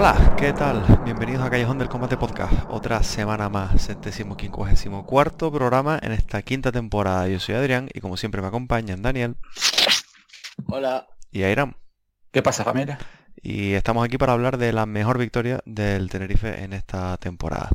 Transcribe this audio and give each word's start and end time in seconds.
Hola, 0.00 0.36
¿qué 0.38 0.52
tal? 0.52 0.80
Bienvenidos 1.04 1.44
a 1.44 1.50
Callejón 1.50 1.76
del 1.76 1.88
Combate 1.88 2.16
Podcast. 2.16 2.52
Otra 2.68 3.02
semana 3.02 3.48
más, 3.48 3.84
centésimo 3.84 4.36
quincuagésimo 4.36 5.04
cuarto 5.04 5.50
programa 5.50 5.98
en 6.00 6.12
esta 6.12 6.40
quinta 6.42 6.70
temporada. 6.70 7.26
Yo 7.26 7.40
soy 7.40 7.56
Adrián 7.56 7.88
y 7.92 7.98
como 7.98 8.16
siempre 8.16 8.40
me 8.40 8.46
acompañan 8.46 9.02
Daniel. 9.02 9.34
Hola. 10.66 11.08
Y 11.32 11.42
Airam. 11.42 11.74
¿Qué 12.30 12.44
pasa, 12.44 12.62
familia? 12.62 13.00
Y 13.42 13.72
estamos 13.72 14.04
aquí 14.04 14.18
para 14.18 14.34
hablar 14.34 14.56
de 14.56 14.72
la 14.72 14.86
mejor 14.86 15.18
victoria 15.18 15.62
del 15.66 16.08
Tenerife 16.10 16.62
en 16.62 16.74
esta 16.74 17.16
temporada. 17.16 17.68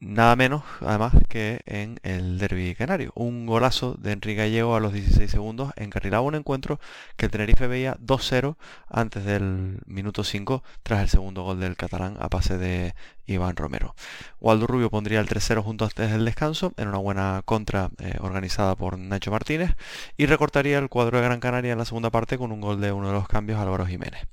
Nada 0.00 0.36
menos, 0.36 0.62
además, 0.80 1.14
que 1.28 1.60
en 1.64 1.98
el 2.02 2.38
derby 2.38 2.74
canario. 2.74 3.10
Un 3.14 3.46
golazo 3.46 3.94
de 3.94 4.12
Enrique 4.12 4.36
Gallego 4.36 4.76
a 4.76 4.80
los 4.80 4.92
16 4.92 5.30
segundos 5.30 5.72
encarrilaba 5.76 6.22
un 6.22 6.34
encuentro 6.34 6.78
que 7.16 7.26
el 7.26 7.32
Tenerife 7.32 7.66
veía 7.68 7.96
2-0 8.00 8.56
antes 8.88 9.24
del 9.24 9.80
minuto 9.86 10.22
5 10.22 10.62
tras 10.82 11.00
el 11.02 11.08
segundo 11.08 11.42
gol 11.42 11.58
del 11.60 11.76
catalán 11.76 12.16
a 12.20 12.28
pase 12.28 12.58
de 12.58 12.94
Iván 13.26 13.56
Romero. 13.56 13.94
Waldo 14.40 14.66
Rubio 14.66 14.90
pondría 14.90 15.20
el 15.20 15.28
3-0 15.28 15.62
junto 15.62 15.84
antes 15.84 16.10
del 16.10 16.24
descanso 16.24 16.72
en 16.76 16.88
una 16.88 16.98
buena 16.98 17.42
contra 17.44 17.90
eh, 17.98 18.16
organizada 18.20 18.76
por 18.76 18.98
Nacho 18.98 19.30
Martínez 19.30 19.76
y 20.16 20.26
recortaría 20.26 20.78
el 20.78 20.88
cuadro 20.88 21.18
de 21.18 21.24
Gran 21.24 21.40
Canaria 21.40 21.72
en 21.72 21.78
la 21.78 21.84
segunda 21.84 22.10
parte 22.10 22.38
con 22.38 22.52
un 22.52 22.60
gol 22.60 22.80
de 22.80 22.92
uno 22.92 23.08
de 23.08 23.14
los 23.14 23.28
cambios 23.28 23.58
Álvaro 23.58 23.86
Jiménez. 23.86 24.26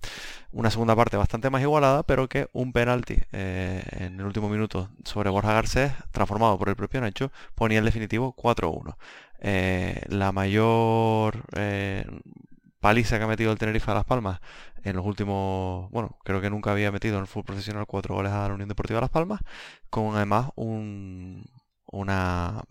Una 0.52 0.70
segunda 0.70 0.96
parte 0.96 1.16
bastante 1.16 1.50
más 1.50 1.62
igualada, 1.62 2.04
pero 2.04 2.28
que 2.28 2.50
un 2.52 2.74
penalti 2.74 3.18
eh, 3.32 3.84
en 3.92 4.20
el 4.20 4.26
último 4.26 4.50
minuto 4.50 4.90
sobre 5.06 5.30
Borja 5.30 5.54
Garcés, 5.54 5.94
transformado 6.12 6.58
por 6.58 6.68
el 6.68 6.76
propio 6.76 7.00
Nacho, 7.00 7.32
ponía 7.56 7.80
el 7.80 7.86
definitivo 7.86 8.36
4-1. 8.36 8.96
Eh, 9.40 10.04
la 10.10 10.32
mayor 10.32 11.44
paliza 12.82 13.18
que 13.18 13.24
ha 13.24 13.28
metido 13.28 13.52
el 13.54 13.60
Tenerife 13.60 13.92
a 13.92 13.94
Las 13.96 14.06
Palmas 14.06 14.42
en 14.84 14.96
los 14.98 15.06
últimos, 15.06 15.90
bueno, 15.92 16.18
creo 16.26 16.42
que 16.42 16.50
nunca 16.50 16.72
había 16.72 16.92
metido 16.92 17.16
en 17.16 17.22
el 17.22 17.28
fútbol 17.28 17.46
profesional 17.46 17.86
cuatro 17.88 18.16
goles 18.16 18.34
a 18.34 18.48
la 18.50 18.54
Unión 18.54 18.70
Deportiva 18.70 19.00
Las 19.02 19.10
Palmas, 19.12 19.42
con 19.90 20.16
además 20.16 20.50
un, 20.56 21.46
una 21.86 22.64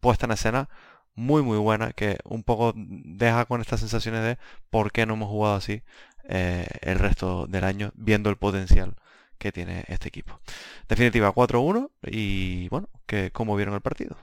puesta 0.00 0.26
en 0.26 0.32
escena 0.32 0.68
muy 1.14 1.42
muy 1.42 1.58
buena 1.58 1.92
que 1.92 2.18
un 2.24 2.42
poco 2.42 2.72
deja 2.76 3.44
con 3.46 3.60
estas 3.60 3.80
sensaciones 3.80 4.22
de 4.22 4.38
por 4.70 4.92
qué 4.92 5.06
no 5.06 5.14
hemos 5.14 5.28
jugado 5.28 5.56
así 5.56 5.82
eh, 6.28 6.66
el 6.80 6.98
resto 6.98 7.46
del 7.46 7.64
año 7.64 7.92
viendo 7.94 8.30
el 8.30 8.36
potencial 8.36 8.96
que 9.38 9.52
tiene 9.52 9.84
este 9.88 10.08
equipo. 10.08 10.40
Definitiva 10.88 11.32
4-1 11.34 11.90
y 12.02 12.68
bueno, 12.68 12.88
que 13.06 13.30
¿cómo 13.30 13.56
vieron 13.56 13.74
el 13.74 13.80
partido? 13.80 14.16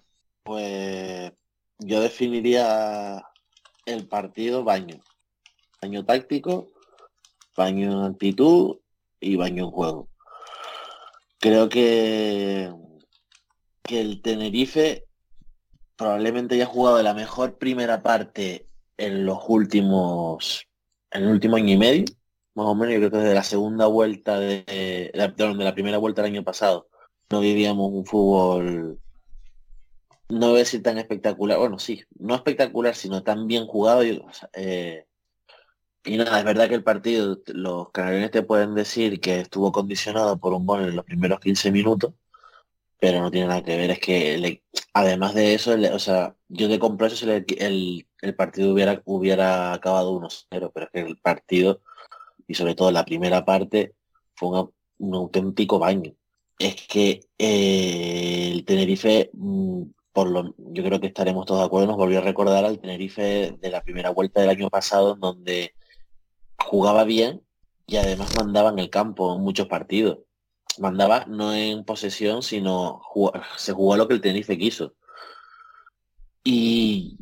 Pues 0.44 1.31
yo 1.80 2.01
definiría 2.01 3.24
el 3.85 4.07
partido 4.07 4.63
baño. 4.63 5.00
Baño 5.81 6.06
táctico, 6.06 6.72
baño 7.58 7.92
en 7.92 8.12
actitud 8.12 8.78
y 9.19 9.36
baño 9.36 9.66
en 9.66 9.72
juego. 9.72 10.09
Creo 11.40 11.69
que, 11.69 12.72
que 13.81 14.02
el 14.02 14.22
Tenerife 14.22 15.06
probablemente 15.96 16.56
haya 16.56 16.66
jugado 16.66 17.02
la 17.02 17.14
mejor 17.14 17.58
primera 17.58 18.03
parte 18.03 18.68
en 18.97 19.25
los 19.25 19.40
últimos, 19.47 20.68
en 21.12 21.24
el 21.24 21.30
último 21.30 21.56
año 21.56 21.74
y 21.74 21.78
medio, 21.78 22.06
más 22.53 22.68
o 22.68 22.75
menos, 22.75 22.94
yo 22.94 23.00
creo 23.00 23.12
que 23.12 23.18
desde 23.18 23.34
la 23.34 23.44
segunda 23.44 23.88
vuelta 23.88 24.40
de, 24.40 25.12
la, 25.13 25.30
de 25.30 25.63
la 25.63 25.74
primera 25.74 25.98
vuelta 25.98 26.22
del 26.22 26.31
año 26.31 26.44
pasado, 26.44 26.90
no 27.31 27.40
vivíamos 27.40 27.92
un 27.92 28.06
fútbol, 28.06 29.00
no 30.30 30.50
voy 30.50 30.58
a 30.58 30.59
decir 30.59 30.81
tan 30.81 30.98
espectacular, 30.98 31.58
bueno, 31.58 31.80
sí, 31.80 32.03
no 32.18 32.36
espectacular, 32.36 32.96
sino 32.96 33.24
tan 33.24 33.48
bien 33.48 33.66
jugado. 33.66 34.03
Eh, 34.53 35.06
y 36.03 36.17
nada, 36.17 36.39
es 36.39 36.45
verdad 36.45 36.67
que 36.67 36.75
el 36.75 36.84
partido, 36.84 37.39
los 37.47 37.91
canarios 37.91 38.31
te 38.31 38.44
pueden 38.44 38.73
decir 38.75 39.19
que 39.19 39.41
estuvo 39.41 39.72
condicionado 39.72 40.39
por 40.39 40.53
un 40.53 40.66
gol 40.66 40.84
en 40.84 40.95
los 40.95 41.06
primeros 41.06 41.39
15 41.39 41.71
minutos, 41.71 42.13
pero 43.00 43.21
no 43.21 43.31
tiene 43.31 43.48
nada 43.48 43.63
que 43.63 43.77
ver. 43.77 43.92
Es 43.92 44.00
que 44.00 44.63
además 44.94 45.33
de 45.36 45.53
eso, 45.56 45.75
o 45.94 46.00
sea, 46.00 46.36
yo 46.50 46.69
te 46.69 46.80
compro 46.80 47.07
el, 47.07 48.07
el, 48.21 48.36
partido 48.36 48.74
hubiera, 48.74 49.01
hubiera 49.06 49.74
acabado 49.74 50.13
1-0, 50.19 50.71
pero 50.74 50.86
es 50.88 50.92
que 50.92 51.00
el 51.01 51.18
partido, 51.18 51.81
y 52.48 52.56
sobre 52.56 52.75
todo 52.75 52.92
la 52.92 53.06
primera 53.06 53.45
parte, 53.45 53.95
fue 54.36 54.69
un 55.00 55.15
auténtico 55.15 55.80
baño. 55.80 56.13
Es 56.59 56.88
que 56.88 57.21
eh, 57.38 58.51
el 58.53 58.65
Tenerife, 58.65 59.31
mm, 59.33 59.83
por 60.13 60.30
lo, 60.30 60.56
yo 60.57 60.83
creo 60.83 61.00
que 61.00 61.07
estaremos 61.07 61.45
todos 61.45 61.62
de 61.62 61.65
acuerdo, 61.68 61.88
nos 61.88 61.98
volvió 61.98 62.19
a 62.19 62.21
recordar 62.24 62.65
al 62.65 62.80
Tenerife 62.80 63.57
de 63.59 63.69
la 63.71 63.81
primera 63.83 64.12
vuelta 64.12 64.42
del 64.42 64.50
año 64.51 64.69
pasado, 64.69 65.15
en 65.15 65.19
donde 65.21 65.74
jugaba 66.66 67.04
bien 67.04 67.44
y 67.88 67.98
además 67.98 68.34
mandaba 68.38 68.69
en 68.69 68.80
el 68.80 68.90
campo 68.90 69.36
en 69.36 69.42
muchos 69.42 69.68
partidos. 69.68 70.19
Mandaba 70.80 71.25
no 71.25 71.54
en 71.54 71.84
posesión, 71.84 72.44
sino 72.44 73.02
se 73.58 73.74
jugó 73.74 73.98
lo 73.98 74.08
que 74.08 74.13
el 74.13 74.22
Tenerife 74.22 74.58
quiso. 74.58 74.96
Y, 76.44 77.18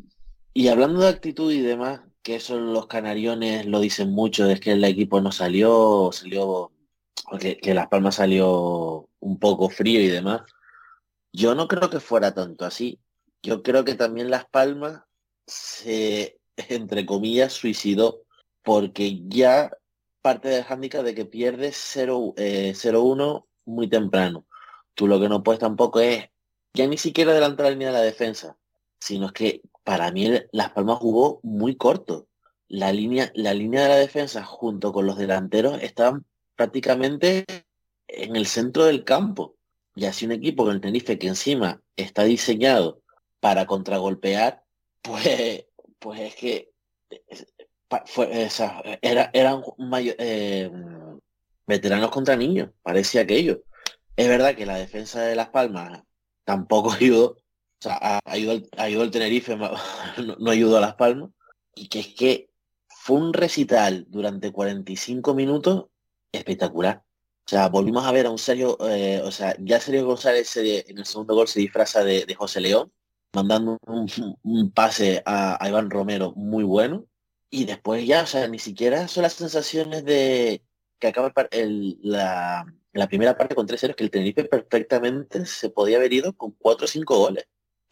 y 0.54 0.68
hablando 0.68 1.00
de 1.00 1.08
actitud 1.08 1.52
y 1.52 1.60
demás, 1.60 2.00
que 2.22 2.36
eso 2.36 2.58
los 2.58 2.86
canariones 2.86 3.66
lo 3.66 3.80
dicen 3.80 4.12
mucho, 4.12 4.48
es 4.48 4.60
que 4.60 4.72
el 4.72 4.84
equipo 4.84 5.20
no 5.20 5.32
salió, 5.32 6.10
salió, 6.12 6.70
que, 7.38 7.58
que 7.58 7.74
Las 7.74 7.88
Palmas 7.88 8.16
salió 8.16 9.08
un 9.18 9.38
poco 9.38 9.68
frío 9.68 10.00
y 10.00 10.08
demás. 10.08 10.42
Yo 11.32 11.54
no 11.54 11.68
creo 11.68 11.90
que 11.90 12.00
fuera 12.00 12.34
tanto 12.34 12.64
así. 12.64 13.00
Yo 13.42 13.62
creo 13.62 13.84
que 13.84 13.94
también 13.94 14.30
Las 14.30 14.46
Palmas 14.46 15.02
se, 15.46 16.38
entre 16.56 17.06
comillas, 17.06 17.52
suicidó 17.52 18.22
porque 18.70 19.20
ya 19.26 19.68
parte 20.22 20.48
del 20.48 20.62
hándicap 20.62 21.02
de 21.02 21.12
que 21.12 21.24
pierdes 21.24 21.74
0-1 21.96 22.34
eh, 22.36 23.42
muy 23.64 23.88
temprano. 23.88 24.46
Tú 24.94 25.08
lo 25.08 25.18
que 25.18 25.28
no 25.28 25.42
puedes 25.42 25.58
tampoco 25.58 25.98
es 25.98 26.28
ya 26.72 26.86
ni 26.86 26.96
siquiera 26.96 27.32
adelantar 27.32 27.66
la 27.66 27.72
línea 27.72 27.88
de 27.88 27.94
la 27.94 28.04
defensa, 28.04 28.56
sino 29.00 29.26
es 29.26 29.32
que 29.32 29.62
para 29.82 30.12
mí 30.12 30.30
Las 30.52 30.70
Palmas 30.70 30.98
jugó 30.98 31.40
muy 31.42 31.74
corto. 31.74 32.28
La 32.68 32.92
línea, 32.92 33.32
la 33.34 33.54
línea 33.54 33.82
de 33.82 33.88
la 33.88 33.96
defensa 33.96 34.44
junto 34.44 34.92
con 34.92 35.04
los 35.04 35.18
delanteros 35.18 35.82
estaban 35.82 36.24
prácticamente 36.54 37.44
en 38.06 38.36
el 38.36 38.46
centro 38.46 38.84
del 38.84 39.02
campo. 39.02 39.56
Y 39.96 40.04
así 40.04 40.26
un 40.26 40.32
equipo 40.32 40.62
con 40.62 40.76
el 40.76 40.80
Tenerife 40.80 41.18
que 41.18 41.26
encima 41.26 41.82
está 41.96 42.22
diseñado 42.22 43.02
para 43.40 43.66
contragolpear, 43.66 44.62
pues, 45.02 45.66
pues 45.98 46.20
es 46.20 46.36
que 46.36 46.70
fue, 48.06 48.48
era, 49.02 49.30
eran 49.32 49.62
eh, 50.18 50.70
veteranos 51.66 52.10
contra 52.10 52.36
niños, 52.36 52.70
parecía 52.82 53.22
aquello. 53.22 53.62
Es 54.16 54.28
verdad 54.28 54.54
que 54.54 54.66
la 54.66 54.76
defensa 54.76 55.22
de 55.22 55.36
Las 55.36 55.48
Palmas 55.48 56.02
tampoco 56.44 56.92
ayudó, 57.00 57.30
o 57.32 57.38
sea, 57.80 58.20
ayudó, 58.24 58.62
ayudó 58.76 59.04
el 59.04 59.10
Tenerife, 59.10 59.56
no, 60.38 60.50
ayudó 60.50 60.78
a 60.78 60.80
Las 60.80 60.94
Palmas, 60.94 61.30
y 61.74 61.88
que 61.88 62.00
es 62.00 62.08
que 62.08 62.50
fue 62.88 63.16
un 63.18 63.32
recital 63.32 64.06
durante 64.08 64.52
45 64.52 65.34
minutos 65.34 65.86
espectacular. 66.32 67.02
O 67.46 67.50
sea, 67.50 67.68
volvimos 67.68 68.04
a 68.04 68.12
ver 68.12 68.26
a 68.26 68.30
un 68.30 68.38
Sergio, 68.38 68.76
eh, 68.88 69.20
o 69.24 69.30
sea, 69.32 69.56
ya 69.58 69.80
Sergio 69.80 70.06
González 70.06 70.56
en 70.56 70.98
el 70.98 71.04
segundo 71.04 71.34
gol 71.34 71.48
se 71.48 71.60
disfraza 71.60 72.04
de, 72.04 72.32
José 72.36 72.60
León, 72.60 72.92
mandando 73.32 73.78
un, 73.86 74.70
pase 74.72 75.22
a, 75.26 75.58
Iván 75.68 75.90
Romero 75.90 76.32
muy 76.36 76.62
bueno. 76.62 77.06
Y 77.50 77.64
después 77.64 78.06
ya, 78.06 78.22
o 78.22 78.26
sea, 78.26 78.46
ni 78.48 78.58
siquiera 78.58 79.08
son 79.08 79.24
las 79.24 79.32
sensaciones 79.34 80.04
de 80.04 80.62
que 81.00 81.08
acaba 81.08 81.32
el, 81.50 81.98
la, 82.02 82.66
primera 83.08 83.36
parte 83.36 83.54
con 83.54 83.66
3-0, 83.66 83.94
que 83.96 84.04
el 84.04 84.10
Tenerife 84.10 84.44
perfectamente 84.44 85.46
se 85.46 85.70
podía 85.70 85.96
haber 85.96 86.12
ido 86.12 86.32
con 86.34 86.52
4 86.52 86.84
o 86.84 86.88
5 86.88 87.18
goles. 87.18 87.44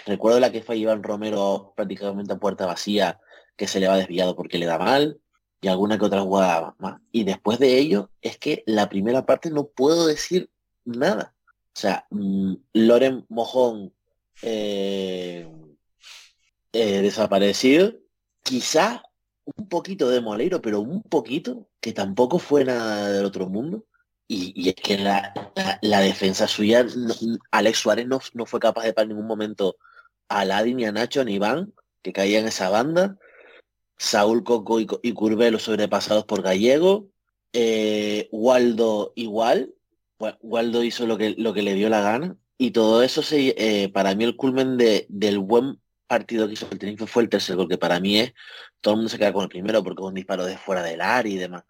Recuerdo 0.07 0.39
la 0.39 0.53
que 0.53 0.63
fue 0.63 0.77
Iván 0.77 1.03
Romero 1.03 1.73
prácticamente 1.77 2.33
a 2.33 2.39
puerta 2.39 2.67
vacía, 2.67 3.21
que 3.57 3.67
se 3.67 3.81
le 3.81 3.89
va 3.89 3.97
desviado 3.97 4.37
porque 4.37 4.59
le 4.59 4.67
da 4.67 4.79
mal 4.79 5.21
y 5.61 5.69
alguna 5.69 5.99
que 5.99 6.05
otra 6.05 6.21
jugada 6.21 6.77
más. 6.79 7.01
Y 7.11 7.25
después 7.25 7.59
de 7.59 7.79
ello, 7.79 8.11
es 8.23 8.39
que 8.39 8.63
la 8.67 8.89
primera 8.89 9.27
parte 9.27 9.51
no 9.51 9.67
puedo 9.67 10.07
decir 10.07 10.51
nada. 10.85 11.35
O 11.75 11.81
sea, 11.81 12.07
mm, 12.11 12.55
Loren 12.75 13.27
Mojón 13.29 13.93
eh, 14.43 15.49
eh, 16.73 17.03
desaparecido, 17.03 17.95
quizá 18.43 19.03
un 19.57 19.69
poquito 19.69 20.09
de 20.09 20.21
Moleiro, 20.21 20.61
pero 20.61 20.81
un 20.81 21.03
poquito, 21.03 21.69
que 21.81 21.93
tampoco 21.93 22.39
fue 22.39 22.65
nada 22.65 23.11
del 23.11 23.25
otro 23.25 23.49
mundo. 23.49 23.85
Y, 24.27 24.69
es 24.69 24.75
que 24.75 24.99
la, 24.99 25.33
la, 25.81 26.01
defensa 26.01 26.47
suya, 26.47 26.85
Alex 27.51 27.79
Suárez 27.79 28.07
no, 28.07 28.21
no, 28.35 28.45
fue 28.45 28.61
capaz 28.61 28.85
de 28.85 28.93
parar 28.93 29.05
en 29.05 29.17
ningún 29.17 29.27
momento 29.27 29.77
a 30.29 30.45
Ladi, 30.45 30.75
ni 30.75 30.85
a 30.85 30.93
Nacho, 30.93 31.25
ni 31.25 31.35
Iván, 31.35 31.73
que 32.03 32.13
caían 32.13 32.43
en 32.43 32.49
esa 32.49 32.69
banda. 32.69 33.17
Saúl 33.97 34.45
Coco 34.45 34.81
y, 34.81 34.87
y 35.03 35.13
Curvelo 35.13 35.59
sobrepasados 35.59 36.25
por 36.25 36.43
Gallego, 36.43 37.09
eh, 37.53 38.29
Waldo 38.31 39.13
igual, 39.17 39.75
Waldo 40.19 40.85
hizo 40.85 41.07
lo 41.07 41.17
que, 41.17 41.35
lo 41.39 41.55
que 41.55 41.63
le 41.63 41.75
dio 41.75 41.89
la 41.89 42.03
gana, 42.03 42.37
y 42.59 42.73
todo 42.73 43.03
eso 43.03 43.23
se, 43.23 43.55
eh, 43.57 43.89
para 43.89 44.15
mí 44.15 44.25
el 44.25 44.37
culmen 44.37 44.77
de, 44.77 45.07
del 45.09 45.39
buen 45.39 45.81
partido 46.07 46.47
que 46.47 46.55
hizo 46.55 46.67
el 46.71 46.79
Tenerife 46.79 47.07
fue 47.07 47.23
el 47.23 47.29
tercer 47.29 47.57
gol, 47.57 47.69
que 47.69 47.79
para 47.79 48.01
mí 48.01 48.19
es, 48.19 48.35
todo 48.81 48.95
el 48.95 48.99
mundo 48.99 49.11
se 49.11 49.19
queda 49.19 49.33
con 49.33 49.45
el 49.45 49.49
primero 49.49 49.83
porque 49.83 50.03
es 50.03 50.09
un 50.09 50.15
disparo 50.15 50.45
de 50.45 50.59
fuera 50.59 50.83
del 50.83 51.01
área 51.01 51.33
y 51.33 51.37
demás, 51.37 51.65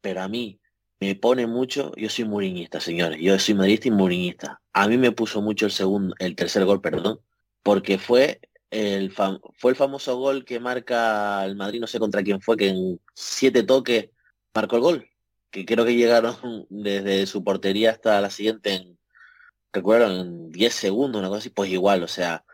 pero 0.00 0.22
a 0.22 0.28
mí 0.28 0.60
me 1.00 1.14
pone 1.14 1.46
mucho, 1.46 1.92
yo 1.96 2.08
soy 2.08 2.24
muriñista, 2.24 2.80
señores, 2.80 3.18
yo 3.20 3.38
soy 3.38 3.54
madridista 3.54 3.88
y 3.88 3.92
muriñista, 3.92 4.60
a 4.72 4.88
mí 4.88 4.98
me 4.98 5.12
puso 5.12 5.40
mucho 5.42 5.66
el 5.66 5.72
segundo, 5.72 6.14
el 6.18 6.36
tercer 6.36 6.64
gol, 6.64 6.80
perdón, 6.80 7.20
porque 7.62 7.98
fue 7.98 8.40
el, 8.70 9.12
fue 9.12 9.70
el 9.70 9.76
famoso 9.76 10.16
gol 10.16 10.44
que 10.44 10.60
marca 10.60 11.44
el 11.44 11.56
Madrid, 11.56 11.80
no 11.80 11.86
sé 11.86 11.98
contra 11.98 12.22
quién 12.22 12.40
fue, 12.40 12.56
que 12.56 12.68
en 12.68 13.00
siete 13.14 13.62
toques 13.62 14.10
marcó 14.54 14.76
el 14.76 14.82
gol. 14.82 15.06
Que 15.50 15.64
creo 15.66 15.84
que 15.84 15.96
llegaron 15.96 16.36
desde 16.70 17.26
su 17.26 17.42
portería 17.44 17.90
hasta 17.90 18.20
la 18.20 18.30
siguiente 18.30 18.74
en, 18.74 18.98
recuerdo, 19.72 20.20
en 20.20 20.50
10 20.50 20.74
segundos, 20.74 21.18
una 21.20 21.28
cosa 21.28 21.40
así, 21.40 21.50
pues 21.50 21.70
igual, 21.70 22.02
o 22.02 22.08
sea, 22.08 22.44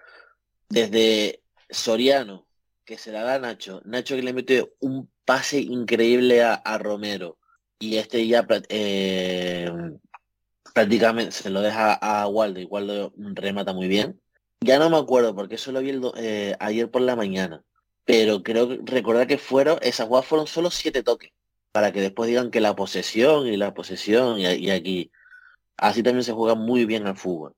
desde 0.68 1.42
Soriano, 1.70 2.45
que 2.86 2.96
se 2.96 3.12
la 3.12 3.22
da 3.22 3.38
Nacho, 3.38 3.82
Nacho 3.84 4.16
que 4.16 4.22
le 4.22 4.32
mete 4.32 4.72
un 4.80 5.10
pase 5.26 5.60
increíble 5.60 6.42
a, 6.42 6.78
Romero, 6.78 7.38
y 7.78 7.96
este 7.96 8.26
ya 8.26 8.46
eh, 8.70 9.70
prácticamente 10.72 11.32
se 11.32 11.50
lo 11.50 11.60
deja 11.60 11.92
a 11.94 12.26
Waldo, 12.28 12.60
y 12.60 12.64
Waldo 12.64 13.12
remata 13.16 13.74
muy 13.74 13.88
bien 13.88 14.20
ya 14.60 14.78
no 14.78 14.90
me 14.90 14.96
acuerdo 14.96 15.34
porque 15.34 15.56
eso 15.56 15.72
lo 15.72 15.80
vi 15.80 15.98
eh, 16.16 16.56
ayer 16.60 16.90
por 16.90 17.02
la 17.02 17.16
mañana. 17.16 17.62
Pero 18.04 18.42
creo 18.42 18.78
recordar 18.84 19.26
que 19.26 19.38
fueron, 19.38 19.78
esas 19.82 20.06
jugadas 20.06 20.26
fueron 20.26 20.46
solo 20.46 20.70
siete 20.70 21.02
toques. 21.02 21.32
Para 21.72 21.92
que 21.92 22.00
después 22.00 22.28
digan 22.28 22.50
que 22.50 22.60
la 22.60 22.74
posesión 22.76 23.46
y 23.46 23.56
la 23.56 23.74
posesión 23.74 24.38
y, 24.38 24.70
aquí. 24.70 25.10
Así 25.76 26.02
también 26.02 26.24
se 26.24 26.32
juega 26.32 26.54
muy 26.54 26.86
bien 26.86 27.06
al 27.06 27.16
fútbol. 27.16 27.54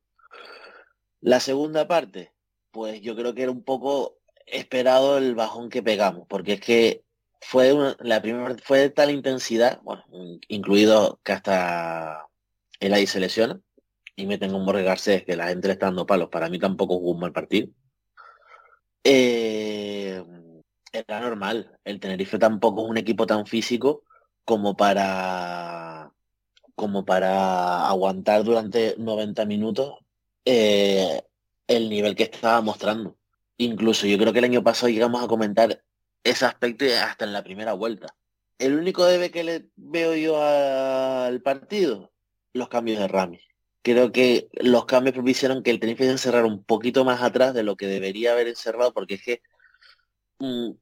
La 1.20 1.40
segunda 1.40 1.86
parte, 1.86 2.32
pues 2.70 3.00
yo 3.00 3.14
creo 3.16 3.34
que 3.34 3.42
era 3.42 3.52
un 3.52 3.62
poco 3.62 4.17
esperado 4.52 5.18
el 5.18 5.34
bajón 5.34 5.68
que 5.70 5.82
pegamos, 5.82 6.26
porque 6.28 6.54
es 6.54 6.60
que 6.60 7.04
fue 7.40 7.74
la 8.00 8.20
primera 8.22 8.56
fue 8.62 8.78
de 8.80 8.90
tal 8.90 9.10
intensidad, 9.10 9.80
bueno, 9.82 10.04
incluido 10.48 11.20
que 11.22 11.32
hasta 11.32 12.26
el 12.80 12.92
ahí 12.92 13.06
se 13.06 13.20
lesiona, 13.20 13.60
y 14.16 14.26
meten 14.26 14.54
un 14.54 14.66
Borre 14.66 14.82
Garcés 14.82 15.24
que 15.24 15.36
la 15.36 15.48
gente 15.48 15.68
le 15.68 15.74
está 15.74 15.86
dando 15.86 16.06
palos, 16.06 16.28
para 16.30 16.48
mí 16.48 16.58
tampoco 16.58 16.98
jugó 16.98 17.12
un 17.12 17.20
mal 17.20 17.32
partido. 17.32 17.68
Eh, 19.04 20.22
era 20.92 21.20
normal. 21.20 21.78
El 21.84 22.00
Tenerife 22.00 22.38
tampoco 22.38 22.82
es 22.84 22.90
un 22.90 22.98
equipo 22.98 23.26
tan 23.26 23.46
físico 23.46 24.04
como 24.44 24.76
para 24.76 26.12
como 26.74 27.04
para 27.04 27.88
aguantar 27.88 28.44
durante 28.44 28.94
90 28.98 29.44
minutos 29.46 29.94
eh, 30.44 31.22
el 31.66 31.90
nivel 31.90 32.14
que 32.14 32.24
estaba 32.24 32.60
mostrando. 32.60 33.17
Incluso 33.58 34.06
yo 34.06 34.18
creo 34.18 34.32
que 34.32 34.38
el 34.38 34.46
año 34.46 34.64
pasado 34.64 34.88
llegamos 34.88 35.22
a 35.22 35.28
comentar 35.28 35.82
ese 36.24 36.46
aspecto 36.46 36.84
hasta 37.02 37.24
en 37.24 37.32
la 37.32 37.44
primera 37.44 37.74
vuelta. 37.74 38.14
El 38.58 38.76
único 38.76 39.04
debe 39.04 39.30
que 39.30 39.44
le 39.44 39.68
veo 39.76 40.16
yo 40.16 40.42
al 40.42 41.42
partido, 41.42 42.12
los 42.52 42.68
cambios 42.68 42.98
de 42.98 43.08
Rami 43.08 43.40
creo 43.82 44.12
que 44.12 44.48
los 44.52 44.84
cambios 44.86 45.14
propiciaron 45.14 45.62
que 45.62 45.70
el 45.70 45.80
Tenerife 45.80 46.04
se 46.04 46.10
encerrara 46.10 46.46
un 46.46 46.62
poquito 46.64 47.04
más 47.04 47.22
atrás 47.22 47.54
de 47.54 47.62
lo 47.62 47.76
que 47.76 47.86
debería 47.86 48.32
haber 48.32 48.48
encerrado, 48.48 48.92
porque 48.92 49.14
es 49.14 49.22
que 49.22 49.42
mm, 50.38 50.72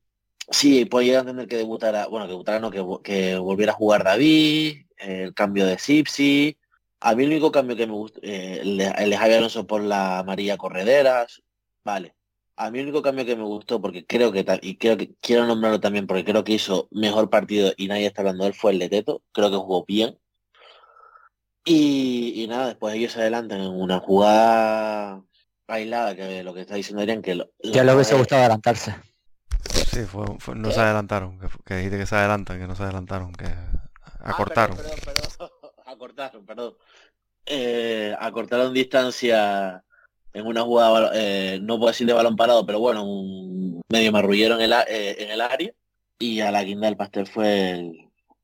sí, 0.50 0.84
puede 0.86 1.06
llegar 1.06 1.22
a 1.22 1.26
tener 1.26 1.48
que 1.48 1.56
debutar, 1.56 2.08
bueno, 2.10 2.26
que 2.26 2.32
debutara 2.32 2.60
no, 2.60 2.70
que, 2.70 3.36
volviera 3.38 3.72
a 3.72 3.76
jugar 3.76 4.04
David, 4.04 4.86
el 4.98 5.34
cambio 5.34 5.66
de 5.66 5.78
Sipsi. 5.78 6.58
A 7.00 7.14
mí 7.14 7.24
el 7.24 7.30
único 7.30 7.52
cambio 7.52 7.76
que 7.76 7.86
me 7.86 7.92
gusta, 7.92 8.20
eh, 8.22 8.60
el, 8.62 8.78
de, 8.78 9.16
Javier 9.16 9.38
Alonso 9.38 9.66
por 9.66 9.82
la 9.82 10.24
María 10.26 10.56
Correderas, 10.56 11.42
vale. 11.84 12.15
A 12.56 12.70
mí 12.70 12.78
el 12.78 12.86
único 12.86 13.02
cambio 13.02 13.26
que 13.26 13.36
me 13.36 13.44
gustó, 13.44 13.80
porque 13.80 14.06
creo 14.06 14.32
que, 14.32 14.44
y 14.62 14.76
creo 14.78 14.96
que 14.96 15.14
quiero 15.20 15.46
nombrarlo 15.46 15.80
también, 15.80 16.06
porque 16.06 16.24
creo 16.24 16.42
que 16.42 16.54
hizo 16.54 16.88
mejor 16.90 17.28
partido 17.30 17.72
y 17.76 17.88
nadie 17.88 18.06
está 18.06 18.22
hablando 18.22 18.44
de 18.44 18.48
él, 18.48 18.54
fue 18.54 18.72
el 18.72 18.78
de 18.78 18.88
Teto. 18.88 19.22
Creo 19.32 19.50
que 19.50 19.56
jugó 19.56 19.84
bien, 19.86 20.18
y, 21.68 22.46
nada, 22.48 22.68
después 22.68 22.94
ellos 22.94 23.12
se 23.12 23.20
adelantan 23.20 23.60
en 23.60 23.72
una 23.72 23.98
jugada 23.98 25.20
aislada, 25.66 26.14
que 26.14 26.44
lo 26.44 26.54
que 26.54 26.60
está 26.60 26.76
diciendo 26.76 27.02
Adrián, 27.02 27.22
que 27.22 27.34
lo, 27.34 27.50
ya 27.60 27.82
le 27.82 27.92
hubiese 27.92 28.16
gustado 28.16 28.42
adelantarse. 28.42 28.94
Sí, 29.90 30.04
fue, 30.04 30.54
no 30.54 30.70
se 30.70 30.78
adelantaron, 30.78 31.40
que, 31.64 31.74
dijiste 31.74 31.98
que 31.98 32.06
se 32.06 32.14
adelantan, 32.14 32.60
que 32.60 32.68
no 32.68 32.76
se 32.76 32.84
adelantaron, 32.84 33.32
que 33.32 33.52
acortaron. 34.20 34.78
Ah, 34.78 34.82
perdón, 34.82 35.00
perdón, 35.04 35.50
acortaron, 35.86 36.46
perdón. 36.46 36.74
Eh, 37.46 38.14
acortaron 38.20 38.72
distancia 38.72 39.84
en 40.36 40.46
una 40.46 40.62
jugada, 40.62 41.10
eh, 41.14 41.58
no 41.62 41.78
puedo 41.78 41.88
decir 41.88 42.06
de 42.06 42.12
balón 42.12 42.36
parado, 42.36 42.66
pero 42.66 42.78
bueno, 42.78 43.04
un 43.04 43.80
medio 43.88 44.12
marrullero 44.12 44.56
en 44.56 44.60
el, 44.60 44.72
eh, 44.72 45.16
en 45.18 45.30
el 45.30 45.40
área. 45.40 45.72
Y 46.18 46.40
a 46.40 46.50
la 46.50 46.62
guinda 46.62 46.86
del 46.86 46.96
pastel 46.96 47.26
fue 47.26 47.92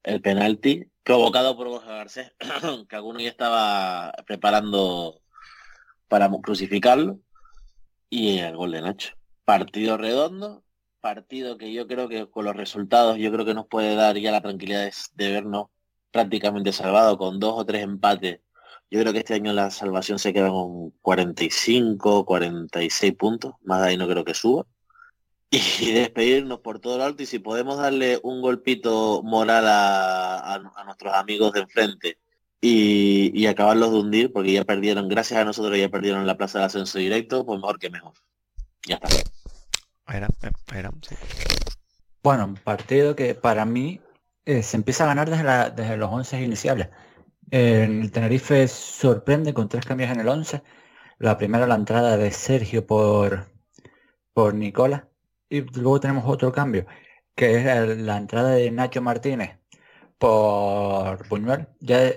el, 0.03 0.23
penalti 0.23 0.85
provocado 1.03 1.57
por 1.57 1.69
Borja 1.69 1.93
Garcés, 1.93 2.33
que 2.89 2.97
alguno 2.97 3.21
ya 3.21 3.29
estaba 3.29 4.13
preparando 4.27 5.21
para 6.09 6.31
crucificarlo, 6.43 7.21
y 8.09 8.39
el 8.39 8.57
gol 8.57 8.73
de 8.73 8.83
Nacho. 8.83 9.15
Partido 9.45 9.99
redondo, 9.99 10.65
partido 11.01 11.59
que 11.59 11.75
yo 11.75 11.87
creo 11.87 12.09
que 12.09 12.31
con 12.31 12.47
los 12.47 12.57
resultados 12.57 13.19
yo 13.19 13.31
creo 13.33 13.45
que 13.45 13.55
nos 13.55 13.67
puede 13.67 13.95
dar 13.97 14.17
ya 14.17 14.33
la 14.33 14.41
tranquilidad 14.41 14.91
de, 15.15 15.31
vernos 15.31 15.67
prácticamente 16.11 16.73
salvado 16.73 17.19
con 17.19 17.39
dos 17.39 17.55
o 17.57 17.67
tres 17.67 17.83
empates. 17.83 18.41
Yo 18.93 19.01
creo 19.01 19.15
que 19.15 19.21
este 19.21 19.33
año 19.33 19.55
la 19.55 19.71
salvación 19.71 20.19
se 20.19 20.35
queda 20.35 20.51
con 20.51 20.91
45, 21.01 22.27
46 22.27 23.15
puntos, 23.15 23.55
más 23.65 23.81
de 23.81 23.89
ahí 23.89 23.97
no 23.97 24.07
creo 24.07 24.23
que 24.23 24.35
suba 24.35 24.67
y 25.51 25.93
despedirnos 25.93 26.61
por 26.61 26.79
todo 26.79 26.99
lo 26.99 27.05
alto 27.05 27.23
y 27.23 27.27
si 27.27 27.39
podemos 27.39 27.79
darle 27.79 28.21
un 28.23 28.43
golpito 28.43 29.23
moral 29.23 29.65
a, 29.67 30.61
nuestros 30.85 31.15
amigos 31.15 31.55
de 31.55 31.61
enfrente 31.61 32.19
y, 32.61 33.47
acabarlos 33.47 33.93
de 33.93 33.99
hundir 33.99 34.31
porque 34.31 34.53
ya 34.53 34.65
perdieron, 34.65 35.09
gracias 35.09 35.41
a 35.41 35.47
nosotros 35.47 35.79
ya 35.79 35.89
perdieron 35.89 36.27
la 36.27 36.37
plaza 36.37 36.59
de 36.59 36.67
ascenso 36.67 36.99
directo, 36.99 37.47
pues 37.47 37.59
mejor 37.61 37.79
que 37.79 37.89
mejor. 37.89 38.13
Ya 38.87 38.97
está. 38.97 39.09
Bueno, 42.23 42.45
un 42.45 42.57
partido 42.57 43.17
que 43.17 43.35
para 43.35 43.65
mí 43.65 44.03
eh, 44.45 44.63
se 44.63 44.77
empieza 44.77 45.05
a 45.05 45.07
ganar 45.07 45.31
desde, 45.31 45.71
desde 45.71 45.97
los 45.97 46.13
11 46.13 46.43
iniciales. 46.43 46.89
El 47.53 48.11
Tenerife 48.13 48.67
sorprende 48.69 49.55
con 49.55 49.69
tres 49.69 49.85
cambios 49.87 50.11
en 50.11 50.21
el 50.21 50.29
11. 50.29 50.63
La 51.19 51.37
primera 51.39 51.67
la 51.67 51.77
entrada 51.77 52.17
de 52.17 52.31
Sergio 52.33 52.87
por, 52.87 53.49
por 54.35 54.55
Nicola. 54.55 55.09
Y 55.49 55.63
luego 55.63 56.01
tenemos 56.01 56.25
otro 56.27 56.53
cambio, 56.53 56.87
que 57.35 57.57
es 57.59 57.99
la 57.99 58.17
entrada 58.19 58.51
de 58.53 58.71
Nacho 58.71 59.03
Martínez 59.03 59.59
por 60.19 61.29
Buñuel. 61.29 61.69
Ya 61.81 62.13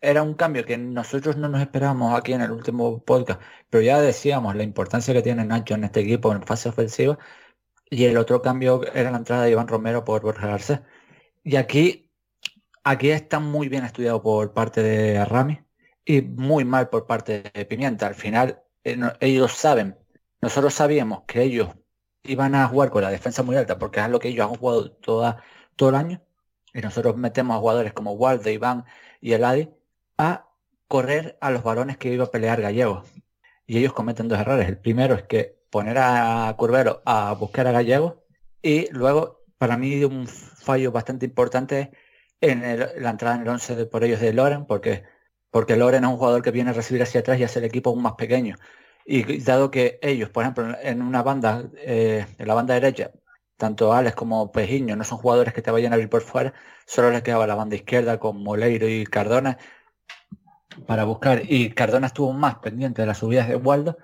era 0.00 0.22
un 0.22 0.34
cambio 0.34 0.64
que 0.64 0.78
nosotros 0.78 1.36
no 1.36 1.48
nos 1.48 1.60
esperábamos 1.62 2.18
aquí 2.18 2.32
en 2.32 2.42
el 2.42 2.52
último 2.52 3.04
podcast, 3.04 3.42
pero 3.70 3.82
ya 3.82 4.00
decíamos 4.00 4.56
la 4.56 4.62
importancia 4.62 5.14
que 5.14 5.22
tiene 5.22 5.44
Nacho 5.44 5.74
en 5.74 5.84
este 5.84 6.00
equipo 6.00 6.32
en 6.32 6.42
fase 6.44 6.70
ofensiva. 6.70 7.18
Y 7.90 8.04
el 8.06 8.16
otro 8.18 8.42
cambio 8.42 8.82
era 8.94 9.10
la 9.10 9.18
entrada 9.18 9.44
de 9.44 9.50
Iván 9.52 9.68
Romero 9.68 10.04
por 10.04 10.22
Borja 10.22 10.46
Garcés. 10.48 10.80
Y 11.44 11.56
aquí, 11.56 12.09
aquí 12.84 13.10
está 13.10 13.40
muy 13.40 13.68
bien 13.68 13.84
estudiado 13.84 14.22
por 14.22 14.52
parte 14.52 14.82
de 14.82 15.24
Rami 15.24 15.60
y 16.04 16.22
muy 16.22 16.64
mal 16.64 16.88
por 16.88 17.06
parte 17.06 17.42
de 17.54 17.64
Pimienta. 17.64 18.06
Al 18.06 18.14
final, 18.14 18.62
eh, 18.84 18.98
ellos 19.20 19.52
saben, 19.52 19.98
nosotros 20.40 20.74
sabíamos 20.74 21.22
que 21.26 21.42
ellos 21.42 21.68
iban 22.24 22.54
a 22.54 22.68
jugar 22.68 22.90
con 22.90 23.02
la 23.02 23.10
defensa 23.10 23.42
muy 23.42 23.56
alta, 23.56 23.78
porque 23.78 24.00
es 24.00 24.08
lo 24.08 24.18
que 24.20 24.28
ellos 24.28 24.48
han 24.48 24.56
jugado 24.56 24.92
todo 24.92 25.88
el 25.88 25.94
año. 25.94 26.22
Y 26.74 26.80
nosotros 26.80 27.16
metemos 27.16 27.56
a 27.56 27.60
jugadores 27.60 27.92
como 27.92 28.12
Walde, 28.12 28.52
Iván 28.52 28.84
y 29.20 29.32
Eladi 29.32 29.70
a 30.18 30.48
correr 30.88 31.38
a 31.40 31.50
los 31.50 31.62
balones 31.62 31.96
que 31.98 32.12
iba 32.12 32.24
a 32.24 32.30
pelear 32.30 32.60
Gallego. 32.60 33.04
Y 33.66 33.78
ellos 33.78 33.92
cometen 33.92 34.28
dos 34.28 34.38
errores. 34.38 34.68
El 34.68 34.78
primero 34.78 35.14
es 35.14 35.22
que 35.24 35.58
poner 35.70 35.98
a 35.98 36.54
Curvero 36.58 37.02
a 37.06 37.32
buscar 37.34 37.66
a 37.66 37.72
Gallego 37.72 38.24
y 38.62 38.90
luego, 38.92 39.44
para 39.58 39.76
mí, 39.76 40.04
un 40.04 40.26
fallo 40.26 40.92
bastante 40.92 41.26
importante 41.26 41.92
en 42.40 42.62
la 43.02 43.10
entrada 43.10 43.36
en 43.36 43.42
el 43.42 43.48
11 43.48 43.76
de, 43.76 43.86
por 43.86 44.04
ellos 44.04 44.20
de 44.20 44.32
Loren, 44.32 44.66
porque, 44.66 45.04
porque 45.50 45.76
Loren 45.76 46.04
es 46.04 46.10
un 46.10 46.16
jugador 46.16 46.42
que 46.42 46.50
viene 46.50 46.70
a 46.70 46.72
recibir 46.72 47.02
hacia 47.02 47.20
atrás 47.20 47.38
y 47.38 47.44
hace 47.44 47.58
el 47.58 47.66
equipo 47.66 47.90
aún 47.90 48.02
más 48.02 48.14
pequeño. 48.14 48.56
Y 49.04 49.38
dado 49.42 49.70
que 49.70 49.98
ellos, 50.02 50.30
por 50.30 50.44
ejemplo, 50.44 50.76
en 50.82 51.02
una 51.02 51.22
banda, 51.22 51.64
eh, 51.76 52.26
en 52.38 52.48
la 52.48 52.54
banda 52.54 52.74
derecha, 52.74 53.12
tanto 53.56 53.92
Alex 53.92 54.16
como 54.16 54.52
Pejiño 54.52 54.96
no 54.96 55.04
son 55.04 55.18
jugadores 55.18 55.52
que 55.52 55.62
te 55.62 55.70
vayan 55.70 55.92
a 55.92 55.96
abrir 55.96 56.08
por 56.08 56.22
fuera, 56.22 56.54
solo 56.86 57.10
les 57.10 57.22
quedaba 57.22 57.46
la 57.46 57.54
banda 57.54 57.76
izquierda 57.76 58.18
con 58.18 58.42
Moleiro 58.42 58.88
y 58.88 59.04
Cardona 59.04 59.58
para 60.86 61.04
buscar. 61.04 61.42
Y 61.44 61.70
Cardona 61.70 62.06
estuvo 62.08 62.32
más 62.32 62.56
pendiente 62.56 63.02
de 63.02 63.06
las 63.06 63.18
subidas 63.18 63.48
de 63.48 63.56
Waldo 63.56 63.98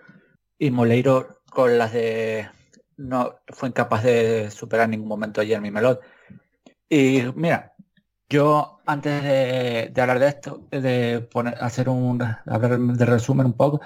y 0.58 0.70
Moleiro 0.70 1.42
con 1.50 1.78
las 1.78 1.92
de 1.92 2.48
no 2.96 3.36
fue 3.48 3.68
incapaz 3.68 4.02
de 4.02 4.50
superar 4.50 4.84
en 4.86 4.92
ningún 4.92 5.08
momento 5.08 5.40
ayer 5.40 5.60
mi 5.60 5.70
melón. 5.70 5.98
Y 6.88 7.22
mira, 7.34 7.74
yo 8.28 8.80
antes 8.86 9.22
de, 9.22 9.92
hablar 10.00 10.18
de 10.18 10.28
esto, 10.28 10.66
de 10.70 11.20
poner, 11.32 11.54
hacer 11.60 11.88
un 11.88 12.22
hablar 12.22 12.78
de 12.78 13.06
resumen 13.06 13.46
un 13.46 13.52
poco, 13.54 13.80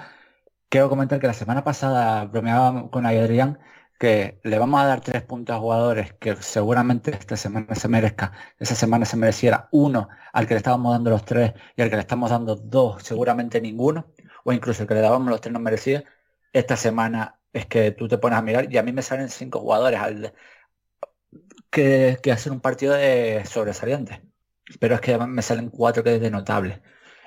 quiero 0.69 0.89
comentar 0.89 1.19
que 1.19 1.27
la 1.27 1.33
semana 1.33 1.63
pasada 1.63 2.25
bromeaba 2.25 2.89
con 2.91 3.05
Adrián 3.05 3.59
que 3.99 4.39
le 4.43 4.57
vamos 4.59 4.81
a 4.81 4.85
dar 4.85 5.01
tres 5.01 5.21
puntos 5.23 5.55
a 5.55 5.59
jugadores 5.59 6.13
que 6.13 6.35
seguramente 6.37 7.11
esta 7.11 7.37
semana 7.37 7.75
se 7.75 7.87
merezca, 7.87 8.33
esa 8.59 8.75
semana 8.75 9.05
se 9.05 9.17
mereciera 9.17 9.69
uno 9.71 10.09
al 10.33 10.47
que 10.47 10.55
le 10.55 10.57
estábamos 10.59 10.93
dando 10.93 11.11
los 11.11 11.25
tres 11.25 11.53
y 11.75 11.81
al 11.83 11.89
que 11.89 11.97
le 11.97 12.01
estamos 12.01 12.31
dando 12.31 12.55
dos, 12.55 13.03
seguramente 13.03 13.61
ninguno, 13.61 14.07
o 14.43 14.53
incluso 14.53 14.83
el 14.83 14.87
que 14.87 14.95
le 14.95 15.01
dábamos 15.01 15.29
los 15.29 15.41
tres 15.41 15.53
no 15.53 15.59
merecía, 15.59 16.03
esta 16.53 16.77
semana 16.77 17.39
es 17.53 17.65
que 17.67 17.91
tú 17.91 18.07
te 18.07 18.17
pones 18.17 18.39
a 18.39 18.41
mirar 18.41 18.71
y 18.73 18.77
a 18.77 18.83
mí 18.83 18.91
me 18.91 19.01
salen 19.03 19.29
cinco 19.29 19.59
jugadores 19.59 19.99
al, 19.99 20.33
que, 21.69 22.19
que 22.21 22.31
hacen 22.31 22.53
un 22.53 22.61
partido 22.61 22.93
de 22.93 23.43
sobresaliente. 23.45 24.30
Pero 24.79 24.95
es 24.95 25.01
que 25.01 25.17
me 25.17 25.41
salen 25.41 25.69
cuatro 25.69 26.03
que 26.03 26.15
es 26.15 26.21
de 26.21 26.31
notable. 26.31 26.81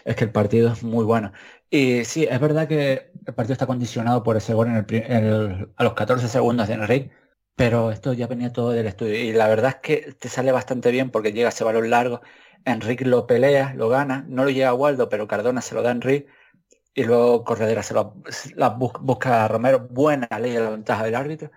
Es 0.04 0.16
que 0.16 0.24
el 0.24 0.32
partido 0.32 0.72
es 0.72 0.82
muy 0.82 1.04
bueno. 1.04 1.32
Y 1.70 2.04
sí, 2.04 2.26
es 2.30 2.40
verdad 2.40 2.68
que 2.68 3.12
el 3.26 3.34
partido 3.34 3.54
está 3.54 3.66
condicionado 3.66 4.22
por 4.22 4.36
ese 4.36 4.54
gol 4.54 4.68
en 4.68 5.24
el, 5.24 5.72
a 5.76 5.84
los 5.84 5.94
14 5.94 6.28
segundos 6.28 6.68
de 6.68 6.74
Enrique, 6.74 7.10
pero 7.56 7.90
esto 7.90 8.12
ya 8.12 8.26
venía 8.26 8.52
todo 8.52 8.70
del 8.70 8.86
estudio. 8.86 9.16
Y 9.16 9.32
la 9.32 9.48
verdad 9.48 9.70
es 9.70 9.76
que 9.76 10.12
te 10.18 10.28
sale 10.28 10.52
bastante 10.52 10.90
bien 10.90 11.10
porque 11.10 11.32
llega 11.32 11.48
ese 11.48 11.64
balón 11.64 11.90
largo, 11.90 12.20
Enrique 12.64 13.04
lo 13.04 13.26
pelea, 13.26 13.74
lo 13.74 13.88
gana, 13.88 14.24
no 14.28 14.44
lo 14.44 14.50
llega 14.50 14.70
a 14.70 14.74
Waldo, 14.74 15.08
pero 15.08 15.28
Cardona 15.28 15.60
se 15.62 15.74
lo 15.74 15.82
da 15.82 15.90
a 15.90 15.92
Enrique 15.92 16.28
y 16.94 17.04
luego 17.04 17.44
Corredera 17.44 17.82
se 17.82 17.94
lo 17.94 18.22
la 18.56 18.70
busca 18.70 19.44
a 19.44 19.48
Romero, 19.48 19.88
buena 19.90 20.28
ley 20.40 20.52
de 20.52 20.60
la 20.60 20.70
ventaja 20.70 21.04
del 21.04 21.14
árbitro 21.16 21.50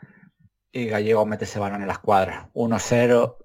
y 0.71 0.87
Gallego 0.87 1.25
mete 1.25 1.45
ese 1.45 1.59
balón 1.59 1.81
en 1.81 1.87
las 1.87 1.99
cuadras, 1.99 2.47
1-0, 2.53 3.37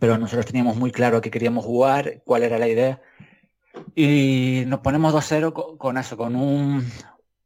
pero 0.00 0.18
nosotros 0.18 0.46
teníamos 0.46 0.76
muy 0.76 0.90
claro 0.90 1.20
que 1.20 1.30
queríamos 1.30 1.64
jugar, 1.64 2.22
cuál 2.24 2.42
era 2.42 2.58
la 2.58 2.68
idea 2.68 3.00
y 3.94 4.64
nos 4.66 4.80
ponemos 4.80 5.12
2-0 5.14 5.76
con, 5.78 5.98
eso, 5.98 6.16
con 6.16 6.36
un, 6.36 6.84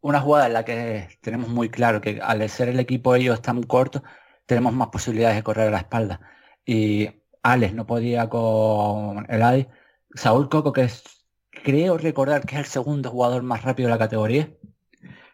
una 0.00 0.20
jugada 0.20 0.46
en 0.46 0.52
la 0.52 0.64
que 0.64 1.08
tenemos 1.20 1.48
muy 1.48 1.70
claro 1.70 2.00
que 2.00 2.20
al 2.22 2.48
ser 2.48 2.68
el 2.68 2.80
equipo 2.80 3.14
ellos 3.14 3.42
tan 3.42 3.62
cortos, 3.62 4.02
tenemos 4.46 4.72
más 4.72 4.88
posibilidades 4.88 5.36
de 5.36 5.42
correr 5.42 5.68
a 5.68 5.72
la 5.72 5.78
espalda. 5.78 6.20
Y 6.64 7.10
Alex 7.42 7.74
no 7.74 7.86
podía 7.86 8.28
con 8.28 9.26
el 9.28 9.42
Adi. 9.42 9.68
Saúl 10.14 10.48
Coco, 10.48 10.72
que 10.72 10.82
es, 10.82 11.04
creo 11.50 11.98
recordar 11.98 12.44
que 12.46 12.56
es 12.56 12.60
el 12.60 12.66
segundo 12.66 13.10
jugador 13.10 13.42
más 13.42 13.62
rápido 13.62 13.88
de 13.88 13.94
la 13.94 13.98
categoría, 13.98 14.50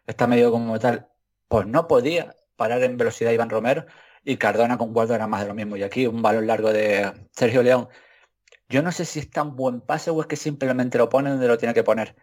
está 0.07 0.27
medio 0.27 0.51
como 0.51 0.79
tal, 0.79 1.09
pues 1.49 1.67
no 1.67 1.89
podía 1.89 2.37
parar 2.57 2.83
en 2.83 2.97
velocidad 2.97 3.33
Iván 3.33 3.51
Romero 3.51 3.87
y 4.25 4.37
Cardona 4.37 4.79
con 4.79 4.93
Guardo 4.93 5.15
era 5.15 5.27
más 5.27 5.43
de 5.43 5.49
lo 5.49 5.55
mismo. 5.55 5.77
Y 5.77 5.83
aquí 5.83 6.07
un 6.07 6.23
balón 6.23 6.47
largo 6.47 6.73
de 6.73 7.13
Sergio 7.33 7.63
León 7.63 7.89
yo 8.69 8.83
no 8.83 8.93
sé 8.93 9.05
si 9.05 9.21
es 9.21 9.31
tan 9.31 9.57
buen 9.57 9.81
pase 9.81 10.11
o 10.11 10.21
es 10.21 10.27
que 10.27 10.37
simplemente 10.37 10.99
lo 10.99 11.09
pone 11.09 11.31
donde 11.31 11.49
lo 11.49 11.59
tiene 11.59 11.75
que 11.75 11.85
poner. 11.85 12.17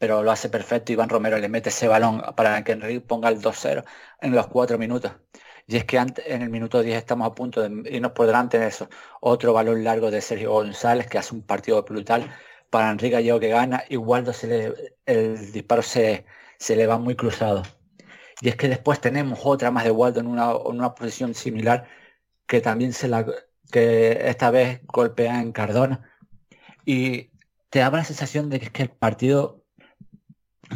Pero 0.00 0.22
lo 0.22 0.30
hace 0.30 0.48
perfecto. 0.48 0.92
Iván 0.92 1.08
Romero 1.08 1.38
le 1.38 1.48
mete 1.48 1.68
ese 1.68 1.88
balón 1.88 2.22
para 2.36 2.64
que 2.64 2.72
Enrique 2.72 3.00
ponga 3.00 3.28
el 3.28 3.40
2-0 3.40 3.84
en 4.20 4.32
los 4.32 4.46
cuatro 4.48 4.78
minutos. 4.78 5.12
Y 5.66 5.76
es 5.76 5.84
que 5.84 5.98
antes, 5.98 6.24
en 6.26 6.42
el 6.42 6.50
minuto 6.50 6.82
10 6.82 6.96
estamos 6.98 7.26
a 7.28 7.34
punto 7.34 7.60
de 7.62 7.90
irnos 7.90 8.12
por 8.12 8.26
delante 8.26 8.58
de 8.58 8.68
eso. 8.68 8.88
Otro 9.20 9.52
balón 9.52 9.84
largo 9.84 10.10
de 10.10 10.20
Sergio 10.20 10.52
González 10.52 11.06
que 11.08 11.18
hace 11.18 11.34
un 11.34 11.42
partido 11.42 11.82
brutal 11.84 12.30
para 12.70 12.90
Enrique 12.90 13.14
Gallego 13.14 13.40
que 13.40 13.48
gana. 13.48 13.84
Y 13.88 13.96
Waldo 13.96 14.32
se 14.32 14.46
le, 14.46 14.96
el 15.06 15.52
disparo 15.52 15.82
se, 15.82 16.24
se 16.58 16.76
le 16.76 16.86
va 16.86 16.98
muy 16.98 17.16
cruzado. 17.16 17.62
Y 18.42 18.48
es 18.48 18.56
que 18.56 18.68
después 18.68 19.00
tenemos 19.00 19.38
otra 19.44 19.70
más 19.70 19.84
de 19.84 19.92
Waldo 19.92 20.18
en 20.18 20.26
una, 20.26 20.50
en 20.50 20.78
una 20.78 20.94
posición 20.96 21.32
similar 21.32 21.86
que 22.46 22.60
también 22.60 22.92
se 22.92 23.06
la, 23.06 23.24
que 23.70 24.28
esta 24.28 24.50
vez 24.50 24.80
golpea 24.84 25.40
en 25.40 25.52
Cardona. 25.52 26.10
Y 26.84 27.30
te 27.70 27.78
da 27.78 27.90
la 27.90 28.02
sensación 28.04 28.50
de 28.50 28.58
que 28.58 28.66
es 28.66 28.72
que 28.72 28.82
el 28.82 28.90
partido 28.90 29.62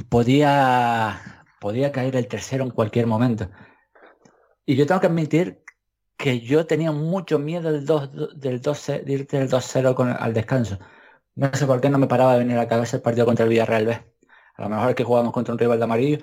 podía, 0.09 1.45
podía 1.61 1.91
caer 1.91 2.15
el 2.15 2.29
tercero 2.29 2.63
en 2.63 2.71
cualquier 2.71 3.09
momento. 3.09 3.51
Y 4.65 4.77
yo 4.77 4.87
tengo 4.87 5.01
que 5.01 5.09
admitir 5.09 5.65
que 6.17 6.41
yo 6.41 6.67
tenía 6.67 6.93
mucho 6.93 7.41
miedo 7.41 7.73
del 7.73 7.85
2 7.85 8.41
del 8.41 8.61
12, 8.61 9.01
de 9.01 9.13
irte 9.13 9.39
del 9.39 9.51
2-0 9.51 10.17
al 10.21 10.35
descanso. 10.35 10.79
No 11.35 11.51
sé 11.53 11.67
por 11.67 11.81
qué 11.81 11.91
no 11.91 11.99
me 11.99 12.07
paraba 12.07 12.35
de 12.35 12.39
venir 12.39 12.57
a 12.57 12.63
la 12.63 12.69
cabeza 12.69 12.97
el 12.97 13.03
partido 13.03 13.27
contra 13.27 13.43
el 13.45 13.51
Villarreal 13.51 13.87
B. 13.87 13.93
A 14.55 14.63
lo 14.63 14.69
mejor 14.69 14.91
es 14.91 14.95
que 14.95 15.05
jugamos 15.05 15.33
contra 15.33 15.53
un 15.53 15.59
rival 15.59 15.79
de 15.79 15.85
amarillo. 15.85 16.19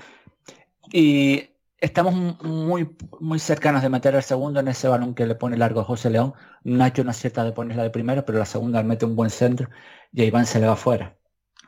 Y 0.92 1.50
estamos 1.78 2.14
muy, 2.44 2.96
muy 3.20 3.40
cercanos 3.40 3.82
de 3.82 3.90
meter 3.90 4.16
el 4.16 4.24
segundo 4.24 4.60
en 4.60 4.68
ese 4.68 4.88
balón 4.88 5.16
que 5.16 5.26
le 5.26 5.36
pone 5.36 5.58
largo 5.58 5.84
José 5.84 6.10
León. 6.10 6.34
Nacho 6.64 7.04
no 7.04 7.12
acierta 7.12 7.44
de 7.44 7.52
ponerla 7.52 7.84
de 7.84 7.90
primero, 7.90 8.26
pero 8.26 8.40
la 8.40 8.46
segunda 8.46 8.84
mete 8.84 9.06
un 9.06 9.16
buen 9.16 9.30
centro 9.30 9.70
y 10.12 10.22
a 10.22 10.26
Iván 10.26 10.46
se 10.46 10.60
le 10.60 10.68
va 10.68 10.74
afuera. 10.74 11.18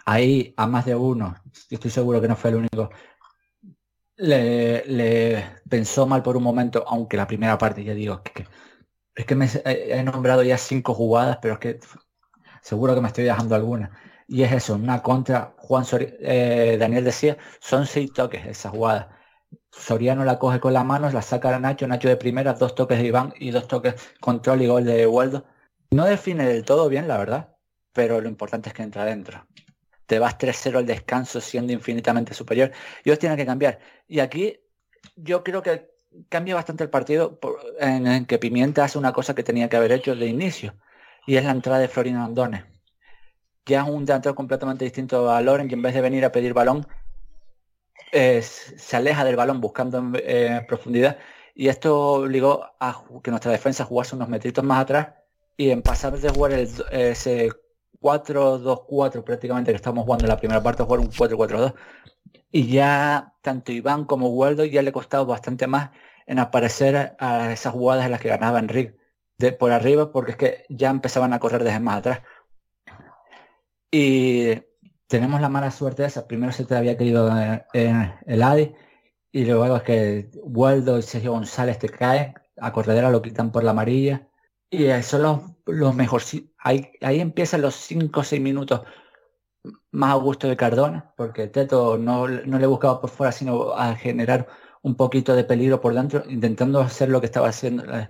Ahí 0.06 0.54
a 0.58 0.68
más 0.68 0.86
de 0.86 0.96
uno, 0.96 1.36
estoy 1.70 1.92
seguro 1.92 2.22
que 2.22 2.28
no 2.28 2.36
fue 2.36 2.52
el 2.52 2.58
único, 2.58 2.90
le, 4.18 5.46
pensó 5.70 6.06
mal 6.08 6.24
por 6.24 6.38
un 6.38 6.44
momento, 6.44 6.84
aunque 6.88 7.18
la 7.18 7.28
primera 7.28 7.58
parte 7.58 7.84
ya 7.84 7.94
digo, 7.94 8.22
que, 8.24 8.46
es 9.16 9.26
que 9.26 9.36
me 9.36 9.48
he 9.66 10.04
nombrado 10.04 10.44
ya 10.44 10.58
cinco 10.58 10.94
jugadas, 10.94 11.40
pero 11.42 11.56
es 11.56 11.60
que 11.60 11.80
seguro 12.62 12.96
que 12.96 13.02
me 13.02 13.08
estoy 13.08 13.26
dejando 13.26 13.56
alguna. 13.56 13.92
Y 14.28 14.44
es 14.44 14.52
eso, 14.52 14.76
una 14.76 15.02
contra, 15.02 15.54
Juan 15.58 15.86
eh, 15.92 16.78
Daniel 16.80 17.04
decía, 17.04 17.38
son 17.60 17.86
seis 17.86 18.12
toques 18.14 18.46
esa 18.46 18.70
jugada 18.70 19.16
Soriano 19.78 20.24
la 20.26 20.40
coge 20.40 20.60
con 20.60 20.74
las 20.74 20.86
manos, 20.86 21.14
la 21.14 21.22
saca 21.22 21.56
a 21.56 21.60
Nacho, 21.60 21.88
Nacho 21.88 22.08
de 22.08 22.18
primera, 22.18 22.54
dos 22.54 22.76
toques 22.76 22.98
de 22.98 23.06
Iván 23.06 23.34
y 23.38 23.52
dos 23.52 23.68
toques 23.68 23.96
control 24.20 24.62
y 24.62 24.68
gol 24.68 24.86
de 24.86 25.06
Waldo. 25.08 25.46
No 25.92 26.06
define 26.06 26.46
del 26.48 26.64
todo 26.66 26.90
bien, 26.90 27.08
la 27.08 27.18
verdad, 27.18 27.56
pero 27.94 28.22
lo 28.22 28.30
importante 28.30 28.70
es 28.70 28.76
que 28.76 28.84
entra 28.84 29.04
adentro. 29.04 29.46
Te 30.06 30.20
vas 30.20 30.38
3-0 30.38 30.78
al 30.78 30.86
descanso 30.86 31.42
siendo 31.42 31.74
infinitamente 31.74 32.34
superior. 32.34 32.72
Y 33.04 33.12
os 33.12 33.20
tiene 33.20 33.36
que 33.36 33.46
cambiar. 33.46 33.80
Y 34.08 34.20
aquí 34.20 34.60
yo 35.16 35.44
creo 35.44 35.62
que 35.62 35.90
cambia 36.30 36.56
bastante 36.56 36.84
el 36.84 36.90
partido 36.90 37.40
en, 37.80 38.26
que 38.26 38.38
Pimienta 38.40 38.84
hace 38.84 38.98
una 38.98 39.14
cosa 39.14 39.36
que 39.36 39.44
tenía 39.44 39.70
que 39.70 39.78
haber 39.78 39.92
hecho 39.92 40.16
de 40.16 40.28
inicio. 40.28 40.76
Y 41.28 41.38
es 41.38 41.44
la 41.46 41.52
entrada 41.52 41.80
de 41.80 41.88
Florino 41.88 42.24
Andone. 42.24 42.75
Ya 43.66 43.82
es 43.82 43.90
un 43.90 44.06
delantero 44.06 44.36
completamente 44.36 44.86
distinto 44.86 45.32
a 45.32 45.42
Loren 45.42 45.70
y 45.70 45.74
en 45.74 45.82
vez 45.82 45.94
de 45.94 46.02
venir 46.02 46.24
a 46.26 46.32
pedir 46.32 46.54
balón, 46.54 46.88
se 48.12 48.96
aleja 48.96 49.26
del 49.26 49.36
balón 49.36 49.60
buscando 49.62 49.98
en 49.98 50.16
eh, 50.24 50.66
profundidad 50.68 51.18
Y 51.54 51.68
esto 51.68 52.14
obligó 52.14 52.66
a 52.80 53.04
que 53.24 53.32
nuestra 53.32 53.52
defensa 53.52 53.84
jugase 53.86 54.16
unos 54.16 54.30
metritos 54.30 54.64
más 54.64 54.82
atrás 54.82 55.10
y 55.58 55.70
en 55.72 55.82
pasar 55.82 56.18
de 56.20 56.30
jugar 56.30 56.54
el, 56.54 56.70
ese 56.92 57.50
4-2-4 58.02 59.24
prácticamente 59.24 59.72
que 59.72 59.78
estamos 59.78 60.06
jugando 60.06 60.26
en 60.26 60.30
la 60.30 60.38
primera 60.38 60.62
parte, 60.62 60.84
jugar 60.84 61.00
un 61.00 61.10
4-4-2. 61.10 61.74
Y 62.52 62.68
ya 62.68 63.34
tanto 63.42 63.72
Iván 63.72 64.06
como 64.06 64.30
Waldo 64.30 64.66
ya 64.66 64.82
le 64.82 64.92
costaba 64.92 65.24
bastante 65.26 65.68
más 65.68 65.92
en 66.26 66.40
aparecer 66.40 67.16
a 67.20 67.52
esas 67.52 67.74
jugadas 67.74 68.06
en 68.06 68.12
las 68.12 68.22
que 68.22 68.30
ganaba 68.30 68.60
Enrique 68.60 68.98
de 69.38 69.52
por 69.52 69.72
arriba 69.72 70.12
porque 70.12 70.32
es 70.32 70.38
que 70.38 70.66
ya 70.70 70.90
empezaban 70.90 71.34
a 71.34 71.40
correr 71.40 71.64
desde 71.64 71.80
más 71.80 71.98
atrás. 71.98 72.22
Y 73.92 74.56
tenemos 75.08 75.42
la 75.42 75.50
mala 75.50 75.72
suerte 75.72 76.04
de 76.04 76.08
esa. 76.10 76.28
Primero 76.28 76.52
se 76.52 76.66
te 76.66 76.76
había 76.76 76.98
caído 76.98 77.30
en, 77.74 78.14
el 78.26 78.44
ADI 78.44 78.74
y 79.32 79.46
luego 79.46 79.78
es 79.78 79.84
que 79.84 80.32
Waldo 80.44 80.98
y 80.98 81.02
Sergio 81.02 81.32
González 81.32 81.80
te 81.80 81.90
caen, 81.90 82.34
a 82.58 82.72
Corredera 82.72 83.10
lo 83.10 83.22
quitan 83.22 83.52
por 83.52 83.64
la 83.64 83.72
amarilla. 83.72 84.28
Y 84.70 84.88
son 85.04 85.24
los, 85.24 85.42
los 85.66 85.96
mejores. 85.96 86.44
Ahí, 86.58 86.92
ahí 87.02 87.20
empiezan 87.20 87.62
los 87.62 87.76
5 87.76 88.20
o 88.20 88.24
6 88.24 88.42
minutos 88.42 88.82
más 89.92 90.12
a 90.12 90.16
gusto 90.16 90.48
de 90.48 90.58
Cardona, 90.58 91.14
porque 91.18 91.48
Teto 91.48 91.98
no, 91.98 92.28
no 92.28 92.60
le 92.60 92.68
buscaba 92.68 93.02
por 93.02 93.10
fuera, 93.10 93.32
sino 93.32 93.74
a 93.74 93.96
generar 93.96 94.48
un 94.82 94.96
poquito 94.96 95.36
de 95.36 95.44
peligro 95.44 95.82
por 95.82 95.94
dentro, 95.94 96.24
intentando 96.30 96.80
hacer 96.82 97.10
lo 97.10 97.20
que 97.20 97.26
estaba 97.28 97.50
haciendo, 97.50 97.84
eh, 97.94 98.10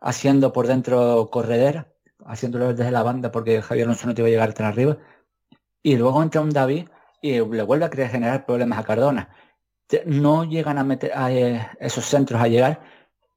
haciendo 0.00 0.52
por 0.52 0.66
dentro 0.66 1.30
Corredera, 1.30 1.92
haciéndolo 2.26 2.72
desde 2.74 2.90
la 2.90 3.02
banda 3.02 3.30
porque 3.30 3.62
Javier 3.62 3.86
Alonso 3.86 4.06
no 4.06 4.14
te 4.14 4.22
iba 4.22 4.28
a 4.28 4.30
llegar 4.30 4.54
tan 4.54 4.66
arriba. 4.66 4.98
Y 5.82 5.96
luego 5.96 6.22
entra 6.22 6.40
un 6.40 6.50
David 6.50 6.88
y 7.22 7.40
le 7.40 7.62
vuelve 7.62 7.84
a 7.84 7.90
querer 7.90 8.10
generar 8.10 8.46
problemas 8.46 8.78
a 8.78 8.84
Cardona. 8.84 9.30
No 10.06 10.44
llegan 10.44 10.78
a 10.78 10.84
meter 10.84 11.12
a 11.14 11.32
eh, 11.32 11.68
esos 11.80 12.04
centros 12.04 12.40
a 12.40 12.48
llegar, 12.48 12.80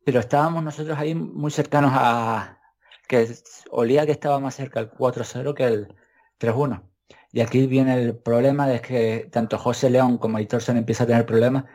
pero 0.06 0.20
estábamos 0.20 0.64
nosotros 0.64 0.98
ahí 0.98 1.16
muy 1.16 1.52
cercanos 1.52 1.92
a 1.96 2.60
que 3.08 3.28
olía 3.72 4.06
que 4.06 4.12
estaba 4.14 4.40
más 4.40 4.56
cerca 4.56 4.80
el 4.80 4.92
4-0 4.92 5.54
que 5.54 5.64
el 5.66 5.96
3-1. 6.40 6.84
Y 7.32 7.42
aquí 7.42 7.68
viene 7.68 7.96
el 8.02 8.16
problema 8.18 8.68
de 8.68 8.82
que 8.82 9.30
tanto 9.32 9.58
José 9.58 9.90
León 9.90 10.18
como 10.18 10.38
Aitorson 10.38 10.78
empieza 10.78 11.04
a 11.04 11.08
tener 11.08 11.26
problemas 11.26 11.66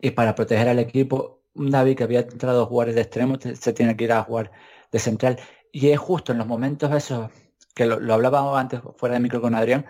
y 0.00 0.10
para 0.10 0.34
proteger 0.34 0.68
al 0.68 0.78
equipo, 0.78 1.42
un 1.54 1.70
David 1.70 1.96
que 1.96 2.04
había 2.04 2.20
entrado 2.20 2.62
a 2.62 2.66
jugar 2.66 2.92
de 2.92 3.00
extremo 3.00 3.38
se 3.40 3.72
tiene 3.72 3.96
que 3.96 4.04
ir 4.04 4.12
a 4.12 4.22
jugar 4.22 4.50
de 4.92 4.98
central. 4.98 5.38
Y 5.72 5.90
es 5.90 5.98
justo 5.98 6.32
en 6.32 6.38
los 6.38 6.46
momentos 6.46 6.92
esos, 6.92 7.30
que 7.74 7.86
lo, 7.86 8.14
hablábamos 8.14 8.58
antes 8.58 8.80
fuera 8.96 9.14
de 9.14 9.20
micro 9.20 9.40
con 9.40 9.54
Adrián, 9.54 9.86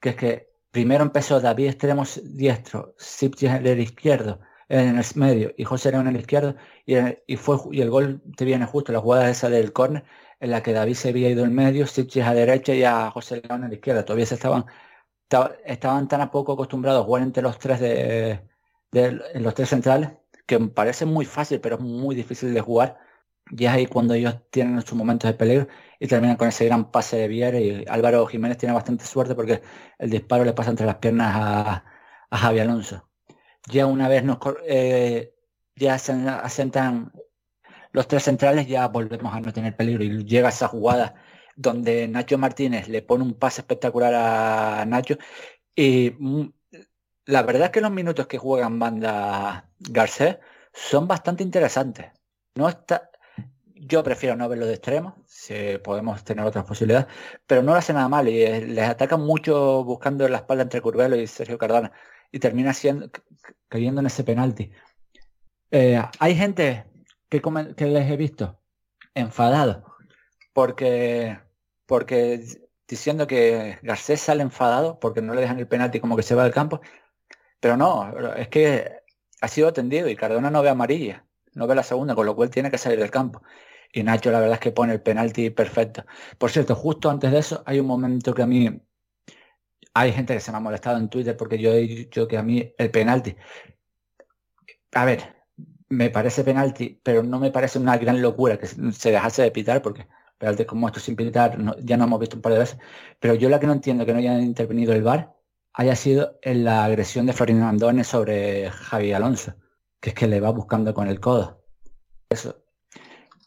que 0.00 0.10
es 0.10 0.16
que 0.16 0.50
primero 0.70 1.04
empezó 1.04 1.40
David 1.40 1.68
extremo 1.68 2.04
diestro, 2.24 2.94
Sipchis 2.98 3.50
en 3.50 3.66
el 3.66 3.80
izquierdo, 3.80 4.40
en 4.68 4.98
el 4.98 5.04
medio 5.14 5.52
y 5.56 5.64
José 5.64 5.92
León 5.92 6.08
en 6.08 6.16
el 6.16 6.20
izquierdo 6.20 6.56
y, 6.84 7.36
fue 7.36 7.58
y 7.72 7.80
el 7.80 7.90
gol 7.90 8.22
te 8.36 8.44
viene 8.44 8.66
justo 8.66 8.92
la 8.92 9.00
jugada 9.00 9.30
esa 9.30 9.48
del 9.48 9.72
córner 9.72 10.04
en 10.40 10.50
la 10.50 10.62
que 10.62 10.72
David 10.72 10.94
se 10.94 11.10
había 11.10 11.30
ido 11.30 11.44
en 11.44 11.54
medio, 11.54 11.86
Sipchis 11.86 12.24
a 12.24 12.34
derecha 12.34 12.74
y 12.74 12.84
a 12.84 13.10
José 13.10 13.42
León 13.42 13.64
en 13.64 13.70
la 13.70 13.74
izquierda. 13.76 14.04
Todavía 14.04 14.26
se 14.26 14.34
estaban, 14.34 14.66
estaban 15.64 16.08
tan 16.08 16.20
a 16.20 16.30
poco 16.30 16.52
acostumbrados 16.52 17.02
a 17.02 17.04
jugar 17.06 17.22
entre 17.22 17.42
los 17.42 17.58
tres 17.58 17.80
de, 17.80 18.42
los 19.34 19.54
tres 19.54 19.68
centrales 19.70 20.10
que 20.46 20.58
parece 20.60 21.06
muy 21.06 21.24
fácil 21.24 21.60
pero 21.60 21.76
es 21.76 21.82
muy 21.82 22.14
difícil 22.14 22.52
de 22.54 22.60
jugar. 22.60 22.98
Y 23.50 23.64
es 23.64 23.70
ahí 23.70 23.86
cuando 23.86 24.14
ellos 24.14 24.36
tienen 24.50 24.80
sus 24.82 24.94
momentos 24.94 25.30
de 25.30 25.36
peligro 25.36 25.68
y 26.00 26.08
terminan 26.08 26.36
con 26.36 26.48
ese 26.48 26.64
gran 26.66 26.90
pase 26.90 27.16
de 27.16 27.28
Viera 27.28 27.60
y 27.60 27.84
Álvaro 27.88 28.26
Jiménez 28.26 28.58
tiene 28.58 28.74
bastante 28.74 29.04
suerte 29.04 29.34
porque 29.34 29.62
el 29.98 30.10
disparo 30.10 30.44
le 30.44 30.52
pasa 30.52 30.70
entre 30.70 30.86
las 30.86 30.96
piernas 30.96 31.32
a, 31.36 31.84
a 32.30 32.36
Javi 32.38 32.58
Alonso. 32.60 33.08
Ya 33.68 33.86
una 33.86 34.08
vez 34.08 34.24
nos 34.24 34.38
eh, 34.66 35.34
ya 35.76 35.98
se 35.98 36.12
asentan 36.12 37.12
los 37.92 38.08
tres 38.08 38.24
centrales, 38.24 38.66
ya 38.66 38.88
volvemos 38.88 39.34
a 39.34 39.40
no 39.40 39.52
tener 39.52 39.76
peligro 39.76 40.04
y 40.04 40.24
llega 40.24 40.48
esa 40.48 40.68
jugada 40.68 41.14
donde 41.56 42.08
Nacho 42.08 42.38
Martínez 42.38 42.88
le 42.88 43.02
pone 43.02 43.24
un 43.24 43.34
pase 43.34 43.62
espectacular 43.62 44.14
a 44.14 44.84
Nacho 44.86 45.16
y 45.74 46.14
mm, 46.18 46.50
la 47.26 47.42
verdad 47.42 47.66
es 47.66 47.70
que 47.70 47.80
los 47.80 47.90
minutos 47.90 48.26
que 48.26 48.38
juegan 48.38 48.78
banda 48.78 49.70
Garcés 49.78 50.38
son 50.72 51.08
bastante 51.08 51.42
interesantes. 51.42 52.06
No 52.54 52.68
está, 52.68 53.10
yo 53.86 54.02
prefiero 54.02 54.36
no 54.36 54.48
verlo 54.48 54.66
de 54.66 54.74
extremo, 54.74 55.16
si 55.26 55.78
podemos 55.78 56.24
tener 56.24 56.44
otras 56.44 56.64
posibilidades, 56.64 57.06
pero 57.46 57.62
no 57.62 57.72
lo 57.72 57.78
hace 57.78 57.92
nada 57.92 58.08
mal 58.08 58.28
y 58.28 58.44
les 58.66 58.88
atacan 58.88 59.20
mucho 59.20 59.84
buscando 59.84 60.28
la 60.28 60.38
espalda 60.38 60.64
entre 60.64 60.80
Curvelo 60.80 61.16
y 61.16 61.26
Sergio 61.26 61.58
Cardona 61.58 61.92
y 62.32 62.38
termina 62.38 62.72
siendo, 62.74 63.10
cayendo 63.68 64.00
en 64.00 64.06
ese 64.06 64.24
penalti. 64.24 64.72
Eh, 65.70 66.02
hay 66.18 66.34
gente 66.36 66.86
que, 67.28 67.42
que 67.76 67.86
les 67.86 68.10
he 68.10 68.16
visto 68.16 68.60
enfadado 69.14 69.84
porque, 70.52 71.38
porque 71.86 72.44
diciendo 72.88 73.26
que 73.26 73.78
Garcés 73.82 74.20
sale 74.20 74.42
enfadado 74.42 74.98
porque 75.00 75.22
no 75.22 75.34
le 75.34 75.42
dejan 75.42 75.58
el 75.58 75.68
penalti 75.68 76.00
como 76.00 76.16
que 76.16 76.22
se 76.22 76.34
va 76.34 76.44
del 76.44 76.52
campo, 76.52 76.80
pero 77.60 77.76
no, 77.76 78.12
es 78.36 78.48
que 78.48 79.00
ha 79.40 79.48
sido 79.48 79.68
atendido 79.68 80.08
y 80.08 80.16
Cardona 80.16 80.50
no 80.50 80.62
ve 80.62 80.70
amarilla, 80.70 81.26
no 81.54 81.66
ve 81.66 81.74
la 81.74 81.82
segunda, 81.82 82.14
con 82.14 82.26
lo 82.26 82.36
cual 82.36 82.50
tiene 82.50 82.70
que 82.70 82.78
salir 82.78 82.98
del 82.98 83.10
campo. 83.10 83.42
Y 83.92 84.02
Nacho 84.02 84.30
la 84.30 84.40
verdad 84.40 84.54
es 84.54 84.60
que 84.60 84.72
pone 84.72 84.92
el 84.92 85.02
penalti 85.02 85.50
perfecto. 85.50 86.04
Por 86.38 86.50
cierto, 86.50 86.74
justo 86.74 87.10
antes 87.10 87.30
de 87.32 87.38
eso 87.38 87.62
hay 87.66 87.80
un 87.80 87.86
momento 87.86 88.34
que 88.34 88.42
a 88.42 88.46
mí 88.46 88.80
hay 89.94 90.12
gente 90.12 90.34
que 90.34 90.40
se 90.40 90.50
me 90.50 90.58
ha 90.58 90.60
molestado 90.60 90.98
en 90.98 91.08
Twitter 91.08 91.36
porque 91.36 91.58
yo 91.58 91.72
he 91.72 91.80
dicho 91.80 92.28
que 92.28 92.36
a 92.36 92.42
mí 92.42 92.74
el 92.76 92.90
penalti, 92.90 93.36
a 94.92 95.04
ver, 95.04 95.36
me 95.88 96.10
parece 96.10 96.44
penalti, 96.44 97.00
pero 97.02 97.22
no 97.22 97.38
me 97.38 97.50
parece 97.50 97.78
una 97.78 97.96
gran 97.96 98.20
locura 98.20 98.58
que 98.58 98.66
se 98.66 99.10
dejase 99.10 99.42
de 99.42 99.50
pitar 99.50 99.82
porque 99.82 100.06
penalti 100.38 100.64
como 100.66 100.86
esto 100.88 101.00
sin 101.00 101.16
pitar 101.16 101.56
ya 101.82 101.96
no 101.96 102.04
hemos 102.04 102.20
visto 102.20 102.36
un 102.36 102.42
par 102.42 102.52
de 102.52 102.58
veces. 102.58 102.78
Pero 103.20 103.34
yo 103.34 103.48
la 103.48 103.60
que 103.60 103.66
no 103.66 103.72
entiendo 103.72 104.04
que 104.04 104.12
no 104.12 104.18
haya 104.18 104.38
intervenido 104.38 104.92
el 104.92 105.02
VAR 105.02 105.34
haya 105.72 105.96
sido 105.96 106.38
en 106.42 106.64
la 106.64 106.84
agresión 106.84 107.26
de 107.26 107.32
Florino 107.32 107.68
Andone 107.68 108.04
sobre 108.04 108.70
Javi 108.70 109.12
Alonso, 109.12 109.54
que 110.00 110.10
es 110.10 110.14
que 110.14 110.26
le 110.26 110.40
va 110.40 110.50
buscando 110.50 110.94
con 110.94 111.08
el 111.08 111.20
codo. 111.20 111.64
Eso, 112.30 112.65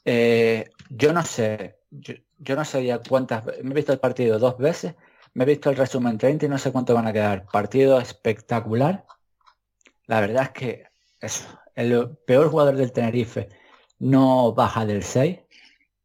eh, 0.06 0.70
yo 0.90 1.14
no 1.14 1.24
sé, 1.24 1.80
yo, 1.92 2.56
no 2.56 2.66
sé 2.66 2.86
ya 2.86 3.00
cuántas, 3.00 3.46
me 3.64 3.72
he 3.72 3.74
visto 3.74 3.94
el 3.94 4.00
partido 4.00 4.40
dos 4.40 4.58
veces, 4.58 4.96
me 5.34 5.44
he 5.44 5.48
visto 5.48 5.70
el 5.70 5.76
resumen 5.76 6.18
30 6.18 6.46
y 6.46 6.50
no 6.50 6.58
sé 6.58 6.72
cuánto 6.72 6.94
van 6.94 7.08
a 7.08 7.14
quedar. 7.14 7.46
Partido 7.52 8.00
espectacular. 8.00 9.06
La 10.08 10.22
verdad 10.22 10.44
es 10.44 10.50
que 10.52 10.84
eso, 11.20 11.46
el 11.76 12.18
peor 12.26 12.50
jugador 12.50 12.76
del 12.76 12.92
Tenerife 12.92 13.50
no 14.00 14.54
baja 14.54 14.86
del 14.86 15.04
6. 15.04 15.40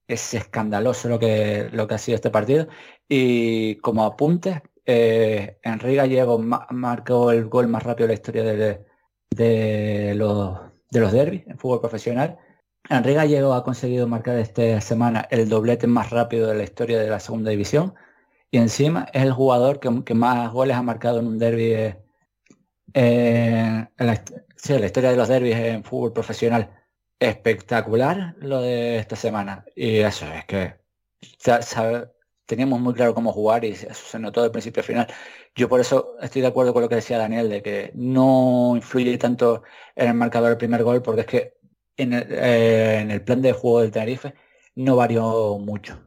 Es 0.06 0.34
escandaloso 0.34 1.08
lo 1.08 1.18
que, 1.18 1.70
lo 1.72 1.86
que 1.86 1.94
ha 1.94 1.98
sido 1.98 2.16
este 2.16 2.30
partido. 2.30 2.68
Y 3.08 3.76
como 3.76 4.04
apunte, 4.04 4.62
eh, 4.84 5.58
Enrique 5.62 5.96
Gallego 5.96 6.38
marcó 6.38 7.30
el 7.32 7.46
gol 7.46 7.68
más 7.68 7.82
rápido 7.82 8.06
de 8.06 8.14
la 8.14 8.14
historia 8.14 8.44
de, 8.44 8.84
de 9.30 10.14
los, 10.14 10.60
de 10.90 11.00
los 11.00 11.12
derbis 11.12 11.46
en 11.46 11.58
fútbol 11.58 11.80
profesional 11.80 12.38
Enrique 12.90 13.16
Gallego 13.16 13.54
ha 13.54 13.64
conseguido 13.64 14.06
marcar 14.06 14.38
esta 14.38 14.80
semana 14.80 15.26
el 15.30 15.48
doblete 15.48 15.86
más 15.86 16.10
rápido 16.10 16.48
de 16.48 16.54
la 16.54 16.64
historia 16.64 16.98
de 17.00 17.08
la 17.08 17.18
segunda 17.20 17.50
división 17.50 17.94
y 18.50 18.58
encima 18.58 19.06
es 19.12 19.22
el 19.22 19.32
jugador 19.32 19.80
que, 19.80 20.14
más 20.14 20.52
goles 20.52 20.76
ha 20.76 20.82
marcado 20.82 21.18
en 21.20 21.26
un 21.26 21.38
derby 21.38 21.72
eh, 21.72 21.96
en, 22.94 23.88
la, 23.98 24.14
historia 24.14 25.10
de 25.10 25.16
los 25.16 25.28
derbis 25.28 25.56
en 25.56 25.82
fútbol 25.82 26.12
profesional. 26.12 26.70
Espectacular 27.18 28.36
lo 28.38 28.60
de 28.60 28.98
esta 28.98 29.16
semana. 29.16 29.64
Y 29.74 29.98
eso 29.98 30.26
es 30.32 30.44
que 30.44 30.76
teníamos 32.46 32.80
muy 32.80 32.94
claro 32.94 33.14
cómo 33.14 33.32
jugar 33.32 33.64
y 33.64 33.70
eso 33.70 33.88
se 33.92 34.18
notó 34.18 34.42
de 34.42 34.50
principio 34.50 34.82
a 34.82 34.84
final. 34.84 35.06
Yo 35.56 35.68
por 35.68 35.80
eso 35.80 36.16
estoy 36.20 36.42
de 36.42 36.48
acuerdo 36.48 36.72
con 36.72 36.82
lo 36.82 36.88
que 36.88 36.96
decía 36.96 37.18
Daniel, 37.18 37.48
de 37.48 37.62
que 37.62 37.92
no 37.94 38.74
influye 38.76 39.18
tanto 39.18 39.62
en 39.96 40.08
el 40.08 40.14
marcador 40.14 40.52
el 40.52 40.58
primer 40.58 40.84
gol, 40.84 41.02
porque 41.02 41.22
es 41.22 41.26
que 41.26 41.54
eh, 41.96 42.98
en 43.00 43.10
el, 43.10 43.22
plan 43.22 43.40
de 43.40 43.52
juego 43.52 43.80
del 43.80 43.92
Tenerife 43.92 44.34
no 44.74 44.96
varió 44.96 45.58
mucho. 45.58 46.00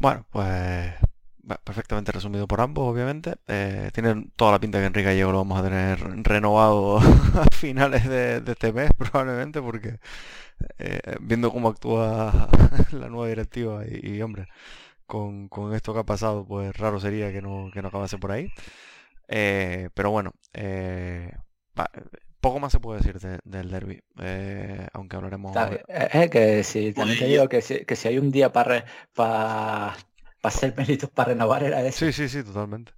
Bueno, 0.00 0.26
pues 0.30 0.94
perfectamente 1.64 2.12
resumido 2.12 2.46
por 2.46 2.60
ambos, 2.60 2.92
obviamente. 2.92 3.36
Eh, 3.46 3.90
tienen 3.94 4.32
toda 4.36 4.52
la 4.52 4.60
pinta 4.60 4.78
que 4.78 4.86
Enrique 4.86 5.06
Gallego 5.06 5.32
lo 5.32 5.38
vamos 5.38 5.60
a 5.60 5.62
tener 5.62 5.98
renovado 6.24 6.98
a 7.34 7.46
finales 7.54 8.08
de, 8.08 8.42
este 8.46 8.72
mes, 8.72 8.90
probablemente, 8.98 9.62
porque 9.62 9.98
eh, 10.78 11.00
viendo 11.20 11.52
cómo 11.52 11.68
actúa 11.68 12.48
la 12.92 13.08
nueva 13.08 13.28
directiva 13.28 13.84
y, 13.86 14.20
hombre, 14.22 14.48
con, 15.06 15.48
esto 15.74 15.94
que 15.94 16.00
ha 16.00 16.04
pasado, 16.04 16.46
pues 16.46 16.76
raro 16.76 17.00
sería 17.00 17.32
que 17.32 17.42
no, 17.42 17.70
que 17.72 17.82
no 17.82 17.88
acabase 17.88 18.18
por 18.18 18.32
ahí. 18.32 18.50
pero 19.26 20.10
bueno, 20.10 20.34
poco 22.40 22.60
más 22.60 22.72
se 22.72 22.80
puede 22.80 23.00
decir 23.00 23.18
del 23.44 23.70
derby, 23.70 24.00
eh, 24.20 24.86
aunque 24.92 25.16
hablaremos. 25.16 25.56
Es 25.88 26.30
que 26.30 26.62
si 26.64 26.92
también 26.92 27.18
te 27.18 27.26
digo 27.26 27.48
que 27.48 27.62
si, 27.62 27.84
que 27.84 27.96
si 27.96 28.08
hay 28.08 28.18
un 28.18 28.30
día 28.30 28.52
para 28.52 28.84
para 29.14 29.96
hacer 30.42 30.74
méritos 30.76 31.10
para 31.10 31.30
renovar 31.30 31.64
era 31.64 31.82
eso. 31.82 32.06
Sí, 32.06 32.12
sí, 32.12 32.28
sí, 32.28 32.44
totalmente. 32.44 32.92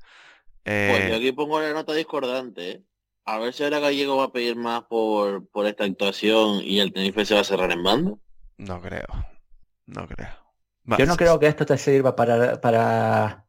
Pues 0.64 1.08
yo 1.08 1.14
eh, 1.14 1.16
aquí 1.16 1.32
pongo 1.32 1.60
la 1.60 1.72
nota 1.72 1.94
discordante. 1.94 2.70
¿eh? 2.70 2.82
A 3.24 3.38
ver 3.38 3.54
si 3.54 3.64
ahora 3.64 3.78
Gallego 3.78 4.16
va 4.16 4.24
a 4.24 4.32
pedir 4.32 4.56
más 4.56 4.84
por, 4.84 5.46
por 5.48 5.66
esta 5.66 5.84
actuación 5.84 6.60
y 6.62 6.80
el 6.80 6.92
Tenerife 6.92 7.24
se 7.24 7.34
va 7.34 7.40
a 7.40 7.44
cerrar 7.44 7.70
en 7.70 7.82
banda. 7.82 8.14
No 8.58 8.80
creo. 8.80 9.06
No 9.86 10.06
creo. 10.06 10.28
Yo 10.98 11.06
no 11.06 11.16
creo 11.16 11.38
que 11.38 11.46
esto 11.46 11.66
te 11.66 11.76
sirva 11.76 12.16
para, 12.16 12.60
para, 12.60 13.46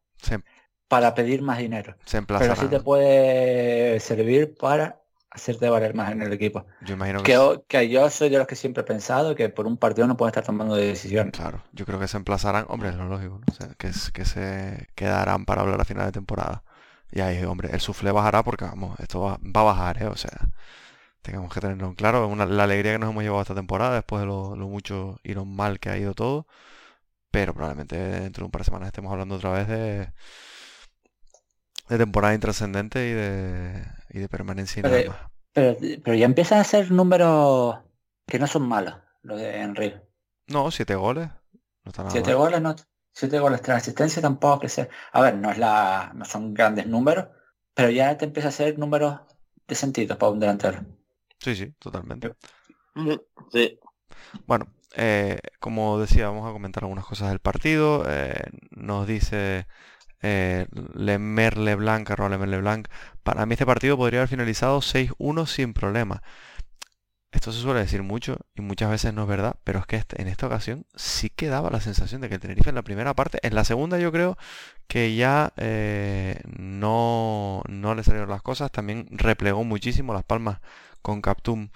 para 0.88 1.14
pedir 1.14 1.42
más 1.42 1.58
dinero. 1.58 1.96
pero 2.28 2.56
sí 2.56 2.68
te 2.68 2.80
puede 2.82 4.00
servir 4.00 4.56
para 4.56 5.02
hacerte 5.40 5.70
valer 5.70 5.94
más 5.96 6.12
en 6.12 6.22
el 6.22 6.32
equipo. 6.34 6.66
Yo 6.82 6.94
imagino 6.94 7.24
que, 7.24 7.38
que, 7.68 7.90
yo 7.90 8.10
soy 8.10 8.30
de 8.30 8.38
los 8.38 8.48
que 8.48 8.56
siempre 8.56 8.82
he 8.82 8.86
pensado 8.86 9.36
que 9.36 9.50
por 9.50 9.68
un 9.68 9.78
partido 9.78 10.08
no 10.08 10.18
puede 10.18 10.30
estar 10.30 10.44
tomando 10.44 10.76
decisiones. 10.76 11.34
Claro, 11.34 11.64
yo 11.74 11.86
creo 11.86 12.00
que 12.00 12.08
se 12.08 12.18
emplazarán, 12.18 12.66
hombre, 12.68 12.90
es 12.90 12.96
lo 12.96 13.08
lógico, 13.08 13.40
¿no? 13.40 13.76
que, 13.78 13.92
que 14.14 14.26
se 14.26 14.88
quedarán 14.96 15.46
para 15.46 15.62
hablar 15.62 15.82
a 15.82 15.86
final 15.86 16.06
de 16.06 16.12
temporada. 16.12 16.64
Y 17.12 17.22
ahí, 17.22 17.44
hombre, 17.44 17.70
el 17.72 17.82
sufle 17.82 18.12
bajará 18.12 18.44
porque, 18.44 18.66
vamos, 18.66 19.00
esto 19.00 19.22
va, 19.22 19.34
a 19.34 19.64
bajar, 19.64 20.02
¿eh? 20.04 20.08
O 20.08 20.16
sea, 20.16 20.50
tenemos 21.22 21.54
que 21.54 21.62
tenerlo 21.62 21.94
claro. 21.96 22.28
Una, 22.28 22.46
la 22.46 22.64
alegría 22.64 22.94
que 22.94 23.00
nos 23.00 23.12
hemos 23.12 23.24
llevado 23.24 23.42
esta 23.42 23.56
temporada, 23.56 23.96
después 23.96 24.22
de 24.22 24.28
lo, 24.28 24.56
mucho 24.56 25.20
y 25.24 25.34
lo 25.34 25.46
mal 25.46 25.80
que 25.80 25.90
ha 25.90 25.98
ido 25.98 26.14
todo. 26.14 26.48
Pero 27.32 27.54
probablemente 27.54 27.96
dentro 27.98 28.44
de 28.44 28.46
un 28.46 28.52
par 28.52 28.62
de 28.62 28.66
semanas 28.66 28.88
estemos 28.88 29.12
hablando 29.12 29.36
otra 29.36 29.52
vez 29.52 29.68
de, 29.68 30.12
de 31.90 31.98
temporada 31.98 32.36
intrascendente 32.36 33.10
y 33.10 33.14
de, 33.14 33.84
y 34.12 34.20
de 34.20 34.30
permanencia 34.30 34.84
pero, 35.52 35.78
pero, 36.04 36.16
ya 36.16 36.26
empiezan 36.26 36.60
a 36.60 36.64
ser 36.64 36.92
números 36.92 37.80
que 38.28 38.38
no 38.38 38.46
son 38.48 38.68
malos, 38.68 38.96
lo 39.24 39.36
de 39.36 39.60
Henry. 39.60 40.00
No, 40.48 40.70
siete 40.70 40.96
goles. 40.96 41.30
No 41.84 42.10
siete 42.10 42.36
goles 42.36 42.62
no, 42.62 42.76
siete 43.12 43.40
goles, 43.40 43.62
tres 43.62 43.78
asistencias 43.78 44.22
tampoco 44.22 44.62
que 44.62 44.70
sea. 44.70 44.88
A 45.12 45.22
ver, 45.22 45.36
no 45.36 45.52
es 45.52 45.58
la, 45.58 46.12
no 46.14 46.24
son 46.26 46.54
grandes 46.54 46.86
números, 46.86 47.28
pero 47.74 47.90
ya 47.90 48.18
te 48.18 48.26
empieza 48.26 48.50
a 48.50 48.52
ser 48.52 48.78
números 48.78 49.20
de 49.68 49.76
sentido 49.76 50.18
para 50.18 50.32
un 50.32 50.40
delantero. 50.40 50.86
Sí, 51.40 51.56
sí, 51.56 51.74
totalmente. 51.80 52.36
Sí. 53.52 53.80
Bueno, 54.46 54.68
eh, 54.96 55.40
como 55.60 56.00
decía, 56.00 56.28
vamos 56.28 56.48
a 56.48 56.54
comentar 56.54 56.84
algunas 56.84 57.06
cosas 57.06 57.30
del 57.30 57.40
partido. 57.40 58.04
Eh, 58.08 58.44
nos 58.72 59.08
dice 59.08 59.66
eh, 60.22 60.68
Lemer 60.94 61.58
Leblanc, 61.58 62.10
arroba 62.10 62.30
Lemer 62.30 62.50
Leblanc. 62.50 62.88
Para 63.24 63.46
mí 63.46 63.54
este 63.54 63.66
partido 63.66 63.98
podría 63.98 64.20
haber 64.20 64.30
finalizado 64.30 64.80
6-1 64.80 65.46
sin 65.48 65.74
problema. 65.74 66.22
Esto 67.32 67.52
se 67.52 67.62
suele 67.62 67.82
decir 67.82 68.02
mucho 68.02 68.38
y 68.56 68.62
muchas 68.62 68.90
veces 68.90 69.14
no 69.14 69.22
es 69.22 69.28
verdad, 69.28 69.56
pero 69.64 69.80
es 69.80 69.86
que 69.86 69.98
este, 69.98 70.20
en 70.20 70.28
esta 70.28 70.48
ocasión 70.48 70.86
sí 70.96 71.30
que 71.30 71.48
daba 71.48 71.70
la 71.70 71.80
sensación 71.80 72.22
de 72.22 72.30
que 72.30 72.36
el 72.36 72.42
Tenerife 72.42 72.70
en 72.70 72.76
la 72.76 72.82
primera 72.82 73.14
parte, 73.14 73.38
en 73.44 73.54
la 73.54 73.64
segunda 73.64 74.00
yo 74.00 74.12
creo 74.12 74.36
que 74.88 75.16
ya 75.16 75.54
eh, 75.58 76.42
no, 76.58 77.62
no 77.70 77.94
le 77.94 78.04
salieron 78.04 78.30
las 78.30 78.42
cosas, 78.42 78.72
también 78.72 79.08
replegó 79.12 79.64
muchísimo 79.64 80.12
las 80.12 80.24
palmas 80.24 80.60
con 81.04 81.22
Captum 81.22 81.70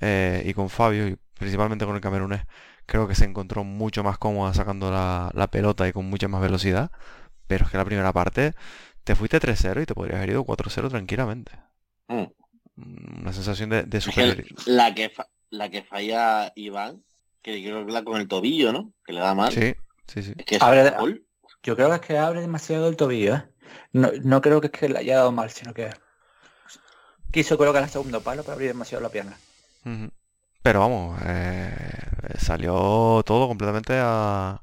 eh, 0.00 0.44
y 0.46 0.54
con 0.54 0.70
Fabio, 0.70 1.08
y 1.08 1.18
principalmente 1.34 1.86
con 1.86 1.96
el 1.96 2.00
camerunés, 2.00 2.42
creo 2.86 3.08
que 3.08 3.14
se 3.14 3.24
encontró 3.24 3.64
mucho 3.64 4.04
más 4.04 4.18
cómoda 4.18 4.54
sacando 4.54 4.90
la, 4.90 5.48
pelota 5.50 5.88
y 5.88 5.92
con 5.92 6.06
mucha 6.06 6.28
más 6.28 6.40
velocidad, 6.40 6.90
pero 7.50 7.64
es 7.64 7.72
que 7.72 7.78
la 7.78 7.84
primera 7.84 8.12
parte 8.12 8.54
te 9.02 9.16
fuiste 9.16 9.40
3-0 9.40 9.82
y 9.82 9.86
te 9.86 9.92
podrías 9.92 10.18
haber 10.18 10.30
ido 10.30 10.44
4-0 10.44 10.88
tranquilamente. 10.88 11.50
Mm. 12.06 12.26
Una 13.22 13.32
sensación 13.32 13.70
de, 13.70 13.82
de 13.82 14.00
superioridad. 14.00 14.56
La 14.66 14.94
que, 14.94 15.10
la 15.50 15.68
que 15.68 15.82
falla 15.82 16.52
Iván, 16.54 17.02
que 17.42 17.60
creo 17.60 17.84
que 17.84 17.90
la 17.90 18.04
con 18.04 18.20
el 18.20 18.28
tobillo, 18.28 18.72
¿no? 18.72 18.92
Que 19.04 19.12
le 19.12 19.18
da 19.18 19.34
mal. 19.34 19.52
Sí, 19.52 19.74
sí, 20.06 20.22
sí. 20.22 20.32
yo 21.64 21.74
creo 21.74 21.88
que 21.88 21.94
es 21.96 22.00
que 22.02 22.18
abre 22.18 22.40
demasiado 22.40 22.88
el 22.88 22.94
tobillo, 22.94 23.34
¿eh? 23.34 23.44
No, 23.92 24.12
no 24.22 24.40
creo 24.40 24.60
que 24.60 24.68
es 24.68 24.72
que 24.72 24.88
le 24.88 25.00
haya 25.00 25.16
dado 25.16 25.32
mal, 25.32 25.50
sino 25.50 25.74
que 25.74 25.90
quiso 27.32 27.58
colocar 27.58 27.82
el 27.82 27.90
segundo 27.90 28.20
palo 28.20 28.44
para 28.44 28.54
abrir 28.54 28.68
demasiado 28.68 29.02
la 29.02 29.08
pierna. 29.08 29.36
Pero 30.62 30.78
vamos, 30.78 31.20
eh, 31.26 31.74
salió 32.38 33.24
todo 33.26 33.48
completamente 33.48 33.94
a, 33.96 34.62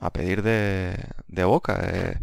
a 0.00 0.12
pedir 0.12 0.42
de, 0.42 0.96
de 1.28 1.44
boca. 1.44 1.80
Eh, 1.84 2.18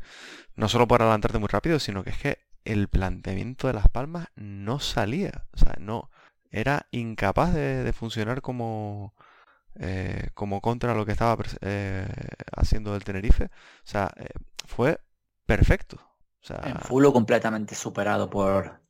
no 0.56 0.70
solo 0.70 0.88
por 0.88 1.02
adelantarte 1.02 1.40
muy 1.40 1.48
rápido, 1.48 1.80
sino 1.80 2.04
que 2.04 2.12
es 2.12 2.18
que 2.18 2.40
el 2.66 2.88
planteamiento 2.88 3.68
de 3.68 3.74
las 3.74 3.90
palmas 3.90 4.28
no 4.36 4.80
salía. 4.80 5.46
O 5.54 5.58
sea, 5.58 5.76
no. 5.80 6.10
Era 6.52 6.86
incapaz 6.92 7.54
de, 7.54 7.92
funcionar 7.94 8.42
como, 8.42 9.16
eh, 9.80 10.30
como 10.36 10.62
contra 10.62 10.94
lo 10.94 11.06
que 11.06 11.12
estaba 11.12 11.44
haciendo 12.56 12.96
el 12.96 13.04
Tenerife. 13.04 13.46
O 13.46 13.50
sea, 13.86 14.14
fue 14.66 15.00
perfecto. 15.46 15.98
O 16.42 16.46
sea, 16.46 16.62
en 16.66 16.80
fulo 16.80 17.12
completamente 17.12 17.74
superado 17.74 18.30
por, 18.30 18.84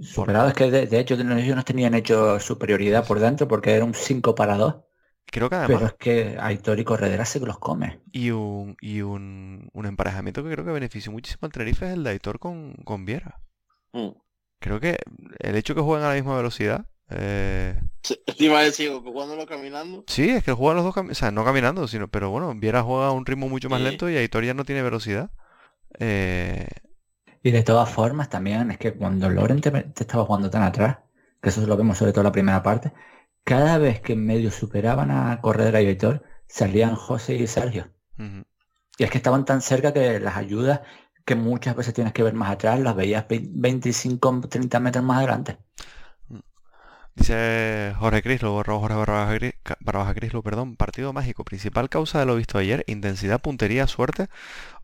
Superado 0.00 0.48
es 0.48 0.54
que 0.54 0.70
de, 0.70 0.98
hecho 0.98 1.14
ellos 1.14 1.56
no 1.56 1.64
tenían 1.64 1.94
hecho 1.94 2.40
superioridad 2.40 3.06
por 3.06 3.20
dentro 3.20 3.46
porque 3.46 3.74
era 3.74 3.84
un 3.84 3.94
5 3.94 4.34
para 4.34 4.56
2. 4.56 4.74
Creo 5.26 5.50
que 5.50 5.56
además. 5.56 5.76
Pero 5.78 5.86
es 5.86 5.94
que 5.94 6.38
Aitor 6.40 6.78
y 6.78 6.84
Corredera 6.84 7.24
se 7.24 7.40
los 7.40 7.58
come. 7.58 8.00
Y 8.12 8.30
un, 8.30 8.76
y 8.80 9.02
un, 9.02 9.70
emparejamiento 9.74 10.42
que 10.42 10.50
creo 10.50 10.64
que 10.64 10.72
benefició 10.72 11.12
muchísimo 11.12 11.40
al 11.42 11.52
Tenerife 11.52 11.86
es 11.86 11.92
el 11.92 12.04
de 12.04 12.10
Aitor 12.10 12.38
con, 12.38 12.74
con 12.84 13.04
Viera. 13.04 13.40
Mm. 13.92 14.10
Creo 14.60 14.80
que 14.80 14.98
el 15.38 15.56
hecho 15.56 15.74
que 15.74 15.80
jueguen 15.80 16.06
a 16.06 16.10
la 16.10 16.14
misma 16.14 16.36
velocidad. 16.36 16.86
Eh... 17.10 17.80
iba 18.38 18.58
a 18.58 18.62
decir, 18.62 18.90
jugándolo 18.92 19.46
caminando. 19.46 20.04
Sí, 20.06 20.30
es 20.30 20.44
que 20.44 20.52
juegan 20.52 20.82
los 20.82 20.94
dos, 20.94 21.10
o 21.10 21.14
sea, 21.14 21.30
no 21.30 21.44
caminando, 21.44 21.86
sino, 21.88 22.08
pero 22.08 22.30
bueno, 22.30 22.54
Viera 22.54 22.82
juega 22.82 23.08
a 23.08 23.12
un 23.12 23.26
ritmo 23.26 23.48
mucho 23.48 23.68
más 23.68 23.80
lento 23.80 24.08
y 24.08 24.16
Aitor 24.16 24.44
ya 24.44 24.54
no 24.54 24.64
tiene 24.64 24.82
velocidad. 24.82 25.30
Eh, 25.98 26.66
y 27.42 27.52
de 27.52 27.62
todas 27.62 27.88
formas, 27.88 28.28
también 28.28 28.72
es 28.72 28.78
que 28.78 28.94
cuando 28.94 29.30
Loren 29.30 29.60
te, 29.60 29.92
estaba 30.00 30.24
jugando 30.24 30.50
tan 30.50 30.62
atrás, 30.62 30.98
que 31.40 31.50
eso 31.50 31.62
es 31.62 31.68
lo 31.68 31.76
vemos 31.76 31.96
sobre 31.96 32.10
todo 32.10 32.22
en 32.22 32.26
la 32.26 32.32
primera 32.32 32.60
parte, 32.60 32.92
cada 33.46 33.78
vez 33.78 34.00
que 34.00 34.14
en 34.14 34.26
medio 34.26 34.50
superaban 34.50 35.10
a 35.10 35.40
Corredera 35.40 35.80
y 35.80 35.86
Víctor, 35.86 36.24
salían 36.48 36.96
José 36.96 37.36
y 37.36 37.46
Sergio. 37.46 37.88
Y 38.98 39.04
es 39.04 39.10
que 39.10 39.18
estaban 39.18 39.44
tan 39.44 39.62
cerca 39.62 39.92
que 39.92 40.18
las 40.18 40.36
ayudas 40.36 40.80
que 41.24 41.36
muchas 41.36 41.76
veces 41.76 41.94
tienes 41.94 42.12
que 42.12 42.22
ver 42.22 42.34
más 42.34 42.50
atrás, 42.50 42.80
las 42.80 42.96
veías 42.96 43.26
25, 43.28 44.40
30 44.48 44.80
metros 44.80 45.04
más 45.04 45.18
adelante. 45.18 45.58
Dice 47.14 47.94
Jorge 47.98 48.22
Crislo, 48.22 48.62
Jorge 48.62 48.94
Barbaja 49.80 50.14
Crislo, 50.14 50.42
perdón, 50.42 50.76
partido 50.76 51.12
mágico, 51.12 51.44
principal 51.44 51.88
causa 51.88 52.18
de 52.18 52.26
lo 52.26 52.36
visto 52.36 52.58
ayer, 52.58 52.84
intensidad, 52.88 53.40
puntería, 53.40 53.86
suerte. 53.86 54.28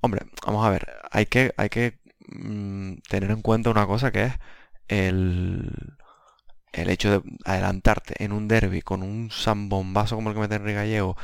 Hombre, 0.01 0.23
vamos 0.47 0.65
a 0.65 0.71
ver, 0.71 0.89
hay 1.11 1.27
que, 1.27 1.53
hay 1.59 1.69
que 1.69 2.03
Mm, 2.29 2.97
tener 3.09 3.31
en 3.31 3.43
cuenta 3.43 3.71
una 3.71 3.87
cosa 3.87 4.13
que 4.13 4.25
es 4.25 4.35
el, 4.89 5.71
el 6.73 6.91
hecho 6.91 7.11
de 7.11 7.23
adelantarte 7.45 8.23
en 8.25 8.33
un 8.33 8.49
derby 8.49 8.83
con 8.83 9.03
un 9.03 9.31
zambombazo 9.31 10.17
como 10.17 10.31
el 10.31 10.35
que 10.35 10.41
mete 10.41 10.55
Enrique 10.57 10.75
Gallego. 10.75 11.17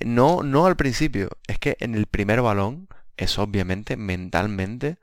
No, 0.00 0.42
no 0.42 0.66
al 0.66 0.76
principio, 0.76 1.30
es 1.46 1.58
que 1.58 1.76
en 1.80 1.94
el 1.94 2.06
primer 2.06 2.42
balón, 2.42 2.88
eso 3.16 3.42
obviamente 3.42 3.96
mentalmente 3.96 4.98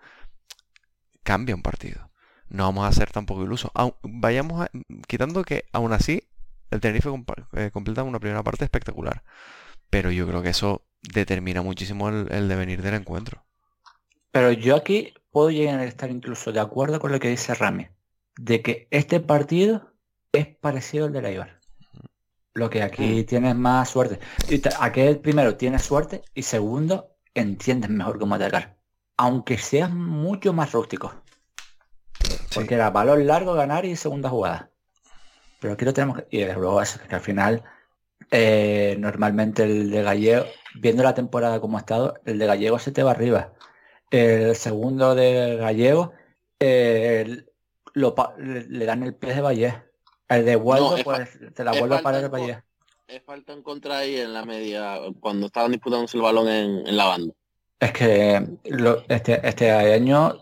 cambia 1.24 1.56
un 1.56 1.62
partido. 1.62 2.10
No 2.50 2.64
vamos 2.66 2.88
a 2.88 2.92
ser 2.92 3.12
tampoco 3.12 3.44
ilusos. 3.44 3.72
vayamos 4.04 4.68
quitando 5.08 5.44
que 5.44 5.66
aún 5.74 5.94
así 5.94 6.24
el 6.72 6.80
Tenerife 6.80 7.10
eh, 7.54 7.72
completa 7.72 8.04
una 8.04 8.20
primera 8.20 8.44
parte 8.44 8.64
espectacular. 8.64 9.24
Pero 9.90 10.12
yo 10.12 10.28
creo 10.28 10.42
que 10.42 10.50
eso 10.50 10.84
determina 11.02 11.62
muchísimo 11.62 12.10
el 12.10 12.48
devenir 12.48 12.82
del 12.82 12.96
encuentro. 12.96 13.44
Pero 14.32 14.52
yo 14.52 14.76
aquí 14.76 15.14
puedo 15.32 15.50
llegar 15.50 15.80
a 15.80 15.86
estar 15.86 16.12
incluso 16.12 16.52
de 16.52 16.60
acuerdo 16.60 17.00
con 17.00 17.12
lo 17.12 17.20
que 17.20 17.30
dice 17.30 17.54
Rami, 17.54 17.88
de 18.38 18.62
que 18.62 18.88
este 18.92 19.20
partido 19.20 19.94
es 20.32 20.48
parecido 20.48 21.06
al 21.06 21.14
de 21.14 21.22
la 21.22 21.32
Ibar. 21.32 21.60
Lo 22.54 22.70
que 22.70 22.84
aquí 22.84 23.22
mm. 23.22 23.26
tienes 23.26 23.56
más 23.56 23.90
suerte. 23.90 24.20
Y 24.50 24.62
aquel 24.80 25.20
primero 25.20 25.56
tienes 25.58 25.84
suerte 25.84 26.22
y 26.34 26.44
segundo 26.44 27.16
entiendes 27.34 27.90
mejor 27.90 28.20
cómo 28.20 28.36
atacar. 28.36 28.78
Aunque 29.18 29.58
seas 29.58 29.92
mucho 29.92 30.54
más 30.54 30.72
rústico. 30.72 31.14
Porque 32.54 32.76
era 32.76 32.90
valor 32.90 33.20
largo 33.20 33.54
ganar 33.54 33.86
y 33.86 33.96
segunda 33.96 34.30
jugada. 34.30 34.72
Pero 35.60 35.74
aquí 35.74 35.86
lo 35.86 35.94
tenemos 35.94 36.18
que... 36.18 36.28
Y 36.30 36.46
luego 36.46 36.82
eso, 36.82 37.00
que 37.08 37.16
al 37.16 37.22
final 37.22 37.64
eh, 38.32 38.96
normalmente 39.00 39.64
el 39.64 39.92
de 39.92 40.04
Gallego, 40.04 40.46
viendo 40.76 41.04
la 41.04 41.14
temporada 41.14 41.60
como 41.60 41.78
ha 41.78 41.82
estado, 41.82 42.16
el 42.26 42.40
de 42.40 42.46
Gallego 42.46 42.80
se 42.80 42.92
te 42.92 43.04
va 43.04 43.12
arriba 43.12 43.54
el 44.12 44.56
segundo 44.56 45.16
de 45.16 45.58
Gallego 45.58 46.14
le 47.96 48.86
dan 48.86 49.04
el 49.04 49.16
pie 49.16 49.36
de 49.36 49.42
Valle. 49.42 49.84
El 50.28 50.46
de 50.46 50.56
Huelva, 50.56 50.98
pues 51.04 51.38
te 51.54 51.64
la 51.64 51.72
vuelvo 51.72 51.96
a 51.96 52.02
parar 52.02 52.24
el 52.24 52.30
Valle. 52.30 52.64
Es 53.08 53.22
falta 53.24 53.54
en 53.54 53.62
contra 53.62 54.00
ahí 54.00 54.18
en 54.18 54.34
la 54.34 54.44
media, 54.46 54.98
cuando 55.20 55.48
estaban 55.48 55.72
disputándose 55.72 56.18
el 56.18 56.24
balón 56.24 56.48
en, 56.48 56.98
la 56.98 57.06
banda. 57.06 57.34
Es 57.80 57.92
que 57.92 58.58
este, 59.08 59.48
este 59.48 59.72
año 59.72 60.34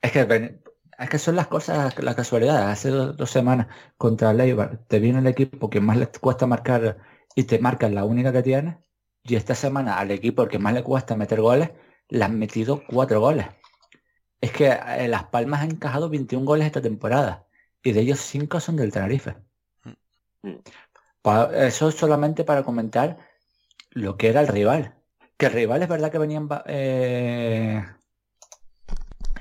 es 0.00 0.12
que 0.12 0.58
es 0.98 1.10
que 1.10 1.18
son 1.18 1.36
las 1.36 1.46
cosas, 1.46 1.98
la 2.02 2.14
casualidad. 2.14 2.70
Hace 2.70 2.90
dos, 2.90 3.30
semanas 3.30 3.66
contra 3.98 4.32
Leibar 4.32 4.78
te 4.88 4.98
viene 4.98 5.18
el 5.18 5.26
equipo 5.26 5.68
que 5.68 5.80
más 5.80 5.98
le 5.98 6.06
cuesta 6.06 6.46
marcar 6.46 6.98
y 7.34 7.44
te 7.44 7.58
marcan 7.58 7.94
la 7.94 8.04
única 8.04 8.32
que 8.32 8.42
tienes. 8.42 8.76
Y 9.22 9.36
esta 9.36 9.54
semana 9.54 9.98
al 9.98 10.10
equipo 10.10 10.46
que 10.48 10.58
más 10.58 10.72
le 10.72 10.82
cuesta 10.82 11.16
meter 11.16 11.40
goles 11.40 11.70
le 12.08 12.24
han 12.24 12.38
metido 12.38 12.82
cuatro 12.88 13.20
goles. 13.20 13.46
Es 14.40 14.52
que 14.52 14.66
eh, 14.68 15.08
Las 15.08 15.24
Palmas 15.24 15.62
ha 15.62 15.64
encajado 15.64 16.08
21 16.08 16.44
goles 16.46 16.66
esta 16.66 16.82
temporada 16.82 17.46
y 17.82 17.92
de 17.92 18.00
ellos 18.00 18.20
5 18.20 18.60
son 18.60 18.76
del 18.76 18.92
Tenerife. 18.92 19.36
Mm. 20.42 20.54
Pa- 21.22 21.50
Eso 21.66 21.90
solamente 21.90 22.44
para 22.44 22.62
comentar 22.64 23.18
lo 23.90 24.16
que 24.16 24.28
era 24.28 24.40
el 24.40 24.48
rival. 24.48 24.94
Que 25.36 25.46
el 25.46 25.52
rival 25.52 25.82
es 25.82 25.88
verdad 25.88 26.10
que 26.10 26.18
venían 26.18 26.48
eh, 26.66 27.84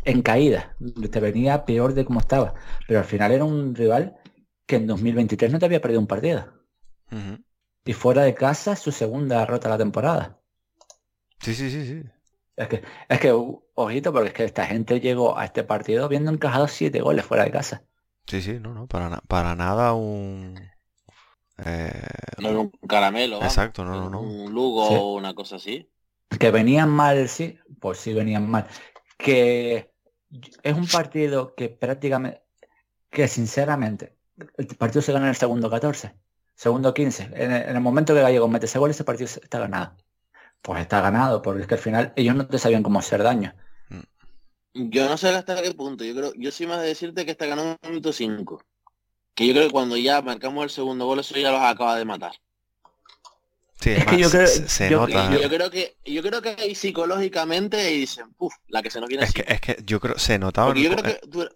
en 0.03 0.21
caída, 0.21 0.75
te 1.12 1.19
venía 1.19 1.65
peor 1.65 1.93
de 1.93 2.05
cómo 2.05 2.19
estaba, 2.19 2.53
pero 2.88 2.99
al 2.99 3.05
final 3.05 3.31
era 3.31 3.43
un 3.43 3.73
rival 3.75 4.17
que 4.67 4.75
en 4.77 4.88
2023 4.88 5.51
no 5.51 5.60
te 5.60 5.65
había 5.65 5.81
perdido 5.81 5.99
un 6.01 6.08
partido. 6.08 6.53
Y 7.86 7.93
fuera 7.93 8.23
de 8.23 8.36
casa, 8.36 8.75
su 8.75 8.91
segunda 8.91 9.39
derrota 9.39 9.67
de 9.67 9.73
la 9.73 9.77
temporada. 9.77 10.39
Sí, 11.39 11.53
sí, 11.53 11.69
sí, 11.69 11.86
sí. 11.86 12.03
Es 12.58 12.68
que, 12.70 12.84
es 13.10 13.20
que, 13.20 13.34
u- 13.34 13.63
ojito, 13.76 14.13
porque 14.13 14.28
es 14.30 14.34
que 14.34 14.44
esta 14.46 14.65
gente 14.65 15.00
llegó 15.00 15.38
a 15.38 15.46
este 15.46 15.63
partido 15.63 16.08
viendo 16.08 16.32
encajado 16.32 16.68
siete 16.68 17.02
goles 17.02 17.26
fuera 17.26 17.44
de 17.46 17.52
casa. 17.52 17.84
Sí, 18.28 18.41
sí, 18.41 18.60
no, 18.60 18.74
no, 18.74 18.88
para, 18.88 19.10
na- 19.10 19.22
para 19.28 19.56
nada 19.56 19.94
un... 19.94 20.56
eh, 21.58 21.91
No 22.41 22.50
era 22.50 22.60
un 22.60 22.70
caramelo. 22.88 23.38
vamos. 23.38 23.54
Exacto, 23.54 23.84
no, 23.86 23.96
no, 23.96 24.10
no. 24.10 24.22
Un 24.22 24.54
Lugo 24.54 24.88
Sí. 24.88 24.96
o 24.96 25.15
una 25.15 25.34
cosa 25.34 25.58
así. 25.58 25.89
Que 26.39 26.52
venían 26.52 26.89
mal, 26.89 27.30
sí, 27.30 27.58
pues 27.80 28.00
sí 28.00 28.13
venían 28.13 28.50
mal. 28.50 28.68
Que 29.18 29.91
es 30.63 30.76
un 30.76 30.88
partido 30.88 31.56
que 31.56 31.70
prácticamente, 31.70 32.41
que 33.10 33.28
sinceramente, 33.28 34.18
el 34.58 34.68
partido 34.78 35.02
se 35.02 35.13
gana 35.13 35.26
en 35.26 35.30
el 35.30 35.36
segundo 35.36 35.70
14, 35.70 36.15
segundo 36.56 36.94
15. 36.94 37.24
En 37.34 37.52
el, 37.52 37.63
en 37.70 37.76
el 37.76 37.82
momento 37.82 38.13
que 38.13 38.22
Gallego 38.22 38.48
mete 38.48 38.65
ese 38.65 38.80
gol, 38.80 38.91
ese 38.91 39.04
partido 39.04 39.26
está 39.28 39.60
ganado. 39.60 39.96
Pues 40.65 40.82
está 40.82 40.99
ganado, 40.99 41.43
porque 41.43 41.62
es 41.62 41.67
que 41.67 41.75
al 41.75 41.80
final 41.80 42.12
ellos 42.15 42.36
no 42.36 42.47
te 42.47 42.58
sabían 42.58 42.82
cómo 42.82 42.97
hacer 42.97 43.21
daño. 43.21 43.54
Yo 44.73 45.08
no 45.08 45.15
sé 45.15 45.30
hasta 45.30 45.62
qué 45.62 45.75
punto. 45.75 46.04
Yo 46.04 46.15
creo, 46.15 46.34
yo 46.36 46.51
sí 46.51 46.65
más 46.65 46.82
de 46.82 46.88
decirte 46.88 47.23
que 47.23 47.32
está 47.32 47.45
ganando 47.45 47.78
un 47.84 47.89
minuto 47.89 48.12
5. 48.12 48.63
Que 49.36 49.45
yo 49.45 49.54
creo 49.54 49.67
que 49.67 49.71
cuando 49.71 49.95
ya 49.95 50.23
marcamos 50.23 50.63
el 50.63 50.71
segundo 50.71 51.06
gol, 51.06 51.19
eso 51.19 51.36
ya 51.38 51.51
los 51.51 51.62
acaba 51.62 51.95
de 51.95 52.06
matar. 52.06 52.32
sí, 53.80 53.91
Es 53.91 54.06
que 54.08 54.17
yo 54.17 54.28
se- 54.30 54.38
creo- 54.38 54.47
se, 54.47 54.67
se 54.67 54.89
yo- 54.89 55.01
nota. 55.01 55.39
Yo 55.39 55.47
creo 55.49 55.69
que, 55.69 55.95
yo 56.04 56.21
creo 56.23 56.41
que 56.41 56.49
ahí 56.58 56.73
psicológicamente 56.73 57.91
y 57.93 57.99
dicen, 57.99 58.34
puf, 58.34 58.56
la 58.67 58.82
que 58.82 58.89
se 58.89 58.99
nos 58.99 59.08
viene 59.08 59.23
Es 59.23 59.34
que, 59.34 59.45
es 59.47 59.62
que 59.62 59.78
yo 59.86 59.99
creo, 59.99 60.17
se 60.17 60.39
notaba 60.39 60.67
Porque 60.69 60.82
yo 60.82 60.89
creo 60.95 61.04
que 61.04 61.28
tú- 61.28 61.41
en 61.41 61.47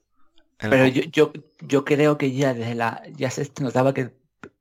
el 0.62 0.69
Pero 0.69 0.88
yo, 0.88 1.02
yo, 1.12 1.34
yo 1.62 1.84
creo 1.84 2.17
que 2.19 2.32
ya 2.32 2.54
desde 2.54 2.76
la, 2.76 3.02
ya 3.17 3.32
se 3.32 3.52
notaba 3.60 3.91
que 3.93 4.12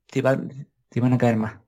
te 0.07 0.19
iban, 0.19 0.49
te 0.89 0.99
iban 0.99 1.13
a 1.13 1.17
caer 1.19 1.35
más. 1.37 1.59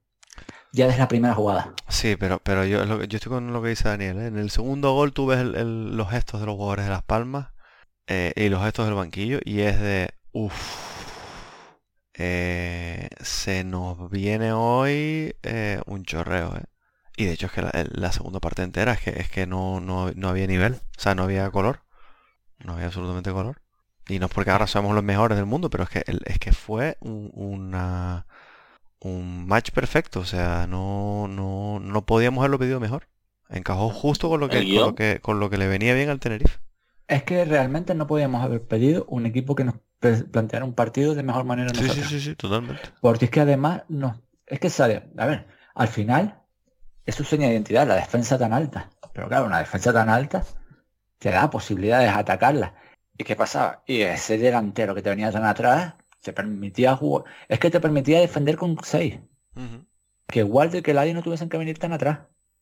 Ya 0.74 0.88
desde 0.88 1.00
la 1.00 1.08
primera 1.08 1.34
jugada. 1.34 1.74
Sí, 1.90 2.16
pero, 2.16 2.40
pero 2.40 2.66
yo, 2.66 2.86
yo 2.86 3.18
estoy 3.18 3.30
con 3.30 3.52
lo 3.52 3.62
que 3.62 3.70
dice 3.70 3.90
Daniel. 3.90 4.18
¿eh? 4.20 4.28
En 4.28 4.38
el 4.38 4.52
segundo 4.52 4.94
gol 4.94 5.14
tú 5.14 5.26
ves 5.26 5.44
los 5.44 6.10
gestos 6.10 6.40
de 6.40 6.46
los 6.46 6.56
jugadores 6.56 6.86
de 6.86 6.92
Las 6.92 7.04
Palmas 7.04 7.50
eh, 8.08 8.34
y 8.36 8.50
los 8.50 8.64
gestos 8.64 8.86
del 8.86 8.96
banquillo 8.96 9.40
y 9.44 9.62
es 9.62 9.80
de, 9.80 10.12
uff, 10.32 10.54
se 13.22 13.64
nos 13.64 14.10
viene 14.10 14.54
hoy 14.54 15.36
eh, 15.44 15.82
un 15.86 16.04
chorreo. 16.04 16.56
¿eh? 16.56 16.64
Y 17.18 17.26
de 17.26 17.34
hecho 17.34 17.48
es 17.48 17.52
que 17.52 17.62
la, 17.62 18.12
segunda 18.12 18.40
parte 18.40 18.64
entera 18.64 18.94
es 18.94 19.02
que, 19.02 19.10
es 19.12 19.30
que 19.30 19.46
no, 19.48 19.80
no, 19.80 20.12
no 20.12 20.30
había 20.30 20.48
nivel, 20.48 20.74
o 20.76 21.02
sea, 21.02 21.16
no 21.16 21.24
había 21.24 21.50
color, 21.52 21.82
no 22.60 22.74
había 22.74 22.88
absolutamente 22.88 23.32
color. 23.32 23.62
Y 24.08 24.20
no 24.20 24.26
es 24.28 24.32
porque 24.34 24.52
ahora 24.52 24.68
somos 24.68 24.96
los 24.96 25.04
mejores 25.04 25.38
del 25.38 25.46
mundo, 25.46 25.70
pero 25.70 25.84
es 25.84 25.90
que, 25.90 26.04
es 26.26 26.40
que 26.40 26.52
fue 26.52 26.98
un- 27.02 27.32
una 27.34 28.26
un 29.02 29.48
match 29.48 29.72
perfecto, 29.72 30.20
o 30.20 30.26
sea, 30.26 30.68
no, 30.68 31.28
no, 31.28 31.80
no 31.80 32.06
podíamos 32.06 32.42
haberlo 32.42 32.60
pedido 32.60 32.80
mejor. 32.80 33.08
Encajó 33.50 33.90
justo 33.90 34.30
con 34.30 34.40
lo 34.40 34.48
que, 34.48 34.60
¿El 34.60 34.76
con 34.76 34.88
lo 34.88 34.96
que, 34.96 35.20
con 35.22 35.40
lo 35.40 35.50
que 35.50 35.58
le 35.58 35.68
venía 35.68 35.94
bien 35.94 36.10
al 36.10 36.20
Tenerife. 36.20 36.60
Es 37.08 37.24
que 37.24 37.44
realmente 37.44 37.94
no 37.96 38.08
podíamos 38.08 38.44
haber 38.44 38.62
pedido 38.62 39.06
un 39.10 39.26
equipo 39.26 39.56
que 39.56 39.66
nos 39.66 39.76
planteara 40.32 40.66
un 40.66 40.74
partido 40.74 41.14
de 41.14 41.24
mejor 41.24 41.44
manera 41.44 41.74
Sí, 41.74 41.90
sí, 41.90 42.04
sí, 42.04 42.20
sí, 42.22 42.36
totalmente. 42.36 42.82
Porque 43.02 43.26
es 43.26 43.32
que 43.32 43.42
además 43.42 43.84
no, 43.90 44.22
es 44.46 44.60
que 44.60 44.70
sale, 44.70 45.10
a 45.18 45.26
ver, 45.26 45.48
al 45.76 45.88
final 45.88 46.40
es 47.06 47.16
su 47.16 47.24
seña 47.24 47.48
de 47.48 47.54
identidad, 47.54 47.88
la 47.88 47.96
defensa 47.96 48.38
tan 48.38 48.54
alta. 48.54 48.90
Pero 49.14 49.28
claro, 49.28 49.46
una 49.46 49.60
defensa 49.60 49.92
tan 49.92 50.10
alta 50.10 50.46
te 51.20 51.32
da 51.32 51.50
posibilidades 51.50 52.14
de 52.14 52.20
atacarla. 52.20 52.76
¿Y 53.18 53.24
qué 53.24 53.36
pasaba? 53.36 53.84
Y 53.86 54.02
ese 54.02 54.38
delantero 54.38 54.96
que 54.96 55.02
te 55.02 55.10
venía 55.10 55.32
tan 55.32 55.44
atrás 55.44 55.96
te 56.22 56.34
permitía 56.34 56.96
jugar, 56.96 57.26
es 57.48 57.60
que 57.60 57.70
te 57.70 57.80
permitía 57.80 58.20
defender 58.20 58.56
con 58.58 58.78
6. 58.84 59.20
Ujú. 59.56 59.86
Que 60.28 60.44
Waldo 60.44 60.78
y 60.78 60.82
que 60.82 60.94
Ladi 60.94 61.14
no 61.14 61.22
tuviesen 61.24 61.50
que 61.50 61.58
venir 61.58 61.78
tan 61.78 61.94
atrás. 61.94 62.20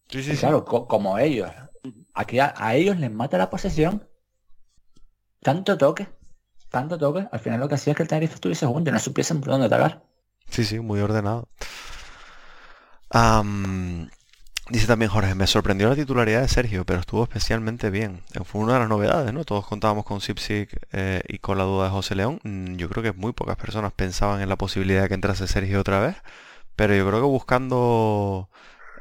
Sí, 0.09 0.23
sí, 0.23 0.31
sí. 0.33 0.39
claro, 0.39 0.65
co- 0.65 0.87
como 0.87 1.17
ellos. 1.19 1.51
Aquí 2.13 2.39
a, 2.39 2.53
a 2.57 2.75
ellos 2.75 2.97
les 2.99 3.11
mata 3.11 3.37
la 3.37 3.49
posesión. 3.49 4.07
Tanto 5.41 5.77
toque, 5.77 6.07
tanto 6.69 6.97
toque. 6.97 7.27
Al 7.31 7.39
final 7.39 7.59
lo 7.59 7.67
que 7.69 7.75
hacía 7.75 7.91
es 7.93 7.97
que 7.97 8.03
el 8.03 8.09
Tenerife 8.09 8.33
estuviese 8.35 8.65
junto 8.65 8.89
y 8.89 8.93
no 8.93 8.99
supiesen 8.99 9.39
por 9.39 9.49
dónde 9.51 9.67
atacar. 9.67 10.03
Sí, 10.49 10.63
sí, 10.65 10.79
muy 10.79 10.99
ordenado. 10.99 11.47
Dice 14.69 14.87
también 14.87 15.11
Jorge, 15.11 15.35
me 15.35 15.47
sorprendió 15.47 15.89
la 15.89 15.95
titularidad 15.95 16.41
de 16.41 16.47
Sergio, 16.47 16.85
pero 16.85 16.99
estuvo 16.99 17.23
especialmente 17.23 17.89
bien. 17.89 18.23
Eh, 18.33 18.43
Fue 18.43 18.61
una 18.61 18.73
de 18.73 18.79
las 18.79 18.89
novedades, 18.89 19.33
¿no? 19.33 19.43
Todos 19.45 19.65
contábamos 19.67 20.05
con 20.05 20.21
Sipsic 20.21 20.77
eh, 20.91 21.21
y 21.27 21.39
con 21.39 21.57
la 21.57 21.63
duda 21.63 21.85
de 21.85 21.91
José 21.91 22.15
León. 22.15 22.39
Mm, 22.43 22.75
Yo 22.75 22.89
creo 22.89 23.03
que 23.03 23.13
muy 23.13 23.33
pocas 23.33 23.57
personas 23.57 23.93
pensaban 23.93 24.41
en 24.41 24.49
la 24.49 24.57
posibilidad 24.57 25.03
de 25.03 25.07
que 25.09 25.13
entrase 25.15 25.47
Sergio 25.47 25.79
otra 25.79 25.99
vez, 25.99 26.17
pero 26.75 26.95
yo 26.95 27.07
creo 27.07 27.19
que 27.19 27.27
buscando 27.27 28.49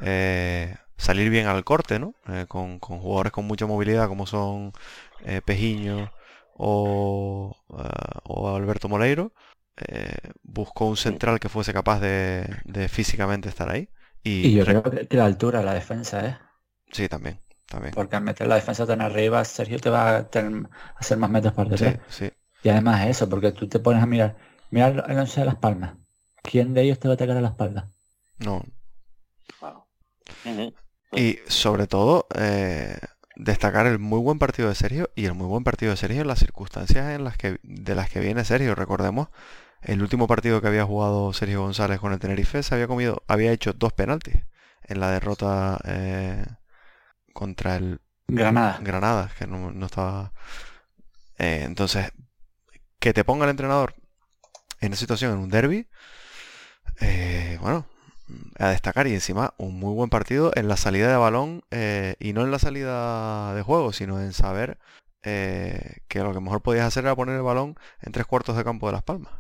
eh, 0.01 0.77
salir 0.97 1.31
bien 1.31 1.47
al 1.47 1.65
corte, 1.65 1.99
¿no? 1.99 2.15
Eh, 2.29 2.47
con, 2.49 2.79
jugadores 2.81 3.33
con 3.33 3.47
mucha 3.47 3.67
movilidad 3.67 4.09
como 4.09 4.27
son 4.27 4.73
Pejiño 5.45 6.13
o, 6.55 7.57
Alberto 8.57 8.89
Moleiro 8.89 9.33
buscó 10.43 10.87
un 10.87 10.97
central 10.97 11.39
que 11.41 11.49
fuese 11.49 11.73
capaz 11.73 12.01
de 12.01 12.89
físicamente 12.91 13.49
estar 13.49 13.71
ahí. 13.71 13.89
Y, 14.25 14.49
Y 14.49 14.55
yo 14.55 14.65
re- 14.65 14.81
creo 14.83 14.83
que, 14.83 15.17
la 15.17 15.25
altura, 15.27 15.63
la 15.63 15.75
defensa, 15.75 16.27
¿eh? 16.27 16.39
Sí, 16.93 17.09
también, 17.09 17.41
también. 17.67 17.95
Porque 17.95 18.17
al 18.17 18.23
meter 18.23 18.47
la 18.47 18.55
defensa 18.55 18.87
tan 18.87 19.01
arriba, 19.03 19.45
Sergio 19.45 19.79
te 19.79 19.91
va 19.91 20.17
a 20.17 20.31
tener- 20.31 20.67
a 20.71 20.99
hacer 20.99 21.19
más 21.19 21.29
metros 21.31 21.53
por 21.55 21.69
Sí, 21.75 21.75
detrás. 21.75 21.99
sí. 22.09 22.31
Y 22.63 22.69
además 22.71 23.07
eso, 23.09 23.29
porque 23.29 23.53
tú 23.53 23.69
te 23.69 23.79
pones 23.81 24.03
a 24.03 24.07
mirar, 24.07 24.37
mira 24.71 24.89
el 24.89 25.19
once 25.19 25.41
de 25.41 25.47
las 25.47 25.57
palmas. 25.57 25.97
¿Quién 26.43 26.75
de 26.75 26.83
ellos 26.83 26.99
te 26.99 27.09
va 27.09 27.13
a 27.15 27.17
atacar 27.17 27.37
a 27.37 27.41
la 27.43 27.49
espalda? 27.49 27.93
No. 28.41 28.65
Wow. 29.61 29.85
Y 31.15 31.39
sobre 31.49 31.87
todo, 31.87 32.27
eh, 32.35 32.97
destacar 33.37 33.87
el 33.87 33.99
muy 33.99 34.21
buen 34.21 34.39
partido 34.39 34.69
de 34.69 34.75
Sergio 34.75 35.11
y 35.15 35.25
el 35.27 35.35
muy 35.35 35.47
buen 35.47 35.65
partido 35.65 35.91
de 35.91 35.97
Sergio 35.97 36.21
en 36.23 36.29
las 36.29 36.39
circunstancias 36.39 37.15
en 37.15 37.25
las 37.25 37.37
que, 37.37 37.59
de 37.63 37.95
las 37.95 38.11
que 38.11 38.21
viene 38.21 38.45
Sergio. 38.45 38.75
Recordemos, 38.75 39.29
el 39.83 40.03
último 40.03 40.27
partido 40.27 40.61
que 40.61 40.69
había 40.69 40.85
jugado 40.85 41.33
Sergio 41.33 41.63
González 41.63 42.01
con 42.01 42.13
el 42.13 42.19
Tenerife 42.19 42.63
se 42.63 42.75
había 42.75 42.87
comido, 42.87 43.23
había 43.27 43.53
hecho 43.53 43.73
dos 43.73 43.93
penaltis 43.93 44.37
en 44.83 45.01
la 45.01 45.11
derrota 45.11 45.79
eh, 45.85 46.45
contra 47.33 47.77
el 47.77 48.01
Granada. 48.31 48.79
Granada, 48.83 49.31
que 49.39 49.47
no, 49.47 49.71
no 49.71 49.87
estaba. 49.87 50.33
Eh, 51.39 51.63
entonces, 51.65 52.13
que 52.99 53.15
te 53.15 53.25
ponga 53.25 53.45
el 53.45 53.51
entrenador 53.51 53.95
en 54.81 54.93
esa 54.93 55.01
situación, 55.01 55.33
en 55.33 55.39
un 55.39 55.49
derby, 55.49 55.89
eh, 57.01 57.59
bueno, 57.61 57.87
a 58.59 58.69
destacar 58.69 59.07
y 59.07 59.15
encima 59.15 59.55
un 59.57 59.79
muy 59.79 59.95
buen 59.95 60.11
partido 60.11 60.53
en 60.55 60.69
la 60.69 60.77
salida 60.77 61.11
de 61.11 61.17
balón 61.17 61.63
eh, 61.71 62.17
y 62.21 62.33
no 62.33 62.43
en 62.43 62.51
la 62.51 62.59
salida 62.59 63.55
de 63.55 63.63
juego, 63.63 63.93
sino 63.93 64.21
en 64.21 64.33
saber 64.33 64.79
eh, 65.23 65.99
que 66.09 66.21
lo 66.21 66.33
que 66.33 66.41
mejor 66.41 66.63
podías 66.63 66.87
hacer 66.87 67.05
era 67.05 67.17
poner 67.17 67.37
el 67.37 67.43
balón 67.43 67.77
en 68.01 68.13
tres 68.13 68.27
cuartos 68.27 68.57
de 68.57 68.65
campo 68.65 68.87
de 68.87 68.93
Las 68.93 69.03
Palmas. 69.03 69.33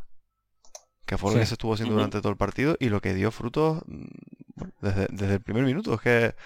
Que 1.08 1.18
fue 1.18 1.32
lo 1.32 1.36
Sí. 1.36 1.40
que 1.40 1.46
se 1.46 1.54
estuvo 1.54 1.74
haciendo 1.74 1.94
durante 1.96 2.20
todo 2.20 2.30
el 2.32 2.38
partido 2.38 2.76
y 2.80 2.90
lo 2.90 3.00
que 3.00 3.14
dio 3.14 3.32
frutos 3.32 3.82
mm, 3.86 4.04
bueno, 4.56 4.74
desde, 4.82 5.08
desde 5.10 5.34
el 5.34 5.40
primer 5.42 5.64
minuto. 5.64 5.94
Es 5.94 6.00
que 6.02 6.36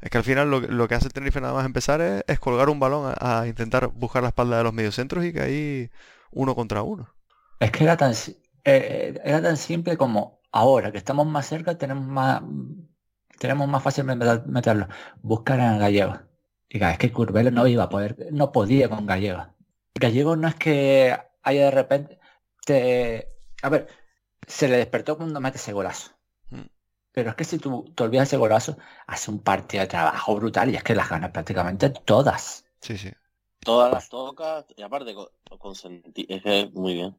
es 0.00 0.10
que 0.10 0.18
al 0.18 0.24
final 0.24 0.50
lo, 0.50 0.60
que- 0.62 0.68
lo 0.68 0.88
que 0.88 0.94
hace 0.96 1.08
el 1.08 1.14
Tenerife 1.14 1.40
nada 1.40 1.54
más 1.54 1.66
empezar 1.66 2.00
es, 2.02 2.24
es 2.28 2.40
colgar 2.40 2.68
un 2.70 2.80
balón 2.80 3.14
a, 3.18 3.40
a 3.42 3.48
intentar 3.48 3.88
buscar 3.88 4.22
la 4.22 4.30
espalda 4.30 4.58
de 4.58 4.64
los 4.64 4.74
mediocentros 4.74 5.24
y 5.24 5.32
que 5.32 5.40
ahí 5.42 5.90
uno 6.32 6.54
contra 6.56 6.82
uno. 6.82 7.08
Es 7.60 7.70
que 7.72 7.84
era 7.84 7.96
tan, 7.96 8.14
si- 8.14 8.36
eh, 8.64 9.20
era 9.24 9.42
tan 9.42 9.56
simple 9.58 9.96
como 9.96 10.40
ahora 10.52 10.92
que 10.92 10.98
estamos 10.98 11.26
más 11.26 11.46
cerca 11.46 11.76
tenemos 11.78 12.06
más 12.06 12.42
tenemos 13.38 13.68
más 13.68 13.82
fácil 13.82 14.04
meter- 14.04 14.46
meterlo. 14.46 14.88
Buscar 15.22 15.60
a 15.60 15.76
Gallego. 15.78 16.18
Y 16.68 16.78
claro, 16.78 16.92
es 16.92 16.98
que 16.98 17.12
Curbelo 17.12 17.50
no 17.50 17.66
iba 17.66 17.84
a 17.84 17.88
poder, 17.88 18.16
no 18.32 18.52
podía 18.52 18.88
con 18.88 19.06
Gallego. 19.06 19.46
Gallego 19.94 20.36
no 20.36 20.48
es 20.48 20.54
que 20.56 21.16
haya 21.42 21.64
de 21.66 21.70
repente 21.70 22.18
te, 22.64 23.28
a 23.62 23.68
ver, 23.68 23.86
se 24.46 24.68
le 24.68 24.76
despertó 24.78 25.16
cuando 25.16 25.40
mete 25.40 25.58
ese 25.58 25.72
golazo. 25.72 26.12
Mm. 26.50 26.62
Pero 27.12 27.30
es 27.30 27.36
que 27.36 27.44
si 27.44 27.58
tú 27.58 27.92
te 27.94 28.02
olvidas 28.04 28.28
ese 28.28 28.36
golazo, 28.36 28.78
hace 29.06 29.30
un 29.30 29.40
partido 29.40 29.82
de 29.82 29.88
trabajo 29.88 30.36
brutal 30.36 30.70
y 30.70 30.76
es 30.76 30.82
que 30.84 30.94
las 30.94 31.08
ganas 31.10 31.30
prácticamente 31.32 31.90
todas. 31.90 32.64
Sí, 32.80 32.96
sí. 32.98 33.10
Todas 33.60 33.92
las 33.92 34.08
tocas 34.08 34.64
y 34.76 34.80
aparte 34.82 35.14
con, 35.14 35.28
con 35.58 35.74
senti- 35.74 36.24
es 36.28 36.42
que 36.42 36.70
muy 36.72 36.94
bien. 36.94 37.16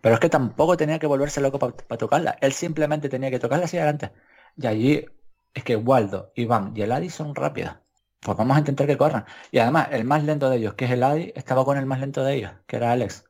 Pero 0.00 0.14
es 0.14 0.20
que 0.20 0.28
tampoco 0.28 0.76
tenía 0.76 0.98
que 0.98 1.06
volverse 1.06 1.40
loco 1.40 1.58
para 1.58 1.98
tocarla. 1.98 2.36
Él 2.40 2.52
simplemente 2.52 3.08
tenía 3.08 3.30
que 3.30 3.38
tocarla 3.38 3.64
hacia 3.66 3.80
adelante. 3.82 4.12
Y 4.56 4.66
allí 4.66 5.06
es 5.54 5.64
que 5.64 5.76
Waldo, 5.76 6.32
Iván 6.34 6.72
y 6.76 6.82
el 6.82 6.92
Adi 6.92 7.10
son 7.10 7.34
rápidas. 7.34 7.78
pues 8.20 8.36
vamos 8.36 8.56
a 8.56 8.60
intentar 8.60 8.86
que 8.86 8.96
corran. 8.98 9.24
Y 9.50 9.58
además, 9.58 9.88
el 9.92 10.04
más 10.04 10.24
lento 10.24 10.50
de 10.50 10.58
ellos, 10.58 10.74
que 10.74 10.84
es 10.86 10.90
el 10.92 11.02
Adi, 11.02 11.32
estaba 11.34 11.64
con 11.64 11.78
el 11.78 11.86
más 11.86 12.00
lento 12.00 12.22
de 12.24 12.34
ellos, 12.36 12.52
que 12.66 12.76
era 12.76 12.92
Alex. 12.92 13.24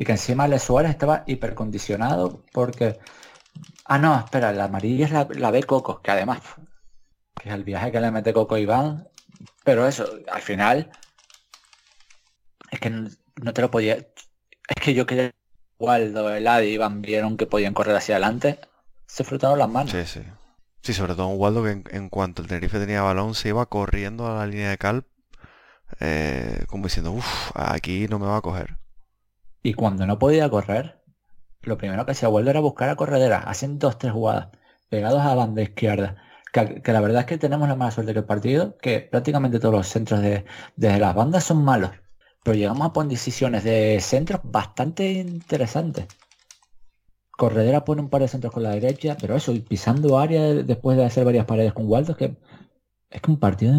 Y 0.00 0.04
que 0.06 0.12
encima 0.12 0.44
Alex 0.44 0.62
Suárez 0.62 0.92
estaba 0.92 1.24
hipercondicionado 1.26 2.42
porque... 2.52 2.98
Ah, 3.84 3.98
no, 3.98 4.18
espera, 4.18 4.50
la 4.50 4.64
amarilla 4.64 5.04
es 5.04 5.12
la, 5.12 5.28
la 5.30 5.50
B 5.50 5.62
Coco, 5.64 6.00
que 6.00 6.10
además, 6.10 6.40
que 7.38 7.50
es 7.50 7.54
el 7.54 7.64
viaje 7.64 7.92
que 7.92 8.00
le 8.00 8.10
mete 8.10 8.32
Coco 8.32 8.54
a 8.54 8.60
Iván. 8.60 9.08
Pero 9.62 9.86
eso, 9.86 10.08
al 10.32 10.40
final, 10.40 10.90
es 12.70 12.80
que 12.80 12.88
no, 12.88 13.52
te 13.52 13.60
lo 13.60 13.70
podía... 13.70 13.96
Es 13.96 14.82
que 14.82 14.94
yo 14.94 15.04
que 15.04 15.34
Waldo, 15.78 16.34
el 16.34 16.46
Adi, 16.46 16.68
Iván 16.68 17.02
vieron 17.02 17.36
que 17.36 17.44
podían 17.44 17.74
correr 17.74 17.94
hacia 17.94 18.14
adelante, 18.14 18.58
se 19.04 19.22
frotaron 19.22 19.58
las 19.58 19.68
manos. 19.68 19.92
Sí, 19.92 20.06
sí. 20.06 20.22
Sí, 20.82 20.94
sobre 20.94 21.14
todo 21.14 21.26
un 21.26 21.38
Waldo 21.38 21.62
que 21.62 21.72
en, 21.72 21.84
en 21.90 22.08
cuanto 22.08 22.40
el 22.40 22.48
Tenerife 22.48 22.78
tenía 22.78 23.02
balón 23.02 23.34
se 23.34 23.50
iba 23.50 23.66
corriendo 23.66 24.26
a 24.26 24.38
la 24.38 24.46
línea 24.46 24.70
de 24.70 24.78
cal 24.78 25.04
eh, 25.98 26.64
como 26.68 26.84
diciendo, 26.84 27.12
uff, 27.12 27.50
aquí 27.54 28.08
no 28.08 28.18
me 28.18 28.24
va 28.24 28.38
a 28.38 28.40
coger. 28.40 28.79
Y 29.62 29.74
cuando 29.74 30.06
no 30.06 30.18
podía 30.18 30.48
correr, 30.48 31.00
lo 31.62 31.78
primero 31.78 32.06
que 32.06 32.12
hacía 32.12 32.28
Waldo 32.28 32.50
era 32.50 32.60
buscar 32.60 32.88
a 32.88 32.96
corredera, 32.96 33.38
hacen 33.38 33.78
dos, 33.78 33.98
tres 33.98 34.12
jugadas, 34.12 34.48
pegados 34.88 35.20
a 35.20 35.34
banda 35.34 35.62
izquierda. 35.62 36.16
Que, 36.52 36.82
la 36.84 37.00
verdad 37.00 37.20
es 37.20 37.26
que 37.26 37.38
tenemos 37.38 37.68
la 37.68 37.76
mala 37.76 37.90
suerte 37.90 38.12
que 38.12 38.20
el 38.20 38.24
partido, 38.24 38.76
que 38.78 39.00
prácticamente 39.00 39.60
todos 39.60 39.74
los 39.74 39.86
centros 39.86 40.20
de, 40.20 40.44
desde 40.76 40.98
las 40.98 41.14
bandas 41.14 41.44
son 41.44 41.64
malos. 41.64 41.90
Pero 42.42 42.56
llegamos 42.56 42.86
a 42.86 42.92
poner 42.92 43.10
decisiones 43.10 43.64
de 43.64 44.00
centros 44.00 44.40
bastante 44.44 45.12
interesantes. 45.12 46.06
Corredera 47.30 47.84
pone 47.84 48.02
un 48.02 48.10
par 48.10 48.22
de 48.22 48.28
centros 48.28 48.52
con 48.52 48.62
la 48.62 48.70
derecha, 48.70 49.16
pero 49.20 49.36
eso, 49.36 49.52
y 49.52 49.60
pisando 49.60 50.18
área 50.18 50.42
después 50.54 50.96
de 50.96 51.04
hacer 51.04 51.24
varias 51.24 51.46
paredes 51.46 51.72
con 51.72 51.86
Waldo, 51.86 52.12
es 52.12 52.18
que 52.18 52.36
es 53.10 53.20
que 53.20 53.30
un 53.30 53.38
partido 53.38 53.74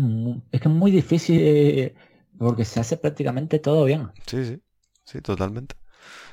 es 0.51 0.61
que 0.61 0.67
es 0.67 0.73
muy 0.73 0.91
difícil 0.91 1.39
eh, 1.41 1.95
porque 2.37 2.65
se 2.65 2.79
hace 2.79 2.97
prácticamente 2.97 3.59
todo 3.59 3.85
bien. 3.85 4.09
Sí, 4.25 4.45
sí, 4.45 4.61
sí, 5.05 5.21
totalmente. 5.21 5.75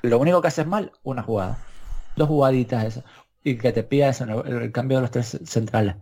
Lo 0.02 0.18
único 0.18 0.40
que 0.42 0.48
haces 0.48 0.66
mal, 0.66 0.92
una 1.02 1.22
jugada. 1.22 1.68
Dos 2.16 2.28
jugaditas 2.28 2.84
esas. 2.84 3.04
Y 3.44 3.58
que 3.58 3.72
te 3.72 3.84
pilla 3.84 4.08
eso, 4.10 4.24
el, 4.24 4.62
el 4.62 4.72
cambio 4.72 4.98
de 4.98 5.02
los 5.02 5.10
tres 5.10 5.38
centrales. 5.44 5.96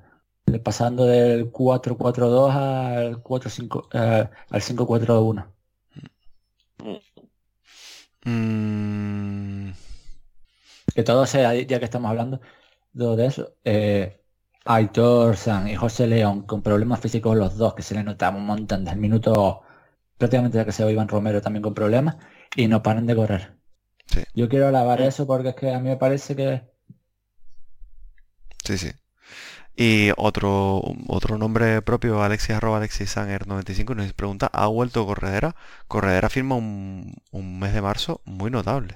Le- 0.46 0.60
Pasando 0.60 1.04
del 1.06 1.50
4-4-2 1.50 2.54
al 2.54 3.22
4-5, 3.22 3.88
eh, 3.92 4.28
al 4.50 4.62
5-4-1. 4.62 5.54
Mm, 8.26 9.72
Que 10.94 11.02
todo 11.02 11.26
sea, 11.26 11.54
ya 11.54 11.78
que 11.78 11.84
estamos 11.84 12.10
hablando 12.10 12.40
de 12.92 13.26
eso, 13.26 13.56
eh, 13.64 14.22
Aitor 14.64 15.36
San 15.36 15.68
y 15.68 15.76
José 15.76 16.06
León 16.06 16.42
con 16.46 16.62
problemas 16.62 17.00
físicos 17.00 17.36
los 17.36 17.56
dos, 17.58 17.74
que 17.74 17.82
se 17.82 17.94
le 17.94 18.02
notaba 18.04 18.36
un 18.38 18.46
montón 18.46 18.84
desde 18.84 18.94
el 18.96 19.00
minuto 19.02 19.62
prácticamente 20.18 20.58
ya 20.58 20.64
que 20.64 20.72
se 20.72 20.84
va 20.84 20.92
Iván 20.92 21.08
Romero 21.08 21.40
también 21.42 21.62
con 21.62 21.74
problemas, 21.74 22.16
y 22.56 22.68
no 22.68 22.82
paran 22.82 23.06
de 23.06 23.16
correr. 23.16 23.56
Sí. 24.06 24.22
Yo 24.34 24.48
quiero 24.48 24.68
alabar 24.68 25.00
eso 25.02 25.26
porque 25.26 25.50
es 25.50 25.54
que 25.56 25.72
a 25.72 25.78
mí 25.80 25.88
me 25.88 25.96
parece 25.96 26.36
que 26.36 26.62
sí, 28.64 28.78
sí. 28.78 28.90
Y 29.76 30.10
otro, 30.16 30.82
otro 31.08 31.38
nombre 31.38 31.82
propio, 31.82 32.22
Alexis 32.22 32.56
arroba 32.56 32.78
Alexis 32.78 33.10
Sanger 33.10 33.46
95, 33.46 33.94
nos 33.94 34.12
pregunta, 34.14 34.48
¿ha 34.52 34.66
vuelto 34.68 35.06
Corredera? 35.06 35.56
Corredera 35.88 36.30
firma 36.30 36.56
un, 36.56 37.14
un 37.32 37.58
mes 37.58 37.74
de 37.74 37.82
marzo 37.82 38.22
muy 38.24 38.50
notable. 38.50 38.94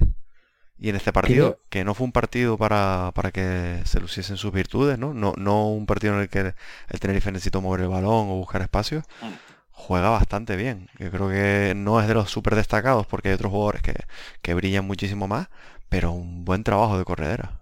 Y 0.79 0.91
en 0.91 0.97
este 0.97 1.13
partido, 1.13 1.61
que 1.71 1.85
no 1.85 1.95
fue 1.95 2.07
un 2.07 2.13
partido 2.13 2.59
para, 2.59 3.13
para 3.15 3.33
que 3.33 3.83
se 3.85 4.01
luciesen 4.01 4.37
sus 4.39 4.53
virtudes, 4.53 4.99
¿no? 4.99 5.15
No, 5.15 5.35
no 5.37 5.69
un 5.71 5.87
partido 5.87 6.15
en 6.15 6.21
el 6.23 6.29
que 6.31 6.55
el 6.89 7.01
Tenerife 7.01 7.33
necesitó 7.33 7.61
mover 7.61 7.83
el 7.83 7.89
balón 7.89 8.29
o 8.31 8.37
buscar 8.37 8.63
espacios, 8.63 9.05
Mm. 9.21 9.50
Juega 9.81 10.11
bastante 10.11 10.57
bien. 10.57 10.89
Yo 10.99 11.11
creo 11.11 11.29
que 11.29 11.75
no 11.77 12.01
es 12.01 12.09
de 12.09 12.15
los 12.15 12.31
súper 12.31 12.55
destacados 12.57 13.07
porque 13.07 13.29
hay 13.29 13.35
otros 13.35 13.53
jugadores 13.53 13.83
que, 13.83 13.95
que 14.43 14.55
brillan 14.55 14.87
muchísimo 14.87 15.29
más, 15.29 15.49
pero 15.89 16.13
un 16.13 16.45
buen 16.45 16.65
trabajo 16.65 16.99
de 16.99 17.05
Corredera. 17.05 17.61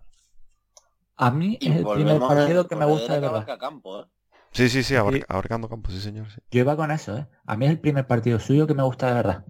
a 1.16 1.30
mí 1.30 1.60
es 1.64 1.76
el 1.76 1.86
primer 1.90 2.24
partido 2.24 2.66
que 2.66 2.74
me 2.76 2.86
gusta 2.86 3.14
de 3.14 3.20
que 3.20 3.28
verdad. 3.28 3.50
campo, 3.58 4.00
¿eh? 4.00 4.06
Sí, 4.52 4.68
sí, 4.68 4.82
sí, 4.82 4.94
abar- 4.96 5.14
Sí. 5.14 5.24
abarcando 5.28 5.68
campo, 5.70 5.90
sí 5.90 6.00
señor. 6.00 6.30
sí. 6.30 6.40
Yo 6.50 6.60
iba 6.60 6.76
con 6.76 6.90
eso, 6.90 7.16
¿eh? 7.16 7.26
A 7.46 7.56
mí 7.56 7.66
es 7.66 7.70
el 7.72 7.80
primer 7.80 8.06
partido 8.06 8.38
suyo 8.40 8.66
que 8.66 8.74
me 8.74 8.82
gusta 8.82 9.08
de 9.08 9.14
verdad. 9.14 9.44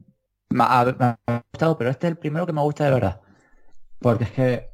Me 0.51 0.65
ha, 0.65 0.85
me 0.87 1.07
ha 1.35 1.45
gustado, 1.53 1.79
pero 1.79 1.91
este 1.91 2.07
es 2.09 2.13
el 2.13 2.19
primero 2.19 2.47
que 2.47 2.53
me 2.53 2.63
gusta 2.63 2.85
de 2.85 2.91
verdad. 2.93 3.21
Porque 4.01 4.25
es 4.27 4.33
que 4.33 4.71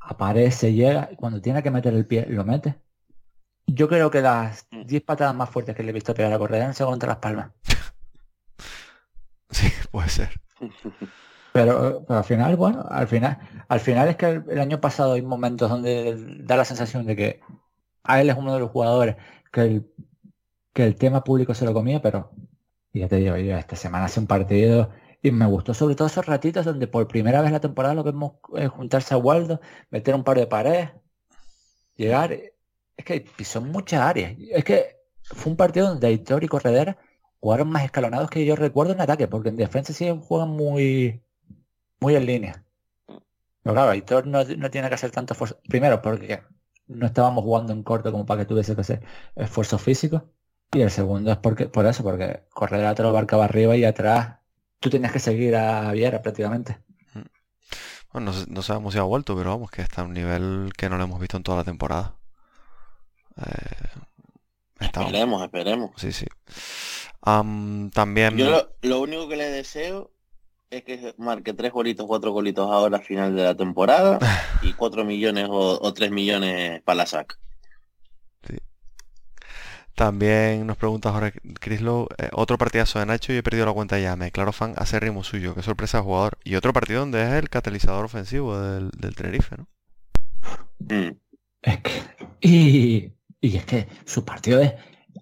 aparece, 0.00 0.74
llega, 0.74 1.10
y 1.12 1.16
cuando 1.16 1.40
tiene 1.42 1.62
que 1.62 1.70
meter 1.72 1.94
el 1.94 2.06
pie, 2.08 2.26
lo 2.28 2.44
mete. 2.44 2.80
Yo 3.66 3.88
creo 3.88 4.10
que 4.10 4.22
las 4.22 4.66
Mm. 4.70 4.86
10 4.86 5.02
patadas 5.04 5.34
más 5.34 5.50
fuertes 5.50 5.74
que 5.76 5.82
le 5.82 5.90
he 5.90 5.92
visto 5.92 6.14
pegar 6.14 6.32
a 6.32 6.38
correr 6.38 6.62
han 6.62 6.74
sido 6.74 6.88
contra 6.90 7.08
las 7.08 7.18
palmas. 7.18 7.50
Sí, 9.50 9.68
puede 9.90 10.08
ser. 10.08 10.30
Pero, 11.52 12.04
pero 12.06 12.18
al 12.18 12.24
final, 12.24 12.56
bueno, 12.56 12.84
al 12.90 13.08
final, 13.08 13.38
al 13.68 13.80
final 13.80 14.08
es 14.08 14.16
que 14.16 14.26
el, 14.26 14.44
el 14.50 14.60
año 14.60 14.78
pasado 14.80 15.14
hay 15.14 15.22
momentos 15.22 15.70
donde 15.70 16.14
da 16.44 16.56
la 16.56 16.66
sensación 16.66 17.06
de 17.06 17.16
que 17.16 17.40
a 18.04 18.20
él 18.20 18.30
es 18.30 18.36
uno 18.36 18.54
de 18.54 18.60
los 18.60 18.70
jugadores 18.70 19.16
que 19.52 19.62
el, 19.62 19.92
que 20.74 20.84
el 20.86 20.96
tema 20.96 21.24
público 21.24 21.54
se 21.54 21.64
lo 21.66 21.74
comía, 21.74 22.02
pero 22.02 22.32
ya 22.92 23.08
te 23.08 23.16
digo, 23.16 23.36
yo 23.38 23.56
esta 23.58 23.76
semana 23.76 24.06
hace 24.06 24.20
un 24.20 24.26
partido 24.28 24.90
y 25.22 25.30
me 25.32 25.46
gustó 25.46 25.74
sobre 25.74 25.94
todo 25.96 26.08
esos 26.08 26.26
ratitos 26.26 26.64
donde 26.66 26.88
por 26.88 27.08
primera 27.08 27.40
vez 27.40 27.48
en 27.48 27.54
la 27.54 27.60
temporada 27.60 27.94
lo 27.94 28.04
vemos 28.04 28.34
eh, 28.56 28.68
juntarse 28.68 29.14
a 29.14 29.18
Waldo, 29.18 29.60
meter 29.90 30.14
un 30.14 30.24
par 30.24 30.38
de 30.38 30.46
paredes, 30.48 30.90
llegar. 31.96 32.36
Es 32.96 33.04
que 33.04 33.20
pisó 33.20 33.60
muchas 33.60 34.00
áreas. 34.00 34.34
Es 34.50 34.64
que 34.64 34.96
fue 35.22 35.50
un 35.52 35.56
partido 35.56 35.88
donde 35.88 36.06
Aitor 36.08 36.44
y 36.44 36.48
Corredera 36.48 36.98
jugaron 37.40 37.68
más 37.70 37.84
escalonados 37.84 38.30
que 38.30 38.44
yo 38.44 38.56
recuerdo 38.56 38.92
en 38.92 39.00
ataque, 39.00 39.28
porque 39.28 39.50
en 39.50 39.56
defensa 39.56 39.92
sí 39.92 40.08
juegan 40.26 40.50
muy 40.50 41.22
muy 42.00 42.16
en 42.16 42.26
línea. 42.26 42.64
Pero 43.62 43.74
claro, 43.74 43.90
Aitor 43.90 44.26
no, 44.26 44.44
no 44.44 44.70
tiene 44.70 44.88
que 44.88 44.94
hacer 44.94 45.10
tanto 45.10 45.34
esfuerzo. 45.34 45.60
Primero, 45.68 46.00
porque 46.02 46.42
no 46.86 47.06
estábamos 47.06 47.44
jugando 47.44 47.72
en 47.72 47.82
corto 47.82 48.12
como 48.12 48.26
para 48.26 48.42
que 48.42 48.46
tuviese 48.46 48.74
que 48.74 48.80
hacer 48.82 49.02
esfuerzo 49.36 49.78
físico. 49.78 50.30
Y 50.72 50.80
el 50.82 50.90
segundo 50.90 51.32
es 51.32 51.38
porque 51.38 51.66
por 51.68 51.86
eso, 51.86 52.02
porque 52.02 52.44
correr 52.50 52.94
te 52.94 53.02
lo 53.02 53.12
barcaba 53.12 53.44
arriba 53.46 53.76
y 53.76 53.84
atrás 53.84 54.38
tú 54.80 54.90
tenías 54.90 55.12
que 55.12 55.20
seguir 55.20 55.56
a 55.56 55.92
Viera 55.92 56.22
prácticamente. 56.22 56.78
Bueno, 58.12 58.32
no, 58.32 58.32
sé- 58.32 58.46
no 58.48 58.62
sabemos 58.62 58.92
si 58.94 58.98
ha 58.98 59.02
vuelto, 59.04 59.36
pero 59.36 59.50
vamos, 59.50 59.70
que 59.70 59.82
está 59.82 60.02
a 60.02 60.04
un 60.04 60.14
nivel 60.14 60.72
que 60.76 60.88
no 60.88 60.96
lo 60.98 61.04
hemos 61.04 61.20
visto 61.20 61.36
en 61.36 61.42
toda 61.42 61.58
la 61.58 61.64
temporada. 61.64 62.15
Eh, 63.38 64.00
Esperemos, 64.80 65.42
esperemos. 65.42 65.90
sí, 65.96 66.12
sí. 66.12 66.26
Am, 67.22 67.90
también... 67.90 68.36
Yo 68.36 68.50
lo, 68.50 68.76
lo 68.82 69.00
único 69.00 69.28
que 69.28 69.36
le 69.36 69.48
deseo 69.48 70.12
es 70.70 70.84
que 70.84 71.14
marque 71.18 71.54
tres 71.54 71.72
golitos, 71.72 72.06
cuatro 72.06 72.32
golitos 72.32 72.70
ahora 72.70 72.98
al 72.98 73.04
final 73.04 73.34
de 73.34 73.44
la 73.44 73.56
temporada 73.56 74.18
y 74.62 74.72
cuatro 74.74 75.04
millones 75.04 75.48
o, 75.48 75.80
o 75.80 75.94
tres 75.94 76.10
millones 76.10 76.82
para 76.82 76.96
la 76.96 77.06
SAC. 77.06 77.38
También 79.96 80.66
nos 80.66 80.76
pregunta 80.76 81.10
Jorge 81.10 81.40
Crislow, 81.58 82.06
eh, 82.18 82.28
otro 82.32 82.58
partidazo 82.58 82.98
de 82.98 83.06
Nacho 83.06 83.32
y 83.32 83.36
he 83.36 83.42
perdido 83.42 83.64
la 83.64 83.72
cuenta 83.72 83.98
ya. 83.98 84.14
Me 84.14 84.26
declaro 84.26 84.52
fan 84.52 84.74
acérrimo 84.76 85.24
suyo, 85.24 85.54
qué 85.54 85.62
sorpresa 85.62 85.96
de 85.98 86.04
jugador. 86.04 86.38
Y 86.44 86.56
otro 86.56 86.74
partido 86.74 87.00
donde 87.00 87.22
es 87.22 87.30
el 87.30 87.48
catalizador 87.48 88.04
ofensivo 88.04 88.60
del, 88.60 88.90
del 88.90 89.14
Tenerife, 89.14 89.56
¿no? 89.56 89.68
Mm. 90.80 91.16
Es 91.62 91.80
que, 91.80 92.02
y, 92.42 93.15
y 93.40 93.56
es 93.56 93.64
que 93.64 93.88
su 94.04 94.24
partido 94.24 94.60
es. 94.60 94.74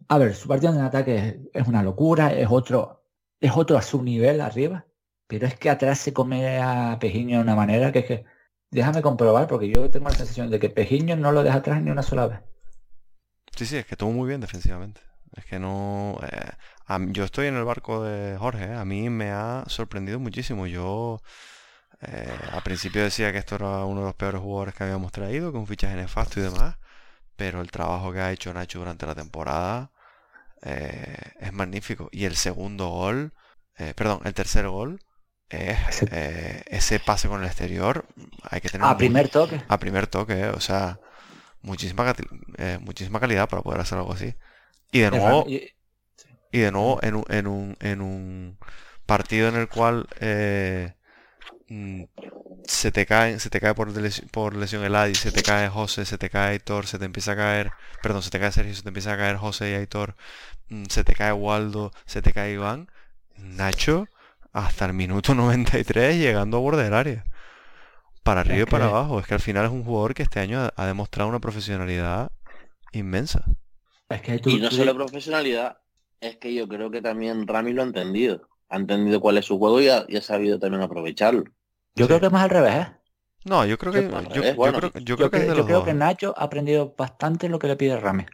A 0.08 0.18
ver, 0.18 0.34
su 0.34 0.48
partido 0.48 0.72
en 0.72 0.80
ataque 0.80 1.40
es, 1.52 1.66
una 1.68 1.82
locura, 1.82 2.32
es 2.32 2.48
otro, 2.50 3.04
es 3.40 3.52
otro 3.54 3.78
a 3.78 3.82
su 3.82 4.02
nivel 4.02 4.40
arriba, 4.40 4.86
pero 5.26 5.46
es 5.46 5.56
que 5.56 5.70
atrás 5.70 5.98
se 5.98 6.12
come 6.12 6.58
a 6.58 6.98
Pejiño 7.00 7.38
de 7.38 7.42
una 7.42 7.56
manera 7.56 7.92
que 7.92 8.00
es 8.00 8.06
que. 8.06 8.24
Déjame 8.70 9.02
comprobar, 9.02 9.46
porque 9.46 9.68
yo 9.68 9.88
tengo 9.88 10.08
la 10.08 10.16
sensación 10.16 10.50
de 10.50 10.58
que 10.58 10.68
Pejiño 10.68 11.14
no 11.14 11.30
lo 11.30 11.44
deja 11.44 11.58
atrás 11.58 11.80
ni 11.80 11.92
una 11.92 12.02
sola 12.02 12.26
vez. 12.26 12.40
Sí, 13.56 13.66
sí, 13.66 13.76
es 13.76 13.86
que 13.86 13.94
estuvo 13.94 14.10
muy 14.10 14.26
bien 14.26 14.40
defensivamente. 14.40 15.00
Es 15.36 15.44
que 15.44 15.60
no... 15.60 16.18
eh, 16.22 16.50
yo 17.12 17.24
estoy 17.24 17.46
en 17.46 17.56
el 17.56 17.64
barco 17.64 18.02
de 18.02 18.36
Jorge, 18.36 18.64
¿eh? 18.64 18.74
A 18.74 18.84
mí 18.84 19.10
me 19.10 19.30
ha 19.30 19.64
sorprendido 19.68 20.18
muchísimo. 20.18 20.66
Yo 20.66 21.20
eh, 22.02 22.28
al 22.52 22.62
principio 22.62 23.02
decía 23.02 23.32
que 23.32 23.38
esto 23.38 23.56
era 23.56 23.84
uno 23.84 24.00
de 24.00 24.06
los 24.06 24.14
peores 24.14 24.40
jugadores 24.40 24.74
que 24.74 24.84
habíamos 24.84 25.12
traído, 25.12 25.52
un 25.52 25.66
fichaje 25.66 25.96
nefasto 25.96 26.40
y 26.40 26.42
demás. 26.42 26.76
Pero 27.36 27.60
el 27.60 27.70
trabajo 27.70 28.12
que 28.12 28.20
ha 28.20 28.32
hecho 28.32 28.52
Nacho 28.54 28.78
durante 28.78 29.06
la 29.06 29.14
temporada 29.14 29.90
eh, 30.62 31.16
es 31.40 31.52
magnífico. 31.52 32.08
Y 32.12 32.24
el 32.24 32.36
segundo 32.36 32.88
gol, 32.88 33.32
eh, 33.76 33.92
perdón, 33.94 34.20
el 34.24 34.34
tercer 34.34 34.68
gol, 34.68 35.00
es 35.50 35.78
Ese- 35.88 36.08
eh, 36.10 36.62
ese 36.68 37.00
pase 37.00 37.28
con 37.28 37.40
el 37.42 37.46
exterior. 37.46 38.06
Hay 38.50 38.60
que 38.60 38.68
tener 38.70 38.86
A 38.86 38.90
muy- 38.90 38.98
primer 38.98 39.28
toque. 39.28 39.60
a 39.68 39.78
primer 39.78 40.06
toque, 40.06 40.46
o 40.48 40.60
sea, 40.60 41.00
muchísima, 41.62 42.14
muchísima 42.80 43.20
calidad 43.20 43.48
para 43.48 43.62
poder 43.62 43.80
hacer 43.80 43.98
algo 43.98 44.12
así. 44.12 44.34
Y 44.92 45.00
de 45.00 45.10
nuevo, 45.10 45.44
Y- 45.48 45.70
y 46.52 46.58
de 46.60 46.70
nuevo 46.72 46.98
en 47.02 47.16
un, 47.16 47.24
en 47.28 47.46
un, 47.46 47.76
en 47.80 48.00
un 48.00 48.58
partido 49.06 49.48
en 49.48 49.56
el 49.56 49.68
cual 49.68 50.08
mm, 51.68 52.02
se 52.66 52.92
te 52.92 53.06
cae, 53.06 53.38
se 53.40 53.50
te 53.50 53.60
cae 53.60 53.74
por, 53.74 53.96
lesión, 53.96 54.28
por 54.30 54.56
lesión 54.56 54.84
el 54.84 54.94
Adi, 54.94 55.14
se 55.14 55.32
te 55.32 55.42
cae 55.42 55.68
José, 55.68 56.04
se 56.04 56.18
te 56.18 56.30
cae 56.30 56.52
Aitor, 56.52 56.86
se 56.86 56.98
te 56.98 57.04
empieza 57.04 57.32
a 57.32 57.36
caer, 57.36 57.72
perdón, 58.02 58.22
se 58.22 58.30
te 58.30 58.40
cae 58.40 58.52
Sergio, 58.52 58.74
se 58.74 58.82
te 58.82 58.88
empieza 58.88 59.12
a 59.12 59.16
caer 59.16 59.36
José 59.36 59.70
y 59.70 59.74
Aitor, 59.74 60.16
mm, 60.68 60.84
se 60.88 61.04
te 61.04 61.14
cae 61.14 61.32
Waldo, 61.32 61.92
se 62.06 62.22
te 62.22 62.32
cae 62.32 62.52
Iván, 62.52 62.88
Nacho, 63.36 64.08
hasta 64.52 64.86
el 64.86 64.94
minuto 64.94 65.34
93 65.34 66.16
llegando 66.16 66.56
a 66.56 66.60
borde 66.60 66.84
del 66.84 66.94
área. 66.94 67.24
Para 68.22 68.40
arriba 68.40 68.62
y 68.62 68.64
para 68.64 68.86
abajo. 68.86 69.20
Es 69.20 69.26
que 69.26 69.34
al 69.34 69.40
final 69.40 69.66
es 69.66 69.70
un 69.70 69.84
jugador 69.84 70.14
que 70.14 70.22
este 70.22 70.40
año 70.40 70.70
ha, 70.74 70.86
demostrado 70.86 71.28
una 71.28 71.40
profesionalidad 71.40 72.32
inmensa. 72.92 73.44
y 74.46 74.56
no 74.56 74.70
solo 74.70 74.94
profesionalidad, 74.94 75.76
es 76.22 76.38
que 76.38 76.54
yo 76.54 76.66
creo 76.66 76.90
que 76.90 77.02
también 77.02 77.46
Rami 77.46 77.74
lo 77.74 77.82
ha 77.82 77.84
entendido. 77.84 78.48
Ha 78.70 78.76
entendido 78.76 79.20
cuál 79.20 79.36
es 79.36 79.44
su 79.44 79.58
juego 79.58 79.78
y 79.82 79.88
ha, 79.88 80.22
sabido 80.22 80.58
también 80.58 80.82
aprovecharlo. 80.82 81.44
Yo 81.94 82.06
creo 82.06 82.20
que 82.20 82.26
es 82.26 82.32
más 82.32 82.44
al 82.44 82.50
revés, 82.50 82.74
¿eh? 82.74 82.92
No, 83.44 83.66
yo 83.66 83.76
creo 83.76 83.92
que 83.92 84.02
yo, 85.04 85.16
creo, 85.16 85.84
que 85.84 85.92
Nacho 85.94 86.34
ha 86.36 86.44
aprendido 86.44 86.94
bastante 86.96 87.48
lo 87.48 87.58
que 87.58 87.66
le 87.66 87.76
pide 87.76 87.98
Rami. 87.98 88.24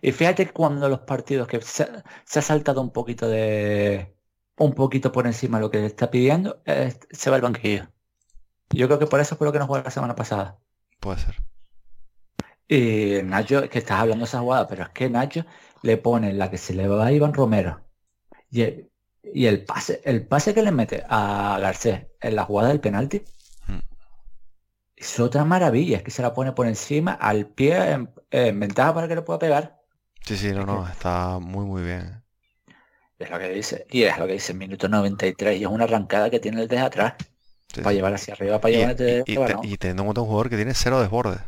Y 0.00 0.12
fíjate 0.12 0.46
que 0.46 0.52
cuando 0.52 0.88
los 0.88 1.00
partidos 1.00 1.48
que 1.48 1.60
se, 1.60 1.82
ha 1.84 2.42
saltado 2.42 2.80
un 2.80 2.92
poquito 2.92 3.28
de 3.28 4.14
un 4.58 4.72
poquito 4.72 5.10
por 5.12 5.26
encima 5.26 5.58
de 5.58 5.62
lo 5.62 5.70
que 5.70 5.78
le 5.78 5.86
está 5.86 6.10
pidiendo, 6.10 6.62
se 7.10 7.30
va 7.30 7.36
al 7.36 7.42
banquillo. 7.42 7.88
Yo 8.70 8.86
creo 8.86 8.98
que 8.98 9.06
por 9.06 9.20
eso 9.20 9.36
fue 9.36 9.46
lo 9.46 9.52
que 9.52 9.58
nos 9.58 9.66
jugó 9.66 9.80
la 9.80 9.90
semana 9.90 10.14
pasada. 10.14 10.58
Puede 11.00 11.18
ser. 11.18 11.36
Y 12.68 13.22
Nacho, 13.24 13.64
es 13.64 13.70
que 13.70 13.78
estás 13.78 14.00
hablando 14.00 14.24
de 14.24 14.28
esa 14.28 14.40
jugada, 14.40 14.66
pero 14.66 14.84
es 14.84 14.88
que 14.90 15.10
Nacho 15.10 15.44
le 15.82 15.96
pone 15.96 16.32
la 16.32 16.50
que 16.50 16.58
se 16.58 16.74
le 16.74 16.88
va 16.88 17.06
a 17.06 17.12
Iván 17.12 17.34
Romero. 17.34 17.80
Y 18.50 18.62
y 19.34 19.46
el 19.46 19.64
pase, 19.64 20.00
el 20.04 20.26
pase 20.26 20.54
que 20.54 20.62
le 20.62 20.72
mete 20.72 21.04
a 21.08 21.58
Garcés 21.60 22.06
en 22.20 22.36
la 22.36 22.44
jugada 22.44 22.68
del 22.68 22.80
penalti 22.80 23.22
hmm. 23.66 23.78
es 24.96 25.20
otra 25.20 25.44
maravilla, 25.44 25.98
es 25.98 26.02
que 26.02 26.10
se 26.10 26.22
la 26.22 26.34
pone 26.34 26.52
por 26.52 26.66
encima 26.66 27.12
al 27.12 27.46
pie 27.46 28.06
en, 28.30 28.60
ventaja 28.60 28.94
para 28.94 29.08
que 29.08 29.16
le 29.16 29.22
pueda 29.22 29.38
pegar. 29.38 29.80
Sí, 30.24 30.36
sí, 30.36 30.52
no, 30.52 30.66
no, 30.66 30.88
está 30.88 31.38
muy 31.38 31.64
muy 31.64 31.82
bien. 31.82 32.22
Es 33.18 33.30
lo 33.30 33.38
que 33.38 33.48
dice, 33.48 33.86
y 33.90 34.02
es 34.02 34.18
lo 34.18 34.26
que 34.26 34.34
dice 34.34 34.52
minuto 34.52 34.88
93, 34.88 35.58
y 35.58 35.64
es 35.64 35.70
una 35.70 35.84
arrancada 35.84 36.28
que 36.28 36.40
tiene 36.40 36.62
el 36.62 36.68
de 36.68 36.78
atrás. 36.78 37.14
Para 37.82 37.92
llevar 37.92 38.14
hacia 38.14 38.32
arriba, 38.32 38.58
para 38.60 38.72
llevar 38.72 38.96
y, 39.26 39.72
y, 39.72 39.76
teniendo 39.76 40.02
en 40.02 40.06
cuenta 40.06 40.20
un 40.22 40.28
jugador 40.28 40.48
que 40.48 40.56
tiene 40.56 40.72
cero 40.72 41.00
desborde. 41.00 41.40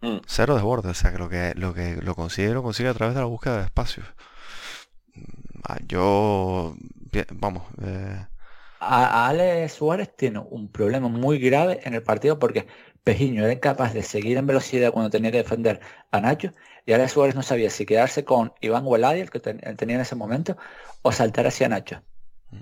Mm. 0.00 0.18
Cero 0.26 0.54
desborde, 0.54 0.90
o 0.90 0.94
sea 0.94 1.12
que 1.12 1.18
lo 1.18 1.28
que 1.28 1.52
lo 1.56 1.74
que 1.74 1.96
lo 1.96 2.14
consigue 2.14 2.50
lo 2.50 2.62
consigue 2.62 2.88
a 2.88 2.94
través 2.94 3.14
de 3.14 3.20
la 3.20 3.26
búsqueda 3.26 3.58
de 3.58 3.64
espacios. 3.64 4.06
Mm, 5.16 5.60
ah, 5.64 5.78
yo 5.88 6.76
vamos. 7.32 7.62
Eh... 7.82 8.26
A, 8.80 9.28
Ale 9.28 9.68
Suárez 9.68 10.14
tiene 10.16 10.38
un 10.38 10.68
problema 10.70 11.08
muy 11.08 11.38
grave 11.38 11.80
en 11.84 11.94
el 11.94 12.02
partido 12.02 12.38
porque 12.38 12.66
Pejiño 13.04 13.44
era 13.44 13.52
incapaz 13.52 13.94
de 13.94 14.02
seguir 14.02 14.36
en 14.36 14.46
velocidad 14.46 14.92
cuando 14.92 15.10
tenía 15.10 15.30
que 15.30 15.38
defender 15.38 15.80
a 16.10 16.20
Nacho 16.20 16.52
y 16.84 16.92
Ale 16.92 17.08
Suárez 17.08 17.34
no 17.34 17.42
sabía 17.42 17.70
si 17.70 17.86
quedarse 17.86 18.24
con 18.24 18.52
Iván 18.60 18.86
Weladi, 18.86 19.20
el 19.20 19.30
que 19.30 19.40
tenía 19.40 19.96
en 19.96 20.00
ese 20.00 20.14
momento, 20.14 20.56
o 21.02 21.10
saltar 21.12 21.46
hacia 21.46 21.68
Nacho. 21.68 22.02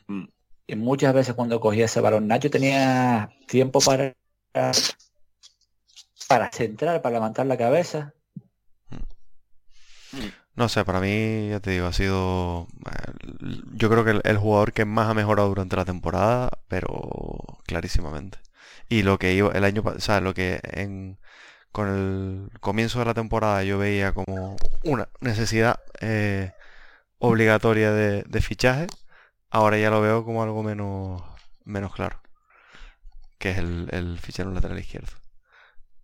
Mm 0.07 0.24
y 0.66 0.76
muchas 0.76 1.12
veces 1.14 1.34
cuando 1.34 1.61
cogía 1.61 1.84
ese 1.84 2.00
balón, 2.00 2.26
Nacho 2.26 2.50
tenía 2.50 3.30
tiempo 3.46 3.80
para 3.80 4.14
para 6.28 6.50
centrar, 6.50 7.02
para 7.02 7.14
levantar 7.14 7.46
la 7.46 7.57
cabeza. 7.57 8.14
No 10.57 10.68
sé, 10.68 10.84
para 10.84 11.00
mí, 11.00 11.48
ya 11.50 11.61
te 11.61 11.70
digo, 11.72 11.86
ha 11.86 11.92
sido. 11.92 12.68
Eh, 12.86 13.12
yo 13.72 13.90
creo 13.90 14.05
que 14.05 14.20
el, 14.28 14.38
jugador 14.38 14.72
que 14.72 14.84
más 14.84 15.09
ha 15.09 15.14
mejorado 15.14 15.48
durante 15.48 15.76
la 15.76 15.84
temporada, 15.84 16.50
pero 16.68 17.59
clarísimamente. 17.66 18.38
Y 18.88 19.02
lo 19.02 19.18
que 19.18 19.34
iba 19.34 19.50
el 19.52 19.64
año 19.64 19.82
pasado, 19.82 20.00
sea, 20.00 20.20
lo 20.20 20.34
que 20.34 20.61
en, 20.64 21.18
con 21.72 21.88
el 21.88 22.59
comienzo 22.61 23.00
de 23.00 23.07
la 23.07 23.14
temporada 23.14 23.64
yo 23.64 23.78
veía 23.78 24.12
como 24.12 24.57
una 24.84 25.09
necesidad 25.20 25.80
eh, 26.00 26.52
obligatoria 27.18 27.92
de, 27.92 28.22
de 28.24 28.40
fichaje, 28.42 28.86
Ahora 29.55 29.78
ya 29.78 29.88
lo 29.88 30.00
veo 30.00 30.24
como 30.24 30.42
algo 30.42 30.64
menos, 30.64 31.22
menos 31.64 31.94
claro. 31.94 32.20
Que 33.38 33.52
es 33.52 33.59
el, 33.59 33.88
el 33.92 34.18
fichero 34.18 34.50
lateral 34.50 34.80
izquierdo. 34.80 35.12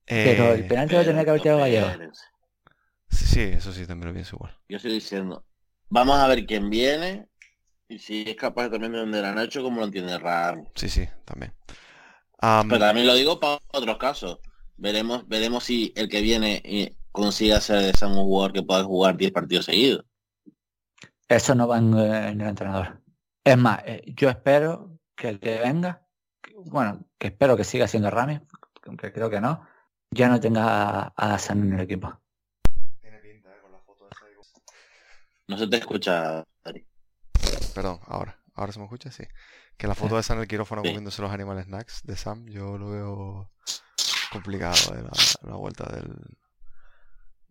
Pero 0.07 0.53
el 0.53 0.61
eh, 0.61 0.68
penalti 0.68 0.94
lo 0.94 1.05
tenía 1.05 1.24
que 1.24 1.30
haber 1.30 1.42
tirado 1.42 1.59
Gallego. 1.59 1.88
Sí, 3.11 3.25
sí, 3.27 3.41
eso 3.41 3.73
sí 3.73 3.87
también 3.87 4.09
lo 4.09 4.15
pienso 4.15 4.37
igual. 4.37 4.57
Yo 4.69 4.77
estoy 4.77 4.93
diciendo, 4.93 5.45
vamos 5.89 6.19
a 6.19 6.27
ver 6.29 6.47
quién 6.47 6.71
viene 6.71 7.29
y 7.89 7.99
si 7.99 8.23
es 8.23 8.37
capaz 8.37 8.71
también 8.71 8.93
de 8.93 9.01
vender 9.01 9.25
a 9.25 9.35
Nacho 9.35 9.63
como 9.63 9.81
lo 9.81 9.87
entiende 9.87 10.19
Ram. 10.19 10.65
Sí, 10.75 10.89
sí, 10.89 11.09
también. 11.25 11.53
Pero 12.41 12.79
también 12.79 13.07
lo 13.07 13.15
digo 13.15 13.39
para 13.39 13.61
otros 13.73 13.99
casos. 13.99 14.39
Veremos, 14.77 15.29
veremos 15.29 15.65
si 15.65 15.93
el 15.95 16.09
que 16.09 16.23
viene 16.23 16.63
eh, 16.65 16.97
consigue 17.13 17.53
hacer 17.53 17.93
de 17.95 18.07
un 18.07 18.15
jugador 18.15 18.53
que 18.53 18.63
pueda 18.63 18.85
jugar 18.85 19.17
10 19.17 19.33
partidos 19.33 19.67
seguidos. 19.67 20.05
Eso 21.29 21.55
no 21.55 21.69
va 21.69 21.79
en 21.79 21.95
el 21.95 22.41
entrenador. 22.41 23.01
Es 23.45 23.57
más, 23.57 23.83
eh, 23.85 24.03
yo 24.17 24.29
espero 24.29 24.99
que 25.15 25.29
el 25.29 25.41
que 25.41 25.59
venga, 25.59 26.07
bueno, 26.65 27.05
que 27.19 27.29
espero 27.29 27.57
que 27.57 27.65
siga 27.65 27.87
siendo 27.87 28.11
Rami, 28.11 28.41
aunque 28.87 29.13
creo 29.13 29.31
que 29.31 29.41
no, 29.41 29.67
ya 30.11 30.29
no 30.29 30.41
tenga 30.41 31.13
a, 31.17 31.39
San 31.39 31.63
en 31.63 31.75
el 31.75 31.81
equipo. 31.81 32.20
No 35.51 35.59
se 35.59 35.66
te 35.66 35.76
escucha, 35.76 36.44
Dari. 36.64 36.86
Perdón, 37.74 38.01
ahora. 38.07 38.38
Ahora 38.55 38.72
se 38.72 38.78
me 38.78 38.84
escucha, 38.84 39.11
sí. 39.11 39.24
Que 39.76 39.86
la 39.86 39.94
foto 39.94 40.16
de 40.16 40.22
Sam 40.22 40.36
en 40.36 40.42
el 40.42 40.48
quirófano 40.48 40.82
comiéndose 40.82 41.22
los 41.22 41.30
animales 41.30 41.64
snacks 41.64 42.03
de 42.05 42.16
Sam, 42.16 42.46
yo 42.46 42.76
lo 42.76 42.90
veo 42.90 43.51
complicado 44.30 44.94
de 44.94 45.01
eh, 45.01 45.09
la, 45.42 45.57
vuelta 45.57 45.90
del, 45.90 46.14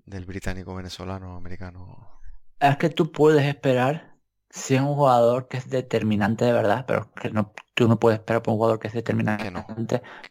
del 0.06 0.26
británico 0.26 0.76
venezolano 0.76 1.36
americano. 1.36 2.22
Es 2.60 2.78
que 2.78 2.90
tú 2.90 3.12
puedes 3.12 3.46
esperar 3.46 4.16
si 4.50 4.76
es 4.76 4.82
un 4.82 4.96
jugador 4.96 5.48
que 5.48 5.58
es 5.58 5.70
determinante 5.70 6.46
de 6.46 6.54
verdad, 6.54 6.86
pero 6.88 7.12
que 7.14 7.32
no, 7.32 7.54
tú 7.74 7.88
no 7.88 8.00
puedes 8.00 8.20
esperar 8.20 8.42
por 8.42 8.54
un 8.54 8.58
jugador 8.58 8.80
que 8.80 8.88
es 8.88 8.94
determinante 8.94 9.52
no. 9.52 9.66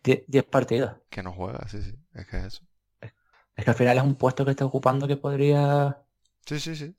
10 0.02 0.44
partidos. 0.44 0.96
Que 1.10 1.22
no 1.22 1.32
juega, 1.32 1.66
sí, 1.68 1.82
sí, 1.82 1.94
es 2.14 2.26
que 2.26 2.38
es 2.38 2.44
eso. 2.44 2.62
Es, 3.00 3.64
que 3.64 3.70
al 3.70 3.76
final 3.76 3.96
es 3.96 4.04
un 4.04 4.14
puesto 4.14 4.44
que 4.44 4.52
está 4.52 4.64
ocupando 4.64 5.08
que 5.08 5.16
podría... 5.16 6.02
Sí, 6.46 6.60
sí, 6.60 6.76
sí. 6.76 6.94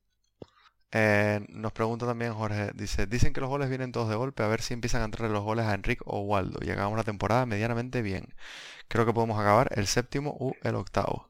Eh, 0.92 1.46
nos 1.50 1.72
pregunta 1.72 2.08
también 2.08 2.34
Jorge, 2.34 2.72
dice, 2.74 3.06
dicen 3.06 3.32
que 3.32 3.42
los 3.42 3.50
goles 3.50 3.70
vienen 3.70 3.92
todos 3.92 4.10
de 4.10 4.16
golpe, 4.16 4.42
a 4.44 4.48
ver 4.48 4.62
si 4.62 4.74
empiezan 4.74 5.02
a 5.02 5.06
entrar 5.06 5.30
los 5.30 5.44
goles 5.44 5.66
a 5.66 5.74
Enrique 5.76 6.04
o 6.06 6.22
Waldo. 6.22 6.60
Llegamos 6.60 6.92
a 6.92 6.94
una 6.96 7.04
temporada 7.04 7.46
medianamente 7.46 8.02
bien. 8.02 8.34
Creo 8.88 9.06
que 9.06 9.14
podemos 9.14 9.40
acabar 9.40 9.70
el 9.76 9.88
séptimo 9.88 10.36
u 10.40 10.54
el 10.64 10.76
octavo. 10.76 11.30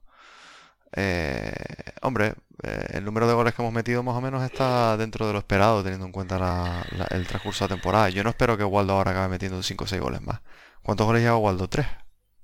Eh, 0.93 1.53
hombre, 2.01 2.35
eh, 2.63 2.87
el 2.93 3.05
número 3.05 3.27
de 3.27 3.33
goles 3.33 3.53
que 3.53 3.61
hemos 3.61 3.73
metido 3.73 4.01
más 4.03 4.15
o 4.15 4.21
menos 4.21 4.43
está 4.43 4.97
dentro 4.97 5.27
de 5.27 5.33
lo 5.33 5.39
esperado, 5.39 5.83
teniendo 5.83 6.05
en 6.05 6.11
cuenta 6.11 6.85
el 7.11 7.27
transcurso 7.27 7.65
de 7.65 7.69
la 7.69 7.75
temporada. 7.75 8.09
Yo 8.09 8.23
no 8.23 8.29
espero 8.31 8.57
que 8.57 8.63
Waldo 8.63 8.93
ahora 8.93 9.11
acabe 9.11 9.29
metiendo 9.29 9.61
5 9.61 9.83
o 9.83 9.87
6 9.87 10.01
goles 10.01 10.21
más. 10.21 10.41
¿Cuántos 10.81 11.05
goles 11.05 11.21
lleva 11.21 11.37
Waldo? 11.37 11.69
¿3? 11.69 11.87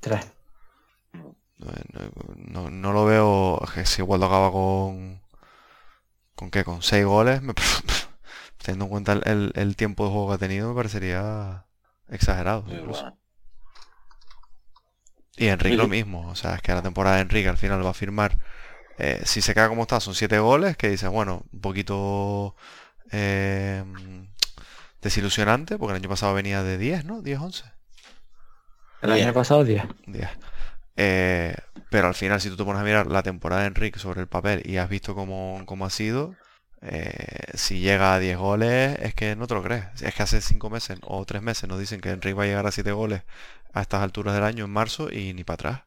3. 0.01 0.31
No, 2.37 2.93
lo 2.93 3.05
veo. 3.05 3.61
Si 3.85 4.01
Waldo 4.01 4.25
acaba 4.27 4.51
con. 4.51 5.21
¿Con 6.35 6.51
qué? 6.51 6.63
Con 6.63 6.81
6 6.81 7.05
goles. 7.05 7.41
teniendo 8.57 8.85
en 8.85 8.89
cuenta 8.89 9.13
el, 9.13 9.75
tiempo 9.75 10.05
de 10.05 10.11
juego 10.11 10.29
que 10.29 10.33
ha 10.35 10.37
tenido, 10.37 10.69
me 10.69 10.75
parecería 10.75 11.65
exagerado. 12.09 12.65
Y 15.37 15.47
Enrique 15.47 15.77
lo 15.77 15.87
mismo. 15.87 16.29
O 16.29 16.35
sea, 16.35 16.55
es 16.55 16.61
que 16.61 16.73
la 16.73 16.81
temporada 16.81 17.17
de 17.17 17.23
Enrique 17.23 17.49
al 17.49 17.57
final 17.57 17.85
va 17.85 17.91
a 17.91 17.93
firmar 17.93 18.37
eh, 18.97 19.21
si 19.25 19.41
se 19.41 19.53
queda 19.53 19.67
como 19.67 19.83
está, 19.83 19.99
son 19.99 20.15
7 20.15 20.39
goles, 20.39 20.77
que 20.77 20.89
dices, 20.89 21.09
bueno, 21.09 21.43
un 21.51 21.61
poquito 21.61 22.55
eh, 23.11 23.83
desilusionante, 25.01 25.77
porque 25.77 25.91
el 25.91 26.01
año 26.01 26.09
pasado 26.09 26.33
venía 26.33 26.63
de 26.63 26.77
10, 26.77 27.05
¿no? 27.05 27.21
10, 27.21 27.39
11. 27.39 27.63
El 29.01 29.11
año 29.11 29.33
pasado 29.33 29.63
10. 29.63 29.83
10. 30.07 30.29
Eh, 30.97 31.55
pero 31.89 32.07
al 32.07 32.15
final, 32.15 32.41
si 32.41 32.49
tú 32.49 32.57
te 32.57 32.63
pones 32.63 32.81
a 32.81 32.85
mirar 32.85 33.07
la 33.07 33.23
temporada 33.23 33.61
de 33.61 33.67
Enrique 33.67 33.99
sobre 33.99 34.21
el 34.21 34.27
papel 34.27 34.61
y 34.65 34.77
has 34.77 34.89
visto 34.89 35.15
cómo, 35.15 35.61
cómo 35.65 35.85
ha 35.85 35.89
sido, 35.89 36.35
si 37.55 37.79
llega 37.79 38.13
a 38.13 38.19
10 38.19 38.37
goles, 38.37 38.97
es 38.99 39.15
que 39.15 39.35
no 39.35 39.47
te 39.47 39.55
lo 39.55 39.63
crees. 39.63 39.85
Es 40.01 40.13
que 40.13 40.23
hace 40.23 40.39
5 40.41 40.69
meses 40.69 40.99
o 41.03 41.25
3 41.25 41.41
meses 41.41 41.67
nos 41.67 41.79
dicen 41.79 41.99
que 41.99 42.09
Enrique 42.09 42.33
va 42.33 42.43
a 42.43 42.47
llegar 42.47 42.67
a 42.67 42.71
7 42.71 42.91
goles 42.91 43.23
a 43.73 43.81
estas 43.81 44.01
alturas 44.01 44.33
del 44.33 44.43
año 44.43 44.65
en 44.65 44.71
marzo 44.71 45.11
y 45.11 45.33
ni 45.33 45.43
para 45.43 45.55
atrás. 45.55 45.81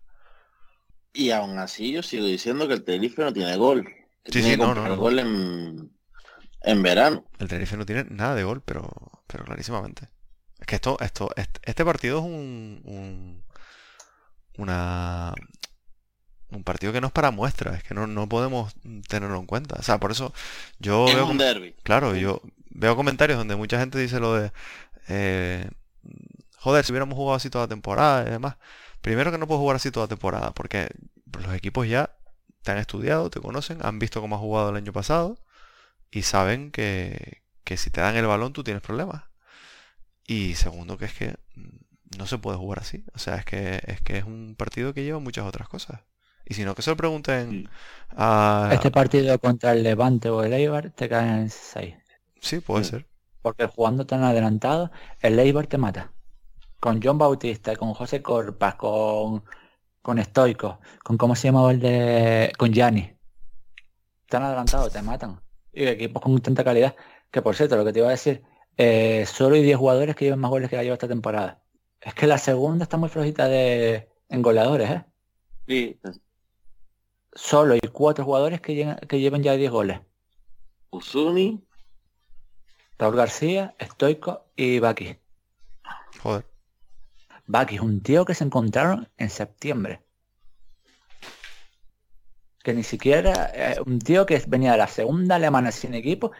Y 1.12 1.30
aún 1.30 1.58
así 1.58 1.92
yo 1.92 2.02
sigo 2.02 2.26
diciendo 2.26 2.68
que 2.68 2.74
el 2.74 2.84
Tenerife 2.84 3.22
no 3.22 3.32
tiene 3.32 3.56
gol. 3.56 3.88
sí, 4.26 4.42
sí, 4.42 4.56
no, 4.56 4.74
no, 4.74 4.96
gol 4.96 5.18
en, 5.18 5.90
en 6.62 6.82
verano. 6.82 7.24
El 7.38 7.48
Tenerife 7.48 7.76
no 7.76 7.86
tiene 7.86 8.04
nada 8.04 8.34
de 8.34 8.44
gol, 8.44 8.62
pero, 8.64 8.90
pero 9.26 9.44
clarísimamente. 9.44 10.08
Es 10.60 10.66
que 10.66 10.76
esto, 10.76 10.98
esto, 11.00 11.30
este, 11.36 11.84
partido 11.84 12.18
es 12.18 12.24
un, 12.24 12.82
un, 12.84 13.42
una, 14.58 15.32
un 16.50 16.64
partido 16.64 16.92
que 16.92 17.00
no 17.00 17.06
es 17.06 17.12
para 17.12 17.30
muestra, 17.30 17.74
es 17.74 17.82
que 17.82 17.94
no, 17.94 18.06
no 18.06 18.28
podemos 18.28 18.74
tenerlo 19.08 19.38
en 19.38 19.46
cuenta. 19.46 19.76
O 19.78 19.82
sea, 19.82 19.98
por 19.98 20.10
eso 20.10 20.34
yo 20.78 21.08
es 21.08 21.14
veo... 21.14 21.26
Un 21.26 21.38
derby. 21.38 21.74
Claro, 21.82 22.14
yo 22.14 22.42
veo 22.70 22.96
comentarios 22.96 23.38
donde 23.38 23.56
mucha 23.56 23.78
gente 23.78 23.98
dice 23.98 24.20
lo 24.20 24.34
de... 24.34 24.52
Eh, 25.08 25.70
joder, 26.56 26.84
si 26.84 26.92
hubiéramos 26.92 27.16
jugado 27.16 27.36
así 27.36 27.50
toda 27.50 27.64
la 27.64 27.68
temporada 27.68 28.26
y 28.26 28.30
demás. 28.30 28.56
Primero 29.00 29.30
que 29.30 29.38
no 29.38 29.46
puedo 29.46 29.60
jugar 29.60 29.76
así 29.76 29.90
toda 29.90 30.08
temporada, 30.08 30.52
porque 30.52 30.88
los 31.40 31.54
equipos 31.54 31.88
ya 31.88 32.16
te 32.62 32.72
han 32.72 32.78
estudiado, 32.78 33.30
te 33.30 33.40
conocen, 33.40 33.78
han 33.82 33.98
visto 33.98 34.20
cómo 34.20 34.36
has 34.36 34.40
jugado 34.40 34.70
el 34.70 34.76
año 34.76 34.92
pasado 34.92 35.38
y 36.10 36.22
saben 36.22 36.70
que, 36.70 37.42
que 37.64 37.76
si 37.76 37.90
te 37.90 38.00
dan 38.00 38.16
el 38.16 38.26
balón 38.26 38.52
tú 38.52 38.64
tienes 38.64 38.82
problemas. 38.82 39.24
Y 40.26 40.56
segundo 40.56 40.98
que 40.98 41.06
es 41.06 41.14
que 41.14 41.36
no 42.16 42.26
se 42.26 42.38
puede 42.38 42.56
jugar 42.58 42.80
así. 42.80 43.04
O 43.14 43.18
sea, 43.18 43.36
es 43.36 43.44
que 43.44 43.80
es 43.86 44.00
que 44.02 44.18
es 44.18 44.24
un 44.24 44.54
partido 44.56 44.94
que 44.94 45.04
lleva 45.04 45.18
muchas 45.20 45.46
otras 45.46 45.68
cosas. 45.68 46.02
Y 46.44 46.54
si 46.54 46.64
no, 46.64 46.74
que 46.74 46.82
se 46.82 46.90
lo 46.90 46.96
pregunten 46.96 47.68
a... 48.16 48.70
Este 48.72 48.90
partido 48.90 49.38
contra 49.38 49.72
el 49.72 49.82
Levante 49.82 50.30
o 50.30 50.42
el 50.42 50.52
Eibar 50.54 50.90
te 50.90 51.08
caen 51.08 51.50
6. 51.50 51.94
Sí, 52.40 52.60
puede 52.60 52.84
Sí. 52.84 52.90
ser. 52.90 53.06
Porque 53.42 53.66
jugando 53.66 54.06
tan 54.06 54.22
adelantado, 54.24 54.90
el 55.20 55.38
Eibar 55.38 55.66
te 55.66 55.78
mata. 55.78 56.12
Con 56.80 57.00
John 57.02 57.18
Bautista, 57.18 57.76
con 57.76 57.94
José 57.94 58.22
Corpas, 58.22 58.76
con, 58.76 59.44
con 60.02 60.22
Stoico, 60.24 60.80
con 61.04 61.16
cómo 61.18 61.36
se 61.36 61.48
llamaba 61.48 61.70
el 61.72 61.80
de. 61.80 62.52
con 62.58 62.72
Gianni. 62.72 63.12
Tan 64.28 64.42
adelantados, 64.42 64.92
te 64.92 65.02
matan. 65.02 65.40
Y 65.72 65.86
equipos 65.86 66.22
con 66.22 66.38
tanta 66.40 66.64
calidad. 66.64 66.94
Que 67.30 67.42
por 67.42 67.54
cierto, 67.56 67.76
lo 67.76 67.84
que 67.84 67.92
te 67.92 67.98
iba 68.00 68.08
a 68.08 68.12
decir, 68.12 68.42
eh, 68.76 69.24
solo 69.26 69.56
hay 69.56 69.62
10 69.62 69.76
jugadores 69.78 70.16
que 70.16 70.24
llevan 70.26 70.40
más 70.40 70.50
goles 70.50 70.68
que 70.70 70.76
la 70.76 70.82
lleva 70.82 70.94
esta 70.94 71.08
temporada. 71.08 71.62
Es 72.00 72.14
que 72.14 72.26
la 72.26 72.38
segunda 72.38 72.84
está 72.84 72.96
muy 72.96 73.08
flojita 73.08 73.46
de 73.48 74.08
en 74.28 74.42
goleadores, 74.42 74.90
¿eh? 74.90 75.04
Sí, 75.66 75.98
Solo 77.32 77.74
hay 77.74 77.80
cuatro 77.92 78.24
jugadores 78.24 78.60
que, 78.60 78.74
llegan- 78.74 78.98
que 79.06 79.20
lleven 79.20 79.42
ya 79.42 79.52
10 79.54 79.70
goles. 79.70 80.00
Usuni, 80.90 81.62
Raúl 82.98 83.16
García, 83.16 83.74
Stoico 83.80 84.46
y 84.56 84.78
Baki. 84.78 85.16
Joder. 86.22 86.44
Baki 87.46 87.76
es 87.76 87.80
un 87.80 88.00
tío 88.02 88.24
que 88.24 88.34
se 88.34 88.44
encontraron 88.44 89.08
en 89.18 89.30
septiembre. 89.30 90.00
Que 92.62 92.74
ni 92.74 92.82
siquiera, 92.82 93.50
eh, 93.54 93.76
un 93.86 93.98
tío 93.98 94.26
que 94.26 94.42
venía 94.46 94.72
de 94.72 94.78
la 94.78 94.88
segunda 94.88 95.36
alemana 95.36 95.70
sin 95.70 95.94
equipo 95.94 96.32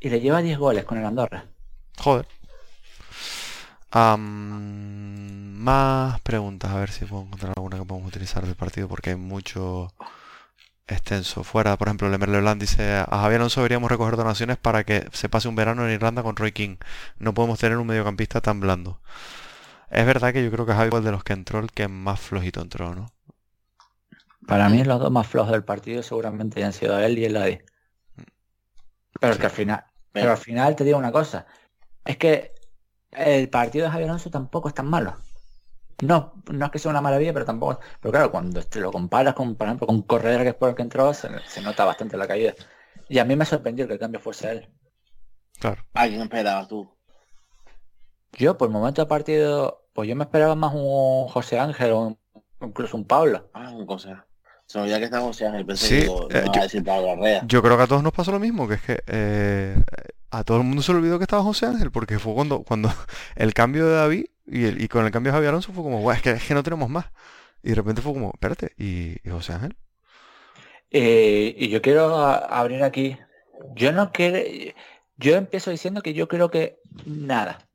y 0.00 0.10
le 0.10 0.20
lleva 0.20 0.42
10 0.42 0.58
goles 0.58 0.84
con 0.84 0.98
el 0.98 1.04
Andorra. 1.06 1.46
Joder. 1.98 2.26
Más 3.94 5.70
preguntas, 6.22 6.70
a 6.70 6.78
ver 6.78 6.90
si 6.90 7.04
puedo 7.04 7.24
encontrar 7.24 7.52
alguna 7.56 7.78
que 7.78 7.84
podemos 7.84 8.08
utilizar 8.08 8.44
del 8.44 8.54
partido, 8.54 8.88
porque 8.88 9.10
hay 9.10 9.16
mucho 9.16 9.92
extenso. 10.86 11.44
Fuera, 11.44 11.76
por 11.76 11.88
ejemplo, 11.88 12.08
Lemer 12.08 12.28
Leblanc 12.30 12.60
dice, 12.60 12.94
a 12.94 13.06
Javier 13.06 13.40
Alonso 13.40 13.60
deberíamos 13.60 13.90
recoger 13.90 14.16
donaciones 14.16 14.56
para 14.56 14.84
que 14.84 15.06
se 15.12 15.28
pase 15.28 15.48
un 15.48 15.56
verano 15.56 15.86
en 15.86 15.92
Irlanda 15.92 16.22
con 16.22 16.36
Roy 16.36 16.52
King. 16.52 16.76
No 17.18 17.34
podemos 17.34 17.58
tener 17.58 17.78
un 17.78 17.86
mediocampista 17.86 18.40
tan 18.40 18.60
blando. 18.60 19.00
Es 19.90 20.06
verdad 20.06 20.32
que 20.32 20.42
yo 20.42 20.50
creo 20.50 20.64
que 20.64 20.72
Javi 20.72 20.90
fue 20.90 21.00
el 21.00 21.04
de 21.04 21.12
los 21.12 21.22
que 21.22 21.34
entró 21.34 21.58
el 21.58 21.70
que 21.70 21.86
más 21.86 22.18
flojito 22.18 22.62
entró, 22.62 22.94
¿no? 22.94 23.12
Para 24.46 24.68
mí 24.68 24.82
los 24.84 24.98
dos 24.98 25.10
más 25.10 25.26
flojos 25.26 25.52
del 25.52 25.64
partido 25.64 26.02
seguramente 26.02 26.64
han 26.64 26.72
sido 26.72 26.98
él 26.98 27.18
y 27.18 27.26
el 27.26 27.36
Adi. 27.36 27.60
Pero 29.20 29.34
es 29.34 29.38
que 29.38 29.46
al 29.46 29.52
final, 29.52 29.84
pero 30.10 30.30
al 30.32 30.38
final 30.38 30.74
te 30.74 30.82
digo 30.82 30.98
una 30.98 31.12
cosa. 31.12 31.46
Es 32.04 32.16
que 32.16 32.54
el 33.12 33.48
partido 33.48 33.84
de 33.86 33.90
Javier 33.92 34.08
Alonso 34.10 34.30
tampoco 34.30 34.68
es 34.68 34.74
tan 34.74 34.86
malo. 34.86 35.16
No, 36.02 36.32
no 36.50 36.64
es 36.66 36.70
que 36.72 36.78
sea 36.80 36.90
una 36.90 37.00
maravilla, 37.00 37.32
pero 37.32 37.44
tampoco. 37.44 37.78
Pero 38.00 38.10
claro, 38.12 38.30
cuando 38.32 38.60
te 38.64 38.80
lo 38.80 38.90
comparas 38.90 39.34
con, 39.34 39.54
por 39.54 39.68
ejemplo, 39.68 39.86
con 39.86 40.02
Corredera, 40.02 40.42
que 40.42 40.48
es 40.50 40.54
por 40.56 40.70
el 40.70 40.74
que 40.74 40.82
entró, 40.82 41.14
se, 41.14 41.28
se 41.46 41.60
nota 41.60 41.84
bastante 41.84 42.16
la 42.16 42.26
caída. 42.26 42.54
Y 43.08 43.18
a 43.18 43.24
mí 43.24 43.36
me 43.36 43.44
sorprendió 43.44 43.86
que 43.86 43.92
el 43.94 43.98
cambio 44.00 44.18
fuese 44.20 44.50
él. 44.50 44.68
Claro. 45.60 45.84
¿a 45.94 46.08
quién 46.08 46.20
esperabas 46.22 46.66
tú? 46.66 46.90
Yo, 48.32 48.56
por 48.58 48.68
el 48.68 48.72
momento 48.72 49.02
de 49.02 49.06
partido, 49.06 49.84
pues 49.92 50.08
yo 50.08 50.16
me 50.16 50.24
esperaba 50.24 50.54
más 50.56 50.72
un 50.74 51.28
José 51.28 51.58
Ángel 51.60 51.92
o 51.92 52.00
un- 52.00 52.18
incluso 52.62 52.96
un 52.96 53.04
Pablo. 53.06 53.48
Ah, 53.52 53.70
un 53.70 53.86
cosa. 53.86 54.26
Se 54.66 54.78
me 54.78 54.82
olvidaba 54.84 55.00
que 55.00 55.04
estaba 55.04 55.24
José 55.26 55.46
Ángel, 55.46 55.66
pensé 55.66 55.86
Sí, 55.86 55.94
que 55.94 56.00
digo, 56.02 56.28
eh, 56.30 56.40
no 56.40 56.46
va 56.48 56.52
yo- 56.54 56.60
a 56.60 56.64
decir 56.64 56.82
Pablo 56.84 57.10
Arrea. 57.12 57.42
Yo 57.46 57.62
creo 57.62 57.76
que 57.76 57.82
a 57.82 57.86
todos 57.86 58.02
nos 58.02 58.12
pasó 58.12 58.32
lo 58.32 58.40
mismo, 58.40 58.66
que 58.66 58.74
es 58.74 58.82
que 58.82 59.02
eh, 59.06 59.76
a 60.32 60.44
todo 60.44 60.58
el 60.58 60.64
mundo 60.64 60.82
se 60.82 60.92
le 60.92 60.98
olvidó 60.98 61.18
que 61.18 61.24
estaba 61.24 61.42
José 61.42 61.66
Ángel, 61.66 61.90
porque 61.92 62.18
fue 62.18 62.34
cuando, 62.34 62.62
cuando 62.64 62.90
el 63.36 63.54
cambio 63.54 63.86
de 63.86 63.94
David 63.96 64.26
y, 64.46 64.64
el- 64.66 64.82
y 64.82 64.88
con 64.88 65.04
el 65.06 65.12
cambio 65.12 65.32
de 65.32 65.36
Javier 65.36 65.50
Alonso 65.50 65.72
fue 65.72 65.84
como, 65.84 66.00
"Guau, 66.00 66.16
es 66.16 66.22
que, 66.22 66.30
es 66.32 66.44
que 66.46 66.54
no 66.54 66.62
tenemos 66.62 66.90
más. 66.90 67.06
Y 67.62 67.70
de 67.70 67.74
repente 67.76 68.02
fue 68.02 68.12
como, 68.14 68.30
espérate, 68.34 68.72
¿y, 68.78 69.16
y 69.26 69.30
José 69.30 69.52
Ángel? 69.54 69.76
Eh, 70.90 71.54
y 71.56 71.68
yo 71.68 71.82
quiero 71.82 72.16
a- 72.18 72.36
abrir 72.36 72.82
aquí. 72.82 73.18
Yo 73.74 73.92
no 73.92 74.12
quiero. 74.12 74.38
Yo 75.16 75.36
empiezo 75.36 75.70
diciendo 75.70 76.02
que 76.02 76.14
yo 76.14 76.28
creo 76.28 76.50
que 76.50 76.78
nada. 77.06 77.68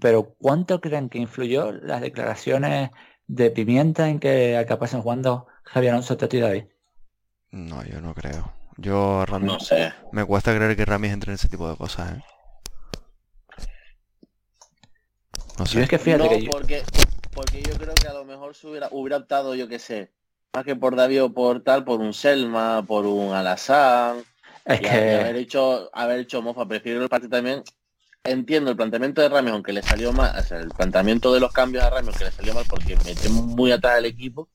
Pero 0.00 0.34
¿cuánto 0.38 0.80
creen 0.80 1.08
que 1.10 1.18
influyó 1.18 1.72
las 1.72 2.00
declaraciones 2.00 2.90
de 3.26 3.50
Pimienta 3.50 4.08
en 4.08 4.20
que 4.20 4.56
acabasen 4.56 5.02
jugando 5.02 5.46
Javier 5.64 5.92
Alonso, 5.94 6.16
Teto 6.16 6.36
y 6.36 6.40
David? 6.40 6.64
No, 7.52 7.84
yo 7.84 8.00
no 8.00 8.12
creo. 8.14 8.52
Yo, 8.80 9.26
Rami, 9.26 9.46
No 9.46 9.60
sé. 9.60 9.92
me 10.12 10.24
cuesta 10.24 10.54
creer 10.54 10.74
que 10.76 10.84
Ramis 10.86 11.12
entre 11.12 11.32
en 11.32 11.34
ese 11.34 11.48
tipo 11.48 11.68
de 11.68 11.76
cosas, 11.76 12.12
¿eh? 12.16 12.22
No 15.58 15.64
Yo 15.66 15.72
sé. 15.72 15.82
es 15.82 15.88
que 15.88 15.98
fíjate 15.98 16.24
no, 16.24 16.30
que 16.30 16.44
yo- 16.44 16.50
porque, 16.50 16.82
porque 17.34 17.62
yo 17.62 17.74
creo 17.74 17.94
que 17.94 18.08
a 18.08 18.14
lo 18.14 18.24
mejor 18.24 18.54
se 18.54 18.66
hubiera, 18.66 18.88
hubiera 18.90 19.18
optado, 19.18 19.54
yo 19.54 19.68
qué 19.68 19.78
sé, 19.78 20.10
más 20.54 20.64
que 20.64 20.76
por 20.76 20.96
David 20.96 21.24
o 21.24 21.32
por 21.34 21.62
tal, 21.62 21.84
por 21.84 22.00
un 22.00 22.14
Selma, 22.14 22.82
por 22.86 23.04
un 23.06 23.34
Alazán, 23.34 24.24
es 24.64 24.80
y 24.80 24.86
haber 24.86 25.34
que 25.34 25.40
hecho, 25.40 25.90
haber 25.92 26.20
hecho 26.20 26.40
mofa. 26.40 26.66
Prefiero 26.66 27.02
el 27.02 27.08
partido 27.08 27.30
también. 27.30 27.62
Entiendo 28.22 28.70
el 28.70 28.76
planteamiento 28.76 29.22
de 29.22 29.30
Ramos, 29.30 29.52
aunque 29.52 29.72
le 29.72 29.82
salió 29.82 30.12
mal, 30.12 30.38
o 30.38 30.42
sea, 30.42 30.58
el 30.58 30.68
planteamiento 30.68 31.32
de 31.32 31.40
los 31.40 31.52
cambios 31.52 31.84
a 31.84 31.90
Ramos 31.90 32.16
que 32.18 32.24
le 32.26 32.30
salió 32.32 32.52
mal 32.54 32.64
porque 32.68 32.96
metió 33.04 33.30
muy 33.30 33.72
atrás 33.72 33.98
el 33.98 34.04
equipo. 34.06 34.48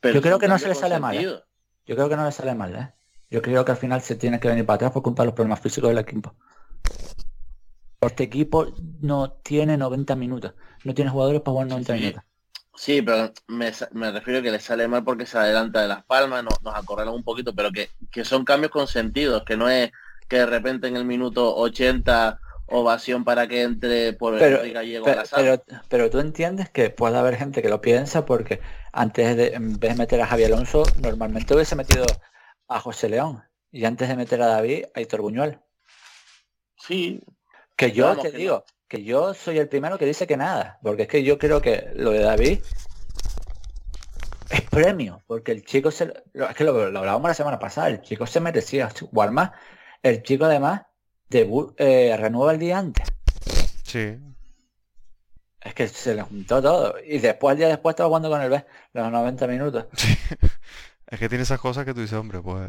Pero 0.00 0.14
Yo 0.16 0.22
creo 0.22 0.38
que 0.38 0.48
no 0.48 0.58
se 0.58 0.68
le 0.68 0.74
sale 0.74 0.98
mal, 0.98 1.16
¿eh? 1.16 1.42
yo 1.86 1.94
creo 1.96 2.08
que 2.08 2.16
no 2.16 2.24
le 2.24 2.32
sale 2.32 2.54
mal, 2.54 2.74
¿eh? 2.76 2.92
Yo 3.30 3.40
creo 3.42 3.64
que 3.64 3.72
al 3.72 3.78
final 3.78 4.00
se 4.02 4.16
tiene 4.16 4.40
que 4.40 4.48
venir 4.48 4.66
para 4.66 4.76
atrás 4.76 4.92
por 4.92 5.02
culpa 5.02 5.22
de 5.22 5.26
los 5.26 5.34
problemas 5.34 5.60
físicos 5.60 5.88
del 5.90 5.98
equipo. 5.98 6.34
Este 8.00 8.24
equipo 8.24 8.66
no 9.00 9.30
tiene 9.42 9.76
90 9.76 10.16
minutos. 10.16 10.54
No 10.84 10.94
tiene 10.94 11.10
jugadores 11.10 11.40
para 11.42 11.52
jugar 11.52 11.68
90 11.68 11.94
sí. 11.94 12.00
minutos. 12.00 12.22
Sí, 12.74 13.02
pero 13.02 13.30
me, 13.48 13.72
me 13.92 14.10
refiero 14.10 14.40
que 14.42 14.50
le 14.50 14.58
sale 14.58 14.88
mal 14.88 15.04
porque 15.04 15.26
se 15.26 15.36
adelanta 15.36 15.82
de 15.82 15.88
las 15.88 16.02
palmas, 16.04 16.42
no- 16.42 16.50
nos 16.62 16.74
acorralan 16.74 17.12
un 17.14 17.22
poquito, 17.22 17.54
pero 17.54 17.70
que, 17.70 17.90
que 18.10 18.24
son 18.24 18.44
cambios 18.44 18.72
con 18.72 18.86
sentido, 18.86 19.44
que 19.44 19.56
no 19.56 19.68
es 19.68 19.90
que 20.28 20.36
de 20.38 20.46
repente 20.46 20.88
en 20.88 20.96
el 20.96 21.04
minuto 21.04 21.54
80 21.56 22.40
ovación 22.66 23.24
para 23.24 23.48
que 23.48 23.62
entre 23.62 24.14
por 24.14 24.38
Pero- 24.38 24.62
el 24.62 24.72
gallego 24.72 25.04
a 25.04 25.08
Pero, 25.10 25.20
la 25.20 25.26
sala. 25.26 25.58
pero, 25.66 25.82
pero 25.88 26.10
tú 26.10 26.20
entiendes 26.20 26.70
que 26.70 26.88
puede 26.88 27.18
haber 27.18 27.36
gente 27.36 27.60
que 27.60 27.68
lo 27.68 27.80
piensa 27.82 28.24
porque 28.24 28.60
antes 28.92 29.36
de, 29.36 29.48
en 29.48 29.78
vez 29.78 29.92
de 29.92 29.98
meter 29.98 30.20
a 30.22 30.26
Javier 30.26 30.54
Alonso, 30.54 30.84
normalmente 31.02 31.52
hubiese 31.54 31.76
metido 31.76 32.06
a 32.70 32.80
José 32.80 33.08
León. 33.08 33.42
Y 33.72 33.84
antes 33.84 34.08
de 34.08 34.16
meter 34.16 34.40
a 34.42 34.46
David, 34.46 34.84
a 34.94 35.00
Héctor 35.00 35.20
Buñuel. 35.20 35.58
Sí, 36.78 37.20
Que 37.76 37.92
yo 37.92 38.16
te 38.16 38.30
que 38.32 38.38
digo, 38.38 38.64
que 38.88 39.04
yo 39.04 39.34
soy 39.34 39.58
el 39.58 39.68
primero 39.68 39.98
que 39.98 40.06
dice 40.06 40.26
que 40.26 40.36
nada. 40.36 40.78
Porque 40.82 41.02
es 41.02 41.08
que 41.08 41.22
yo 41.22 41.38
creo 41.38 41.60
que 41.60 41.90
lo 41.94 42.10
de 42.10 42.20
David 42.20 42.60
es 44.50 44.60
premio. 44.62 45.22
Porque 45.26 45.52
el 45.52 45.64
chico 45.64 45.90
se 45.90 46.06
lo- 46.32 46.48
es 46.48 46.56
que 46.56 46.64
lo, 46.64 46.90
lo 46.90 46.98
hablábamos 47.00 47.28
la 47.28 47.34
semana 47.34 47.58
pasada, 47.58 47.88
el 47.88 48.00
chico 48.02 48.26
se 48.26 48.40
merecía 48.40 48.88
jugar 48.90 49.30
más. 49.30 49.50
El 50.02 50.22
chico 50.22 50.46
además 50.46 50.82
debu- 51.30 51.74
eh, 51.76 52.16
renueva 52.18 52.52
el 52.52 52.58
día 52.58 52.78
antes. 52.78 53.06
Sí. 53.84 54.16
Es 55.60 55.74
que 55.74 55.86
se 55.88 56.14
le 56.14 56.22
juntó 56.22 56.62
todo. 56.62 56.94
Y 57.06 57.18
después, 57.18 57.52
el 57.52 57.58
día 57.58 57.68
después, 57.68 57.92
estaba 57.92 58.08
jugando 58.08 58.30
con 58.30 58.40
el 58.40 58.48
B, 58.50 58.64
los 58.94 59.10
90 59.12 59.46
minutos. 59.46 59.86
sí. 59.96 60.16
Es 61.10 61.18
que 61.18 61.28
tiene 61.28 61.42
esas 61.42 61.60
cosas 61.60 61.84
que 61.84 61.94
tú 61.94 62.00
dices, 62.00 62.18
hombre, 62.18 62.40
pues... 62.40 62.68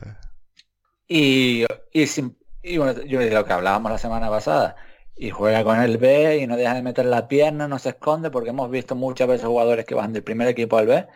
Y, 1.07 1.65
y, 1.91 2.07
sin- 2.07 2.37
y 2.63 2.77
bueno, 2.77 3.01
yo 3.03 3.19
de 3.19 3.31
lo 3.31 3.45
que 3.45 3.53
hablábamos 3.53 3.91
la 3.91 3.97
semana 3.97 4.29
pasada. 4.29 4.75
Y 5.15 5.29
juega 5.29 5.63
con 5.63 5.79
el 5.79 5.97
B 5.97 6.37
y 6.37 6.47
no 6.47 6.55
deja 6.57 6.73
de 6.73 6.81
meter 6.81 7.05
la 7.05 7.27
pierna, 7.27 7.67
no 7.67 7.77
se 7.79 7.89
esconde, 7.89 8.31
porque 8.31 8.49
hemos 8.49 8.71
visto 8.71 8.95
muchas 8.95 9.27
veces 9.27 9.45
jugadores 9.47 9.85
que 9.85 9.93
van 9.95 10.13
del 10.13 10.23
primer 10.23 10.47
equipo 10.47 10.77
al 10.77 10.87
B. 10.87 11.07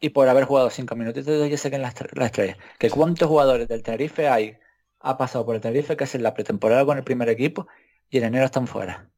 Y 0.00 0.10
por 0.10 0.28
haber 0.28 0.44
jugado 0.44 0.68
cinco 0.70 0.96
minutitos 0.96 1.48
ya 1.48 1.56
sé 1.56 1.70
que 1.70 1.76
en 1.76 1.82
la, 1.82 1.92
estre- 1.92 2.10
la 2.18 2.26
estrella. 2.26 2.58
Que 2.78 2.90
cuántos 2.90 3.28
jugadores 3.28 3.68
del 3.68 3.82
Tenerife 3.82 4.28
hay, 4.28 4.58
ha 5.00 5.16
pasado 5.16 5.46
por 5.46 5.54
el 5.54 5.60
Tenerife 5.60 5.96
que 5.96 6.04
hacen 6.04 6.22
la 6.22 6.34
pretemporada 6.34 6.84
con 6.84 6.98
el 6.98 7.04
primer 7.04 7.28
equipo 7.28 7.68
y 8.10 8.18
en 8.18 8.24
enero 8.24 8.44
están 8.46 8.66
fuera. 8.66 9.08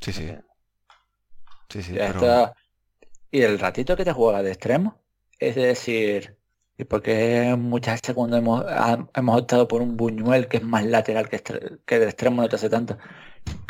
Sí, 0.00 0.12
sí. 0.12 0.30
Sí, 1.70 1.82
sí, 1.82 1.94
Ya 1.94 2.06
pero... 2.12 2.20
está. 2.20 2.54
Y 3.30 3.42
el 3.42 3.58
ratito 3.58 3.96
que 3.96 4.04
te 4.04 4.12
juega 4.12 4.42
de 4.42 4.50
extremo, 4.52 5.02
es 5.38 5.56
decir, 5.56 6.33
y 6.76 6.84
porque 6.84 7.54
muchas 7.58 8.00
veces 8.00 8.14
cuando 8.14 8.36
hemos, 8.36 8.64
ha- 8.68 9.06
hemos 9.14 9.40
optado 9.40 9.68
por 9.68 9.80
un 9.82 9.96
Buñuel 9.96 10.48
que 10.48 10.58
es 10.58 10.62
más 10.62 10.84
lateral 10.84 11.28
que, 11.28 11.40
que 11.84 11.98
de 11.98 12.04
extremo 12.06 12.42
no 12.42 12.48
te 12.48 12.56
hace 12.56 12.68
tanto, 12.68 12.98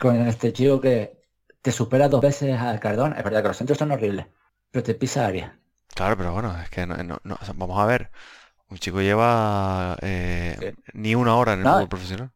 con 0.00 0.16
este 0.26 0.52
chico 0.52 0.80
que 0.80 1.22
te 1.62 1.72
supera 1.72 2.08
dos 2.08 2.20
veces 2.20 2.58
al 2.58 2.80
Cardón, 2.80 3.14
es 3.16 3.24
verdad 3.24 3.42
que 3.42 3.48
los 3.48 3.56
centros 3.56 3.78
son 3.78 3.90
horribles, 3.92 4.26
pero 4.70 4.82
te 4.82 4.94
pisa 4.94 5.26
área. 5.26 5.58
Claro, 5.94 6.16
pero 6.16 6.32
bueno, 6.32 6.56
es 6.60 6.68
que 6.70 6.86
no, 6.86 6.96
no- 7.02 7.20
no, 7.24 7.38
o 7.40 7.44
sea, 7.44 7.54
vamos 7.56 7.78
a 7.78 7.86
ver. 7.86 8.10
Un 8.70 8.78
chico 8.78 9.00
lleva 9.00 9.96
eh, 10.02 10.56
Sí. 10.58 10.82
ni 10.94 11.14
una 11.14 11.36
hora 11.36 11.52
en 11.52 11.60
el 11.60 11.64
No. 11.64 11.72
fútbol 11.74 11.88
profesional. 11.88 12.30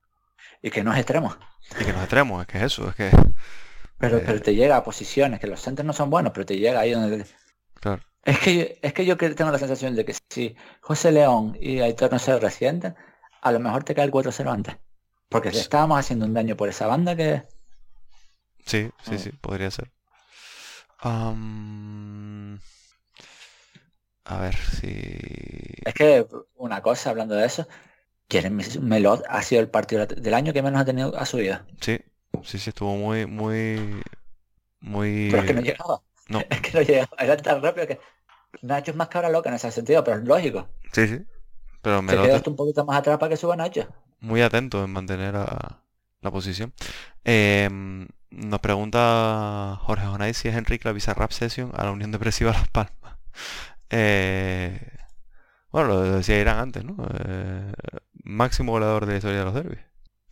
Y 0.62 0.70
que 0.70 0.84
no 0.84 0.92
es 0.92 0.98
extremo. 0.98 1.34
Y 1.80 1.84
que 1.84 1.92
nos 1.92 2.02
extremos, 2.02 2.40
es 2.42 2.46
que 2.46 2.58
es 2.58 2.64
eso, 2.64 2.88
es 2.90 2.94
que... 2.94 3.10
Pero, 3.98 4.18
Eh. 4.18 4.22
pero 4.24 4.40
te 4.40 4.54
llega 4.54 4.76
a 4.76 4.84
posiciones, 4.84 5.40
que 5.40 5.46
los 5.48 5.60
centros 5.60 5.84
no 5.84 5.92
son 5.92 6.08
buenos, 6.10 6.32
pero 6.32 6.46
te 6.46 6.56
llega 6.56 6.80
ahí 6.80 6.92
donde... 6.92 7.26
Claro. 7.80 8.02
Es 8.28 8.38
que, 8.40 8.78
es 8.82 8.92
que 8.92 9.06
yo 9.06 9.16
tengo 9.16 9.50
la 9.50 9.58
sensación 9.58 9.96
de 9.96 10.04
que 10.04 10.14
si 10.28 10.54
José 10.82 11.12
León 11.12 11.56
y 11.58 11.80
Aitor 11.80 12.12
no 12.12 12.18
se 12.18 12.38
resienten, 12.38 12.94
a 13.40 13.52
lo 13.52 13.58
mejor 13.58 13.84
te 13.84 13.94
cae 13.94 14.04
el 14.04 14.12
4-0 14.12 14.52
antes. 14.52 14.76
Porque 15.30 15.50
le 15.50 15.58
estábamos 15.58 15.98
haciendo 15.98 16.26
un 16.26 16.34
daño 16.34 16.54
por 16.56 16.68
esa 16.68 16.86
banda 16.86 17.16
que... 17.16 17.44
Sí, 18.66 18.90
sí, 19.02 19.14
Mm. 19.14 19.18
sí, 19.18 19.30
podría 19.32 19.70
ser. 19.70 19.90
A 21.00 21.32
ver 24.40 24.54
si... 24.56 24.88
Es 25.86 25.94
que 25.94 26.26
una 26.56 26.82
cosa, 26.82 27.10
hablando 27.10 27.34
de 27.34 27.46
eso, 27.46 27.66
Jeremy 28.30 28.62
Melot 28.80 29.24
ha 29.28 29.42
sido 29.42 29.62
el 29.62 29.70
partido 29.70 30.04
del 30.06 30.34
año 30.34 30.52
que 30.52 30.62
menos 30.62 30.82
ha 30.82 30.84
tenido 30.84 31.16
a 31.16 31.24
su 31.24 31.38
vida. 31.38 31.66
Sí, 31.80 31.98
sí, 32.44 32.58
sí, 32.58 32.68
estuvo 32.70 32.94
muy, 32.94 33.24
muy, 33.24 34.02
muy... 34.80 35.28
Pero 35.30 35.42
es 35.42 35.46
que 35.48 35.54
no 35.54 35.60
llegaba. 35.62 36.02
No. 36.28 36.40
Es 36.50 36.60
que 36.60 36.72
no 36.72 36.82
llegaba. 36.82 37.16
Era 37.18 37.36
tan 37.38 37.62
rápido 37.62 37.86
que 37.86 38.00
Nacho 38.62 38.90
es 38.92 38.96
más 38.96 39.08
cabra 39.08 39.28
loca 39.28 39.48
en 39.48 39.56
ese 39.56 39.70
sentido, 39.70 40.02
pero 40.04 40.18
es 40.18 40.24
lógico. 40.24 40.68
Sí, 40.92 41.06
sí. 41.06 41.20
Pero 41.82 42.02
me 42.02 42.12
esto 42.34 42.50
un 42.50 42.56
poquito 42.56 42.84
más 42.84 42.98
atrás 42.98 43.18
para 43.18 43.30
que 43.30 43.36
suba 43.36 43.56
Nacho. 43.56 43.86
muy 44.20 44.42
atento 44.42 44.82
en 44.84 44.90
mantener 44.90 45.36
a- 45.36 45.82
la 46.20 46.30
posición. 46.32 46.72
Em, 47.24 48.08
nos 48.30 48.60
pregunta 48.60 49.78
Jorge 49.82 50.06
Jonay 50.06 50.34
si 50.34 50.48
es 50.48 50.56
Enrique 50.56 50.88
la 50.88 50.92
Bizarrap 50.92 51.30
Session 51.30 51.70
a 51.76 51.84
la 51.84 51.92
Unión 51.92 52.10
Depresiva 52.10 52.50
Las 52.52 52.68
Palmas. 52.68 53.18
Eh, 53.90 54.80
bueno, 55.70 55.88
lo 55.88 56.00
decía 56.02 56.40
Irán 56.40 56.58
antes, 56.58 56.84
¿no? 56.84 56.96
Eh, 57.24 57.72
máximo 58.24 58.72
goleador 58.72 59.06
de 59.06 59.12
la 59.12 59.18
historia 59.18 59.38
de 59.40 59.44
los 59.44 59.54
derbis 59.54 59.78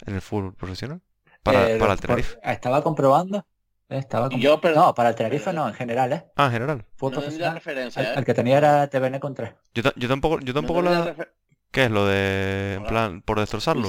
en 0.07 0.15
el 0.15 0.21
fútbol 0.21 0.55
profesional. 0.55 1.01
Para, 1.43 1.71
Eh, 1.71 1.79
para 1.79 1.93
el 1.93 2.01
Tenerife. 2.01 2.39
Estaba 2.43 2.83
comprobando. 2.83 3.47
Estaba 3.89 4.29
Yo, 4.31 4.61
pero- 4.61 4.75
No, 4.75 4.95
para 4.95 5.11
el 5.11 5.15
Tenerife 5.15 5.53
no, 5.53 5.69
en 5.69 5.75
general, 5.75 6.13
¿eh? 6.13 6.25
Ah, 6.37 6.47
en 6.47 6.53
general. 6.53 6.85
Fue 6.97 7.11
No 7.11 7.21
tendría 7.21 7.51
profesional. 7.53 7.55
referencia, 7.55 8.03
El, 8.03 8.09
¿eh? 8.09 8.13
el 8.17 8.25
que 8.25 8.35
tenía 8.35 8.59
era 8.59 8.89
TVN 8.89 9.21
con 9.21 9.35
3. 9.35 9.55
Yo, 9.75 9.83
ta- 9.85 9.93
yo 9.97 10.09
tampoco, 10.09 10.41
yo 10.41 10.53
tampoco 10.53 10.83
No 10.83 10.91
la... 10.91 11.15
refer- 11.15 11.31
¿Qué 11.71 11.85
es 11.85 11.91
lo 11.91 12.07
de, 12.07 12.75
en 12.75 12.81
Hola. 12.81 12.89
plan, 12.89 13.23
por 13.23 13.39
destrozarlo? 13.39 13.89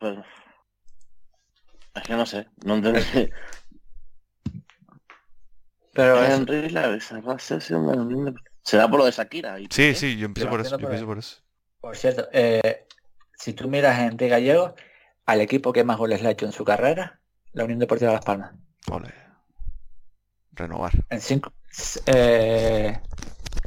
Pero- 0.00 0.24
Es 1.94 2.02
que 2.02 2.14
no 2.14 2.26
sé. 2.26 2.46
No 2.64 2.74
entendí. 2.76 3.00
Pero 5.92 6.22
es- 6.22 6.30
Henry, 6.30 6.68
la 6.70 6.88
de 6.88 6.98
Unión 7.76 8.24
de- 8.26 8.34
¿Será 8.62 8.88
por 8.88 8.98
lo 8.98 9.04
de 9.06 9.12
Shakira? 9.12 9.60
¿Y 9.60 9.68
Sí, 9.70 9.94
sí, 9.94 10.16
yo 10.18 10.26
empecé 10.26 10.46
Yo 10.46 10.50
por 10.50 10.60
eso, 10.60 10.76
yo 10.78 10.88
ahí. 10.88 11.04
por 11.04 11.18
eso. 11.18 11.36
por 11.80 11.96
cierto, 11.96 12.28
eh, 12.32 12.86
si 13.36 13.52
tú 13.52 13.68
miras 13.68 13.96
a 13.98 14.04
Enrique 14.06 14.28
Gallego, 14.28 14.74
al 15.24 15.40
equipo 15.40 15.72
que 15.72 15.84
más 15.84 15.96
goles 15.98 16.20
le 16.22 16.28
ha 16.28 16.32
hecho 16.32 16.46
en 16.46 16.52
su 16.52 16.64
carrera, 16.64 17.20
la 17.52 17.64
Unión 17.64 17.78
Deportiva 17.78 18.12
Las 18.12 18.24
Palmas. 18.24 18.52
Ole. 18.90 19.14
Renovar. 20.56 20.92
En 21.10 21.20
cinco, 21.20 21.52
eh, 22.06 23.00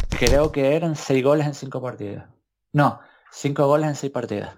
creo 0.10 0.52
que 0.52 0.76
eran 0.76 0.96
seis 0.96 1.24
goles 1.24 1.48
en 1.48 1.54
cinco 1.54 1.82
partidos. 1.82 2.24
No, 2.74 3.00
cinco 3.32 3.68
goles 3.68 3.88
en 3.88 3.96
seis 3.96 4.12
partidos. 4.12 4.50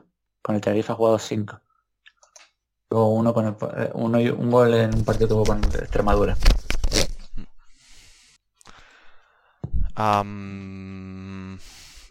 Con 0.42 0.56
el 0.56 0.62
Tenerife 0.62 0.92
ha 0.92 0.96
jugado 0.96 1.20
cinco. 1.20 1.60
Luego 2.90 3.14
uno 3.14 3.34
con 3.34 3.48
el, 3.48 3.56
eh, 3.78 3.92
uno 3.94 4.20
y 4.20 4.30
un 4.30 4.50
gol 4.50 4.74
en 4.74 4.96
un 4.96 5.06
partido 5.06 5.30
jugó 5.30 5.46
con 5.46 5.64
Extremadura. 5.64 6.36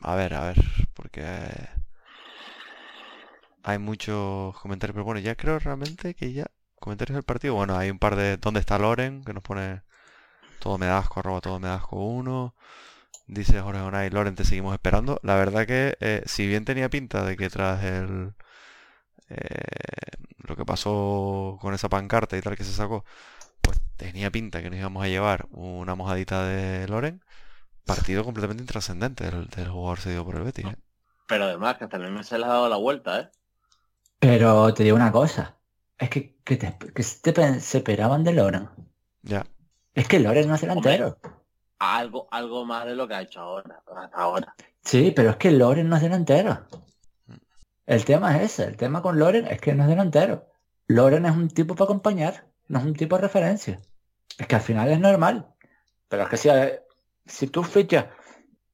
A 0.02 0.14
ver, 0.14 0.34
a 0.34 0.44
ver, 0.46 0.56
porque 0.94 1.24
hay 3.62 3.78
muchos 3.78 4.58
comentarios, 4.58 4.94
pero 4.94 5.04
bueno, 5.04 5.20
ya 5.20 5.34
creo 5.34 5.58
realmente 5.58 6.14
que 6.14 6.32
ya 6.32 6.46
comentarios 6.78 7.16
del 7.16 7.24
partido. 7.24 7.54
Bueno, 7.54 7.76
hay 7.76 7.90
un 7.90 7.98
par 7.98 8.16
de 8.16 8.36
¿dónde 8.36 8.60
está 8.60 8.78
Loren? 8.78 9.24
que 9.24 9.34
nos 9.34 9.42
pone 9.42 9.82
todo 10.60 10.78
me 10.78 10.86
da 10.86 10.98
asco, 10.98 11.20
arroba 11.20 11.40
todo 11.42 11.60
me 11.60 11.68
da 11.68 11.76
asco 11.76 11.96
uno. 11.98 12.54
Dice 13.28 13.60
Jorge 13.60 13.80
Onay, 13.82 14.10
Loren, 14.10 14.34
te 14.36 14.44
seguimos 14.44 14.74
esperando. 14.74 15.20
La 15.24 15.36
verdad 15.36 15.66
que 15.66 15.96
eh, 16.00 16.22
si 16.26 16.46
bien 16.48 16.64
tenía 16.66 16.90
pinta 16.90 17.24
de 17.24 17.36
que 17.36 17.50
tras 17.50 17.84
el 17.84 18.34
eh, 19.28 20.12
lo 20.38 20.56
que 20.56 20.64
pasó 20.64 21.58
con 21.60 21.74
esa 21.74 21.88
pancarta 21.88 22.36
y 22.36 22.42
tal 22.42 22.56
que 22.56 22.64
se 22.64 22.72
sacó, 22.72 23.04
pues 23.62 23.80
tenía 23.96 24.30
pinta 24.30 24.62
que 24.62 24.70
nos 24.70 24.78
íbamos 24.80 25.04
a 25.04 25.08
llevar 25.08 25.48
una 25.52 25.94
mojadita 25.96 26.44
de 26.46 26.88
Loren. 26.88 27.22
Partido 27.86 28.24
completamente 28.24 28.62
intrascendente 28.64 29.24
del, 29.30 29.48
del 29.48 29.68
jugador 29.70 30.00
cedido 30.00 30.24
por 30.24 30.36
el 30.36 30.44
Betis. 30.44 30.66
¿eh? 30.66 30.76
Pero 31.26 31.44
además 31.44 31.78
que 31.78 31.84
hasta 31.84 31.96
el 31.96 32.10
mes 32.12 32.26
se 32.26 32.38
le 32.38 32.44
ha 32.44 32.48
dado 32.48 32.68
la 32.68 32.76
vuelta, 32.76 33.20
¿eh? 33.20 33.30
Pero 34.20 34.74
te 34.74 34.84
digo 34.84 34.96
una 34.96 35.12
cosa. 35.12 35.58
Es 35.98 36.10
que, 36.10 36.38
que, 36.44 36.56
te, 36.56 36.78
que 36.78 37.04
te 37.22 37.32
pen- 37.32 37.60
se 37.60 37.78
esperaban 37.78 38.24
de 38.24 38.32
Loren. 38.34 38.70
Ya. 39.24 39.44
Es 39.94 40.06
que 40.06 40.20
Loren 40.20 40.48
no 40.48 40.54
es 40.54 40.60
delantero. 40.60 41.18
Algo, 41.78 42.28
algo 42.30 42.64
más 42.64 42.84
de 42.86 42.94
lo 42.94 43.08
que 43.08 43.14
ha 43.14 43.22
hecho 43.22 43.40
ahora, 43.40 43.82
hasta 43.86 44.16
ahora. 44.16 44.54
Sí, 44.82 45.12
pero 45.14 45.30
es 45.30 45.36
que 45.36 45.50
Loren 45.50 45.88
no 45.88 45.96
es 45.96 46.02
delantero. 46.02 46.66
El 47.86 48.04
tema 48.04 48.36
es 48.36 48.52
ese. 48.52 48.64
El 48.64 48.76
tema 48.76 49.02
con 49.02 49.18
Loren 49.18 49.46
es 49.46 49.60
que 49.60 49.74
no 49.74 49.82
es 49.82 49.88
delantero. 49.88 50.46
Loren 50.86 51.26
es 51.26 51.32
un 51.32 51.48
tipo 51.48 51.74
para 51.74 51.86
acompañar, 51.86 52.46
no 52.68 52.78
es 52.78 52.84
un 52.84 52.94
tipo 52.94 53.16
de 53.16 53.22
referencia. 53.22 53.80
Es 54.38 54.46
que 54.46 54.54
al 54.56 54.60
final 54.60 54.90
es 54.90 55.00
normal. 55.00 55.54
Pero 56.08 56.24
es 56.24 56.28
que 56.28 56.36
si, 56.36 56.48
si 57.26 57.46
tú 57.48 57.62
fichas 57.62 58.06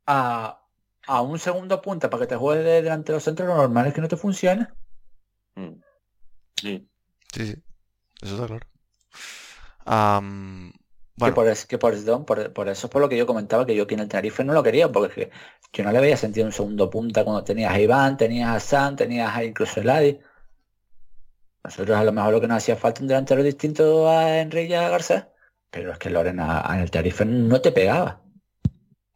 a, 0.06 0.60
a 1.06 1.22
un 1.22 1.38
segundo 1.38 1.80
punta 1.80 2.10
para 2.10 2.22
que 2.22 2.28
te 2.28 2.36
juegue 2.36 2.62
de 2.62 2.82
delantero 2.82 3.20
centro, 3.20 3.46
lo 3.46 3.56
normal 3.56 3.86
es 3.86 3.94
que 3.94 4.00
no 4.00 4.08
te 4.08 4.16
funcione. 4.16 4.68
Mm. 5.54 5.80
Sí. 6.56 6.88
Sí, 7.32 7.46
sí. 7.46 7.62
Eso 8.22 8.34
está 8.34 8.46
claro. 8.46 8.66
Que 11.18 11.32
por, 11.32 11.48
es- 11.48 11.64
que 11.66 11.78
por, 11.78 11.94
eso- 11.94 12.26
por, 12.26 12.52
por 12.52 12.68
eso 12.68 12.86
es 12.86 12.90
por 12.90 13.00
lo 13.00 13.08
que 13.08 13.16
yo 13.16 13.26
comentaba 13.26 13.64
que 13.66 13.74
yo 13.74 13.84
aquí 13.84 13.94
en 13.94 14.00
el 14.00 14.08
Tenerife 14.08 14.44
no 14.44 14.52
lo 14.52 14.62
quería, 14.62 14.90
porque 14.92 15.22
es 15.22 15.28
que 15.70 15.82
yo 15.82 15.84
no 15.84 15.92
le 15.92 16.00
veía 16.00 16.16
sentido 16.16 16.46
un 16.46 16.52
segundo 16.52 16.90
punta 16.90 17.24
cuando 17.24 17.42
tenías 17.44 17.72
a 17.72 17.80
Iván, 17.80 18.16
tenías 18.16 18.50
a 18.50 18.60
Sam, 18.60 18.96
tenías 18.96 19.34
a 19.34 19.42
incluso 19.44 19.80
el 19.80 19.88
Adi. 19.90 20.18
Nosotros 21.64 21.96
a 21.96 22.04
lo 22.04 22.12
mejor 22.12 22.32
lo 22.32 22.40
que 22.40 22.46
nos 22.48 22.58
hacía 22.58 22.76
falta 22.76 23.00
un 23.02 23.08
delantero 23.08 23.42
distinto 23.42 24.08
a 24.08 24.38
Enrique 24.40 24.70
y 24.70 24.74
a 24.74 24.88
Garcés, 24.88 25.24
pero 25.70 25.90
es 25.92 25.98
que 25.98 26.10
Lorena 26.10 26.64
en 26.70 26.80
el 26.80 26.90
Tenerife 26.90 27.24
no 27.24 27.60
te 27.60 27.72
pegaba. 27.72 28.20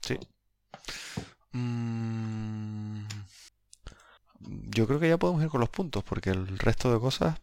sí. 0.02 0.18
Mm, 1.52 3.04
yo 4.74 4.86
creo 4.86 5.00
que 5.00 5.08
ya 5.08 5.18
podemos 5.18 5.42
ir 5.42 5.48
con 5.48 5.60
los 5.60 5.68
puntos, 5.68 6.02
porque 6.04 6.30
el 6.30 6.58
resto 6.58 6.92
de 6.92 6.98
cosas 7.00 7.38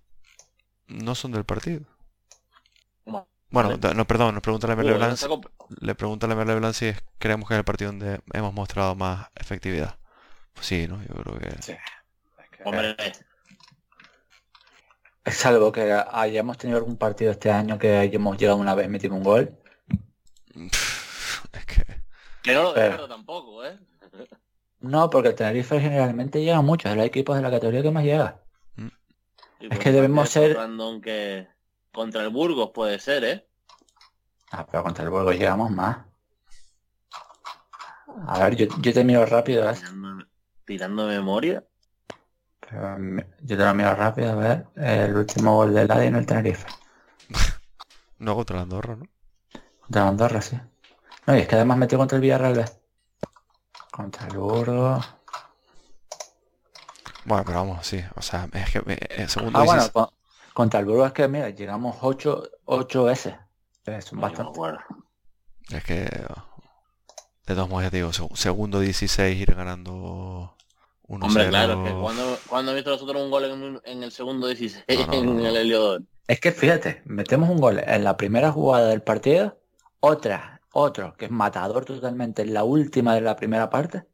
no 0.87 1.15
son 1.15 1.31
del 1.31 1.43
partido. 1.45 1.81
Bueno, 3.49 3.77
Vale. 3.77 3.95
no, 3.95 4.05
perdón, 4.05 4.33
nos 4.35 4.41
pregunta 4.43 4.67
la 4.67 4.75
Merle 4.75 4.93
Bueno, 4.97 5.05
Blanc, 5.15 5.45
le 5.81 5.95
pregunta 5.95 6.27
la 6.27 6.35
Merle 6.35 6.55
Blanc 6.55 6.73
si 6.73 6.87
es- 6.87 7.01
creemos 7.17 7.47
que 7.47 7.53
es 7.55 7.59
el 7.59 7.63
partido 7.65 7.91
donde 7.91 8.19
hemos 8.33 8.53
mostrado 8.53 8.93
más 8.95 9.27
efectividad. 9.35 9.97
Pues 10.53 10.67
sí, 10.67 10.87
¿no? 10.87 11.01
Yo 11.03 11.13
creo 11.23 11.39
que... 11.39 11.77
Hombre, 12.65 12.95
Salvo 15.25 15.71
que 15.73 15.91
hayamos 16.11 16.57
tenido 16.57 16.77
algún 16.77 16.97
partido 16.97 17.31
este 17.31 17.51
año 17.51 17.77
que 17.77 17.97
hayamos 17.97 18.37
llegado 18.37 18.57
una 18.57 18.75
vez 18.75 18.85
y 18.85 18.89
metimos 18.89 19.17
un 19.17 19.23
gol. 19.23 19.57
Es 20.55 21.65
que... 21.65 21.85
que 22.43 22.53
no 22.53 22.63
lo 22.63 22.73
Pero- 22.73 23.07
tampoco, 23.07 23.65
¿eh? 23.65 23.77
No, 24.79 25.09
porque 25.09 25.29
el 25.29 25.35
Tenerife 25.35 25.79
generalmente 25.81 26.41
llega 26.41 26.61
mucho, 26.61 26.87
es 26.87 26.93
de 26.93 26.97
los 26.97 27.05
equipos 27.07 27.35
de 27.35 27.41
la 27.41 27.49
categoría 27.51 27.81
que 27.81 27.91
más 27.91 28.03
llega. 28.03 28.41
Y 29.59 29.73
Es 29.73 29.79
que 29.79 29.91
debemos 29.91 30.29
ser- 30.29 30.55
random 30.55 31.01
que 31.01 31.47
contra 31.97 32.21
el 32.23 32.29
Burgos 32.29 32.69
puede 32.73 32.99
ser, 32.99 33.23
¿eh? 33.25 33.47
Ah, 34.51 34.65
pero 34.69 34.83
contra 34.83 35.03
el 35.03 35.09
Burgos 35.09 35.35
llegamos 35.35 35.69
más. 35.71 35.97
A 38.27 38.39
ver, 38.43 38.55
yo, 38.55 38.67
yo 38.79 38.93
te 38.93 39.03
miro 39.03 39.25
rápido, 39.25 39.69
¿eh? 39.69 39.73
Tirando, 39.75 40.25
tirando 40.65 41.07
memoria. 41.07 41.63
Pero 42.59 42.97
yo 43.41 43.57
te 43.57 43.63
lo 43.65 43.73
miro 43.73 43.93
rápido, 43.95 44.31
a 44.31 44.35
ver. 44.35 44.65
El 44.75 45.15
último 45.15 45.55
gol 45.55 45.73
del 45.73 45.91
Adi 45.91 46.07
en 46.07 46.15
el 46.15 46.25
Tenerife. 46.25 46.67
No 48.19 48.35
contra 48.35 48.55
la 48.55 48.63
Andorra, 48.63 48.95
¿no? 48.95 49.05
Contra 49.81 50.01
la 50.03 50.09
Andorra, 50.09 50.41
sí. 50.41 50.59
No, 51.27 51.35
y 51.35 51.41
es 51.41 51.47
que 51.47 51.53
además 51.55 51.77
metió 51.77 51.99
contra 51.99 52.15
el 52.15 52.21
Villarreal 52.23 52.55
B. 52.55 52.65
Contra 53.91 54.27
el 54.27 54.37
Burgos. 54.37 55.07
Bueno, 57.25 57.43
pero 57.45 57.59
vamos, 57.59 57.85
sí. 57.85 58.03
O 58.15 58.21
sea, 58.23 58.47
es 58.53 58.71
que 58.71 58.79
eh, 58.79 58.97
eh, 59.09 59.27
segundo 59.27 59.59
Ah, 59.59 59.65
bueno, 59.65 59.81
16 59.83 59.91
con- 59.91 60.16
contra 60.57 60.79
el 60.79 60.87
Burgos 60.87 61.07
es 61.07 61.13
que, 61.13 61.27
mira, 61.27 61.49
llegamos 61.51 61.97
8, 62.01 62.49
8 62.65 63.03
veces. 63.03 63.35
Es 63.85 64.11
bastante. 64.11 64.57
bueno. 64.57 64.79
Es 65.71 65.83
que... 65.83 66.05
De 67.45 67.53
todos 67.55 67.69
modos, 67.69 67.83
ya 67.83 67.91
te 67.91 67.97
digo, 67.97 68.09
seg- 68.09 68.35
segundo 68.35 68.79
16 68.79 69.39
ir 69.39 69.53
ganando 69.53 70.55
1-0. 71.07 71.23
Hombre, 71.25 71.47
claro, 71.49 71.85
es 71.85 71.91
que 71.93 71.99
cuando, 71.99 72.37
cuando 72.49 72.71
he 72.71 72.75
visto 72.75 72.89
nosotros 72.89 73.21
un 73.21 73.29
gol 73.31 73.81
en, 73.85 74.03
el 74.03 74.11
segundo 74.11 74.47
16 74.47 74.83
No, 74.99 75.05
no, 75.05 75.11
no, 75.13 75.13
en 75.31 75.37
no. 75.43 75.47
el 75.47 75.55
Heliodoro. 75.57 76.03
Es 76.27 76.39
que 76.39 76.51
fíjate, 76.51 77.03
metemos 77.05 77.49
un 77.49 77.59
gol 77.61 77.79
en 77.79 78.03
la 78.03 78.17
primera 78.17 78.51
jugada 78.51 78.87
del 78.89 79.01
partido, 79.03 79.59
otra, 79.99 80.59
otro 80.73 81.13
que 81.17 81.25
es 81.25 81.31
matador 81.31 81.85
totalmente 81.85 82.41
en 82.41 82.53
la 82.55 82.63
última 82.65 83.13
de 83.15 83.21
la 83.21 83.35
primera 83.37 83.69
parte, 83.69 84.05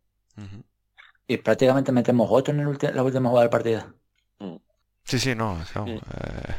y 1.25 1.37
prácticamente 1.37 1.91
metemos 1.93 2.27
otro 2.29 2.53
en 2.53 2.59
el 2.59 2.67
ulti- 2.67 2.91
la 2.91 3.01
última 3.01 3.29
jugada 3.29 3.45
del 3.45 3.49
partido. 3.49 3.83
Sí, 5.03 5.19
sí, 5.19 5.35
no, 5.35 5.63
Sí. 5.65 5.79
eh, 5.91 6.55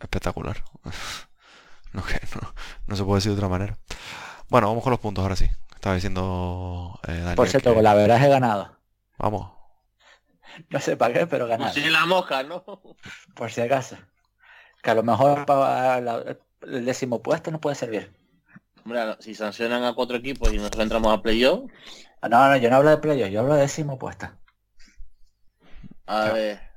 espectacular. 0.00 0.62
No, 1.94 2.02
que 2.04 2.20
no, 2.34 2.52
no 2.86 2.96
se 2.96 3.02
puede 3.02 3.16
decir 3.16 3.32
de 3.32 3.38
otra 3.38 3.48
manera. 3.48 3.78
Bueno, 4.50 4.68
vamos 4.68 4.82
con 4.84 4.90
los 4.90 5.00
puntos 5.00 5.22
ahora 5.22 5.36
sí. 5.36 5.48
Estaba 5.74 5.94
diciendo 5.94 7.00
eh, 7.08 7.12
Daniel 7.12 7.34
Por 7.34 7.48
cierto, 7.48 7.74
que- 7.74 7.80
la 7.82 7.94
verdad 7.94 8.22
he 8.22 8.28
ganado. 8.28 8.76
Vamos. 9.16 9.50
No 10.68 10.80
sé 10.80 10.98
para 10.98 11.14
qué, 11.14 11.26
pero 11.26 11.46
he 11.46 11.48
ganado. 11.48 11.72
Sí, 11.72 11.88
la 11.88 12.04
mosca, 12.04 12.42
¿no? 12.42 12.62
Por 13.34 13.50
si 13.50 13.62
acaso. 13.62 13.96
Que 14.82 14.90
a 14.90 14.94
lo 14.94 15.02
mejor 15.02 15.46
para 15.46 15.98
la- 16.02 16.36
el 16.60 16.84
décimo 16.84 17.22
puesto 17.22 17.50
no 17.50 17.58
puede 17.58 17.74
servir. 17.74 18.14
Hombre, 18.84 19.16
si 19.20 19.34
sancionan 19.34 19.82
a 19.84 19.94
cuatro 19.94 20.18
equipos 20.18 20.52
y 20.52 20.58
nosotros 20.58 20.82
entramos 20.82 21.16
a 21.16 21.22
playoff, 21.22 21.70
Ah, 22.20 22.28
No, 22.28 22.48
no, 22.50 22.56
yo 22.58 22.68
no 22.68 22.76
hablo 22.76 22.90
de 22.90 22.98
playoff, 22.98 23.30
yo 23.30 23.40
hablo 23.40 23.54
de 23.54 23.62
décimo 23.62 23.98
puesto. 23.98 24.28
a 26.06 26.24
ver. 26.32 26.67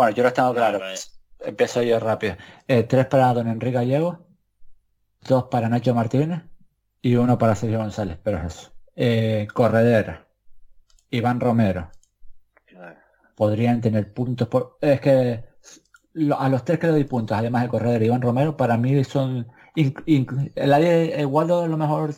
Bueno, 0.00 0.16
yo 0.16 0.22
lo 0.22 0.32
tengo 0.32 0.54
claro. 0.54 0.82
a 0.82 0.86
ver, 0.86 0.98
Empiezo 1.40 1.82
yo 1.82 2.00
rápido. 2.00 2.34
Eh, 2.66 2.84
tres 2.84 3.04
para 3.04 3.34
Don 3.34 3.46
Enrique 3.48 3.74
Gallego, 3.74 4.26
dos 5.20 5.44
para 5.50 5.68
Nacho 5.68 5.94
Martínez 5.94 6.40
y 7.02 7.16
uno 7.16 7.36
para 7.36 7.54
Sergio 7.54 7.80
González, 7.80 8.18
pero 8.22 8.38
es 8.38 8.44
eso. 8.46 8.72
Eh, 8.96 9.46
Corredera, 9.52 10.26
Iván 11.10 11.38
Romero, 11.38 11.90
podrían 13.34 13.82
tener 13.82 14.14
puntos 14.14 14.48
por... 14.48 14.78
Es 14.80 15.02
que 15.02 15.44
a 16.34 16.48
los 16.48 16.64
tres 16.64 16.78
que 16.78 16.86
le 16.86 16.92
doy 16.94 17.04
puntos, 17.04 17.36
además 17.36 17.64
de 17.64 17.68
Corredera 17.68 18.02
y 18.02 18.06
Iván 18.06 18.22
Romero, 18.22 18.56
para 18.56 18.78
mí 18.78 19.04
son... 19.04 19.48
el 19.76 20.72
área 20.72 20.92
de 21.18 21.26
Waldo 21.26 21.64
a 21.64 21.68
lo 21.68 21.76
mejor 21.76 22.14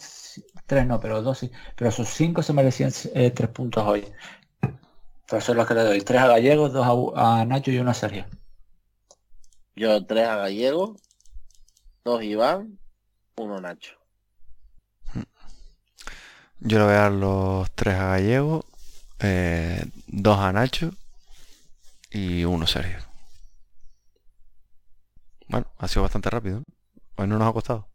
tres 0.66 0.86
no, 0.86 1.00
pero 1.00 1.20
dos 1.20 1.38
sí. 1.38 1.50
Pero 1.74 1.90
esos 1.90 2.08
cinco 2.10 2.44
se 2.44 2.52
merecían 2.52 2.92
eh, 3.12 3.32
tres 3.32 3.50
puntos 3.50 3.84
hoy. 3.84 4.04
Por 5.28 5.38
eso 5.38 5.52
es 5.52 5.58
lo 5.58 5.66
que 5.66 5.74
le 5.74 5.82
doy. 5.82 6.00
Tres 6.02 6.20
a 6.20 6.26
Gallego, 6.28 6.68
dos 6.68 7.12
a, 7.16 7.40
a 7.40 7.44
Nacho 7.44 7.70
y 7.70 7.78
uno 7.78 7.90
a 7.90 7.94
Sergio. 7.94 8.26
Yo 9.74 10.04
tres 10.06 10.28
a 10.28 10.36
Gallego, 10.36 10.96
dos 12.04 12.22
Iván, 12.22 12.78
uno 13.36 13.60
Nacho. 13.60 13.94
Yo 16.60 16.78
le 16.78 16.84
voy 16.84 16.94
a 16.94 16.98
dar 16.98 17.12
los 17.12 17.70
tres 17.72 17.94
a 17.96 18.06
Gallego, 18.08 18.64
eh, 19.20 19.84
dos 20.06 20.38
a 20.38 20.52
Nacho 20.52 20.90
y 22.10 22.44
uno 22.44 22.66
Sergio. 22.66 22.98
Bueno, 25.48 25.66
ha 25.78 25.88
sido 25.88 26.02
bastante 26.02 26.30
rápido. 26.30 26.58
¿no? 26.58 26.64
Hoy 27.16 27.26
no 27.26 27.38
nos 27.38 27.48
ha 27.48 27.52
costado. 27.52 27.86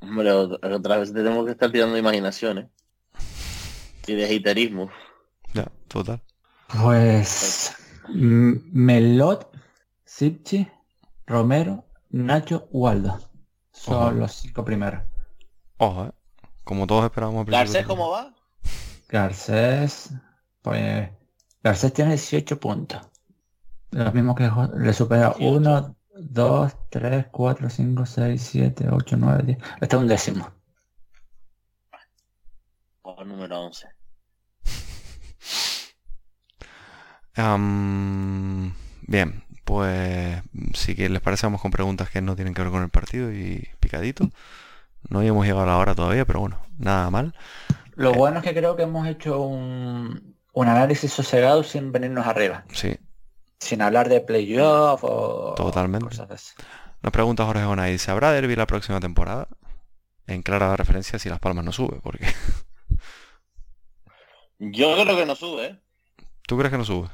Hombre, 0.00 0.30
ot- 0.32 0.58
otra 0.76 0.96
vez 0.98 1.12
tenemos 1.12 1.44
que 1.44 1.52
estar 1.52 1.70
tirando 1.70 1.96
imaginaciones. 1.98 2.66
Y 4.06 4.14
de 4.14 4.24
haterismo. 4.36 4.90
Ya, 5.54 5.70
total. 5.88 6.22
Pues 6.80 7.74
Melot, 8.08 9.50
Sipchi, 10.04 10.68
Romero, 11.26 11.84
Nacho, 12.10 12.68
Waldo. 12.70 13.18
Son 13.72 13.94
Ojo. 13.96 14.10
los 14.12 14.32
cinco 14.32 14.64
primeros. 14.64 15.02
Ojo, 15.78 16.06
¿eh? 16.06 16.12
Como 16.64 16.86
todos 16.86 17.04
esperábamos. 17.04 17.46
Garcés, 17.46 17.86
¿cómo 17.86 18.10
va? 18.10 18.34
Garcés, 19.08 20.10
pues 20.60 21.10
Garcés 21.62 21.92
tiene 21.92 22.10
18 22.10 22.60
puntos. 22.60 23.00
Lo 23.90 24.12
mismo 24.12 24.34
que 24.34 24.50
le 24.76 24.92
supera 24.92 25.34
18. 25.38 25.56
1, 25.56 25.96
2, 26.20 26.76
3, 26.90 27.26
4, 27.30 27.70
5, 27.70 28.06
6, 28.06 28.42
7, 28.42 28.88
8, 28.90 29.16
9, 29.16 29.42
10. 29.44 29.58
Está 29.80 29.96
un 29.96 30.08
décimo. 30.08 30.50
O 33.02 33.24
número 33.24 33.60
11. 33.60 33.88
Bien, 39.06 39.44
pues 39.64 40.42
si 40.74 40.94
que 40.94 41.08
les 41.08 41.20
parece 41.22 41.46
vamos 41.46 41.60
con 41.62 41.70
preguntas 41.70 42.10
que 42.10 42.20
no 42.20 42.34
tienen 42.34 42.52
que 42.54 42.62
ver 42.62 42.70
con 42.70 42.82
el 42.82 42.90
partido 42.90 43.32
y 43.32 43.68
picadito. 43.80 44.28
No 45.08 45.22
hemos 45.22 45.46
llegado 45.46 45.62
a 45.62 45.66
la 45.66 45.78
hora 45.78 45.94
todavía, 45.94 46.24
pero 46.24 46.40
bueno, 46.40 46.60
nada 46.78 47.10
mal. 47.10 47.34
Lo 47.94 48.12
bueno 48.12 48.38
es 48.38 48.44
que 48.44 48.54
creo 48.54 48.76
que 48.76 48.82
hemos 48.82 49.06
hecho 49.06 49.40
un, 49.40 50.36
un 50.52 50.68
análisis 50.68 51.12
sosegado 51.12 51.62
sin 51.62 51.92
venirnos 51.92 52.26
arriba. 52.26 52.64
Sí, 52.72 52.96
Sin 53.60 53.82
hablar 53.82 54.08
de 54.08 54.20
playoff 54.20 55.00
o 55.04 55.54
Totalmente. 55.56 56.06
cosas 56.06 56.28
de 56.28 56.34
esas. 56.34 56.54
nos 57.02 57.12
pregunta 57.12 57.44
Jorge 57.44 57.64
Gonay, 57.64 57.92
dice, 57.92 58.10
¿habrá 58.10 58.32
derby 58.32 58.56
la 58.56 58.66
próxima 58.66 59.00
temporada? 59.00 59.48
En 60.26 60.42
clara 60.42 60.76
referencia 60.76 61.18
si 61.18 61.28
Las 61.28 61.38
Palmas 61.40 61.64
no 61.64 61.72
sube, 61.72 62.00
porque 62.02 62.26
Yo 64.58 64.94
creo 65.00 65.16
que 65.16 65.26
no 65.26 65.34
sube, 65.36 65.66
¿eh? 65.66 65.78
¿tú 66.46 66.56
crees 66.58 66.72
que 66.72 66.78
no 66.78 66.84
sube? 66.84 67.08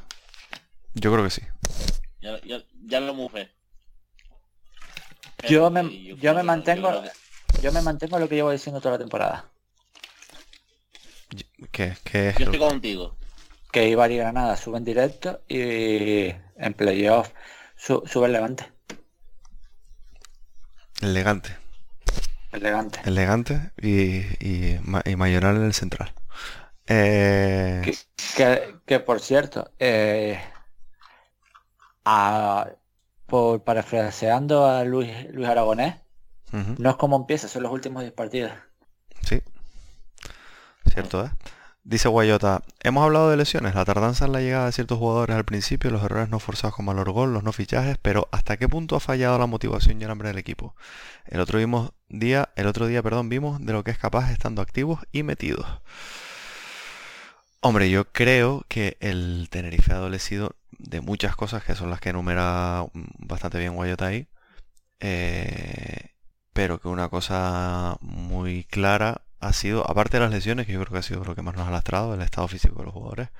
Yo 0.94 1.12
creo 1.12 1.24
que 1.24 1.30
sí. 1.30 1.42
Ya, 2.20 2.40
ya, 2.42 2.58
ya 2.84 3.00
lo 3.00 3.14
mufé. 3.14 3.50
Yo 5.48 5.70
me, 5.70 5.82
Sí, 5.88 6.16
yo 6.20 6.34
me 6.34 6.42
mantengo, 6.42 7.02
yo 7.62 7.72
me 7.72 7.82
mantengo 7.82 8.18
lo 8.18 8.28
que 8.28 8.36
llevo 8.36 8.50
diciendo 8.50 8.80
toda 8.80 8.92
la 8.92 8.98
temporada. 8.98 9.50
¿Qué, 11.70 11.96
qué 12.04 12.28
es 12.30 12.38
Yo 12.38 12.46
lo- 12.46 12.52
estoy 12.52 12.68
contigo. 12.68 13.16
Que 13.72 13.88
Ibar 13.88 14.10
y 14.12 14.16
Granada 14.18 14.56
suben 14.56 14.84
directo 14.84 15.42
y 15.48 16.28
en 16.56 16.74
playoff 16.76 17.30
su- 17.76 18.04
sube 18.06 18.26
el 18.26 18.32
Levante. 18.32 18.70
elegante? 21.02 21.56
El 22.52 22.62
Levante. 22.62 23.00
Elegante 23.04 23.72
y, 23.82 24.20
y, 24.38 24.80
y 25.04 25.16
Mayoral 25.16 25.56
en 25.56 25.64
el 25.64 25.74
central. 25.74 26.14
Eh, 26.86 27.82
Que, 27.84 27.96
que, 28.36 28.74
que, 28.86 29.00
por 29.00 29.20
cierto, 29.20 29.72
eh, 29.80 30.40
a- 32.04 32.68
por 33.26 33.64
parafraseando 33.64 34.66
a 34.66 34.84
Luis, 34.84 35.10
Luis 35.32 35.48
Aragonés, 35.48 35.96
no 36.78 36.90
es 36.90 36.96
como 36.96 37.16
empieza, 37.16 37.48
son 37.48 37.64
los 37.64 37.72
últimos 37.72 38.02
10 38.02 38.12
partidos. 38.14 38.52
Sí. 39.22 39.42
Cierto, 40.92 41.24
¿eh? 41.24 41.30
Dice 41.82 42.08
Guayota, 42.08 42.62
hemos 42.80 43.04
hablado 43.04 43.28
de 43.30 43.36
lesiones, 43.36 43.74
la 43.74 43.84
tardanza 43.84 44.24
en 44.24 44.32
la 44.32 44.40
llegada 44.40 44.66
de 44.66 44.72
ciertos 44.72 44.98
jugadores 44.98 45.36
al 45.36 45.44
principio, 45.44 45.90
los 45.90 46.02
errores 46.02 46.30
no 46.30 46.38
forzados 46.38 46.76
con 46.76 46.86
valor 46.86 47.10
gol, 47.10 47.34
los 47.34 47.42
no 47.42 47.52
fichajes, 47.52 47.98
pero 48.00 48.26
¿hasta 48.32 48.56
qué 48.56 48.68
punto 48.68 48.96
ha 48.96 49.00
fallado 49.00 49.38
la 49.38 49.46
motivación 49.46 50.00
y 50.00 50.04
el 50.04 50.10
hambre 50.10 50.28
del 50.28 50.38
equipo? 50.38 50.74
El 51.26 51.40
otro 51.40 51.58
vimos 51.58 51.92
día, 52.08 52.50
el 52.56 52.68
otro 52.68 52.86
día, 52.86 53.02
perdón, 53.02 53.28
vimos 53.28 53.60
de 53.64 53.72
lo 53.74 53.84
que 53.84 53.90
es 53.90 53.98
capaz 53.98 54.30
estando 54.30 54.62
activos 54.62 55.00
y 55.12 55.24
metidos. 55.24 55.66
Hombre, 57.60 57.90
yo 57.90 58.04
creo 58.12 58.64
que 58.68 58.96
el 59.00 59.48
Tenerife 59.50 59.92
adolecido 59.92 60.54
de 60.78 61.00
muchas 61.00 61.36
cosas 61.36 61.64
que 61.64 61.74
son 61.74 61.90
las 61.90 62.00
que 62.00 62.10
enumera 62.10 62.86
bastante 63.18 63.58
bien 63.58 63.74
Guayota 63.74 64.06
ahí. 64.06 64.28
eh, 65.00 66.10
pero 66.52 66.80
que 66.80 66.88
una 66.88 67.08
cosa 67.10 67.96
muy 68.00 68.64
clara 68.64 69.22
ha 69.40 69.52
sido, 69.52 69.88
aparte 69.90 70.16
de 70.18 70.22
las 70.24 70.32
lesiones, 70.32 70.66
que 70.66 70.72
yo 70.72 70.80
creo 70.80 70.92
que 70.92 70.98
ha 70.98 71.02
sido 71.02 71.24
lo 71.24 71.34
que 71.34 71.42
más 71.42 71.54
nos 71.56 71.68
ha 71.68 71.70
lastrado, 71.70 72.14
el 72.14 72.22
estado 72.22 72.48
físico 72.48 72.78
de 72.78 72.84
los 72.86 72.94
jugadores, 72.94 73.30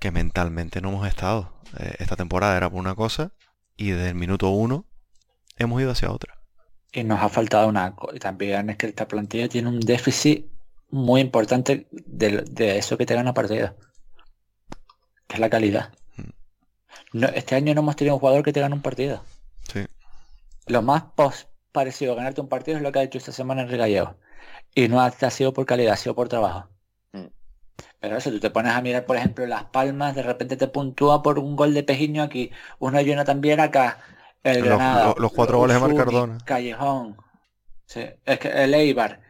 que 0.00 0.10
mentalmente 0.12 0.80
no 0.80 0.90
hemos 0.90 1.08
estado. 1.08 1.54
Eh, 1.78 1.96
esta 2.00 2.16
temporada 2.16 2.56
era 2.56 2.70
por 2.70 2.80
una 2.80 2.94
cosa 2.96 3.32
y 3.76 3.90
desde 3.92 4.10
el 4.10 4.14
minuto 4.16 4.50
uno 4.50 4.86
hemos 5.58 5.80
ido 5.82 5.92
hacia 5.92 6.12
otra. 6.12 6.34
Y 6.92 7.02
nos 7.04 7.20
ha 7.20 7.28
faltado 7.28 7.68
una 7.68 7.94
cosa. 7.96 8.18
También 8.18 8.70
es 8.70 8.76
que 8.76 8.86
esta 8.86 9.08
plantilla 9.08 9.48
tiene 9.48 9.68
un 9.68 9.80
déficit 9.80 10.46
muy 10.90 11.20
importante 11.20 11.88
de, 11.90 12.42
de 12.42 12.78
eso 12.78 12.96
que 12.98 13.06
te 13.06 13.14
gana 13.14 13.34
partido. 13.34 13.76
Que 15.26 15.34
es 15.36 15.40
la 15.40 15.48
calidad. 15.48 15.94
No, 17.12 17.26
este 17.28 17.54
año 17.56 17.74
no 17.74 17.80
hemos 17.80 17.96
tenido 17.96 18.14
un 18.14 18.20
jugador 18.20 18.42
que 18.44 18.52
te 18.52 18.60
gane 18.60 18.74
un 18.74 18.82
partido. 18.82 19.22
Sí, 19.72 19.86
Lo 20.66 20.82
más 20.82 21.02
pos- 21.14 21.48
parecido 21.72 22.12
a 22.12 22.16
ganarte 22.16 22.40
un 22.40 22.48
partido 22.48 22.76
es 22.76 22.82
lo 22.82 22.92
que 22.92 22.98
ha 23.00 23.02
hecho 23.02 23.18
esta 23.18 23.32
semana 23.32 23.62
Enrique 23.62 23.78
Gallego. 23.78 24.16
Y 24.74 24.88
no 24.88 25.00
ha, 25.00 25.06
ha 25.06 25.30
sido 25.30 25.52
por 25.52 25.66
calidad, 25.66 25.94
ha 25.94 25.96
sido 25.96 26.14
por 26.14 26.28
trabajo. 26.28 26.68
Mm. 27.12 27.26
Pero 27.98 28.16
eso, 28.16 28.30
tú 28.30 28.38
te 28.40 28.50
pones 28.50 28.72
a 28.72 28.80
mirar, 28.80 29.04
por 29.06 29.16
ejemplo, 29.16 29.46
Las 29.46 29.64
Palmas, 29.64 30.14
de 30.14 30.22
repente 30.22 30.56
te 30.56 30.68
puntúa 30.68 31.22
por 31.22 31.38
un 31.38 31.56
gol 31.56 31.74
de 31.74 31.82
Pejiño 31.82 32.22
aquí, 32.22 32.50
uno 32.78 33.00
y 33.00 33.10
uno 33.10 33.24
también 33.24 33.58
acá, 33.60 33.98
el 34.42 34.58
Los- 34.60 34.64
Granada, 34.68 35.06
los- 35.06 35.18
los 35.18 35.32
cuatro 35.32 35.58
goles 35.58 35.74
de 35.76 35.80
Marc 35.80 35.92
Usuni, 35.94 36.04
Cardona. 36.12 36.38
Callejón, 36.44 37.16
sí, 37.86 38.04
es 38.24 38.38
que 38.38 38.48
el 38.48 38.72
Eibar, 38.74 39.20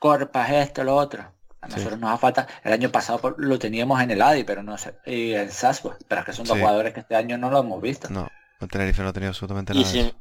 Corpas, 0.00 0.50
esto, 0.50 0.82
lo 0.84 0.96
otro. 0.96 1.32
A 1.60 1.66
Sí. 1.66 1.72
nosotros 1.74 1.98
nos 1.98 2.10
ha 2.10 2.18
faltado, 2.18 2.48
el 2.62 2.72
año 2.72 2.90
pasado 2.90 3.34
lo 3.36 3.58
teníamos 3.58 4.00
en 4.00 4.10
el 4.12 4.22
ADI, 4.22 4.44
pero 4.44 4.62
no 4.62 4.78
sé, 4.78 4.94
y 5.04 5.32
en 5.34 5.50
Sasco, 5.50 5.96
pero 6.06 6.20
es 6.20 6.24
que 6.26 6.32
son 6.32 6.46
dos 6.46 6.54
Sí. 6.54 6.60
jugadores 6.60 6.94
que 6.94 7.00
este 7.00 7.16
año 7.16 7.36
no 7.36 7.50
lo 7.50 7.58
hemos 7.60 7.82
visto. 7.82 8.08
no, 8.10 8.28
el 8.60 8.68
Tenerife 8.68 9.02
no 9.02 9.08
ha 9.08 9.12
tenido 9.12 9.30
absolutamente 9.30 9.72
Y 9.72 9.76
nada 9.82 9.90
de 9.92 10.14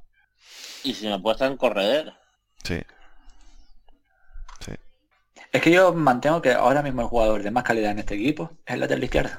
si, 0.83 0.89
y 0.89 0.93
si 0.95 1.05
me 1.07 1.13
apuestan 1.13 1.55
corredera. 1.57 2.19
Sí, 2.63 2.81
sí, 4.59 4.71
Es 5.51 5.61
que 5.61 5.71
yo 5.71 5.93
mantengo 5.93 6.41
que 6.41 6.53
ahora 6.53 6.81
mismo 6.81 7.01
el 7.03 7.07
jugador 7.07 7.43
de 7.43 7.51
más 7.51 7.63
calidad 7.63 7.91
en 7.91 7.99
este 7.99 8.15
equipo 8.15 8.51
es 8.65 8.73
el 8.73 8.79
lateral 8.79 9.03
izquierdo. 9.03 9.31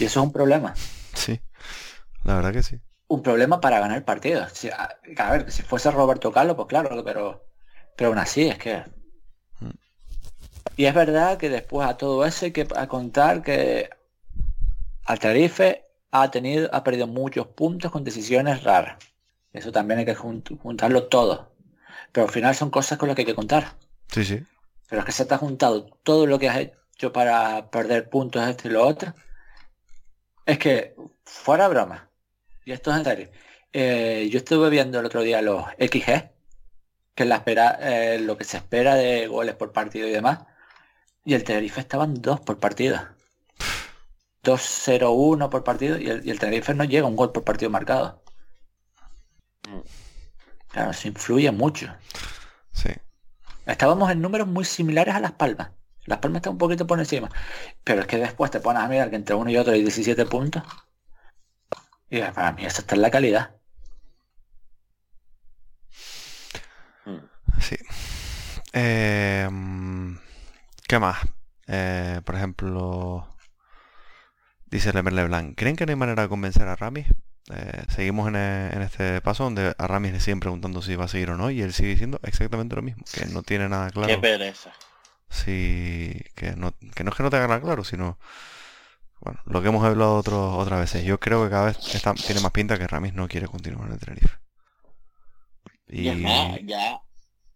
Y 0.00 0.04
eso 0.04 0.20
es 0.20 0.26
un 0.26 0.32
problema. 0.32 0.74
sí, 1.14 1.40
la 2.24 2.36
verdad 2.36 2.52
que 2.52 2.62
sí. 2.62 2.80
Un 3.08 3.22
problema 3.22 3.60
para 3.60 3.80
ganar 3.80 4.04
partidos. 4.04 4.52
Si- 4.52 4.68
a, 4.70 4.96
a 5.18 5.30
ver, 5.32 5.50
si 5.50 5.62
fuese 5.62 5.90
Roberto 5.90 6.30
Carlos, 6.30 6.56
pues 6.56 6.68
claro, 6.68 7.02
pero, 7.04 7.44
pero 7.96 8.10
aún 8.10 8.18
así 8.18 8.46
es 8.48 8.58
que... 8.58 8.84
Y 10.78 10.86
es 10.86 10.94
verdad 10.94 11.38
que 11.38 11.50
después 11.50 11.88
a 11.88 11.96
todo 11.96 12.24
eso 12.24 12.44
hay 12.44 12.52
que 12.52 12.68
a 12.76 12.86
contar 12.86 13.42
que 13.42 13.90
al 15.06 15.18
Tarife 15.18 15.84
ha 16.12 16.30
tenido, 16.30 16.72
ha 16.72 16.84
perdido 16.84 17.08
muchos 17.08 17.48
puntos 17.48 17.90
con 17.90 18.04
decisiones 18.04 18.62
raras. 18.62 18.96
Eso 19.52 19.72
también 19.72 19.98
hay 19.98 20.04
que 20.04 20.14
juntarlo 20.14 21.08
todo. 21.08 21.50
Pero 22.12 22.28
al 22.28 22.32
final 22.32 22.54
son 22.54 22.70
cosas 22.70 22.96
con 22.96 23.08
las 23.08 23.16
que 23.16 23.22
hay 23.22 23.26
que 23.26 23.34
contar. 23.34 23.72
Sí, 24.12 24.24
sí. 24.24 24.40
Pero 24.88 25.00
es 25.00 25.04
que 25.04 25.10
se 25.10 25.24
te 25.24 25.34
ha 25.34 25.38
juntado 25.38 25.84
todo 26.04 26.26
lo 26.26 26.38
que 26.38 26.48
has 26.48 26.58
hecho 26.58 27.12
para 27.12 27.72
perder 27.72 28.08
puntos 28.08 28.46
este 28.46 28.68
y 28.68 28.70
lo 28.70 28.86
otro. 28.86 29.14
Es 30.46 30.60
que, 30.60 30.94
fuera 31.24 31.66
broma, 31.66 32.08
y 32.64 32.70
esto 32.70 32.92
es 32.92 32.98
en 32.98 33.04
serio, 33.04 33.30
eh, 33.72 34.28
yo 34.30 34.38
estuve 34.38 34.70
viendo 34.70 35.00
el 35.00 35.06
otro 35.06 35.22
día 35.22 35.42
los 35.42 35.64
XG, 35.80 36.30
que 37.16 37.24
es 37.24 37.26
la 37.26 37.34
espera, 37.34 37.80
eh, 37.82 38.20
lo 38.20 38.38
que 38.38 38.44
se 38.44 38.58
espera 38.58 38.94
de 38.94 39.26
goles 39.26 39.56
por 39.56 39.72
partido 39.72 40.06
y 40.06 40.12
demás, 40.12 40.38
y 41.28 41.34
el 41.34 41.44
Tenerife 41.44 41.78
estaban 41.78 42.22
dos 42.22 42.40
por 42.40 42.58
partido. 42.58 42.98
2-0-1 44.44 45.50
por 45.50 45.62
partido 45.62 45.98
y 45.98 46.08
el, 46.08 46.26
y 46.26 46.30
el 46.30 46.38
Tenerife 46.38 46.72
no 46.72 46.84
llega 46.84 47.04
a 47.04 47.10
un 47.10 47.16
gol 47.16 47.32
por 47.32 47.44
partido 47.44 47.70
marcado. 47.70 48.22
Claro, 50.68 50.94
se 50.94 51.08
influye 51.08 51.50
mucho. 51.50 51.94
Sí. 52.72 52.88
Estábamos 53.66 54.10
en 54.10 54.22
números 54.22 54.48
muy 54.48 54.64
similares 54.64 55.14
a 55.14 55.20
Las 55.20 55.32
Palmas. 55.32 55.72
Las 56.06 56.20
Palmas 56.20 56.38
está 56.38 56.48
un 56.48 56.56
poquito 56.56 56.86
por 56.86 56.98
encima. 56.98 57.28
Pero 57.84 58.00
es 58.00 58.06
que 58.06 58.16
después 58.16 58.50
te 58.50 58.60
pones 58.60 58.82
a 58.82 58.88
mirar 58.88 59.10
que 59.10 59.16
entre 59.16 59.34
uno 59.34 59.50
y 59.50 59.58
otro 59.58 59.74
hay 59.74 59.82
17 59.82 60.24
puntos. 60.24 60.62
Y 62.08 62.22
para 62.22 62.52
mí 62.52 62.64
eso 62.64 62.80
está 62.80 62.94
en 62.94 63.02
la 63.02 63.10
calidad. 63.10 63.54
Sí. 67.60 67.76
Eh, 68.72 69.46
¿Qué 70.88 70.98
más? 70.98 71.18
Eh, 71.66 72.22
por 72.24 72.34
ejemplo, 72.34 73.36
dice 74.64 74.90
Lemerle 74.94 75.24
Blanc, 75.24 75.54
¿creen 75.54 75.76
que 75.76 75.84
no 75.84 75.90
hay 75.90 75.96
manera 75.96 76.22
de 76.22 76.28
convencer 76.30 76.66
a 76.66 76.76
Ramis? 76.76 77.06
Eh, 77.54 77.84
seguimos 77.88 78.32
e, 78.32 78.70
en, 78.72 78.80
este 78.80 79.20
paso 79.20 79.44
donde 79.44 79.74
a 79.76 79.86
Ramis 79.86 80.12
le 80.12 80.20
siguen 80.20 80.40
preguntando 80.40 80.80
si 80.80 80.96
va 80.96 81.04
a 81.04 81.08
seguir 81.08 81.30
o 81.30 81.36
no 81.36 81.50
y 81.50 81.60
él 81.60 81.74
sigue 81.74 81.90
diciendo 81.90 82.18
exactamente 82.22 82.74
lo 82.74 82.80
mismo, 82.80 83.04
que 83.12 83.26
no 83.26 83.42
tiene 83.42 83.68
nada 83.68 83.90
claro. 83.90 84.08
Qué 84.08 84.16
pereza. 84.16 84.72
Sí, 85.28 86.22
que 86.34 86.56
no, 86.56 86.72
que 86.94 87.04
no 87.04 87.10
es 87.10 87.16
que 87.16 87.22
no 87.22 87.28
tenga 87.28 87.48
nada 87.48 87.60
claro, 87.60 87.84
sino 87.84 88.18
bueno, 89.20 89.40
lo 89.44 89.60
que 89.60 89.68
hemos 89.68 89.84
hablado 89.84 90.16
otro, 90.16 90.56
otras 90.56 90.80
veces. 90.80 91.04
Yo 91.04 91.20
creo 91.20 91.44
que 91.44 91.50
cada 91.50 91.66
vez 91.66 91.94
está, 91.94 92.14
tiene 92.14 92.40
más 92.40 92.52
pinta 92.52 92.78
que 92.78 92.86
Ramis 92.86 93.12
no 93.12 93.28
quiere 93.28 93.46
continuar 93.46 93.88
en 93.88 93.92
el 93.92 94.00
Tenerife. 94.00 94.38
Y 95.86 96.04
ya, 96.04 96.58
ya, 96.64 97.02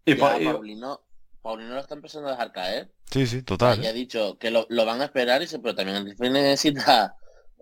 y 0.05 0.15
Paulino, 0.15 1.01
Paulino 1.43 1.73
lo 1.73 1.81
está 1.81 1.93
empezando 1.93 2.29
a 2.29 2.31
dejar 2.31 2.51
caer. 2.53 2.91
Sí, 3.11 3.27
sí, 3.27 3.43
total. 3.43 3.79
Ya 3.81 3.89
ha 3.89 3.93
dicho 3.93 4.39
que 4.39 4.49
lo, 4.49 4.65
van 4.85 5.01
a 5.01 5.05
esperar, 5.05 5.43
y 5.43 5.47
se, 5.47 5.59
pero 5.59 5.75
también 5.75 6.15
necesita 6.17 7.15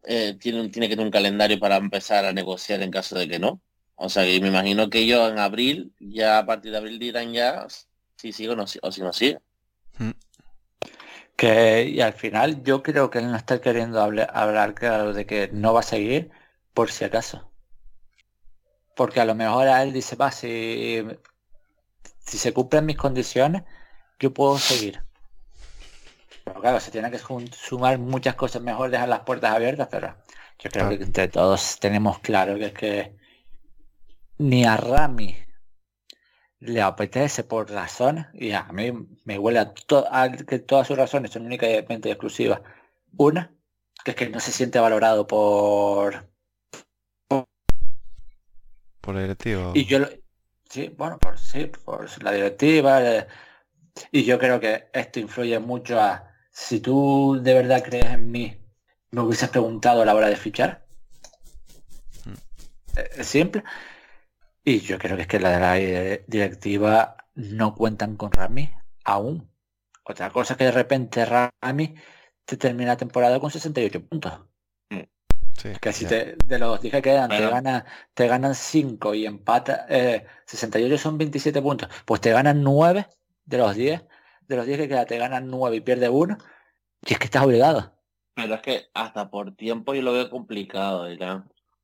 eh, 0.03 0.37
tiene, 0.39 0.69
tiene 0.69 0.87
que 0.87 0.95
tener 0.95 1.05
un 1.05 1.11
calendario 1.11 1.59
para 1.59 1.77
empezar 1.77 2.23
a 2.25 2.31
negociar 2.31 2.81
en 2.81 2.91
caso 2.91 3.17
de 3.17 3.27
que 3.27 3.39
no. 3.39 3.59
O 3.95 4.07
sea 4.07 4.23
que 4.23 4.39
me 4.39 4.47
imagino 4.47 4.89
que 4.89 4.99
ellos 4.99 5.31
en 5.31 5.39
abril, 5.39 5.93
ya 5.99 6.37
a 6.37 6.45
partir 6.45 6.71
de 6.71 6.77
abril 6.77 6.99
dirán 6.99 7.33
ya 7.33 7.67
si 8.17 8.31
sigo 8.31 8.53
o 8.53 8.55
no, 8.55 8.65
o 8.81 8.91
si 8.91 9.01
no 9.01 9.13
sigue. 9.13 9.39
Hmm. 9.97 10.11
Que 11.35 11.85
y 11.85 12.01
al 12.01 12.13
final 12.13 12.63
yo 12.63 12.83
creo 12.83 13.09
que 13.09 13.17
él 13.17 13.31
no 13.31 13.37
está 13.37 13.61
queriendo 13.61 13.99
hablar, 13.99 14.29
hablar 14.33 14.75
claro 14.75 15.13
de 15.13 15.25
que 15.25 15.49
no 15.51 15.73
va 15.73 15.79
a 15.79 15.83
seguir 15.83 16.29
por 16.73 16.91
si 16.91 17.03
acaso. 17.03 17.51
Porque 18.95 19.21
a 19.21 19.25
lo 19.25 19.35
mejor 19.35 19.67
a 19.67 19.81
él 19.83 19.93
dice, 19.93 20.15
va, 20.15 20.31
si, 20.31 21.03
si 22.25 22.37
se 22.37 22.53
cumplen 22.53 22.85
mis 22.85 22.97
condiciones, 22.97 23.63
yo 24.19 24.33
puedo 24.33 24.57
seguir. 24.57 25.03
Pero 26.43 26.61
claro, 26.61 26.79
se 26.79 26.91
tiene 26.91 27.11
que 27.11 27.19
sumar 27.19 27.97
muchas 27.99 28.35
cosas, 28.35 28.61
mejor 28.61 28.89
dejar 28.89 29.09
las 29.09 29.21
puertas 29.21 29.53
abiertas, 29.53 29.87
pero 29.91 30.15
yo 30.59 30.69
creo 30.69 30.89
que 30.89 30.95
entre 30.95 31.27
todos 31.27 31.79
tenemos 31.79 32.19
claro 32.19 32.55
que 32.55 32.65
es 32.65 32.73
que 32.73 33.15
ni 34.37 34.65
a 34.65 34.77
Rami 34.77 35.37
le 36.59 36.81
apetece 36.81 37.43
por 37.43 37.71
razones, 37.71 38.27
y 38.33 38.51
a 38.51 38.63
mí 38.65 38.91
me 39.25 39.39
huele 39.39 39.59
a, 39.59 40.31
que 40.31 40.59
todas 40.59 40.87
sus 40.87 40.97
razones 40.97 41.31
son 41.31 41.45
únicamente 41.45 42.09
exclusivas. 42.09 42.61
Una, 43.17 43.51
que 44.05 44.11
es 44.11 44.17
que 44.17 44.29
no 44.29 44.39
se 44.39 44.51
siente 44.51 44.79
valorado 44.79 45.25
por... 45.25 46.29
Por, 49.01 49.15
la 49.15 49.21
directiva. 49.21 49.71
Y 49.73 49.85
yo 49.85 49.99
Sí, 50.71 50.87
bueno, 50.97 51.19
por 51.19 51.37
sí, 51.37 51.65
por 51.65 52.07
la 52.23 52.31
directiva. 52.31 53.03
Eh, 53.03 53.27
y 54.09 54.23
yo 54.23 54.39
creo 54.39 54.61
que 54.61 54.85
esto 54.93 55.19
influye 55.19 55.59
mucho 55.59 55.99
a 55.99 56.31
si 56.49 56.79
tú 56.79 57.37
de 57.41 57.53
verdad 57.53 57.83
crees 57.83 58.05
en 58.05 58.31
mí, 58.31 58.57
me 59.11 59.21
hubieses 59.21 59.49
preguntado 59.49 60.01
a 60.01 60.05
la 60.05 60.15
hora 60.15 60.29
de 60.29 60.37
fichar. 60.37 60.85
Mm. 62.25 62.33
Es 63.17 63.27
simple. 63.27 63.63
Y 64.63 64.79
yo 64.79 64.97
creo 64.97 65.17
que 65.17 65.23
es 65.23 65.27
que 65.27 65.39
la 65.41 65.59
la 65.59 65.75
directiva 66.27 67.17
no 67.35 67.75
cuentan 67.75 68.15
con 68.15 68.31
Rami 68.31 68.73
aún. 69.03 69.51
Otra 70.05 70.29
cosa 70.29 70.55
que 70.55 70.65
de 70.65 70.71
repente 70.71 71.25
Rami 71.25 71.95
te 72.45 72.55
termina 72.55 72.91
la 72.91 72.97
temporada 72.97 73.41
con 73.41 73.51
68 73.51 74.07
puntos. 74.07 74.39
Mm. 75.63 75.75
que 75.79 75.93
si 75.93 76.05
te, 76.05 76.35
de 76.45 76.59
los 76.59 76.81
dije 76.81 76.97
que 76.97 77.09
quedan, 77.11 77.29
te, 77.29 77.47
gana, 77.47 77.85
te 78.13 78.27
ganan 78.27 78.55
5 78.55 79.13
y 79.13 79.25
empata, 79.25 79.85
68 80.45 80.93
eh, 80.93 80.97
son 80.97 81.17
27 81.17 81.61
puntos. 81.61 81.89
Pues 82.05 82.21
te 82.21 82.31
ganan 82.31 82.63
9 82.63 83.07
de 83.45 83.57
los 83.57 83.75
10 83.75 84.03
de 84.51 84.57
los 84.57 84.65
10 84.65 84.79
que 84.79 84.87
queda 84.87 85.05
te 85.05 85.17
ganan 85.17 85.49
9 85.49 85.77
y 85.77 85.81
pierde 85.81 86.09
uno, 86.09 86.37
y 87.05 87.13
es 87.13 87.19
que 87.19 87.25
estás 87.25 87.43
obligado. 87.43 87.93
Pero 88.35 88.55
es 88.55 88.61
que 88.61 88.89
hasta 88.93 89.29
por 89.29 89.55
tiempo 89.55 89.93
yo 89.93 90.01
lo 90.01 90.13
veo 90.13 90.29
complicado, 90.29 91.07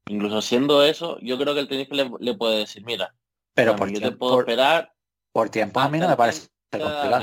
Incluso 0.09 0.41
siendo 0.41 0.84
eso, 0.84 1.17
yo 1.19 1.38
creo 1.38 1.53
que 1.53 1.59
el 1.59 1.67
tenis 1.67 1.89
le, 2.19 2.34
puede 2.36 2.59
decir, 2.59 2.86
mira, 2.86 3.13
pero 3.53 3.75
por 3.75 3.89
yo 3.89 3.99
te 3.99 4.15
puedo 4.15 4.39
esperar. 4.39 4.93
Por 5.34 5.49
tiempo 5.49 5.82
a 5.82 5.89
mí 5.89 5.99
no 5.99 6.07
me 6.07 6.15
parece 6.15 6.47
complicado. 6.71 7.21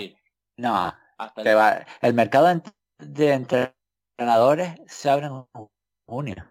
No, 0.59 0.73
va, 0.73 1.87
el 2.03 2.15
mercado 2.15 2.61
de 2.99 3.33
entrenadores 3.33 4.75
se 4.87 5.09
abre 5.09 5.27
en 5.27 5.47
junio. 6.07 6.51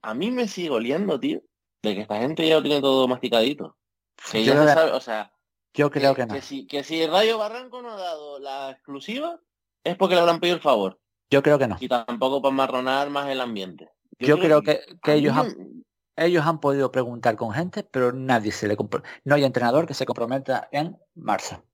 A 0.00 0.14
mí 0.14 0.30
me 0.30 0.48
sigue 0.48 0.70
oliendo, 0.70 1.18
tío, 1.20 1.40
de 1.82 1.94
que 1.94 2.00
esta 2.02 2.18
gente 2.18 2.46
ya 2.46 2.56
lo 2.56 2.62
tiene 2.62 2.80
todo 2.80 3.06
masticadito. 3.08 3.76
o 4.16 5.00
sea, 5.00 5.32
yo 5.74 5.90
creo 5.90 6.14
que, 6.14 6.26
no. 6.26 6.34
Que 6.34 6.42
si, 6.42 6.66
que 6.66 6.84
si 6.84 7.06
Rayo 7.06 7.38
Barranco 7.38 7.82
no 7.82 7.90
ha 7.90 7.96
dado 7.96 8.38
la 8.38 8.70
exclusiva, 8.70 9.40
es 9.84 9.96
porque 9.96 10.14
le 10.14 10.20
habrán 10.20 10.40
pedido 10.40 10.56
el 10.56 10.62
favor. 10.62 11.00
Yo 11.30 11.42
creo 11.42 11.58
que 11.58 11.66
no. 11.66 11.76
Y 11.80 11.88
tampoco 11.88 12.42
para 12.42 12.54
marronar 12.54 13.10
más 13.10 13.28
el 13.28 13.40
ambiente. 13.40 13.90
Yo, 14.18 14.38
creo, 14.38 14.62
que, 14.62 14.80
ellos, 15.06 15.36
han, 15.36 15.84
ellos 16.16 16.46
han 16.46 16.60
podido 16.60 16.92
preguntar 16.92 17.36
con 17.36 17.52
gente, 17.52 17.82
pero 17.82 18.12
nadie 18.12 18.52
se 18.52 18.68
le 18.68 18.76
No 19.24 19.34
hay 19.34 19.44
entrenador 19.44 19.86
que 19.86 19.94
se 19.94 20.06
comprometa 20.06 20.68
en 20.70 20.96
marzo. 21.14 21.64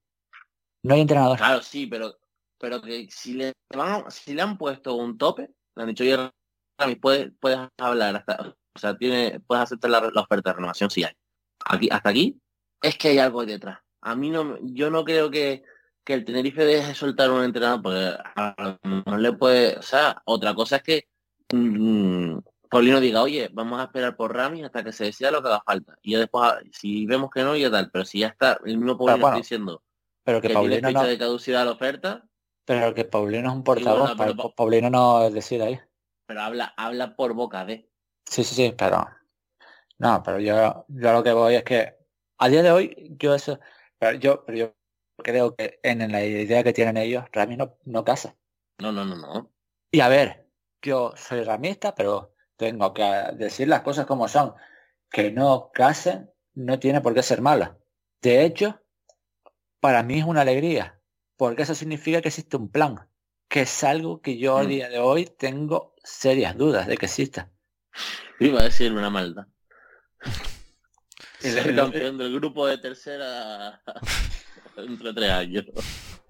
No 0.83 0.95
hay 0.95 1.01
entrenador. 1.01 1.37
Claro, 1.37 1.61
sí, 1.61 1.87
pero 1.87 2.16
pero 2.59 2.83
que 2.83 3.09
si 3.11 3.35
le 3.35 3.53
van, 3.74 4.11
si 4.11 4.35
le 4.35 4.43
han 4.43 4.59
puesto 4.59 4.95
un 4.95 5.16
tope, 5.16 5.51
le 5.76 5.83
han 5.83 5.89
dicho, 5.89 6.05
oye, 6.05 6.31
puedes, 7.01 7.33
puedes 7.41 7.59
hablar 7.79 8.16
hasta, 8.16 8.55
o 8.74 8.79
sea, 8.79 8.97
tiene, 8.97 9.41
puedes 9.41 9.64
aceptar 9.64 9.91
la, 9.91 10.11
la 10.12 10.22
oferta 10.22 10.51
de 10.51 10.57
renovación 10.57 10.91
si 10.91 11.05
hay. 11.05 11.12
Aquí, 11.64 11.89
hasta 11.91 12.11
aquí, 12.11 12.41
es 12.83 12.97
que 12.97 13.09
hay 13.09 13.18
algo 13.18 13.45
detrás 13.45 13.79
a 14.01 14.14
mí 14.14 14.31
no, 14.31 14.59
yo 14.62 14.91
no 14.91 15.05
creo 15.05 15.31
que, 15.31 15.62
que 16.05 16.14
el 16.14 16.24
Tenerife 16.24 16.64
deje 16.64 16.95
soltar 16.95 17.31
un 17.31 17.45
entrenador, 17.45 17.83
porque 17.83 18.16
no 19.07 19.18
le 19.18 19.33
puede, 19.33 19.76
o 19.76 19.83
sea, 19.83 20.22
otra 20.24 20.55
cosa 20.55 20.76
es 20.76 20.83
que 20.83 21.09
mmm, 21.53 22.39
Paulino 22.70 23.01
diga, 23.01 23.22
oye, 23.22 23.49
vamos 23.53 23.81
a 23.81 23.85
esperar 23.85 24.16
por 24.16 24.35
Rami 24.35 24.62
hasta 24.62 24.85
que 24.85 24.93
se 24.93 25.05
decida 25.05 25.31
lo 25.31 25.43
que 25.43 25.49
haga 25.49 25.62
falta. 25.64 25.97
Y 26.03 26.12
ya 26.12 26.18
después, 26.18 26.53
si 26.72 27.07
vemos 27.07 27.31
que 27.31 27.43
no, 27.43 27.57
ya 27.57 27.70
tal, 27.70 27.91
pero 27.91 28.05
si 28.05 28.20
ya 28.20 28.29
está, 28.29 28.61
el 28.64 28.76
mismo 28.76 28.99
Paulino 28.99 29.26
está 29.26 29.37
diciendo 29.37 29.83
pero 30.22 30.43
que, 30.43 30.51
Paulino 30.51 30.74
tiene 30.74 30.89
fecha 30.89 31.05
de 31.05 31.18
caducidad 31.18 31.64
la 31.64 31.72
oferta. 31.72 32.24
Pero 32.66 32.93
que 32.93 33.07
Paulino 33.07 33.49
es 33.49 33.55
un 33.55 33.64
portavoz, 33.64 34.14
Paulino 34.55 34.91
no 34.91 35.31
decide 35.31 35.64
ahí. 35.64 35.81
Pero 36.29 36.43
habla, 36.43 36.74
habla 36.76 37.16
por 37.16 37.33
boca 37.33 37.64
de. 37.64 37.91
Sí, 38.26 38.45
sí, 38.45 38.55
sí, 38.55 38.74
pero. 38.76 39.09
No, 39.97 40.22
pero 40.22 40.39
yo, 40.39 40.85
yo 40.89 41.12
lo 41.12 41.22
que 41.22 41.33
voy 41.33 41.55
es 41.55 41.64
que 41.64 41.97
a 42.37 42.49
día 42.51 42.62
de 42.62 42.70
hoy, 42.70 43.16
yo 43.18 43.35
eso, 43.35 43.59
pero 43.99 44.18
yo, 44.18 44.45
pero 44.45 44.59
yo 44.59 44.74
creo 45.16 45.57
que 45.57 45.81
en 45.83 46.12
la 46.12 46.22
idea 46.22 46.62
que 46.62 46.74
tienen 46.74 46.99
ellos, 46.99 47.24
Rami 47.33 47.57
no, 47.57 47.79
no 47.87 48.05
casa. 48.05 48.37
No, 48.79 48.93
no, 48.93 49.07
no, 49.07 49.16
no. 49.16 49.51
Y 49.91 50.01
a 50.01 50.09
ver, 50.09 50.47
yo 50.83 51.14
soy 51.16 51.43
ramista, 51.45 51.95
pero 51.95 52.35
tengo 52.59 52.93
que 52.93 53.03
decir 53.37 53.66
las 53.66 53.81
cosas 53.81 54.05
como 54.05 54.29
son. 54.29 54.55
Que 55.11 55.31
no 55.31 55.70
casen 55.72 56.31
no 56.53 56.79
tiene 56.79 57.01
por 57.01 57.14
qué 57.14 57.22
ser 57.22 57.41
malo. 57.41 57.81
De 58.20 58.45
hecho, 58.45 58.83
para 59.81 60.03
mí 60.03 60.18
es 60.18 60.26
una 60.26 60.43
alegría, 60.43 61.01
porque 61.39 61.62
eso 61.62 61.74
significa 61.74 62.20
que 62.20 62.29
existe 62.29 62.59
un 62.59 62.68
plan, 62.68 63.09
que 63.49 63.63
es 63.63 63.85
algo 63.85 64.21
que 64.21 64.39
yo 64.39 64.59
a 64.59 64.65
mm. 64.65 64.69
día 64.69 64.89
de 64.89 64.99
hoy 64.99 65.27
tengo 65.27 65.95
serias 66.05 66.57
dudas 66.57 66.87
de 66.87 66.97
que 66.97 67.07
exista. 67.07 67.51
Iba 68.39 68.61
a 68.61 68.65
decir 68.65 68.93
una 68.93 69.11
maldad. 69.11 69.47
El 71.43 71.75
campeón 71.75 72.19
del 72.19 72.35
grupo 72.35 72.67
de 72.67 72.79
tercera 72.79 73.81
entre 74.77 75.13
tres 75.15 75.31
años. 75.31 75.65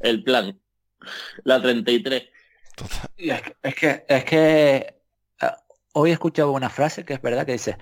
El 0.00 0.22
plan. 0.22 0.58
La 1.44 1.60
33. 1.60 2.28
Y 3.16 3.30
es, 3.30 3.42
que, 3.42 3.56
es 3.62 3.74
que, 3.74 4.04
es 4.08 4.24
que 4.24 4.94
hoy 5.94 6.10
he 6.10 6.12
escuchado 6.12 6.52
una 6.52 6.70
frase 6.70 7.04
que 7.04 7.14
es 7.14 7.22
verdad 7.22 7.44
que 7.44 7.52
dice, 7.52 7.76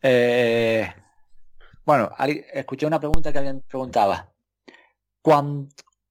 eh, 0.00 0.92
bueno, 1.84 2.10
escuché 2.52 2.86
una 2.86 3.00
pregunta 3.00 3.32
que 3.32 3.38
alguien 3.38 3.62
preguntaba, 3.62 4.32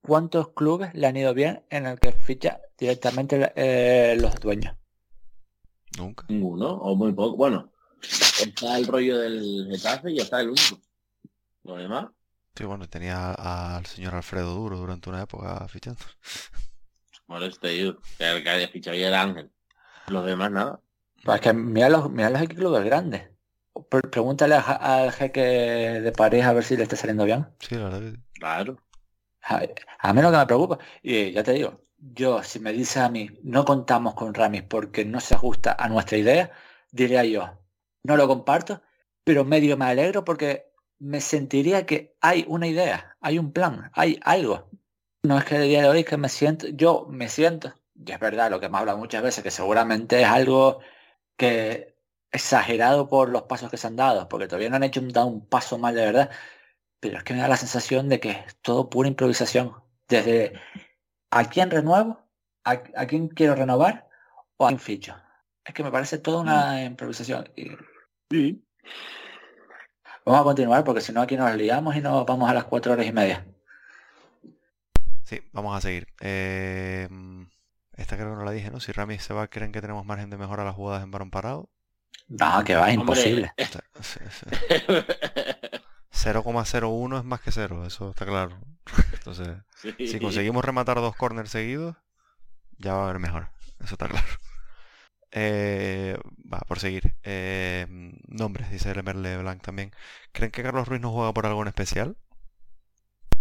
¿cuántos 0.02 0.50
clubes 0.50 0.94
le 0.94 1.08
han 1.08 1.18
ido 1.18 1.34
bien 1.34 1.64
en 1.70 1.86
el 1.86 2.00
que 2.00 2.12
ficha 2.12 2.62
directamente 2.78 3.52
eh, 3.56 4.18
los 4.20 4.36
dueños? 4.36 4.76
Nunca. 5.98 6.26
Ninguno, 6.30 6.70
o 6.70 6.96
muy 6.96 7.14
poco. 7.14 7.38
Bueno, 7.38 7.72
está 8.02 8.78
el 8.78 8.88
rollo 8.88 9.18
del 9.20 9.68
Getafe 9.72 10.12
y 10.12 10.20
está 10.20 10.42
el 10.42 10.50
único. 10.50 10.80
Lo 11.64 11.76
demás. 11.76 12.08
Sí, 12.56 12.66
bueno, 12.66 12.88
tenía 12.90 13.32
al 13.32 13.86
señor 13.86 14.16
Alfredo 14.16 14.54
Duro 14.54 14.78
durante 14.78 15.10
una 15.10 15.22
época 15.22 15.68
fichando. 15.68 16.02
Por 17.26 17.44
este 17.44 17.70
digo, 17.70 17.98
que 18.18 18.30
el 18.30 18.44
que 18.44 18.50
había 18.50 18.68
fichado 18.68 18.98
y 18.98 19.04
era 19.04 19.22
Ángel. 19.22 19.52
Los 20.08 20.26
demás 20.26 20.52
nada. 20.52 20.82
Pues 21.24 21.36
es 21.36 21.42
que 21.42 21.54
mira 21.54 21.88
los, 21.88 22.10
mira 22.12 22.30
los 22.30 22.42
clubes 22.50 22.84
grandes. 22.84 23.30
Pregúntale 24.12 24.56
al 24.56 25.12
jeque 25.14 25.42
de 25.42 26.12
pareja 26.12 26.50
a 26.50 26.54
ver 26.54 26.64
si 26.64 26.76
le 26.76 26.84
está 26.84 26.98
saliendo 26.98 27.24
bien. 27.24 27.48
Sí, 27.60 27.76
la 27.76 27.86
verdad. 27.86 28.14
Claro. 28.34 28.78
A, 29.44 30.14
mí 30.14 30.22
que 30.22 30.28
me 30.30 30.46
preocupa, 30.46 30.80
y 31.02 31.32
ya 31.32 31.44
te 31.44 31.54
digo, 31.54 31.82
yo, 31.98 32.44
si 32.44 32.60
me 32.60 32.74
dice 32.74 33.00
a 33.00 33.10
mí, 33.10 33.30
no 33.44 33.66
contamos 33.66 34.14
con 34.16 34.34
Ramis 34.34 34.64
porque 34.64 35.06
no 35.06 35.20
se 35.20 35.36
ajusta 35.36 35.76
a 35.78 35.90
nuestra 35.90 36.18
idea, 36.18 36.52
diría 36.92 37.24
yo, 37.26 37.60
no 38.04 38.18
lo 38.18 38.28
comparto, 38.28 38.82
pero 39.24 39.46
medio 39.46 39.78
me 39.78 39.86
alegro 39.86 40.24
porque 40.24 40.72
me 41.00 41.22
sentiría 41.22 41.86
que 41.86 42.16
hay 42.22 42.46
una 42.48 42.68
idea, 42.68 43.18
hay 43.22 43.40
un 43.40 43.52
plan, 43.52 43.92
hay 43.94 44.20
algo. 44.24 44.70
No 45.24 45.38
es 45.38 45.46
que 45.46 45.56
el 45.58 45.64
día 45.64 45.84
de 45.84 45.90
hoy 45.90 46.04
que 46.04 46.18
me 46.18 46.30
siento, 46.30 46.68
yo 46.70 47.08
me 47.10 47.30
siento, 47.30 47.74
y 47.96 48.12
es 48.12 48.20
verdad 48.20 48.50
lo 48.52 48.60
que 48.60 48.70
me 48.70 48.78
habla 48.78 48.96
muchas 48.96 49.24
veces, 49.24 49.44
que 49.44 49.52
seguramente 49.52 50.22
es 50.22 50.28
algo 50.28 50.80
que 51.38 51.96
exagerado 52.32 53.08
por 53.10 53.30
los 53.30 53.44
pasos 53.44 53.70
que 53.70 53.78
se 53.78 53.88
han 53.88 53.96
dado, 53.96 54.28
porque 54.30 54.48
todavía 54.48 54.70
no 54.70 54.78
han 54.78 54.84
hecho 54.84 55.02
un, 55.02 55.16
un 55.18 55.46
paso 55.48 55.78
mal 55.78 55.96
de 55.96 56.06
verdad, 56.06 56.32
pero 57.02 57.18
es 57.18 57.24
que 57.24 57.34
me 57.34 57.42
da 57.42 57.48
la 57.48 57.58
sensación 57.58 58.08
de 58.08 58.20
que 58.20 58.30
es 58.30 58.56
todo 58.62 58.90
pura 58.90 59.10
improvisación. 59.10 59.74
Desde 60.08 60.54
¿a 61.32 61.46
quién 61.46 61.72
renuevo? 61.72 62.22
¿A, 62.64 62.78
quién 63.08 63.28
quiero 63.28 63.56
renovar? 63.56 64.08
¿O 64.58 64.66
a 64.66 64.70
quién 64.70 64.80
ficho? 64.80 65.16
Es 65.66 65.74
que 65.74 65.84
me 65.84 65.92
parece 65.92 66.20
toda 66.20 66.42
una 66.42 66.74
mm. 66.74 66.86
improvisación. 66.86 67.50
Y... 68.30 68.62
Vamos 70.24 70.42
a 70.42 70.44
continuar 70.44 70.84
porque 70.84 71.02
si 71.02 71.12
no 71.12 71.22
aquí 71.22 71.36
nos 71.36 71.54
liamos 71.56 71.96
y 71.96 72.02
nos 72.02 72.24
vamos 72.26 72.48
a 72.48 72.54
las 72.54 72.66
cuatro 72.66 72.94
horas 72.94 73.08
y 73.08 73.12
media. 73.12 73.48
Sí, 75.24 75.42
vamos 75.54 75.76
a 75.76 75.82
seguir. 75.82 76.08
Em, 76.20 77.50
esta 77.98 78.16
creo 78.16 78.30
que 78.30 78.36
no 78.36 78.46
la 78.46 78.52
dije, 78.52 78.70
¿no? 78.70 78.80
Si 78.80 78.92
Rami 78.92 79.18
se 79.18 79.34
va, 79.34 79.48
¿creen 79.48 79.72
que 79.72 79.82
tenemos 79.82 80.06
margen 80.06 80.30
de 80.30 80.38
mejora 80.38 80.64
las 80.64 80.76
jugadas 80.76 81.02
en 81.02 81.10
varón 81.10 81.32
parado? 81.32 81.70
No, 82.28 82.64
que 82.64 82.76
va, 82.76 82.92
imposible. 82.92 83.52
0,01 86.24 87.20
es 87.20 87.24
más 87.24 87.42
que 87.42 87.52
cero, 87.52 87.86
eso 87.86 88.12
está 88.12 88.26
claro. 88.26 88.58
Entonces, 89.14 89.50
si 90.00 90.20
conseguimos 90.20 90.64
rematar 90.64 90.98
dos 90.98 91.16
corners 91.16 91.52
seguidos, 91.52 91.96
ya 92.78 92.94
va 92.94 93.02
a 93.02 93.10
haber 93.10 93.20
mejor. 93.20 93.50
Eso 93.80 93.96
está 93.96 94.08
claro. 94.08 94.28
Eh, 95.32 96.18
va, 96.52 96.60
por 96.68 96.80
seguir. 96.80 97.16
Eh, 97.24 97.88
nombres, 98.28 98.70
dice 98.70 98.94
Merle 99.02 99.38
Blanc 99.38 99.62
también. 99.62 99.92
¿Creen 100.32 100.52
que 100.52 100.64
Carlos 100.64 100.88
Ruiz 100.88 101.02
no 101.02 101.12
juega 101.12 101.34
por 101.34 101.46
algo 101.46 101.62
en 101.62 101.70
especial? 101.70 102.18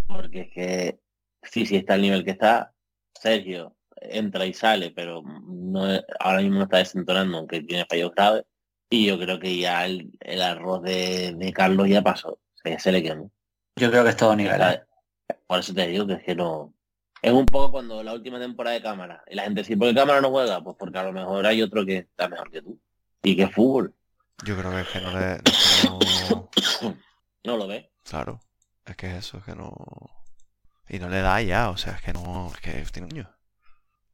Porque 0.07 0.41
es 0.43 0.51
que 0.53 1.01
sí, 1.43 1.67
sí 1.67 1.77
está 1.77 1.95
al 1.95 2.03
nivel 2.03 2.25
que 2.25 2.31
está. 2.31 2.73
Sergio 3.15 3.77
entra 4.01 4.47
y 4.47 4.55
sale, 4.55 4.91
pero 4.93 5.23
no 5.23 5.85
ahora 6.21 6.41
mismo 6.41 6.59
no 6.59 6.65
está 6.65 6.79
desentonando, 6.79 7.39
aunque 7.39 7.63
tiene 7.63 7.87
fallos 7.89 8.13
graves. 8.15 8.45
Y 8.89 9.07
yo 9.07 9.19
creo 9.19 9.39
que 9.39 9.57
ya 9.57 9.87
el, 9.87 10.11
arroz 10.43 10.83
de, 10.83 11.53
Carlos 11.55 11.89
ya 11.89 12.03
pasó. 12.03 12.41
Se, 12.63 12.79
se 12.79 12.93
le 12.93 13.03
quemó. 13.03 13.31
Yo 13.77 13.91
creo 13.91 14.05
que 14.05 14.11
es 14.11 14.17
todo 14.17 14.37
nivel. 14.37 14.61
¿eh? 14.61 14.83
Por 15.47 15.61
eso 15.61 15.75
te 15.75 15.87
digo 15.87 16.07
que 16.07 16.15
es 16.15 16.23
que 16.23 16.35
no. 16.35 16.75
Es 17.23 17.33
un 17.33 17.47
poco 17.47 17.73
cuando 17.73 18.03
la 18.03 18.15
última 18.15 18.39
temporada 18.39 18.75
de 18.75 18.83
cámara. 18.83 19.23
Y 19.29 19.35
la 19.35 19.45
gente 19.45 19.61
dice, 19.61 19.77
¿por 19.77 19.89
qué 19.89 19.95
cámara 19.95 20.21
no 20.21 20.31
juega? 20.31 20.63
Pues 20.63 20.77
porque 20.79 20.99
a 20.99 21.05
lo 21.05 21.13
mejor 21.13 21.47
hay 21.47 21.63
otro 21.63 21.85
que 21.85 21.99
está 21.99 22.29
mejor 22.29 22.51
que 22.51 22.63
tú. 22.63 22.81
Y 23.23 23.37
que 23.37 23.43
es 23.43 23.53
fútbol. 23.53 23.95
Yo 24.45 24.57
creo 24.57 24.71
que 24.71 24.81
es 24.81 24.89
que 24.89 25.01
no 25.01 25.13
le. 25.13 25.41
No, 27.45 27.57
lo 27.59 27.67
ve. 27.67 27.91
Claro. 28.05 28.41
Es 28.87 28.97
que 28.97 29.17
eso, 29.17 29.39
es 29.39 29.45
que 29.45 29.55
no. 29.55 29.73
Y 30.89 30.99
no 30.99 31.09
le 31.09 31.21
da 31.21 31.41
ya, 31.43 31.71
o 31.71 31.77
sea, 31.77 31.95
es 31.95 32.03
que 32.03 32.13
no. 32.13 32.51
Es 32.55 32.61
que 32.61 32.73
tiene 32.93 33.09
niño. 33.09 33.31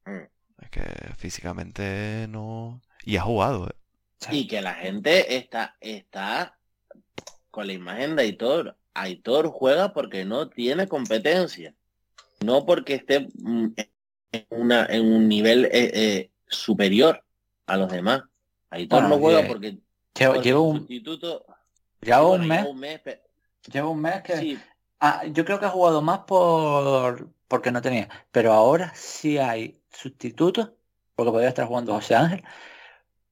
Mm. 0.04 0.62
Es 0.62 0.70
que 0.70 0.82
físicamente 1.16 2.26
no. 2.28 2.82
Y 3.04 3.16
ha 3.16 3.22
jugado, 3.22 3.68
¿eh? 3.68 3.76
Y 4.30 4.48
que 4.48 4.60
la 4.60 4.74
gente 4.74 5.36
está, 5.36 5.76
está 5.80 6.58
con 7.56 7.66
la 7.66 7.72
imagen 7.72 8.16
de 8.16 8.22
Aitor. 8.24 8.76
Aitor 8.92 9.48
juega 9.48 9.94
porque 9.94 10.26
no 10.26 10.50
tiene 10.50 10.86
competencia, 10.86 11.74
no 12.44 12.66
porque 12.66 12.96
esté 12.96 13.28
mm, 13.32 13.68
en, 14.32 14.46
una, 14.50 14.84
en 14.84 15.10
un 15.10 15.26
nivel 15.26 15.64
eh, 15.64 15.70
eh, 15.72 16.30
superior 16.46 17.24
a 17.64 17.78
los 17.78 17.90
demás. 17.90 18.24
Aitor 18.68 19.04
no 19.04 19.16
juega 19.16 19.48
porque, 19.48 19.78
lleva, 20.14 20.60
un 20.60 20.80
sustituto. 20.80 21.46
Lleva 22.02 22.26
un 22.26 22.46
mes. 22.46 22.66
Lleva 23.72 23.88
un 23.88 24.02
mes 24.02 24.22
que. 24.22 24.58
Ah, 25.00 25.24
yo 25.24 25.46
creo 25.46 25.58
que 25.58 25.64
ha 25.64 25.70
jugado 25.70 26.02
más 26.02 26.20
por 26.26 27.30
porque 27.48 27.70
no 27.70 27.80
tenía. 27.80 28.10
Pero 28.32 28.52
ahora 28.52 28.92
sí 28.94 29.38
hay 29.38 29.80
sustitutos, 29.90 30.72
porque 31.14 31.32
podría 31.32 31.48
estar 31.48 31.66
jugando 31.66 31.94
José 31.94 32.16
Ángel. 32.16 32.44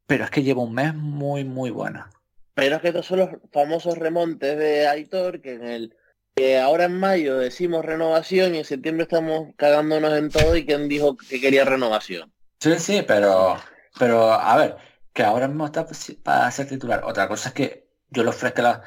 Pero 0.07 0.25
es 0.25 0.31
que 0.31 0.43
lleva 0.43 0.63
un 0.63 0.73
mes 0.73 0.95
muy, 0.95 1.45
muy 1.45 1.69
bueno. 1.69 2.07
Pero 2.55 2.77
es 2.77 2.83
que 2.83 2.89
estos 2.89 3.07
son 3.07 3.19
los 3.19 3.31
famosos 3.53 3.99
remontes 3.99 4.57
de 4.57 4.87
Aitor, 4.87 5.41
que 5.41 5.55
en 5.55 5.67
el 5.67 5.97
que 6.35 6.59
ahora 6.59 6.85
en 6.85 6.99
mayo 6.99 7.39
decimos 7.39 7.85
renovación 7.85 8.55
y 8.55 8.59
en 8.59 8.65
septiembre 8.65 9.05
estamos 9.05 9.55
cagándonos 9.57 10.13
en 10.15 10.31
todo 10.31 10.57
y 10.57 10.67
quien 10.67 10.89
dijo 10.89 11.17
que 11.17 11.41
quería 11.41 11.65
renovación. 11.65 12.33
Sí, 12.61 12.79
sí, 12.79 13.05
pero 13.07 13.57
pero 13.99 14.33
a 14.33 14.57
ver, 14.57 14.77
que 15.13 15.23
ahora 15.23 15.47
mismo 15.47 15.67
está 15.67 15.87
para 16.23 16.51
ser 16.51 16.69
titular. 16.69 17.05
Otra 17.05 17.29
cosa 17.29 17.51
es 17.51 17.55
que 17.55 17.89
yo 18.11 18.25
lo 18.25 18.31
ofrezco 18.31 18.63
la, 18.63 18.83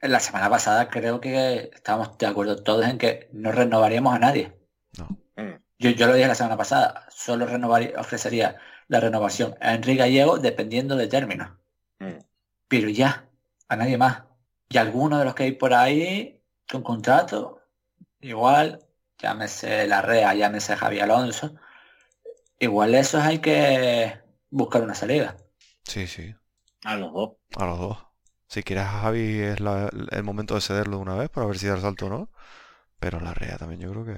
la 0.00 0.20
semana 0.20 0.48
pasada 0.50 0.88
creo 0.88 1.20
que 1.20 1.70
estábamos 1.74 2.16
de 2.18 2.26
acuerdo 2.26 2.62
todos 2.62 2.86
en 2.86 2.98
que 2.98 3.28
no 3.32 3.50
renovaríamos 3.50 4.14
a 4.14 4.18
nadie. 4.18 4.52
Mm. 5.36 5.54
Yo, 5.78 5.90
yo 5.90 6.06
lo 6.06 6.14
dije 6.14 6.28
la 6.28 6.34
semana 6.34 6.56
pasada, 6.56 7.06
solo 7.10 7.46
renovaría, 7.46 7.92
ofrecería 7.98 8.56
la 8.88 9.00
renovación 9.00 9.56
a 9.60 9.74
Enrique 9.74 9.98
Gallego 9.98 10.38
dependiendo 10.38 10.96
de 10.96 11.08
términos. 11.08 11.50
Mm 11.98 12.25
pero 12.68 12.88
ya, 12.88 13.28
a 13.68 13.76
nadie 13.76 13.98
más. 13.98 14.22
Y 14.68 14.78
algunos 14.78 15.18
de 15.18 15.24
los 15.24 15.34
que 15.34 15.44
hay 15.44 15.52
por 15.52 15.74
ahí 15.74 16.42
con 16.70 16.82
contrato, 16.82 17.60
igual, 18.20 18.84
llámese 19.18 19.86
Larrea, 19.86 20.34
llámese 20.34 20.76
Javi 20.76 21.00
Alonso, 21.00 21.54
igual 22.58 22.94
esos 22.94 23.22
hay 23.22 23.38
que 23.38 24.18
buscar 24.50 24.82
una 24.82 24.94
salida. 24.94 25.36
Sí, 25.84 26.06
sí. 26.06 26.34
A 26.84 26.96
los 26.96 27.12
dos. 27.12 27.30
A 27.56 27.66
los 27.66 27.78
dos. 27.78 27.98
Si 28.48 28.62
quieres 28.62 28.84
a 28.84 29.00
Javi 29.00 29.40
es 29.40 29.58
el 29.58 30.22
momento 30.22 30.54
de 30.54 30.60
cederlo 30.60 30.96
de 30.96 31.02
una 31.02 31.16
vez 31.16 31.28
para 31.30 31.46
ver 31.46 31.58
si 31.58 31.66
da 31.66 31.74
el 31.74 31.80
salto 31.80 32.06
o 32.06 32.10
no. 32.10 32.30
Pero 32.98 33.20
Larrea 33.20 33.58
también 33.58 33.80
yo 33.80 33.90
creo 33.90 34.04
que... 34.04 34.16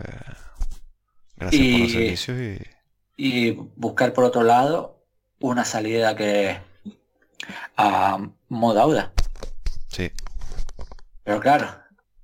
Gracias 1.37 1.63
por 1.63 1.81
los 1.81 1.93
servicios 1.93 2.39
y... 2.41 2.59
Y 3.17 3.51
buscar 3.77 4.13
por 4.13 4.25
otro 4.25 4.43
lado 4.43 5.05
una 5.41 5.65
salida 5.65 6.15
que 6.15 6.61
a 7.77 8.19
Modauda. 8.49 9.13
Sí. 9.89 10.13
Pero 11.25 11.41
claro, 11.41 11.69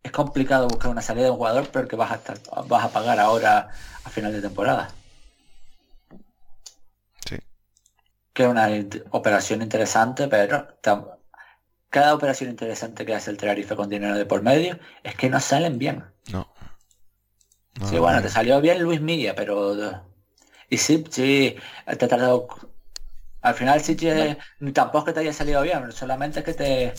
es 0.02 0.12
complicado 0.12 0.68
buscar 0.68 0.90
una 0.90 1.02
salida 1.02 1.24
de 1.24 1.30
un 1.30 1.36
jugador, 1.38 1.68
pero 1.72 1.88
que 1.88 1.96
vas 1.96 2.12
a 2.12 2.16
estar, 2.16 2.38
vas 2.66 2.84
a 2.84 2.90
pagar 2.90 3.18
ahora 3.18 3.68
a 4.04 4.10
final 4.10 4.32
de 4.32 4.42
temporada. 4.42 4.90
Sí. 7.26 7.36
Que 8.32 8.44
es 8.44 8.48
una 8.48 8.68
operación 9.10 9.62
interesante, 9.62 10.28
pero 10.28 10.68
cada 11.88 12.14
operación 12.14 12.50
interesante 12.50 13.06
que 13.06 13.14
hace 13.14 13.30
el 13.30 13.36
Tenerife 13.36 13.76
con 13.76 13.88
dinero 13.88 14.16
de 14.16 14.26
por 14.26 14.42
medio 14.42 14.78
es 15.02 15.14
que 15.14 15.30
no 15.30 15.40
salen 15.40 15.78
bien. 15.78 16.04
No. 16.30 16.48
sí, 17.88 17.98
bueno, 17.98 18.20
te 18.20 18.28
salió 18.28 18.60
bien 18.60 18.82
Luis 18.82 19.00
Milla, 19.00 19.34
pero... 19.34 20.02
Y 20.68 20.78
sí, 20.78 21.04
sí, 21.10 21.56
te 21.98 22.04
ha 22.04 22.08
tardado 22.08 22.48
al 23.44 23.54
final 23.54 23.78
sí 23.82 23.94
que 23.94 24.38
tampoco 24.72 25.00
es 25.00 25.04
que 25.04 25.12
te 25.12 25.20
haya 25.20 25.32
salido 25.34 25.60
bien, 25.60 25.92
solamente 25.92 26.38
es 26.38 26.44
que 26.46 26.54
te, 26.54 26.94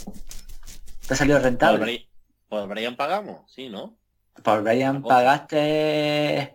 te 1.07 1.13
ha 1.13 1.17
salido 1.17 1.39
rentable. 1.39 2.07
Por, 2.47 2.67
Brian 2.67 2.95
pagamos, 2.95 3.51
sí, 3.51 3.67
¿no? 3.67 3.97
Por 4.43 4.61
Brian 4.61 5.01
pagaste 5.01 6.53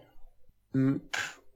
mm, 0.73 0.95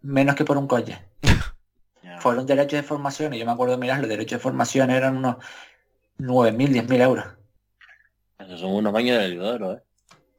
menos 0.03 0.35
que 0.35 0.45
por 0.45 0.59
un 0.59 0.66
coche. 0.66 0.99
Fueron 2.18 2.45
derechos 2.45 2.80
de 2.80 2.82
formación 2.82 3.35
y 3.35 3.39
yo 3.39 3.47
me 3.47 3.53
acuerdo 3.53 3.74
de 3.74 3.80
mirar, 3.80 4.01
los 4.01 4.09
derechos 4.09 4.39
de 4.39 4.43
formación 4.43 4.91
eran 4.91 5.16
unos 5.16 5.37
9.000, 6.18 6.87
10.000 6.89 7.01
euros. 7.03 7.26
Esos 8.41 8.59
son 8.59 8.72
unos 8.72 8.93
baños 8.93 9.16
de 9.16 9.28
Lidoro, 9.28 9.74
¿eh? 9.74 9.82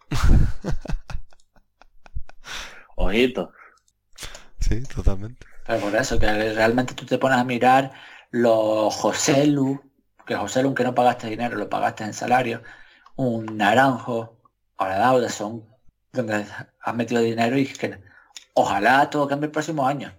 Ojito. 2.98 3.54
Sí, 4.60 4.84
totalmente. 4.84 5.55
Pero 5.66 5.80
por 5.80 5.96
eso, 5.96 6.20
que 6.20 6.28
realmente 6.54 6.94
tú 6.94 7.06
te 7.06 7.18
pones 7.18 7.40
a 7.40 7.44
mirar 7.44 7.92
los 8.32 8.94
Joselu, 8.94 9.82
que 10.26 10.36
Joselu 10.36 10.74
que 10.74 10.84
no 10.84 10.94
pagaste 10.94 11.28
dinero, 11.28 11.58
lo 11.58 11.70
pagaste 11.70 12.04
en 12.04 12.14
salario, 12.14 12.62
un 13.16 13.58
Naranjo, 13.58 14.38
ahora 14.78 14.98
Dawson, 14.98 15.66
donde 16.12 16.46
has 16.82 16.96
metido 16.96 17.22
dinero 17.22 17.58
y 17.58 17.66
que 17.66 18.00
ojalá 18.54 19.10
todo 19.10 19.28
cambie 19.28 19.48
el 19.48 19.52
próximo 19.52 19.88
año. 19.88 20.14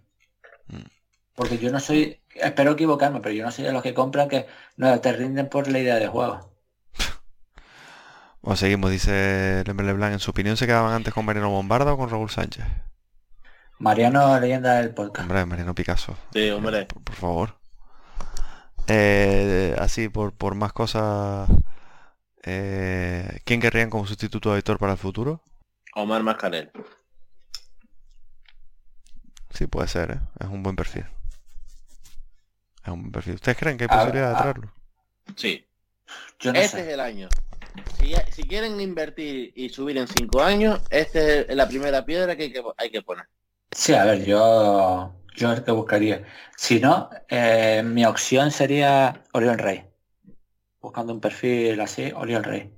Mm. 0.68 0.86
Porque 1.34 1.58
yo 1.58 1.70
no 1.70 1.80
soy, 1.80 2.20
espero 2.34 2.72
equivocarme, 2.72 3.20
pero 3.20 3.34
yo 3.34 3.44
no 3.44 3.52
soy 3.52 3.64
de 3.64 3.72
los 3.72 3.82
que 3.82 3.94
compran 3.94 4.28
que 4.28 4.46
no 4.76 4.98
te 5.00 5.12
rinden 5.12 5.48
por 5.48 5.68
la 5.68 5.78
idea 5.78 5.96
de 5.96 6.08
juego. 6.08 6.52
Bueno, 8.40 8.56
seguimos, 8.56 8.90
dice 8.90 9.64
Lembre 9.66 9.92
Blanc. 9.92 10.12
En 10.12 10.20
su 10.20 10.30
opinión, 10.30 10.56
¿se 10.56 10.66
quedaban 10.66 10.92
antes 10.92 11.12
con 11.12 11.24
Mariano 11.24 11.50
Bombarda 11.50 11.92
o 11.92 11.96
con 11.96 12.08
Raúl 12.08 12.30
Sánchez? 12.30 12.64
Mariano, 13.78 14.38
leyenda 14.40 14.74
del 14.80 14.94
podcast. 14.94 15.28
Hombre, 15.28 15.44
Mariano 15.46 15.74
Picasso. 15.74 16.16
Sí, 16.32 16.48
hombre. 16.50 16.86
Por, 16.86 17.02
por 17.04 17.14
favor. 17.14 17.58
Eh, 18.88 19.74
así, 19.78 20.08
por, 20.08 20.32
por 20.32 20.54
más 20.54 20.72
cosas. 20.72 21.48
eh, 22.42 23.40
¿Quién 23.44 23.60
querrían 23.60 23.90
como 23.90 24.06
sustituto 24.06 24.50
de 24.50 24.56
Aitor 24.56 24.78
para 24.78 24.92
el 24.92 24.98
futuro? 24.98 25.42
Omar 25.94 26.22
Mascarel. 26.22 26.70
Sí, 29.50 29.66
puede 29.66 29.88
ser, 29.88 30.10
¿eh? 30.12 30.20
Es 30.40 30.46
un 30.48 30.62
buen 30.62 30.76
perfil. 30.76 31.06
Es 32.82 32.88
un 32.88 33.00
buen 33.02 33.12
perfil. 33.12 33.34
¿Ustedes 33.34 33.56
creen 33.58 33.76
que 33.78 33.84
hay 33.84 33.88
A- 33.90 33.98
posibilidad 33.98 34.30
de 34.30 34.36
a- 34.36 34.38
traerlo? 34.42 34.72
Sí. 35.36 35.66
Yo 36.38 36.52
no 36.52 36.58
este 36.60 36.80
es 36.80 36.88
el 36.88 37.00
año. 37.00 37.28
Si, 37.98 38.14
si 38.32 38.42
quieren 38.44 38.80
invertir 38.80 39.52
y 39.56 39.68
subir 39.68 39.98
en 39.98 40.06
cinco 40.06 40.42
años, 40.42 40.80
esta 40.90 41.18
es 41.20 41.54
la 41.56 41.66
primera 41.68 42.04
piedra 42.04 42.36
que 42.36 42.44
hay 42.44 42.52
que, 42.52 42.62
hay 42.76 42.90
que 42.90 43.02
poner. 43.02 43.26
Sí, 43.78 43.92
a 43.92 44.04
ver, 44.06 44.24
yo, 44.24 45.14
yo 45.34 45.52
es 45.52 45.58
el 45.58 45.64
que 45.64 45.70
buscaría. 45.70 46.24
Si 46.56 46.80
no, 46.80 47.10
eh, 47.28 47.82
mi 47.84 48.06
opción 48.06 48.50
sería 48.50 49.22
Oriol 49.34 49.58
Rey. 49.58 49.84
Buscando 50.80 51.12
un 51.12 51.20
perfil 51.20 51.78
así, 51.82 52.10
Oriol 52.16 52.42
Rey. 52.42 52.72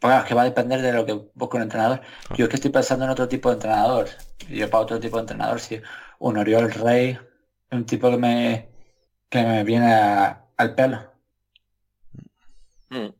Pues 0.00 0.16
es 0.18 0.24
que 0.24 0.34
va 0.34 0.42
a 0.42 0.46
depender 0.46 0.82
de 0.82 0.92
lo 0.92 1.06
que 1.06 1.12
busque 1.34 1.56
un 1.58 1.62
entrenador. 1.62 2.00
Yo 2.36 2.46
es 2.46 2.48
que 2.48 2.56
estoy 2.56 2.72
pensando 2.72 3.04
en 3.04 3.10
otro 3.12 3.28
tipo 3.28 3.50
de 3.50 3.54
entrenador. 3.54 4.08
Yo 4.48 4.68
para 4.68 4.82
otro 4.82 4.98
tipo 4.98 5.16
de 5.16 5.20
entrenador, 5.22 5.60
sí. 5.60 5.80
Un 6.18 6.38
Oriol 6.38 6.72
Rey, 6.72 7.16
un 7.70 7.86
tipo 7.86 8.10
que 8.10 8.16
me, 8.16 8.68
que 9.28 9.42
me 9.44 9.62
viene 9.62 9.92
a- 9.94 10.44
al 10.56 10.74
pelo. 10.74 11.08
Mm. 12.88 13.10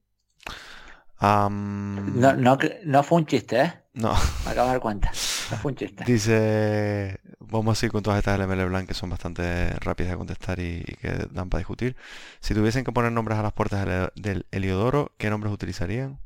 No, 2.21 2.33
no, 2.35 2.59
no 2.85 3.03
fue 3.05 3.19
un 3.19 3.27
chiste, 3.27 3.61
¿eh? 3.61 3.73
no. 3.93 4.13
Me 4.45 4.51
acabo 4.51 4.67
de 4.67 4.73
dar 4.73 4.81
cuenta. 4.81 5.13
Dice, 6.05 7.19
vamos 7.41 7.83
a 7.83 7.87
ir 7.87 7.93
con 7.93 8.03
todas 8.03 8.19
estas 8.19 8.37
LML 8.39 8.65
Blanc 8.67 8.89
que 8.89 8.95
son 8.95 9.11
bastante 9.11 9.71
rápidas 9.81 10.13
de 10.13 10.17
contestar 10.19 10.59
y, 10.61 10.83
y 10.87 10.95
que 10.97 11.11
dan 11.31 11.51
para 11.51 11.61
discutir. 11.61 11.97
Si 12.41 12.55
tuviesen 12.55 12.85
que 12.85 12.93
poner 12.93 13.13
nombres 13.13 13.39
a 13.39 13.43
las 13.43 13.53
puertas 13.53 13.85
del, 13.87 14.11
del 14.15 14.47
Heliodoro, 14.51 15.13
¿qué 15.19 15.31
nombres 15.31 15.53
utilizarían? 15.53 16.19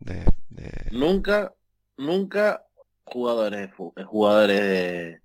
De, 0.00 0.24
de- 0.50 0.90
Nunca, 0.90 1.54
nunca 1.96 2.64
jugadores 3.04 3.70
jugadores 4.06 4.60
de, 4.60 5.20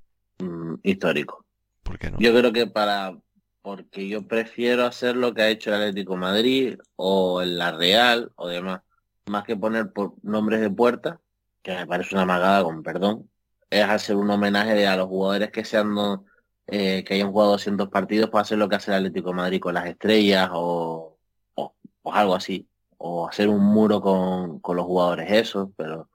mm, 0.46 0.76
históricos. 0.84 1.46
¿Por 1.84 1.98
qué 1.98 2.12
no? 2.12 2.18
Yo 2.20 2.34
creo 2.34 2.52
que 2.54 2.68
para 2.68 3.18
porque 3.62 4.08
yo 4.08 4.26
prefiero 4.28 4.86
hacer 4.86 5.18
lo 5.18 5.34
que 5.34 5.42
ha 5.42 5.50
hecho 5.50 5.70
el 5.72 5.76
Atlético 5.82 6.14
de 6.14 6.20
Madrid 6.20 6.78
o 6.96 7.42
en 7.42 7.58
la 7.58 7.72
Real 7.72 8.32
o 8.36 8.48
demás, 8.48 8.82
más 9.26 9.44
que 9.44 9.58
poner 9.58 9.92
por 9.92 10.14
nombres 10.24 10.62
de 10.62 10.70
puerta, 10.70 11.20
que 11.62 11.74
me 11.76 11.86
parece 11.88 12.16
una 12.16 12.26
magada 12.26 12.64
con 12.64 12.82
perdón, 12.82 13.30
es 13.70 13.84
hacer 13.84 14.16
un 14.16 14.30
homenaje 14.30 14.86
a 14.88 14.96
los 14.96 15.08
jugadores 15.08 15.52
que 15.52 15.66
sean 15.66 15.94
no, 15.94 16.26
eh, 16.68 17.04
que 17.04 17.16
hayan 17.16 17.32
jugado 17.32 17.52
200 17.52 17.90
partidos 17.90 18.30
para 18.30 18.42
hacer 18.44 18.58
lo 18.58 18.68
que 18.70 18.76
hace 18.76 18.92
el 18.92 18.98
Atlético 18.98 19.34
Madrid 19.34 19.60
con 19.60 19.74
las 19.74 19.86
estrellas 19.88 20.50
o, 20.54 21.18
o, 21.56 21.74
algo 22.14 22.36
así, 22.36 22.68
o 22.98 23.28
hacer 23.28 23.50
un 23.50 23.64
muro 23.64 24.02
con, 24.02 24.60
con 24.60 24.76
los 24.78 24.86
jugadores 24.86 25.32
esos, 25.32 25.70
pero 25.76 26.10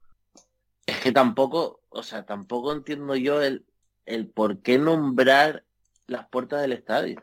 es 0.86 0.98
que 0.98 1.12
tampoco, 1.12 1.80
o 1.90 2.02
sea, 2.02 2.24
tampoco 2.24 2.72
entiendo 2.72 3.14
yo 3.16 3.42
el, 3.42 3.64
el 4.06 4.26
por 4.28 4.60
qué 4.62 4.78
nombrar 4.78 5.64
las 6.06 6.26
puertas 6.28 6.60
del 6.62 6.72
estadio. 6.72 7.22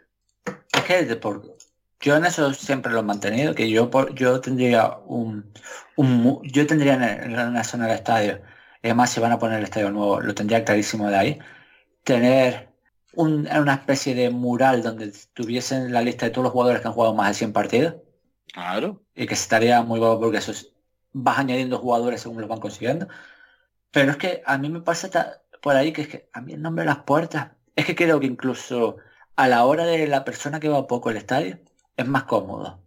Es 0.73 0.83
que 0.83 1.15
por- 1.15 1.55
yo 2.01 2.15
en 2.15 2.25
eso 2.25 2.53
siempre 2.53 2.91
lo 2.93 2.99
he 2.99 3.03
mantenido, 3.03 3.53
que 3.53 3.69
yo 3.69 3.89
por- 3.89 4.13
yo 4.15 4.39
tendría 4.39 4.87
un, 5.05 5.51
un 5.97 6.41
yo 6.43 6.65
tendría 6.65 6.93
en, 6.93 7.03
el- 7.03 7.33
en 7.39 7.47
una 7.49 7.63
zona 7.63 7.87
del 7.87 7.95
estadio, 7.95 8.41
y 8.81 8.87
además 8.87 9.09
si 9.09 9.19
van 9.19 9.31
a 9.31 9.39
poner 9.39 9.57
el 9.59 9.65
estadio 9.65 9.91
nuevo, 9.91 10.21
lo 10.21 10.33
tendría 10.35 10.63
clarísimo 10.65 11.09
de 11.09 11.17
ahí, 11.17 11.39
tener 12.03 12.69
un- 13.13 13.47
una 13.47 13.73
especie 13.73 14.15
de 14.15 14.29
mural 14.29 14.81
donde 14.83 15.11
tuviesen 15.33 15.91
la 15.93 16.01
lista 16.01 16.25
de 16.25 16.31
todos 16.31 16.43
los 16.43 16.53
jugadores 16.53 16.81
que 16.81 16.87
han 16.87 16.93
jugado 16.93 17.13
más 17.13 17.27
de 17.29 17.33
100 17.33 17.53
partidos, 17.53 17.95
Claro. 18.53 19.01
y 19.15 19.27
que 19.27 19.33
estaría 19.33 19.81
muy 19.83 19.99
guapo 19.99 20.19
porque 20.21 20.37
eso 20.37 20.51
es- 20.51 20.71
vas 21.11 21.39
añadiendo 21.39 21.77
jugadores 21.79 22.21
según 22.21 22.39
los 22.41 22.49
van 22.49 22.59
consiguiendo. 22.59 23.07
Pero 23.91 24.11
es 24.11 24.17
que 24.17 24.41
a 24.45 24.57
mí 24.57 24.69
me 24.69 24.81
pasa 24.81 25.09
ta- 25.09 25.41
por 25.61 25.75
ahí 25.75 25.91
que 25.91 26.03
es 26.03 26.07
que 26.07 26.29
a 26.33 26.41
mí 26.41 26.53
el 26.53 26.61
nombre 26.61 26.83
de 26.83 26.89
las 26.89 26.99
puertas, 27.03 27.51
es 27.75 27.85
que 27.85 27.95
creo 27.95 28.19
que 28.19 28.27
incluso 28.27 28.97
a 29.35 29.47
la 29.47 29.65
hora 29.65 29.85
de 29.85 30.07
la 30.07 30.23
persona 30.23 30.59
que 30.59 30.69
va 30.69 30.87
poco 30.87 31.09
al 31.09 31.17
estadio, 31.17 31.59
es 31.97 32.07
más 32.07 32.23
cómodo. 32.25 32.81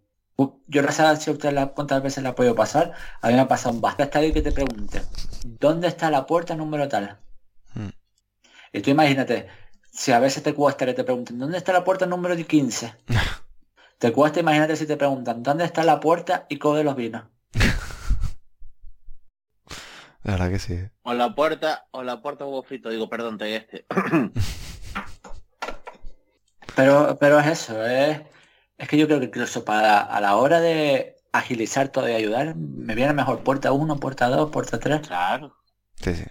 Yo 0.66 0.82
no 0.82 0.90
sé 0.90 1.16
si 1.16 1.30
usted 1.30 1.52
la, 1.52 1.68
cuántas 1.68 2.02
veces 2.02 2.22
la 2.22 2.30
ha 2.30 2.34
podido 2.34 2.54
pasar, 2.54 2.92
a 3.20 3.28
mí 3.28 3.34
me 3.34 3.40
ha 3.40 3.48
pasado 3.48 3.74
un 3.74 3.80
basta 3.80 4.04
estadio 4.04 4.28
y 4.28 4.32
que 4.32 4.42
te 4.42 4.52
pregunte, 4.52 5.02
¿dónde 5.44 5.88
está 5.88 6.10
la 6.10 6.26
puerta 6.26 6.54
número 6.56 6.88
tal? 6.88 7.18
Hmm. 7.74 7.90
Y 8.72 8.80
tú 8.80 8.90
imagínate, 8.90 9.48
si 9.92 10.12
a 10.12 10.18
veces 10.18 10.42
te 10.42 10.54
cuesta 10.54 10.86
que 10.86 10.94
te 10.94 11.04
pregunten, 11.04 11.38
¿dónde 11.38 11.58
está 11.58 11.72
la 11.72 11.84
puerta 11.84 12.06
número 12.06 12.34
15? 12.34 12.94
te 13.98 14.12
cuesta, 14.12 14.40
imagínate 14.40 14.76
si 14.76 14.86
te 14.86 14.96
preguntan, 14.96 15.42
¿dónde 15.42 15.64
está 15.64 15.84
la 15.84 16.00
puerta 16.00 16.46
y 16.48 16.58
de 16.58 16.84
los 16.84 16.96
vinos? 16.96 17.24
La 20.24 20.32
verdad 20.32 20.50
que 20.50 20.58
sí. 20.60 20.74
¿eh? 20.74 20.90
O 21.02 21.14
la 21.14 21.34
puerta, 21.34 21.88
o 21.90 22.04
la 22.04 22.22
puerta 22.22 22.44
huevo 22.44 22.62
frito, 22.62 22.90
digo, 22.90 23.10
perdón, 23.10 23.38
te 23.38 23.56
este. 23.56 23.86
Pero, 26.74 27.18
pero 27.20 27.38
es 27.38 27.46
eso, 27.46 27.84
es, 27.84 28.20
es 28.82 28.88
que 28.88 28.96
yo 28.98 29.06
creo 29.06 29.20
que 29.20 29.26
incluso 29.26 29.64
para 29.64 30.00
a 30.00 30.20
la 30.20 30.36
hora 30.36 30.60
de 30.60 31.16
agilizar 31.32 31.88
todo 31.88 32.08
y 32.08 32.12
ayudar, 32.12 32.54
me 32.56 32.94
viene 32.94 33.12
mejor 33.14 33.42
puerta 33.42 33.72
1, 33.72 33.96
puerta 33.96 34.28
2, 34.28 34.50
puerta 34.50 34.78
3. 34.78 35.00
claro. 35.06 35.56
Sí, 35.96 36.14
sí. 36.14 36.24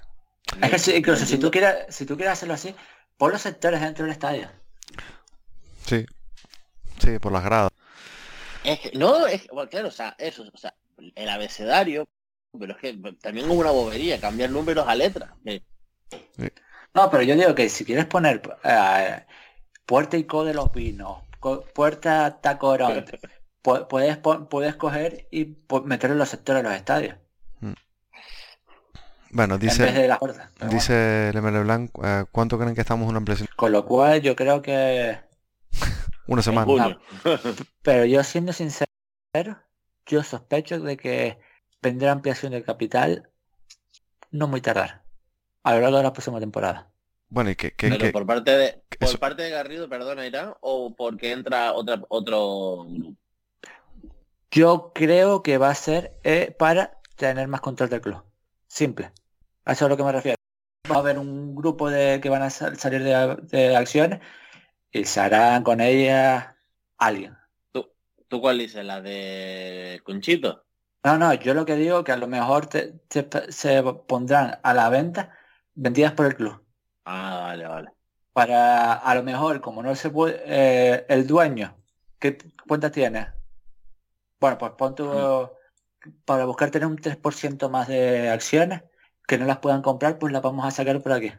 Es 0.62 0.70
que 0.70 0.80
si- 0.80 0.96
incluso 0.96 1.26
si 1.26 1.38
tú 1.38 1.50
quieres, 1.50 1.86
si 1.96 2.06
tú 2.06 2.16
quieres 2.18 2.34
hacerlo 2.34 2.54
así, 2.54 2.76
pon 3.18 3.32
los 3.32 3.42
sectores 3.42 3.80
dentro 3.82 4.04
del 4.06 4.12
estadio. 4.12 4.50
Sí. 5.86 6.06
Sí, 7.00 7.20
por 7.20 7.32
las 7.32 7.44
gradas. 7.44 7.72
Es 8.64 8.80
que, 8.80 8.92
no, 8.98 9.26
es 9.28 9.42
que, 9.44 9.48
bueno, 9.52 9.70
claro, 9.70 9.88
o 9.88 9.92
sea, 9.92 10.14
eso, 10.20 10.44
o 10.54 10.58
sea, 10.58 10.74
el 11.16 11.30
abecedario, 11.30 12.08
pero 12.60 12.74
es 12.74 12.80
que 12.80 12.94
también 13.22 13.50
es 13.50 13.56
una 13.58 13.72
bobería, 13.72 14.20
cambiar 14.20 14.50
números 14.52 14.86
a 14.88 14.94
letras. 14.94 15.32
que- 15.44 15.64
No, 16.94 17.10
pero 17.10 17.24
yo 17.24 17.36
digo 17.36 17.56
que 17.56 17.70
si 17.70 17.86
quieres 17.86 18.06
poner 18.06 18.42
eh, 18.66 19.26
puerta 19.86 20.18
y 20.18 20.26
co 20.26 20.44
de 20.44 20.54
los 20.54 20.72
vinos, 20.74 21.24
puerta 21.42 22.40
tacorón, 22.42 23.06
pu- 23.64 23.88
puedes, 23.88 24.18
puedes 24.18 24.76
coger 24.76 25.28
y 25.32 25.58
meterlo 25.86 26.14
en 26.14 26.20
los 26.20 26.30
sectores 26.30 26.64
de 26.64 26.70
los 26.70 26.78
estadios, 26.78 27.16
Bueno, 29.34 29.56
en 29.56 29.60
vez 29.62 29.78
dice, 29.78 29.92
de 29.92 30.08
las 30.08 30.20
puertas. 30.20 30.50
Pero 30.54 30.68
bueno. 30.68 30.74
dice 30.74 31.32
Lemele 31.34 31.62
Blanc, 31.62 31.92
eh, 32.04 32.26
¿cuánto 32.32 32.58
creen 32.60 32.76
que 32.76 32.82
estamos 32.82 33.04
en 33.06 33.10
una 33.12 33.18
ampliación? 33.20 33.48
Con 33.56 33.72
lo 33.72 33.86
cual 33.86 34.22
yo 34.22 34.36
creo 34.36 34.62
que 34.62 35.20
Una 36.28 36.42
semana. 36.42 37.00
Pero 37.82 38.06
yo 38.06 38.24
siendo 38.24 38.52
sincero, 38.54 38.86
yo 40.06 40.24
sospecho 40.24 40.80
de 40.80 40.98
que 40.98 41.40
vendrá 41.82 42.12
ampliación 42.12 42.52
del 42.52 42.64
capital 42.64 43.30
no 44.32 44.48
muy 44.48 44.62
tardar, 44.62 45.04
a 45.64 45.74
lo 45.74 45.82
largo 45.82 45.98
de 45.98 46.04
la 46.04 46.14
próxima 46.14 46.40
temporada. 46.40 46.92
Bueno, 47.32 47.50
y 47.50 47.56
que, 47.56 47.72
que- 47.72 47.88
Pero 47.90 47.98
que- 48.06 48.12
por 48.12 48.26
parte 48.26 48.52
de, 48.58 48.84
por 49.00 49.08
eso- 49.10 49.18
parte 49.18 49.42
de 49.44 49.50
Garrido, 49.50 49.88
perdona, 49.88 50.28
Irán, 50.28 50.54
o 50.60 50.94
porque 50.96 51.32
entra 51.32 51.72
otra, 51.74 52.02
otro 52.10 52.84
grupo. 52.88 53.18
Yo 54.52 54.92
creo 54.94 55.42
que 55.42 55.58
va 55.58 55.70
a 55.70 55.76
ser 55.76 56.14
eh, 56.24 56.54
para 56.60 57.00
tener 57.16 57.48
más 57.48 57.62
control 57.62 57.90
del 57.90 58.02
club. 58.02 58.22
Simple. 58.68 59.14
A 59.64 59.72
eso 59.72 59.86
es 59.86 59.88
a 59.88 59.90
lo 59.90 59.96
que 59.98 60.04
me 60.04 60.12
refiero. 60.12 60.36
Va 60.92 60.96
a 60.98 61.00
haber 61.00 61.18
un 61.18 61.56
grupo 61.56 61.90
de 61.90 62.20
que 62.22 62.30
van 62.30 62.42
a 62.42 62.50
sal- 62.50 62.78
salir 62.78 63.02
de, 63.04 63.38
de 63.44 63.76
acciones 63.78 64.20
y 64.92 65.06
se 65.06 65.20
harán 65.22 65.64
con 65.64 65.80
ellas 65.80 66.48
alguien. 66.98 67.38
¿Tú 68.28 68.40
cuál 68.40 68.60
dices? 68.60 68.84
¿La 68.86 69.02
de 69.02 70.00
Conchito? 70.06 70.66
No, 71.04 71.18
no, 71.18 71.34
yo 71.34 71.54
lo 71.54 71.66
que 71.66 71.76
digo 71.76 72.04
que 72.06 72.12
a 72.14 72.18
lo 72.18 72.28
mejor 72.28 72.66
te- 72.68 72.94
te- 73.10 73.52
se 73.52 73.84
pondrán 74.08 74.60
a 74.64 74.74
la 74.74 74.88
venta 74.90 75.38
vendidas 75.74 76.14
por 76.14 76.28
el 76.28 76.36
club. 76.36 76.61
Ah, 77.06 77.40
vale, 77.42 77.68
vale. 77.68 77.90
para 78.34 78.94
a 78.94 79.16
lo 79.16 79.24
mejor 79.24 79.62
como 79.62 79.84
no 79.84 79.96
se 79.96 80.10
puede 80.10 80.42
eh, 80.46 81.06
el 81.10 81.28
dueño 81.28 81.76
¿qué 82.20 82.38
cuentas 82.68 82.92
tiene? 82.92 83.28
bueno 84.40 84.58
pues 84.58 84.72
pon 84.74 84.96
tu 84.96 85.06
para 86.26 86.46
buscar 86.46 86.72
tener 86.72 86.88
un 86.88 86.98
3% 86.98 87.70
más 87.70 87.88
de 87.88 88.30
acciones 88.30 88.84
que 89.28 89.38
no 89.38 89.46
las 89.46 89.60
puedan 89.60 89.82
comprar 89.82 90.18
pues 90.20 90.34
las 90.34 90.42
vamos 90.42 90.66
a 90.66 90.72
sacar 90.72 91.02
por 91.02 91.12
aquí 91.14 91.32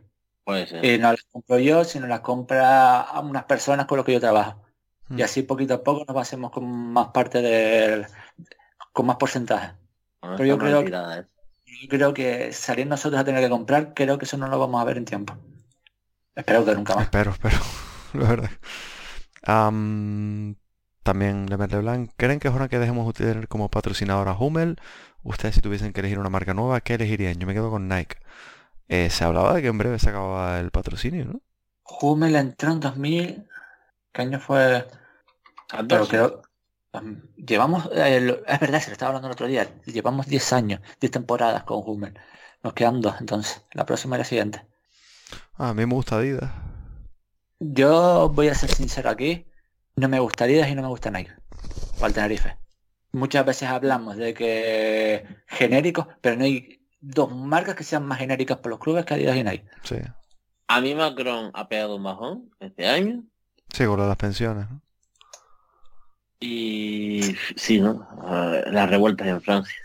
Puede 0.44 0.66
ser. 0.66 0.84
y 0.84 0.98
no 0.98 1.10
las 1.12 1.22
compro 1.24 1.58
yo 1.58 1.84
sino 1.84 2.06
las 2.06 2.20
compra 2.20 3.00
a 3.02 3.20
unas 3.20 3.44
personas 3.44 3.86
con 3.86 3.98
las 3.98 4.04
que 4.06 4.12
yo 4.14 4.20
trabajo 4.20 4.62
Y 5.10 5.14
Mm. 5.20 5.22
así 5.24 5.42
poquito 5.42 5.74
a 5.74 5.82
poco 5.82 6.04
nos 6.06 6.16
hacemos 6.16 6.50
con 6.52 6.64
más 6.92 7.08
parte 7.08 7.42
del... 7.42 8.06
con 8.92 9.06
más 9.06 9.16
porcentaje. 9.16 9.74
Pero 10.20 10.44
yo 10.46 10.58
creo 10.58 10.84
que-. 10.84 10.90
Yo 11.82 11.88
creo 11.88 12.14
que 12.14 12.52
salir 12.52 12.86
nosotros 12.86 13.20
a 13.20 13.24
tener 13.24 13.42
que 13.42 13.50
comprar, 13.50 13.94
creo 13.94 14.16
que 14.18 14.24
eso 14.26 14.36
no 14.38 14.48
lo 14.48 14.58
vamos 14.58 14.80
a 14.80 14.84
ver 14.84 14.96
en 14.98 15.04
tiempo. 15.04 15.34
Espero 16.34 16.64
que 16.64 16.74
nunca 16.74 16.94
más. 16.96 17.08
Espero, 17.08 17.30
espero, 17.32 17.58
la 18.14 18.28
verdad. 18.28 18.50
Am, 19.44 20.56
también 21.02 21.46
Lemer 21.48 21.72
Leblanc, 21.72 22.12
¿creen 22.16 22.40
que 22.40 22.48
es 22.48 22.54
hora 22.54 22.68
que 22.68 22.78
dejemos 22.78 23.06
de 23.06 23.12
tener 23.26 23.48
como 23.48 23.70
patrocinador 23.70 24.28
a 24.28 24.34
Hummel? 24.38 24.80
Ustedes 25.22 25.54
si 25.56 25.60
tuviesen 25.62 25.92
que 25.92 26.00
elegir 26.00 26.18
una 26.18 26.30
marca 26.30 26.54
nueva, 26.54 26.80
¿qué 26.80 26.94
elegirían? 26.94 27.38
Yo 27.38 27.46
me 27.46 27.54
quedo 27.54 27.70
con 27.70 27.88
Nike. 27.88 28.16
Eh, 28.88 29.10
se 29.10 29.24
hablaba 29.24 29.54
de 29.54 29.62
que 29.62 29.68
en 29.68 29.78
breve 29.78 29.98
se 29.98 30.10
acababa 30.10 30.60
el 30.60 30.70
patrocinio, 30.72 31.26
¿no? 31.26 31.42
Hummel 32.00 32.34
entró 32.36 32.72
en 32.72 32.80
2000... 32.80 33.48
¿Qué 34.12 34.22
año 34.22 34.40
fue? 34.40 34.86
Pero 35.88 36.06
14. 36.06 36.08
creo... 36.08 36.42
um, 36.94 37.22
Llevamos... 37.36 37.88
eh, 37.92 38.42
es 38.46 38.60
verdad, 38.60 38.80
se 38.80 38.88
lo 38.90 38.92
estaba 38.94 39.10
hablando 39.10 39.28
el 39.28 39.32
otro 39.34 39.46
día. 39.46 39.68
Llevamos 39.86 40.26
10 40.26 40.52
años, 40.52 40.80
10 41.00 41.10
temporadas 41.12 41.64
con 41.64 41.82
Hummel. 41.86 42.18
Nos 42.62 42.74
quedan 42.74 43.00
dos, 43.00 43.16
entonces. 43.20 43.64
La 43.72 43.86
próxima 43.86 44.16
y 44.16 44.20
la 44.20 44.24
siguiente. 44.24 44.66
Ah, 45.54 45.68
a 45.70 45.74
mí 45.74 45.86
me 45.86 45.94
gusta 45.94 46.16
Adidas. 46.16 46.50
Yo 47.60 48.30
voy 48.30 48.48
a 48.48 48.54
ser 48.54 48.70
sincero 48.70 49.10
aquí. 49.10 49.46
No 49.96 50.08
me 50.08 50.18
gusta 50.18 50.44
Adidas 50.44 50.68
y 50.68 50.74
no 50.74 50.82
me 50.82 50.88
gusta 50.88 51.10
Nike. 51.10 51.32
O 52.00 52.06
el 52.06 52.12
Tenerife. 52.14 52.56
Muchas 53.12 53.44
veces 53.44 53.68
hablamos 53.68 54.16
de 54.16 54.32
que 54.32 55.26
genéricos, 55.46 56.06
pero 56.20 56.36
no 56.36 56.44
hay 56.44 56.80
dos 57.00 57.34
marcas 57.34 57.74
que 57.74 57.84
sean 57.84 58.06
más 58.06 58.18
genéricas 58.18 58.58
por 58.58 58.70
los 58.70 58.78
clubes 58.78 59.04
que 59.04 59.14
Adidas 59.14 59.36
y 59.36 59.44
Nike. 59.44 59.68
Sí. 59.82 59.96
A 60.68 60.80
mí 60.80 60.94
Macron 60.94 61.50
ha 61.52 61.68
pegado 61.68 61.96
un 61.96 62.04
bajón 62.04 62.50
este 62.58 62.88
año. 62.88 63.22
Sí, 63.72 63.84
con 63.84 63.98
lo 63.98 64.04
de 64.04 64.08
las 64.08 64.16
pensiones, 64.16 64.70
¿no? 64.70 64.80
Y 66.40 67.36
sí, 67.56 67.78
¿no? 67.78 68.08
Las 68.66 68.88
revueltas 68.88 69.28
en 69.28 69.40
Francia. 69.42 69.76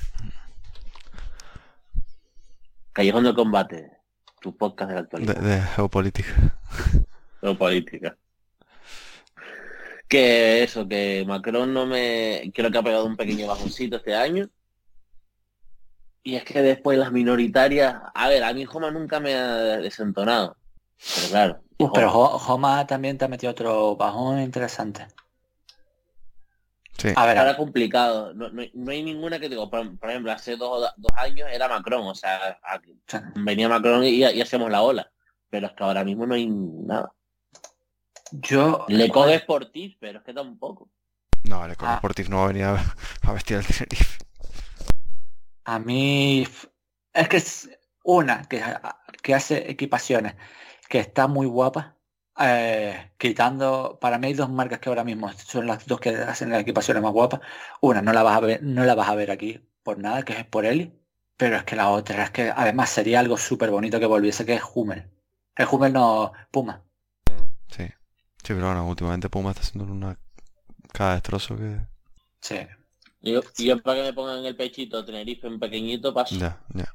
Callejón 2.94 3.26
del 3.26 3.36
combate. 3.36 3.97
Tu 4.42 4.56
podcast 4.56 4.90
de 4.90 4.96
la 4.96 5.02
De, 5.02 5.06
actualidad. 5.06 5.36
de 5.36 5.62
geopolítica. 5.62 6.58
política. 7.58 8.18
Que 10.08 10.64
eso, 10.64 10.88
que 10.88 11.24
Macron 11.28 11.74
no 11.74 11.86
me... 11.86 12.50
Creo 12.54 12.72
que 12.72 12.78
ha 12.78 12.84
pegado 12.84 13.06
un 13.06 13.18
pequeño 13.18 13.48
bajoncito 13.48 13.98
este 13.98 14.16
año. 14.16 14.48
Y 16.24 16.36
es 16.36 16.44
que 16.44 16.62
después 16.62 16.98
las 16.98 17.12
minoritarias... 17.12 17.96
A 18.14 18.30
ver, 18.30 18.44
a 18.44 18.54
mí 18.54 18.64
Joma 18.66 18.90
nunca 18.92 19.20
me 19.20 19.34
ha 19.36 19.78
desentonado. 19.78 20.56
Pero 21.16 21.28
claro. 21.30 21.62
Pero 21.94 22.10
Jo- 22.10 22.40
Joma 22.40 22.88
también 22.88 23.18
te 23.18 23.26
ha 23.26 23.28
metido 23.28 23.52
otro 23.52 23.96
bajón 23.98 24.42
interesante. 24.42 25.08
Sí. 26.98 27.10
A 27.16 27.26
ver, 27.28 27.38
Ahora 27.38 27.56
complicado. 27.58 28.34
No, 28.34 28.50
no 28.50 28.62
hay- 28.62 28.72
no 28.74 28.92
hay 28.92 29.04
ninguna 29.04 29.40
que 29.40 29.50
digo, 29.50 29.70
por, 29.70 29.98
por 30.00 30.10
ejemplo, 30.10 30.32
hace 30.32 30.56
dos, 30.56 30.92
dos 30.98 31.12
años 31.16 31.48
era 31.52 31.68
Macron, 31.68 32.08
o 32.08 32.16
sea, 32.16 32.60
a- 32.64 32.82
venía 33.36 33.70
Macron 33.70 34.04
y, 34.04 34.24
y 34.26 34.42
hacíamos 34.42 34.72
la 34.72 34.82
ola. 34.82 35.12
Pero 35.50 35.68
es 35.68 35.74
que 35.74 35.84
ahora 35.84 36.04
mismo 36.04 36.26
no 36.26 36.34
hay 36.36 36.48
nada. 36.48 37.14
yo... 38.32 38.86
Le 38.90 39.10
coges 39.10 39.42
por 39.44 39.72
ti, 39.72 39.96
pero 40.00 40.20
es 40.20 40.26
que 40.26 40.34
tampoco. 40.34 40.90
No, 41.44 41.64
el 41.66 41.72
Econ 41.72 41.88
Ah. 41.88 41.98
Sportif 41.98 42.28
no 42.30 42.38
va 42.38 42.44
a 42.46 42.48
venir 42.48 42.64
a, 42.66 42.96
a 43.22 43.32
vestir 43.34 43.58
al 43.58 43.66
Tenerife. 43.66 44.18
A 45.66 45.80
mí 45.80 46.48
es 47.14 47.28
que 47.30 47.38
es 47.38 47.70
una 48.04 48.44
que, 48.48 48.64
que 49.22 49.34
hace 49.36 49.70
equipaciones 49.70 50.36
que 50.90 51.00
está 51.00 51.28
muy 51.28 51.46
guapa. 51.46 51.97
Eh, 52.40 53.12
quitando, 53.18 53.98
para 54.00 54.18
mí 54.18 54.28
hay 54.28 54.34
dos 54.34 54.50
marcas 54.50 54.80
que 54.80 54.90
ahora 54.90 55.04
mismo 55.04 55.32
son 55.34 55.68
las 55.68 55.86
dos 55.86 56.00
que 56.00 56.10
hacen 56.10 56.50
las 56.50 56.62
equipaciones 56.62 57.04
más 57.04 57.12
guapas. 57.12 57.42
Una 57.82 58.02
no 58.02 58.14
la 58.14 58.24
vas 58.24 58.38
a 58.38 58.40
ver, 58.42 58.64
no 58.64 58.84
la 58.86 58.96
vas 58.96 59.10
a 59.10 59.16
ver 59.16 59.32
aquí 59.32 59.60
por 59.84 60.00
nada, 60.00 60.24
que 60.24 60.34
es 60.34 60.46
por 60.46 60.66
Eli. 60.66 60.94
Pero 61.38 61.58
es 61.58 61.64
que 61.64 61.76
la 61.76 61.90
otra 61.90 62.24
es 62.24 62.32
que 62.32 62.50
además 62.50 62.90
sería 62.90 63.20
algo 63.20 63.38
súper 63.38 63.70
bonito 63.70 64.00
que 64.00 64.06
volviese, 64.06 64.46
que 64.46 64.56
es 64.56 64.64
Hummel. 64.74 65.10
El 65.56 65.68
Hummel 65.72 65.94
no 65.94 66.32
Puma. 66.52 66.84
Sí. 67.70 67.84
Sí, 67.84 68.54
pero 68.54 68.66
bueno, 68.68 68.88
últimamente 68.88 69.30
Puma 69.30 69.52
está 69.52 69.62
haciendo 69.62 69.92
una 69.92 70.18
cada 70.94 71.14
destrozo 71.14 71.56
que... 71.58 71.80
Sí. 72.42 72.60
Y 73.22 73.34
yo, 73.34 73.82
para 73.82 73.98
que 73.98 74.04
me 74.04 74.14
pongan 74.14 74.40
en 74.40 74.46
el 74.46 74.56
pechito 74.56 75.04
Tenerife 75.04 75.48
un 75.48 75.60
pequeñito 75.60 76.14
paso. 76.14 76.36
Ya, 76.36 76.60
ya. 76.74 76.94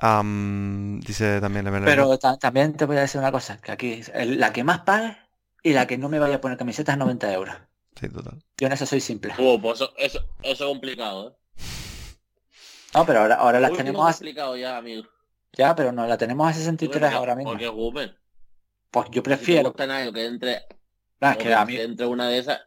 Dice 0.00 1.40
también 1.40 1.64
la 1.66 1.84
Pero 1.84 2.18
ta- 2.18 2.38
también 2.38 2.74
te 2.74 2.86
voy 2.86 2.96
a 2.96 3.00
decir 3.00 3.20
una 3.20 3.30
cosa, 3.32 3.58
que 3.58 3.70
aquí 3.72 4.00
el- 4.14 4.40
la 4.40 4.52
que 4.52 4.64
más 4.64 4.80
pague 4.80 5.16
y 5.62 5.72
la 5.74 5.86
que 5.86 5.98
no 5.98 6.08
me 6.08 6.18
vaya 6.18 6.36
a 6.36 6.40
poner 6.40 6.56
camiseta 6.56 6.92
es 6.92 6.98
90 6.98 7.32
euros. 7.32 7.54
Sí, 7.98 8.08
total. 8.08 8.42
Yo 8.56 8.66
en 8.66 8.72
eso 8.72 8.86
soy 8.86 9.00
simple. 9.00 9.34
Uh, 9.38 9.60
pues 9.60 9.80
eso, 9.80 9.92
eso, 9.98 10.20
eso 10.42 10.64
es 10.64 10.70
complicado, 10.70 11.30
¿eh? 11.30 11.36
No, 12.94 13.04
pero 13.06 13.20
ahora, 13.20 13.34
ahora 13.36 13.60
las 13.60 13.72
tenemos 13.72 14.08
a, 14.08 14.12
complicado 14.12 14.56
ya, 14.56 14.76
amigo. 14.78 15.04
ya, 15.52 15.74
pero 15.74 15.92
no 15.92 16.06
la 16.06 16.16
tenemos 16.16 16.48
a 16.48 16.52
63 16.54 17.12
ahora 17.12 17.36
mismo. 17.36 17.50
Porque 17.52 17.68
Google. 17.68 18.16
Pues 18.90 19.06
yo 19.10 19.22
prefiero. 19.22 19.72
que 19.72 19.82
entre, 20.24 20.62
Ah, 21.20 21.32
es 21.32 21.36
que 21.36 21.54
a 21.54 21.64
mí, 21.64 21.74
que 21.76 21.82
entre 21.82 22.06
una 22.06 22.26
de 22.28 22.38
esas. 22.38 22.60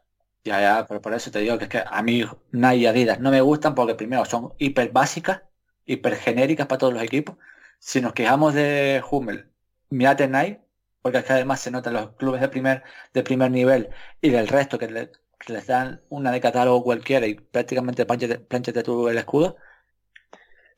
ya, 0.44 0.60
ya, 0.60 0.86
pero 0.86 1.02
por 1.02 1.12
eso 1.14 1.30
te 1.30 1.40
digo 1.40 1.58
que 1.58 1.64
es 1.64 1.70
que 1.70 1.82
a 1.84 2.02
mí 2.02 2.24
Nike 2.52 2.76
y 2.76 2.86
Adidas 2.86 3.18
no 3.20 3.30
me 3.30 3.40
gustan 3.40 3.74
porque 3.74 3.94
primero 3.96 4.24
son 4.24 4.54
hiper 4.58 4.92
básicas, 4.92 5.42
hiper 5.86 6.16
genéricas 6.16 6.66
para 6.66 6.78
todos 6.78 6.92
los 6.94 7.02
equipos. 7.02 7.36
Si 7.78 8.00
nos 8.00 8.12
quejamos 8.14 8.54
de 8.54 9.02
Hummel, 9.10 9.50
mirate 9.90 10.28
Nike, 10.28 10.60
porque 11.02 11.18
es 11.18 11.24
que 11.24 11.32
además 11.34 11.60
se 11.60 11.70
nota 11.70 11.90
en 11.90 11.94
los 11.96 12.10
clubes 12.16 12.40
de 12.40 12.48
primer, 12.48 12.82
de 13.12 13.22
primer 13.22 13.50
nivel 13.50 13.90
y 14.20 14.30
del 14.30 14.48
resto 14.48 14.78
que, 14.78 14.88
le- 14.88 15.12
que 15.38 15.52
les 15.52 15.66
dan 15.66 16.02
una 16.08 16.32
de 16.32 16.40
catálogo 16.40 16.82
cualquiera 16.84 17.26
y 17.26 17.34
prácticamente 17.34 18.06
planchate, 18.06 18.82
tú 18.82 19.08
el 19.08 19.18
escudo. 19.18 19.56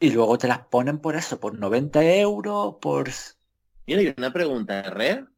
Y 0.00 0.10
luego 0.10 0.38
te 0.38 0.48
las 0.48 0.60
ponen 0.60 0.98
por 1.00 1.16
eso, 1.16 1.38
por 1.40 1.58
90 1.58 2.02
euros, 2.04 2.76
por... 2.80 3.08
Mira, 3.86 4.02
y 4.02 4.14
una 4.16 4.32
pregunta, 4.32 4.80
¿es 4.80 4.90
real? 4.90 5.28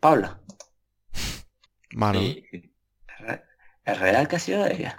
Pablo, 0.00 0.38
Mano, 1.94 2.20
Sí. 2.20 2.46
¿es 3.84 3.98
real 4.00 4.26
que 4.26 4.36
ha 4.36 4.38
sido 4.38 4.64
de 4.64 4.72
ella? 4.74 4.96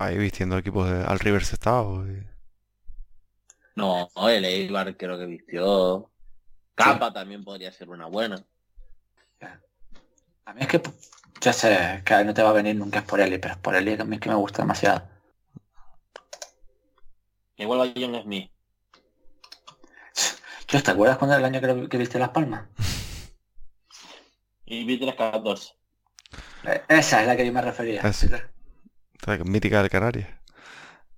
ahí 0.00 0.16
vistiendo 0.18 0.56
equipos 0.58 0.88
de 0.90 1.04
al 1.04 1.18
River 1.18 1.44
Sestao. 1.44 2.06
y- 2.08 2.26
No, 3.78 4.08
el 4.28 4.44
Eibar 4.44 4.96
creo 4.96 5.16
que 5.16 5.26
vistió. 5.26 6.10
Capa 6.74 7.12
también 7.12 7.44
podría 7.44 7.70
ser 7.70 7.88
una 7.88 8.06
buena. 8.06 8.44
A 10.46 10.52
mí 10.52 10.62
es 10.62 10.66
que, 10.66 10.82
ya 11.40 11.52
sé 11.52 12.02
que 12.04 12.24
no 12.24 12.34
te 12.34 12.42
va 12.42 12.50
a 12.50 12.54
venir 12.54 12.74
nunca 12.74 12.98
es 12.98 13.04
por 13.04 13.20
Eli, 13.20 13.38
pero 13.38 13.54
es 13.54 13.60
por 13.60 13.76
Eli 13.76 13.94
que 13.94 14.02
a 14.02 14.04
mí 14.04 14.16
es 14.16 14.20
que 14.20 14.30
me 14.30 14.34
gusta 14.34 14.62
demasiado. 14.62 15.08
Igual 17.56 17.82
a 17.82 17.92
John 17.94 18.20
Smith. 18.20 18.50
Yo, 20.66 20.82
¿te 20.82 20.90
acuerdas 20.90 21.18
cuando 21.18 21.36
el 21.36 21.44
año 21.44 21.88
que, 21.88 21.98
viste 21.98 22.18
Las 22.18 22.30
Palmas? 22.30 22.66
Y 24.66 24.84
vi 24.84 24.98
314. 24.98 25.74
Eh, 26.64 26.82
Esa 26.88 27.20
es 27.20 27.28
la 27.28 27.36
que 27.36 27.46
yo 27.46 27.52
me 27.52 27.62
refería. 27.62 28.00
Ah, 28.02 28.12
sí. 28.12 28.28
Mítica 29.44 29.82
del 29.82 29.90
Canarias. 29.90 30.30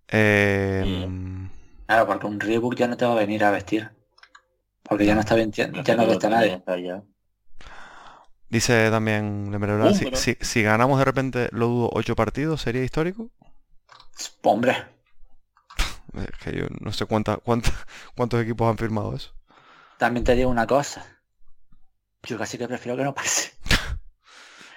Eh, 0.08 0.82
Sí. 0.84 1.59
Claro, 1.90 2.06
porque 2.06 2.26
un 2.26 2.38
Reebok 2.40 2.74
ya 2.76 2.86
no 2.88 2.96
te 2.96 3.04
va 3.04 3.12
a 3.12 3.16
venir 3.24 3.42
a 3.44 3.50
vestir. 3.50 3.90
Porque 4.84 5.06
ya 5.06 5.14
no 5.14 5.20
está 5.20 5.34
bien, 5.36 5.52
ya 5.52 5.68
no 5.96 6.06
veste 6.06 6.26
a 6.26 6.30
nadie. 6.30 6.62
Ya. 6.88 7.02
dice 8.48 8.90
también 8.90 9.50
Lembre 9.50 9.76
Blanc, 9.76 9.94
Uh, 9.94 10.16
si, 10.16 10.34
si- 10.34 10.38
si 10.44 10.62
ganamos 10.62 10.98
de 10.98 11.04
repente, 11.04 11.48
lo 11.52 11.66
dudo, 11.68 11.90
ocho 11.92 12.14
partidos, 12.16 12.60
¿sería 12.62 12.84
histórico? 12.84 13.30
Hombre, 14.42 14.74
Es 16.14 16.38
que 16.42 16.56
yo 16.58 16.66
no 16.80 16.92
sé 16.92 17.06
cuánta, 17.06 17.36
cuánta- 17.38 17.72
cuántos 18.16 18.42
equipos 18.42 18.68
han 18.68 18.78
firmado 18.78 19.14
eso. 19.14 19.32
también 19.98 20.24
te 20.24 20.34
digo 20.34 20.50
una 20.50 20.66
cosa. 20.66 21.04
Yo 22.22 22.38
casi 22.38 22.56
que 22.58 22.66
prefiero 22.68 22.96
que 22.96 23.04
no 23.04 23.14
pase. 23.14 23.52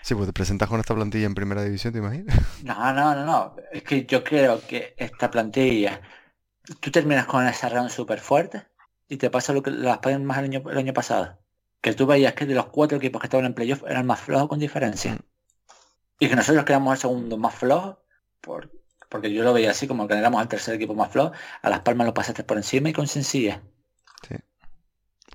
Sí, 0.02 0.16
pues 0.16 0.28
te 0.28 0.34
presentas 0.34 0.68
con 0.68 0.80
esta 0.82 0.94
plantilla 0.94 1.26
en 1.26 1.34
primera 1.34 1.64
división, 1.64 1.94
¿te 1.94 2.00
imaginas? 2.00 2.38
No, 2.58 2.94
no, 2.94 3.14
no, 3.16 3.26
no. 3.26 3.56
Es 3.72 3.84
que 3.84 4.06
yo 4.06 4.24
creo 4.24 4.66
que 4.66 4.94
esta 4.98 5.30
plantilla, 5.30 6.02
tú 6.80 6.92
terminas 6.92 7.26
con 7.26 7.46
esa 7.48 7.70
round 7.70 7.90
súper 7.90 8.20
fuerte 8.20 8.66
y 9.08 9.18
te 9.18 9.30
pasa 9.30 9.54
lo 9.54 9.62
que 9.62 9.72
las 9.72 10.00
más 10.22 10.38
el 10.38 10.46
año, 10.46 10.64
el 10.70 10.78
año 10.78 10.94
pasado. 10.94 11.40
Que 11.82 11.94
tú 11.94 12.06
veías 12.06 12.34
que 12.34 12.46
de 12.46 12.56
los 12.56 12.68
cuatro 12.68 12.98
equipos 12.98 13.22
que 13.22 13.28
estaban 13.28 13.46
en 13.46 13.54
playoff 13.54 13.84
eran 13.88 14.06
más 14.06 14.22
flojos 14.22 14.48
con 14.48 14.60
diferencia. 14.60 15.18
Y 16.20 16.30
que 16.30 16.36
nosotros 16.36 16.64
quedamos 16.64 16.94
el 16.94 17.00
segundo 17.00 17.38
más 17.38 17.54
flojo, 17.54 18.00
por, 18.40 18.72
porque 19.10 19.34
yo 19.34 19.44
lo 19.44 19.52
veía 19.52 19.72
así, 19.72 19.88
como 19.88 20.08
que 20.08 20.14
éramos 20.14 20.42
el 20.42 20.48
tercer 20.48 20.76
equipo 20.76 20.96
más 20.96 21.12
flojo, 21.12 21.34
a 21.62 21.70
Las 21.70 21.82
Palmas 21.82 22.08
lo 22.08 22.14
pasaste 22.14 22.44
por 22.44 22.58
encima 22.58 22.90
y 22.90 22.94
con 22.94 23.08
sencilla. 23.08 23.62
Sí. 24.28 24.36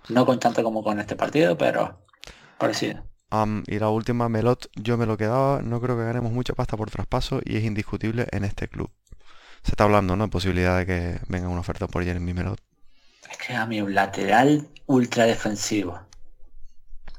No 0.08 0.24
con 0.24 0.40
tanto 0.40 0.62
como 0.62 0.82
con 0.82 0.98
este 0.98 1.16
partido, 1.16 1.58
pero 1.58 2.06
parecido. 2.56 3.04
Y 3.66 3.78
la 3.78 3.90
última, 3.90 4.30
Melot, 4.30 4.70
yo 4.74 4.96
me 4.96 5.04
lo 5.04 5.18
quedaba, 5.18 5.60
no 5.60 5.82
creo 5.82 5.98
que 5.98 6.04
ganemos 6.04 6.32
mucha 6.32 6.54
pasta 6.54 6.78
por 6.78 6.90
traspaso 6.90 7.40
y 7.44 7.58
es 7.58 7.64
indiscutible 7.64 8.26
en 8.30 8.44
este 8.44 8.68
club. 8.68 8.90
Se 9.62 9.72
está 9.72 9.84
hablando, 9.84 10.16
¿no? 10.16 10.24
De 10.24 10.30
posibilidad 10.30 10.78
de 10.78 10.86
que 10.86 11.18
venga 11.28 11.48
una 11.48 11.60
oferta 11.60 11.86
por 11.86 12.04
Jeremy 12.04 12.32
Melot. 12.34 12.60
Es 13.30 13.36
que 13.38 13.54
a 13.54 13.66
mí 13.66 13.80
un 13.80 13.94
lateral 13.94 14.66
ultra 14.86 15.24
defensivo. 15.26 15.98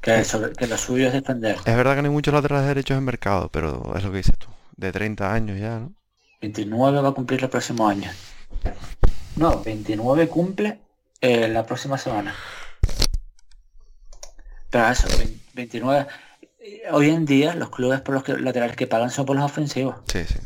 Que, 0.00 0.24
sobre- 0.24 0.52
que 0.54 0.66
lo 0.66 0.78
suyo 0.78 1.08
es 1.08 1.12
defender. 1.12 1.56
Es 1.64 1.76
verdad 1.76 1.94
que 1.96 2.02
no 2.02 2.08
hay 2.08 2.14
muchos 2.14 2.32
laterales 2.34 2.66
derechos 2.68 2.96
en 2.96 3.04
mercado, 3.04 3.48
pero 3.52 3.92
es 3.96 4.02
lo 4.02 4.10
que 4.10 4.16
dices 4.18 4.36
tú. 4.38 4.46
De 4.76 4.90
30 4.92 5.32
años 5.32 5.58
ya, 5.60 5.78
¿no? 5.78 5.92
29 6.40 7.02
va 7.02 7.10
a 7.10 7.12
cumplir 7.12 7.42
el 7.44 7.50
próximo 7.50 7.86
año. 7.86 8.10
No, 9.36 9.62
29 9.62 10.26
cumple 10.28 10.78
eh, 11.20 11.48
la 11.48 11.66
próxima 11.66 11.98
semana. 11.98 12.34
Pero 14.70 14.88
eso, 14.88 15.06
20 15.18 15.40
29. 15.54 16.06
eh, 16.60 16.82
Hoy 16.92 17.10
en 17.10 17.26
día 17.26 17.54
los 17.54 17.70
clubes 17.70 18.00
por 18.00 18.14
los 18.14 18.24
que, 18.24 18.38
laterales 18.38 18.76
que 18.76 18.86
pagan 18.86 19.10
son 19.10 19.26
por 19.26 19.36
los 19.36 19.44
ofensivos. 19.44 19.96
Sí, 20.10 20.24
sí. 20.24 20.38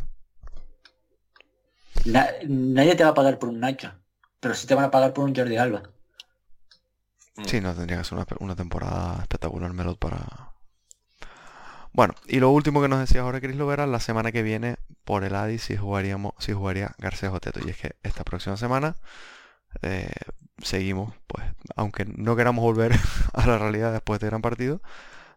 Na- 2.13 2.31
nadie 2.77 2.95
te 2.97 3.05
va 3.05 3.11
a 3.11 3.15
pagar 3.19 3.39
por 3.39 3.49
un 3.51 3.61
Nacho, 3.61 3.93
pero 4.41 4.55
sí 4.55 4.67
te 4.67 4.75
van 4.75 4.85
a 4.87 4.91
pagar 4.91 5.13
por 5.13 5.25
un 5.25 5.35
Jordi 5.35 5.57
Alba. 5.59 5.83
Sí, 7.47 7.61
no 7.61 7.73
tendría 7.75 7.99
que 7.99 8.05
ser 8.05 8.19
una, 8.19 8.27
una 8.41 8.57
temporada 8.57 9.21
espectacular 9.23 9.73
Melot 9.73 9.99
para... 10.01 10.53
Bueno, 11.93 12.15
y 12.27 12.41
lo 12.41 12.51
último 12.51 12.83
que 12.83 12.89
nos 12.89 12.99
decía 12.99 13.21
ahora 13.21 13.41
Chris 13.41 13.57
Lovera, 13.57 13.87
la 13.87 14.01
semana 14.01 14.33
que 14.33 14.43
viene 14.43 14.77
por 15.05 15.23
el 15.25 15.35
Adi 15.35 15.59
si 15.59 15.77
jugaríamos, 15.77 16.33
si 16.39 16.53
jugaría 16.53 16.95
Garcés 16.99 17.31
o 17.31 17.41
Teto. 17.41 17.61
Y 17.65 17.71
es 17.71 17.77
que 17.77 17.95
esta 18.03 18.25
próxima 18.25 18.57
semana 18.57 18.97
eh, 19.83 20.11
seguimos, 20.63 21.15
pues, 21.29 21.47
aunque 21.77 22.07
no 22.07 22.37
queramos 22.37 22.63
volver 22.65 22.93
a 23.35 23.47
la 23.47 23.59
realidad 23.59 23.93
después 23.93 24.21
de 24.21 24.27
este 24.27 24.31
gran 24.31 24.43
partido, 24.43 24.83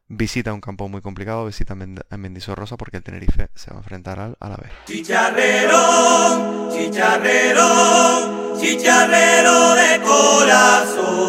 visita 0.07 0.53
un 0.53 0.61
campo 0.61 0.87
muy 0.87 1.01
complicado, 1.01 1.45
visita 1.45 1.73
a 1.73 2.17
Mendizorrosa 2.17 2.77
porque 2.77 2.97
el 2.97 3.03
Tenerife 3.03 3.49
se 3.55 3.71
va 3.71 3.77
a 3.77 3.79
enfrentar 3.79 4.19
al 4.19 4.37
a 4.39 4.49
la 4.49 4.57
vez. 4.57 4.71
Chicharrero, 4.85 6.69
chicharrero, 6.71 8.57
chicharrero 8.59 9.75
de 9.75 10.01
corazón. 10.01 11.27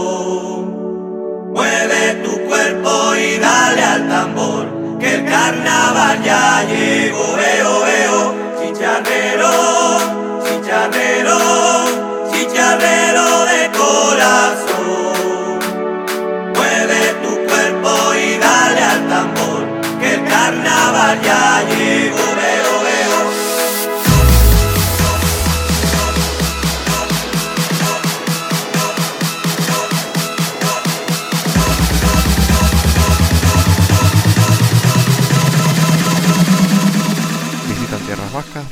Mueve 1.53 2.23
tu 2.25 2.39
cuerpo 2.47 3.15
y 3.17 3.39
dale 3.39 3.83
al 3.83 4.09
tambor, 4.09 4.99
que 4.99 5.15
el 5.17 5.25
carnaval 5.25 6.23
ya 6.23 6.65
llegó, 6.65 7.37
eo, 7.39 7.87
eo. 7.87 8.35
Chicharrero, 8.63 8.69
chicharrero, 8.69 9.78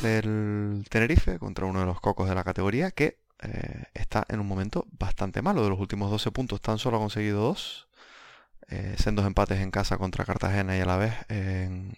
del 0.07 0.85
Tenerife 0.89 1.39
contra 1.39 1.65
uno 1.65 1.79
de 1.81 1.85
los 1.85 1.99
cocos 2.01 2.29
de 2.29 2.35
la 2.35 2.43
categoría 2.43 2.91
que 2.91 3.19
eh, 3.41 3.83
está 3.93 4.25
en 4.29 4.39
un 4.39 4.47
momento 4.47 4.87
bastante 4.91 5.41
malo. 5.41 5.63
De 5.63 5.69
los 5.69 5.79
últimos 5.79 6.11
12 6.11 6.31
puntos 6.31 6.61
tan 6.61 6.79
solo 6.79 6.97
ha 6.97 6.99
conseguido 6.99 7.41
dos. 7.41 7.87
Eh, 8.69 8.95
sendos 8.97 9.25
empates 9.25 9.59
en 9.59 9.71
casa 9.71 9.97
contra 9.97 10.25
Cartagena 10.25 10.77
y 10.77 10.81
a 10.81 10.85
la 10.85 10.97
vez 10.97 11.13
en, 11.29 11.97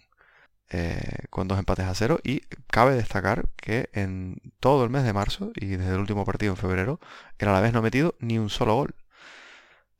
eh, 0.70 1.26
con 1.30 1.48
dos 1.48 1.58
empates 1.58 1.86
a 1.86 1.94
cero. 1.94 2.20
Y 2.24 2.40
cabe 2.68 2.94
destacar 2.94 3.48
que 3.56 3.90
en 3.92 4.40
todo 4.60 4.84
el 4.84 4.90
mes 4.90 5.04
de 5.04 5.12
marzo 5.12 5.52
y 5.56 5.66
desde 5.76 5.94
el 5.94 6.00
último 6.00 6.24
partido 6.24 6.52
en 6.52 6.56
febrero, 6.58 7.00
el 7.38 7.48
Alavés 7.48 7.72
no 7.72 7.80
ha 7.80 7.82
metido 7.82 8.16
ni 8.20 8.38
un 8.38 8.50
solo 8.50 8.74
gol. 8.76 8.94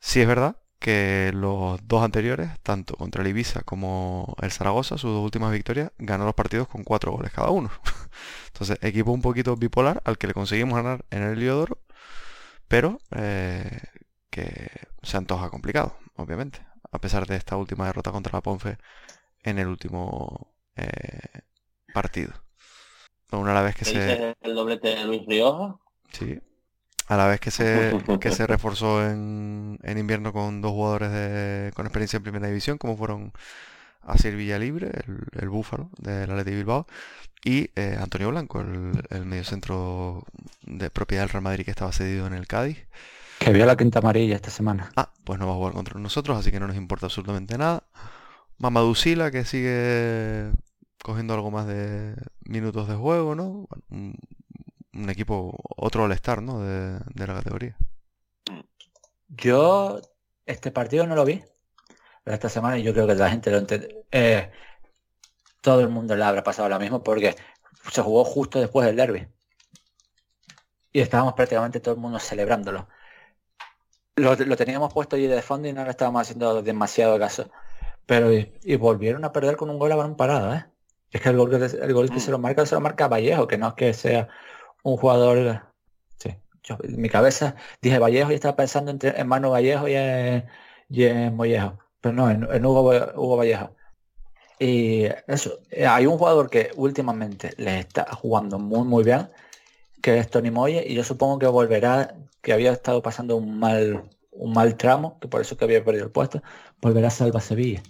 Sí 0.01 0.21
es 0.21 0.27
verdad 0.29 0.57
que 0.81 1.33
los 1.35 1.87
dos 1.89 2.05
anteriores, 2.05 2.51
tanto 2.63 2.97
contra 2.97 3.23
el 3.23 3.29
Ibiza 3.29 3.63
como 3.63 4.37
el 4.43 4.53
Zaragoza, 4.53 4.99
sus 4.99 5.13
dos 5.13 5.25
últimas 5.25 5.53
victorias, 5.53 5.93
ganó 5.99 6.25
los 6.27 6.35
partidos 6.35 6.69
con 6.69 6.85
cuatro 6.85 7.13
goles 7.13 7.33
cada 7.33 7.51
uno. 7.51 7.71
Entonces, 8.49 8.79
equipo 8.83 9.13
un 9.13 9.23
poquito 9.23 9.57
bipolar 9.57 10.03
al 10.05 10.19
que 10.19 10.29
le 10.29 10.35
conseguimos 10.35 10.77
ganar 10.77 11.05
en 11.11 11.23
el 11.25 11.39
Liodoro, 11.41 11.79
pero 12.69 13.01
eh, 13.17 13.81
que 14.31 14.71
se 15.03 15.17
antoja 15.17 15.51
complicado, 15.51 15.97
obviamente, 16.17 16.65
a 16.93 17.01
pesar 17.01 17.27
de 17.27 17.37
esta 17.37 17.57
última 17.57 17.87
derrota 17.87 18.13
contra 18.13 18.33
la 18.33 18.43
Ponfe 18.43 18.79
en 19.45 19.59
el 19.59 19.69
último 19.69 20.55
eh, 20.77 21.43
partido. 21.95 22.33
Una 23.33 23.53
a 23.53 23.55
la 23.55 23.63
vez 23.63 23.77
que 23.77 23.85
¿Qué 23.85 23.93
se... 23.93 24.01
dices 24.01 24.37
el 24.41 24.55
doblete 24.55 24.89
de 24.89 25.05
Luis 25.05 25.27
Rioja? 25.27 25.79
Sí. 26.13 26.41
A 27.11 27.17
la 27.17 27.27
vez 27.27 27.41
que 27.41 27.51
se, 27.51 27.93
que 28.21 28.31
se 28.31 28.47
reforzó 28.47 29.05
en, 29.05 29.81
en 29.83 29.99
invierno 29.99 30.33
con 30.33 30.61
dos 30.61 30.71
jugadores 30.71 31.11
de, 31.11 31.73
con 31.75 31.85
experiencia 31.85 32.19
en 32.19 32.23
primera 32.23 32.47
división, 32.47 32.79
como 32.79 32.97
fueron 32.97 33.33
Asier 34.03 34.37
Villalibre, 34.37 34.93
el, 35.07 35.25
el 35.41 35.49
búfalo 35.49 35.91
del 35.99 36.31
Athletic 36.31 36.55
Bilbao, 36.55 36.87
y 37.45 37.71
eh, 37.75 37.99
Antonio 38.01 38.31
Blanco, 38.31 38.61
el, 38.61 38.93
el 39.11 39.27
mediocentro 39.27 40.23
de 40.63 40.89
propiedad 40.91 41.25
del 41.25 41.31
Real 41.31 41.43
Madrid 41.43 41.65
que 41.65 41.73
estaba 41.73 41.91
cedido 41.91 42.29
en 42.29 42.33
el 42.33 42.47
Cádiz. 42.47 42.79
Que 43.41 43.53
vio 43.53 43.67
la 43.67 43.77
quinta 43.77 43.99
amarilla 43.99 44.37
esta 44.37 44.51
semana. 44.51 44.93
Ah, 44.95 45.11
pues 45.25 45.41
no 45.41 45.49
va 45.49 45.55
a 45.55 45.57
jugar 45.57 45.73
contra 45.73 45.99
nosotros, 45.99 46.39
así 46.39 46.53
que 46.53 46.61
no 46.61 46.69
nos 46.69 46.77
importa 46.77 47.07
absolutamente 47.07 47.59
nada. 47.59 47.83
Mamadou 48.59 48.95
Sila, 48.95 49.33
que 49.33 49.45
sigue 49.45 50.53
cogiendo 51.03 51.35
algo 51.35 51.51
más 51.51 51.67
de 51.67 52.15
minutos 52.45 52.87
de 52.87 52.95
juego, 52.95 53.35
¿no? 53.35 53.67
Bueno, 53.69 53.85
un, 53.91 54.15
un 54.93 55.11
equipo, 55.11 55.57
otro 55.77 56.05
all-star, 56.05 56.43
¿no? 56.43 56.61
De, 56.61 56.99
de 57.15 57.27
la 57.27 57.35
categoría. 57.35 57.77
Yo 59.29 60.01
este 60.47 60.71
partido 60.71 61.07
no 61.07 61.15
lo 61.15 61.25
vi. 61.25 61.43
Pero 62.25 62.35
esta 62.35 62.49
semana 62.49 62.79
yo 62.79 62.93
creo 62.93 63.07
que 63.07 63.15
la 63.15 63.31
gente 63.31 63.51
lo 63.51 63.59
entiende. 63.59 64.05
Eh, 64.11 64.51
todo 65.61 65.81
el 65.81 65.89
mundo 65.89 66.17
le 66.17 66.25
habrá 66.25 66.43
pasado 66.43 66.69
lo 66.69 66.79
mismo 66.79 67.03
porque 67.03 67.35
se 67.91 68.03
jugó 68.03 68.25
justo 68.25 68.61
después 68.61 68.87
del 68.87 68.97
derby. 68.97 69.29
Y 70.93 71.01
estábamos 71.01 71.35
prácticamente 71.35 71.81
todo 71.81 71.95
el 71.95 72.01
mundo 72.01 72.19
celebrándolo. 72.19 72.89
Lo, 74.17 74.35
lo 74.35 74.57
teníamos 74.57 74.93
puesto 74.93 75.17
allí 75.17 75.27
de 75.27 75.41
fondo 75.43 75.69
y 75.69 75.73
no 75.73 75.85
le 75.85 75.91
estábamos 75.91 76.23
haciendo 76.23 76.63
demasiado 76.63 77.19
caso. 77.19 77.51
Pero 78.07 78.33
y, 78.33 78.53
y 78.63 78.77
volvieron 78.77 79.25
a 79.25 79.33
perder 79.33 79.57
con 79.57 79.71
un 79.71 79.79
gol 79.79 79.93
a 79.93 79.97
balón 79.97 80.17
parado, 80.17 80.55
¿eh? 80.55 80.67
Es 81.11 81.21
que 81.21 81.29
el 81.31 81.37
gol 81.37 81.51
que, 81.51 81.65
el 81.65 81.93
gol 81.93 82.11
que 82.11 82.21
se 82.21 82.31
lo 82.31 82.39
marca 82.39 82.67
se 82.67 82.75
lo 82.75 82.81
marca 82.81 83.09
Vallejo, 83.09 83.47
que 83.49 83.59
no 83.59 83.69
es 83.69 83.75
que 83.75 83.95
sea 83.95 84.29
un 84.83 84.97
jugador. 84.97 85.63
Sí. 86.19 86.35
Yo, 86.63 86.77
en 86.83 87.01
mi 87.01 87.09
cabeza 87.09 87.57
dije 87.83 87.99
Vallejo 87.99 88.33
y 88.33 88.35
estaba 88.35 88.57
pensando 88.57 88.91
entre, 88.91 89.19
en 89.21 89.27
Manu 89.29 89.51
Vallejo 89.51 89.89
y 89.89 89.95
en, 89.95 90.47
y 90.89 91.05
en 91.05 91.37
Mollejo. 91.37 91.79
Pero 92.01 92.15
no, 92.15 92.31
en, 92.31 92.47
en 92.53 92.67
Hugo, 92.67 92.91
Hugo 93.17 93.37
Vallejo. 93.37 93.75
Y 94.61 95.07
eso, 95.27 95.59
eh, 95.71 95.87
hay 95.87 96.07
un 96.07 96.19
jugador 96.19 96.51
que 96.51 96.71
últimamente 96.77 97.55
le 97.57 97.81
está 97.81 98.05
jugando 98.15 98.59
muy 98.59 98.85
muy 98.87 99.05
bien, 99.05 99.31
que 100.03 100.19
es 100.19 100.31
Tony 100.31 100.51
Moye, 100.51 100.85
y 100.87 100.95
yo 100.95 101.05
supongo 101.05 101.39
que 101.39 101.47
volverá, 101.47 102.17
que 102.43 102.53
había 102.53 102.73
estado 102.73 103.03
pasando 103.03 103.37
un 103.37 103.59
mal, 103.59 104.05
un 104.33 104.53
mal 104.53 104.77
tramo, 104.77 105.19
que 105.21 105.29
por 105.29 105.41
eso 105.41 105.57
que 105.57 105.65
había 105.65 105.85
perdido 105.85 106.07
el 106.07 106.13
puesto, 106.13 106.43
volverá 106.83 107.09
a 107.09 107.11
Salva 107.11 107.41
Sevilla. 107.41 107.83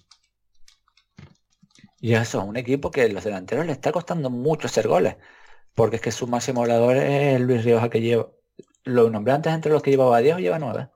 Y 2.00 2.14
eso, 2.14 2.42
un 2.42 2.56
equipo 2.56 2.90
que 2.90 3.08
los 3.08 3.24
delanteros 3.24 3.66
le 3.66 3.72
está 3.72 3.92
costando 3.92 4.30
mucho 4.30 4.66
hacer 4.66 4.88
goles, 4.88 5.16
porque 5.74 5.96
es 5.96 6.02
que 6.02 6.12
su 6.12 6.26
máximo 6.26 6.60
goleador 6.60 6.96
es 6.96 7.40
Luis 7.40 7.64
Rioja 7.64 7.88
que 7.90 8.00
lleva, 8.00 8.28
lo 8.84 9.10
nombré 9.10 9.32
antes 9.34 9.52
entre 9.52 9.72
los 9.72 9.82
que 9.82 9.90
llevaba 9.90 10.18
10 10.18 10.36
o 10.36 10.38
lleva 10.38 10.58
9. 10.58 10.88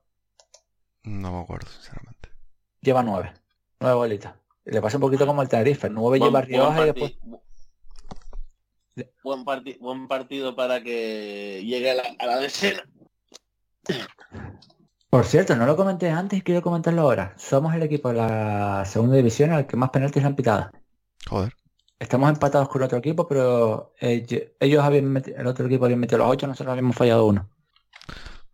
No 1.05 1.33
me 1.33 1.41
acuerdo, 1.41 1.69
sinceramente. 1.71 2.31
Lleva 2.81 3.03
9, 3.03 3.33
9 3.81 3.95
bolitas. 3.97 4.35
Le 4.65 4.81
pasa 4.81 4.97
un 4.97 5.03
poquito 5.03 5.27
como 5.27 5.43
el 5.43 5.49
Tenerife, 5.49 5.91
9 5.91 6.19
lleva 6.19 6.41
Rioja 6.41 6.83
y 6.83 6.85
después... 6.87 7.17
Buen, 9.25 9.45
parti- 9.45 9.77
buen 9.81 10.07
partido 10.07 10.55
para 10.55 10.83
que 10.83 11.63
llegue 11.65 11.91
a 11.91 11.95
la, 11.95 12.03
a 12.19 12.27
la 12.27 12.37
decena. 12.39 12.83
Por 15.11 15.25
cierto, 15.27 15.57
no 15.57 15.67
lo 15.67 15.77
comenté 15.77 16.11
antes 16.11 16.39
y 16.39 16.43
quiero 16.43 16.63
comentarlo 16.63 17.03
ahora. 17.03 17.35
Somos 17.37 17.75
el 17.75 17.83
equipo 17.83 18.09
de 18.09 18.15
la 18.17 18.85
segunda 18.87 19.17
división 19.17 19.53
al 19.53 19.67
que 19.67 19.77
más 19.77 19.91
penaltis 19.91 20.23
le 20.23 20.29
han 20.29 20.37
pitado. 20.37 20.71
Joder. 21.29 21.55
Estamos 21.99 22.29
empatados 22.29 22.69
con 22.69 22.83
otro 22.83 22.99
equipo, 22.99 23.27
pero 23.29 23.95
eh, 24.01 24.27
ellos 24.61 24.83
habían 24.85 25.07
metido, 25.11 25.37
el 25.39 25.47
otro 25.47 25.67
equipo 25.67 25.85
había 25.85 25.97
metido 25.97 26.19
los 26.19 26.29
8, 26.29 26.47
nosotros 26.49 26.71
habíamos 26.73 26.97
fallado 26.97 27.27
uno. 27.27 27.49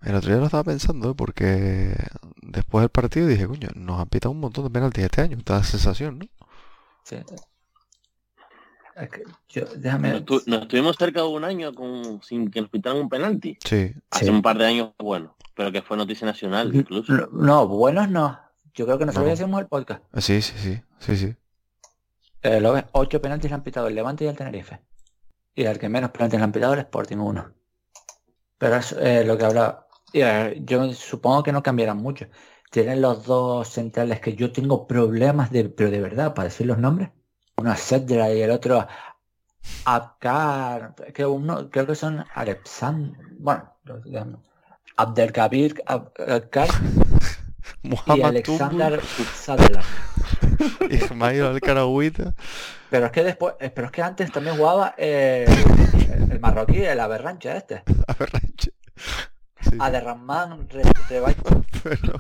El 0.02 0.14
otro 0.14 0.30
día 0.30 0.38
lo 0.38 0.46
estaba 0.46 0.64
pensando 0.64 1.10
¿eh? 1.10 1.14
porque 1.16 1.94
después 2.42 2.82
del 2.82 2.90
partido 2.90 3.26
dije, 3.26 3.46
coño, 3.46 3.68
nos 3.74 4.00
han 4.00 4.08
pitado 4.08 4.32
un 4.32 4.40
montón 4.40 4.64
de 4.64 4.70
penaltis 4.70 5.04
este 5.04 5.20
año. 5.22 5.38
Da 5.44 5.62
sensación, 5.62 6.18
¿no? 6.20 6.26
Sí. 7.04 7.16
Es 8.96 9.08
que 9.08 9.22
yo, 9.48 9.64
déjame... 9.76 10.10
Nos, 10.12 10.24
tu- 10.24 10.42
nos 10.46 10.62
estuvimos 10.62 10.96
cerca 10.96 11.20
de 11.22 11.28
un 11.28 11.44
año 11.44 11.74
con, 11.74 12.22
sin 12.22 12.50
que 12.50 12.60
nos 12.60 12.70
pitaran 12.70 12.98
un 12.98 13.08
penalti. 13.08 13.58
Sí. 13.64 13.92
Hace 14.10 14.26
Sí. 14.26 14.30
un 14.30 14.42
par 14.42 14.58
de 14.58 14.66
años, 14.66 14.90
bueno, 14.98 15.36
pero 15.54 15.72
que 15.72 15.82
fue 15.82 15.96
noticia 15.96 16.26
nacional 16.26 16.74
incluso. 16.74 17.12
No, 17.12 17.28
no, 17.32 17.68
buenos 17.68 18.08
no. 18.10 18.38
Yo 18.74 18.84
creo 18.86 18.98
que 18.98 19.06
nosotros 19.06 19.28
No. 19.28 19.32
hacemos 19.34 19.60
el 19.60 19.66
podcast. 19.66 20.02
Sí, 20.18 20.40
sí, 20.42 20.54
sí, 20.58 20.80
sí, 20.98 21.16
sí. 21.16 21.34
Eh, 22.42 22.60
lo 22.60 22.72
ves, 22.72 22.84
8 22.92 23.20
penaltis 23.20 23.50
le 23.50 23.54
han 23.54 23.62
pitado 23.62 23.88
el 23.88 23.94
Levante 23.94 24.24
y 24.24 24.28
el 24.28 24.36
Tenerife. 24.36 24.80
Y 25.54 25.66
al 25.66 25.78
que 25.78 25.88
menos 25.88 26.10
penaltis 26.10 26.38
le 26.38 26.44
han 26.44 26.52
pitado 26.52 26.74
el 26.74 26.80
Sporting 26.80 27.18
1. 27.18 27.52
Pero 28.58 28.76
es 28.76 28.92
eh, 28.92 29.24
lo 29.24 29.36
que 29.36 29.44
hablaba. 29.44 29.86
Eh, 30.12 30.60
yo 30.64 30.92
supongo 30.92 31.42
que 31.42 31.52
no 31.52 31.62
cambiarán 31.62 31.98
mucho. 31.98 32.26
tienen 32.70 33.00
los 33.00 33.24
dos 33.24 33.68
centrales 33.68 34.20
que 34.20 34.34
yo 34.34 34.52
tengo 34.52 34.86
problemas 34.86 35.50
de, 35.50 35.68
pero 35.68 35.90
de 35.90 36.00
verdad, 36.00 36.34
para 36.34 36.48
decir 36.48 36.66
los 36.66 36.78
nombres. 36.78 37.10
Uno 37.56 37.72
es 37.72 37.80
Sedra 37.80 38.32
y 38.32 38.40
el 38.42 38.50
otro 38.50 38.86
Abkar, 39.84 40.94
que 41.12 41.26
uno 41.26 41.70
creo 41.70 41.86
que 41.86 41.94
son 41.94 42.24
Alexand, 42.34 43.16
bueno, 43.38 43.74
Abdelkabir 44.96 45.82
Abkar 45.86 46.68
y 47.82 47.88
Muhammad 47.88 48.28
Alexander 48.30 49.00
Sadler. 49.34 49.80
Tumbul, 50.58 50.90
Ismail 50.92 51.42
Alcarawita. 51.44 52.34
Pero 52.90 53.06
es 53.06 53.12
que 53.12 53.24
después, 53.24 53.54
eh, 53.60 53.70
pero 53.70 53.86
es 53.86 53.92
que 53.92 54.02
antes 54.02 54.30
también 54.32 54.56
jugaba 54.56 54.94
eh, 54.98 55.46
el, 56.12 56.32
el 56.32 56.40
marroquí, 56.40 56.82
el 56.82 57.00
Aberrancha 57.00 57.56
este. 57.56 57.82
Aberranche. 58.06 58.72
Sí, 59.60 59.76
Aderrahman 59.78 60.68
Re- 60.68 60.82
Rebaito. 61.08 61.64
pero- 61.82 62.14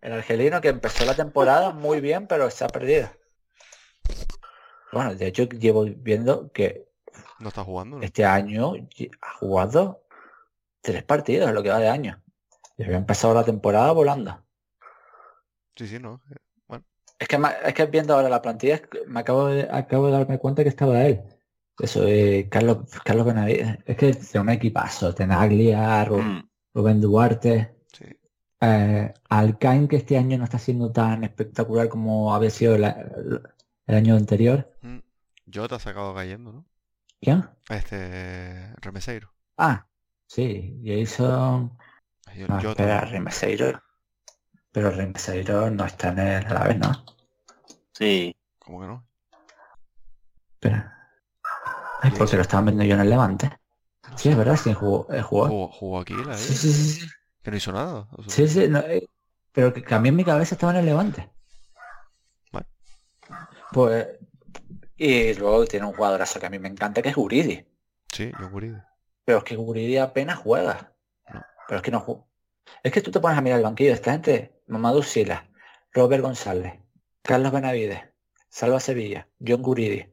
El 0.00 0.12
argelino 0.14 0.60
que 0.60 0.68
empezó 0.68 1.04
la 1.04 1.14
temporada 1.14 1.70
muy 1.72 2.00
bien, 2.00 2.26
pero 2.26 2.50
se 2.50 2.64
ha 2.64 2.68
perdido. 2.68 3.08
Bueno, 4.92 5.14
de 5.14 5.26
hecho 5.26 5.44
llevo 5.44 5.84
viendo 5.84 6.50
que 6.52 6.88
no 7.38 7.48
está 7.48 7.62
jugando, 7.64 7.98
¿no? 7.98 8.02
este 8.02 8.24
año 8.24 8.72
ha 9.22 9.32
jugado 9.38 10.04
tres 10.80 11.02
partidos 11.04 11.48
en 11.48 11.54
lo 11.54 11.62
que 11.62 11.68
va 11.70 11.78
de 11.78 11.88
año. 11.88 12.20
Y 12.80 12.84
había 12.84 12.96
empezado 12.96 13.34
la 13.34 13.44
temporada 13.44 13.92
volando. 13.92 14.42
Sí, 15.76 15.86
sí, 15.86 15.98
no. 15.98 16.22
Es 17.18 17.28
que, 17.28 17.38
es 17.66 17.74
que 17.74 17.84
viendo 17.84 18.14
ahora 18.14 18.30
la 18.30 18.40
plantilla, 18.40 18.80
me 19.06 19.20
acabo 19.20 19.48
de, 19.48 19.68
acabo 19.70 20.06
de 20.06 20.12
darme 20.12 20.38
cuenta 20.38 20.62
que 20.62 20.70
estaba 20.70 21.02
él. 21.04 21.20
Eso, 21.78 22.06
eh, 22.06 22.48
Carlos, 22.50 22.78
Carlos 23.04 23.26
Benavides. 23.26 23.78
Es 23.84 23.96
que 23.98 24.08
es 24.08 24.34
un 24.34 24.48
equipazo. 24.48 25.14
Tenaglia, 25.14 26.02
Ru- 26.06 26.22
Mm. 26.22 26.48
Rubén 26.72 27.00
Duarte, 27.02 27.76
Sí. 27.92 28.06
eh, 28.62 29.12
Alcain, 29.28 29.86
que 29.86 29.96
este 29.96 30.16
año 30.16 30.38
no 30.38 30.44
está 30.44 30.58
siendo 30.58 30.90
tan 30.90 31.22
espectacular 31.24 31.90
como 31.90 32.34
había 32.34 32.48
sido 32.48 32.78
la- 32.78 32.92
el, 33.86 33.94
año 33.94 34.14
anterior. 34.16 34.72
Mm. 34.80 35.00
Jota 35.52 35.78
se 35.78 35.90
acabado 35.90 36.14
cayendo, 36.14 36.50
¿no? 36.52 36.64
¿Quién? 37.20 37.44
Este 37.68 38.72
Remeseiro. 38.80 39.30
Ah, 39.58 39.86
sí, 40.26 40.80
Jason. 40.82 41.76
Yo- 42.36 42.46
No, 42.48 42.56
Jota, 42.56 42.70
espera, 42.70 43.00
¿no? 43.02 43.10
Remeseiro. 43.10 43.82
Pero 44.72 44.90
Remeseiro 44.90 45.70
no 45.70 45.84
está 45.84 46.08
en 46.10 46.18
el 46.20 46.46
a 46.46 46.54
la 46.54 46.64
vez, 46.64 46.78
¿no? 46.78 47.04
Sí. 47.92 48.34
¿Cómo 48.58 48.80
que 48.80 48.86
no? 48.86 49.06
Espera. 50.54 50.96
Ay, 52.02 52.12
porque 52.16 52.36
lo 52.36 52.42
estaban 52.42 52.66
viendo 52.66 52.84
yo 52.84 52.94
en 52.94 53.00
el 53.00 53.10
Levante. 53.10 53.50
Sí, 54.16 54.28
es 54.30 54.36
verdad, 54.36 54.56
sí, 54.56 54.72
jugó. 54.72 55.06
eh, 55.12 55.22
jugó. 55.22 55.48
Jugó, 55.48 55.68
jugó 55.68 56.00
aquí 56.00 56.14
la 56.14 56.36
Sí, 56.36 56.54
sí, 56.54 56.72
sí, 56.72 56.90
sí. 57.00 57.06
que 57.42 57.50
no 57.50 57.56
hizo 57.56 57.72
nada. 57.72 58.08
o 58.12 58.22
sea, 58.22 58.32
Sí, 58.32 58.48
sí, 58.48 58.68
no, 58.68 58.78
eh, 58.80 59.08
pero 59.52 59.72
que 59.72 59.82
cambié 59.82 60.10
en 60.10 60.16
mi 60.16 60.24
cabeza 60.24 60.54
estaba 60.54 60.72
en 60.72 60.78
el 60.78 60.86
Levante. 60.86 61.30
Vale. 62.52 62.66
Pues. 63.72 64.08
Y 64.96 65.34
luego 65.34 65.64
tiene 65.66 65.86
un 65.86 65.94
jugadorazo 65.94 66.38
que 66.40 66.46
a 66.46 66.50
mí 66.50 66.58
me 66.58 66.68
encanta, 66.68 67.00
que 67.02 67.08
es 67.10 67.16
Guridi. 67.16 67.66
Sí, 68.12 68.32
yo 68.38 68.48
Guridi. 68.50 68.76
Pero 69.24 69.38
es 69.38 69.44
que 69.44 69.56
Guridi 69.56 69.96
apenas 69.98 70.38
juega. 70.38 70.89
Pero 71.70 71.78
es 71.78 71.82
que 71.84 71.92
no 71.92 72.00
juega. 72.00 72.24
Es 72.82 72.90
que 72.90 73.00
tú 73.00 73.12
te 73.12 73.20
pones 73.20 73.38
a 73.38 73.40
mirar 73.40 73.58
el 73.58 73.62
banquillo 73.64 73.90
de 73.90 73.94
esta 73.94 74.10
gente. 74.10 74.60
Mamadou 74.66 75.04
Sila, 75.04 75.48
Robert 75.92 76.20
González, 76.20 76.74
Carlos 77.22 77.52
Benavides, 77.52 78.00
Salva 78.48 78.80
Sevilla, 78.80 79.28
John 79.38 79.62
Guridi, 79.62 80.04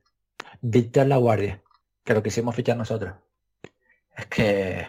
Víctor 0.61 1.07
La 1.07 1.17
Guardia, 1.17 1.63
que 2.03 2.13
lo 2.13 2.21
quisimos 2.21 2.55
fichar 2.55 2.77
nosotros. 2.77 3.15
Es 4.15 4.27
que... 4.27 4.88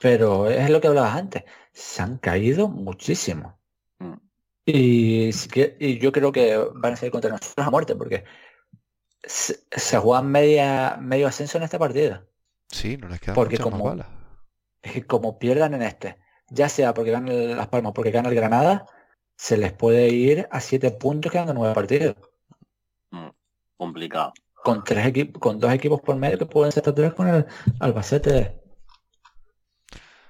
Pero 0.00 0.48
es 0.48 0.70
lo 0.70 0.80
que 0.80 0.88
hablabas 0.88 1.16
antes. 1.16 1.44
Se 1.74 2.00
han 2.00 2.16
caído 2.16 2.66
muchísimo. 2.66 3.58
Mm. 3.98 4.14
Y, 4.64 5.98
yo 5.98 6.12
creo 6.12 6.32
que 6.32 6.56
van 6.76 6.94
a 6.94 6.96
ser 6.96 7.10
contra 7.10 7.30
nosotros 7.30 7.66
a 7.66 7.70
muerte, 7.70 7.94
porque 7.94 8.24
se, 9.22 9.60
se 9.70 9.98
juegan 9.98 10.28
media, 10.32 10.96
medio 10.98 11.26
ascenso 11.26 11.58
en 11.58 11.64
este 11.64 11.78
partido. 11.78 12.26
Sí, 12.70 12.96
no 12.96 13.06
les 13.08 13.20
quedan 13.20 13.34
Porque 13.34 13.58
más 13.58 13.64
como- 13.64 13.84
balas. 13.84 14.23
Es 14.84 14.92
que 14.92 15.06
como 15.06 15.38
pierdan 15.38 15.72
en 15.74 15.82
este, 15.82 16.18
ya 16.50 16.68
sea 16.68 16.92
porque 16.92 17.10
ganan 17.10 17.56
Las 17.56 17.68
Palmas, 17.68 17.92
porque 17.94 18.10
gana 18.10 18.28
el 18.28 18.34
Granada, 18.34 18.86
se 19.34 19.56
les 19.56 19.72
puede 19.72 20.08
ir 20.10 20.46
a 20.50 20.60
siete 20.60 20.90
puntos 20.90 21.32
quedando 21.32 21.54
nueve 21.54 21.74
partidos. 21.74 22.16
Complicado. 23.76 24.34
Con 24.52 24.84
tres 24.84 25.06
equipos, 25.06 25.40
con 25.40 25.58
dos 25.58 25.72
equipos 25.72 26.00
por 26.02 26.16
medio 26.16 26.38
que 26.38 26.46
pueden 26.46 26.70
ser 26.70 26.82
hasta 26.82 26.94
tres 26.94 27.14
con 27.14 27.28
el 27.28 27.46
Albacete. 27.80 28.60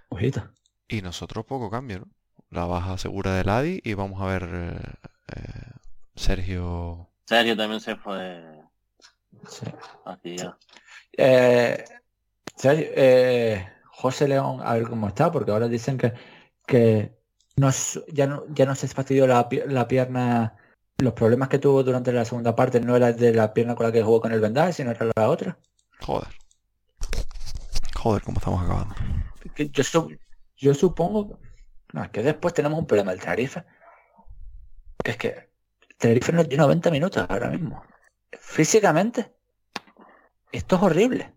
Ojito. 0.09 0.48
Y 0.89 1.02
nosotros 1.02 1.44
poco 1.44 1.68
cambio, 1.70 2.01
¿no? 2.01 2.06
La 2.51 2.66
baja 2.66 2.97
segura 2.97 3.35
de 3.35 3.43
Ladi 3.43 3.81
y 3.82 3.94
vamos 3.94 4.22
a 4.22 4.26
ver 4.26 4.48
eh, 4.52 4.78
eh, 5.35 5.70
Sergio. 6.14 7.10
Sergio 7.26 7.56
también 7.56 7.81
se 7.81 7.97
fue 7.97 8.62
Sí. 9.48 9.66
así 10.05 10.36
ya. 10.36 10.56
Eh, 11.16 11.85
Sergio, 12.56 12.86
eh, 12.94 13.73
José 13.96 14.28
León, 14.28 14.60
a 14.62 14.74
ver 14.74 14.88
cómo 14.88 15.08
está, 15.08 15.30
porque 15.30 15.50
ahora 15.52 15.68
dicen 15.68 15.96
que, 15.98 16.12
que 16.66 17.16
no, 17.56 17.68
es- 17.68 18.02
ya, 18.12 18.26
no, 18.26 18.44
ya 18.48 18.66
no 18.66 18.74
se 18.74 18.88
fastidió 18.88 19.26
la, 19.26 19.48
la 19.66 19.86
pierna, 19.88 20.56
los 20.98 21.12
problemas 21.14 21.48
que 21.48 21.58
tuvo 21.58 21.82
durante 21.82 22.12
la 22.12 22.24
segunda 22.24 22.54
parte 22.56 22.80
no 22.80 22.96
era 22.96 23.12
de 23.12 23.32
la 23.32 23.54
pierna 23.54 23.74
con 23.74 23.86
la 23.86 23.92
que 23.92 24.02
jugó 24.02 24.20
con 24.20 24.32
el 24.32 24.40
vendaje, 24.40 24.72
sino 24.72 24.90
era 24.90 25.06
la 25.16 25.28
otra. 25.30 25.58
Joder. 26.00 26.28
Joder, 27.96 28.22
cómo 28.22 28.38
estamos 28.38 28.62
acabando. 28.62 28.94
Que 29.54 29.68
Yo, 29.70 30.08
yo 30.56 30.74
supongo, 30.74 31.38
no, 31.92 32.02
es 32.04 32.10
que 32.10 32.22
después 32.22 32.52
tenemos 32.52 32.78
un 32.78 32.86
problema 32.86 33.12
del 33.12 33.20
Tenerife. 33.20 33.64
Es 35.04 35.16
que 35.16 35.50
Tenerife 35.98 36.32
no 36.32 36.44
tiene 36.44 36.62
90 36.64 36.90
minutos 36.90 37.24
ahora 37.28 37.48
mismo. 37.50 37.82
Físicamente, 38.38 39.32
esto 40.52 40.76
es 40.76 40.82
horrible. 40.82 41.32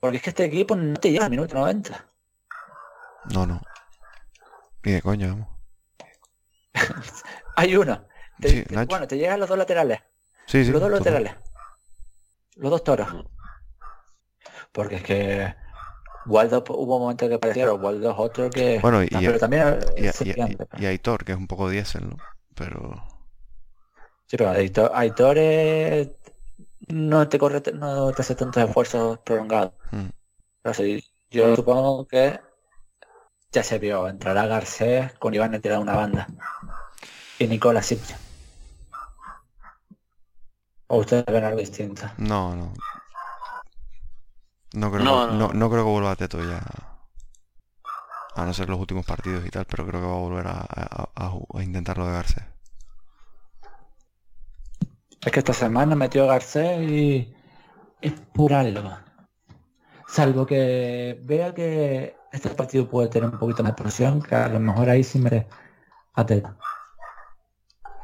Porque 0.00 0.16
es 0.16 0.22
que 0.22 0.30
este 0.30 0.44
equipo 0.44 0.74
no 0.76 0.98
te 0.98 1.10
llega 1.12 1.24
al 1.26 1.30
minuto 1.30 1.54
90. 1.54 2.06
No, 3.34 3.46
no. 3.46 3.60
Ni 4.82 4.92
de 4.92 5.02
coña, 5.02 5.28
vamos. 5.28 5.48
Hay 7.56 7.76
uno. 7.76 8.06
Te- 8.40 8.48
Sí, 8.48 8.62
te- 8.64 8.74
Nacho. 8.74 8.88
bueno, 8.88 9.06
te 9.06 9.18
llegan 9.18 9.38
los 9.38 9.48
dos 9.48 9.58
laterales. 9.58 10.00
Sí, 10.46 10.64
sí. 10.64 10.72
los 10.72 10.80
dos 10.80 10.90
laterales. 10.90 11.34
Los 12.56 12.70
dos 12.70 12.82
toros. 12.82 13.08
Porque 14.72 14.96
es 14.96 15.02
que 15.02 15.54
Waldo 16.26 16.64
hubo 16.68 16.96
un 16.96 17.02
momento 17.02 17.28
que 17.28 17.38
parecía, 17.38 17.64
pero 17.64 17.76
Waldo 17.76 18.10
es 18.10 18.16
otro 18.18 18.48
que... 18.50 18.78
Bueno, 18.80 19.02
y, 19.02 19.08
Ah, 19.12 19.18
pero 19.20 19.38
también 19.38 19.78
y, 19.96 20.06
es 20.06 20.20
y- 20.22 20.30
y- 20.30 20.56
y 20.78 20.86
Aitor, 20.86 21.24
que 21.24 21.32
es 21.32 21.38
un 21.38 21.46
poco 21.46 21.68
diésel, 21.68 22.08
¿no? 22.08 22.16
Pero. 22.54 22.94
Sí, 24.26 24.36
pero 24.36 24.50
Aitor, 24.50 24.90
Aitor 24.94 25.38
es- 25.38 26.10
no 26.92 27.28
te 27.28 27.38
corre, 27.38 27.62
no 27.74 28.12
te 28.12 28.22
hace 28.22 28.34
tantos 28.34 28.62
esfuerzos 28.64 29.18
prolongados. 29.20 29.72
mm, 29.92 30.10
Pero 30.62 30.74
sí, 30.74 31.04
yo 31.30 31.56
supongo 31.56 32.06
que 32.08 32.40
ya 33.52 33.62
se 33.62 33.78
vio, 33.78 34.08
entrará 34.08 34.46
Garcés 34.48 35.12
con 35.20 35.32
Iván 35.34 35.54
a 35.54 35.60
tirar 35.60 35.78
una 35.78 35.94
banda. 35.94 36.26
Y 37.38 37.46
Nicolás 37.46 37.86
Sipcha. 37.86 38.16
¿O 40.92 40.94
ustedes 41.02 41.24
ven 41.34 41.44
algo 41.44 41.60
distinto? 41.66 42.04
No, 42.18 42.54
no. 42.54 42.72
No 44.72 44.90
creo, 44.90 45.04
No, 45.04 45.26
que, 45.26 45.32
no. 45.32 45.48
no, 45.48 45.52
no 45.52 45.70
creo 45.70 45.84
que 45.84 45.90
vuelva 45.92 46.10
a 46.12 46.16
Teto 46.16 46.38
ya. 46.42 46.60
A 48.34 48.44
no 48.44 48.52
ser 48.52 48.68
los 48.68 48.80
últimos 48.80 49.06
partidos 49.06 49.46
y 49.46 49.50
tal, 49.50 49.66
pero 49.66 49.86
creo 49.86 50.00
que 50.00 50.06
va 50.08 50.14
a 50.16 50.18
volver 50.18 50.46
a, 50.48 50.58
a- 50.68 51.10
a 51.14 51.30
ju- 51.30 51.46
a 51.56 51.62
intentarlo 51.62 52.06
de 52.06 52.12
Garcés. 52.12 52.44
Es 55.22 55.32
que 55.32 55.40
esta 55.40 55.52
semana 55.52 55.94
metió 55.94 56.26
Garcés 56.26 56.90
y 56.90 57.34
es 58.00 58.12
por 58.32 58.54
algo. 58.54 58.90
Salvo 60.08 60.46
que 60.46 61.20
vea 61.24 61.52
que 61.54 62.16
este 62.32 62.48
partido 62.50 62.88
puede 62.88 63.08
tener 63.08 63.28
un 63.28 63.38
poquito 63.38 63.62
más 63.62 63.76
de 63.76 63.82
presión, 63.82 64.22
que 64.22 64.34
a 64.34 64.48
lo 64.48 64.58
mejor 64.60 64.88
ahí 64.88 65.04
sí 65.04 65.18
me 65.18 65.46
atenta. 66.14 66.56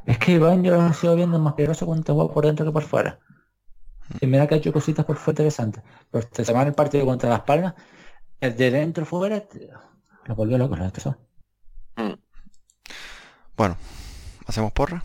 Es 0.04 0.18
que 0.18 0.32
Iván 0.32 0.62
yo 0.62 0.76
lo 0.76 0.92
sigo 0.92 1.16
viendo 1.16 1.38
más 1.38 1.54
peligroso 1.54 1.86
cuando 1.86 2.14
juega 2.14 2.32
por 2.32 2.46
dentro 2.46 2.66
que 2.66 2.72
por 2.72 2.82
fuera. 2.82 3.18
Y 4.20 4.26
mira 4.26 4.46
que 4.46 4.54
ha 4.54 4.58
hecho 4.58 4.72
cositas 4.72 5.04
por 5.04 5.16
fuera 5.16 5.42
interesantes. 5.42 5.82
Pero 6.10 6.22
esta 6.24 6.44
semana 6.44 6.68
el 6.68 6.74
partido 6.74 7.06
contra 7.06 7.30
Las 7.30 7.40
Palmas, 7.40 7.74
el 8.40 8.56
de 8.56 8.70
dentro 8.70 9.06
fuera, 9.06 9.42
lo 10.26 10.34
volvió 10.34 10.58
loco, 10.58 10.76
lo 10.76 10.84
destrozó. 10.84 11.16
Mm. 11.96 12.12
Bueno, 13.56 13.76
¿hacemos 14.46 14.70
porra? 14.72 15.02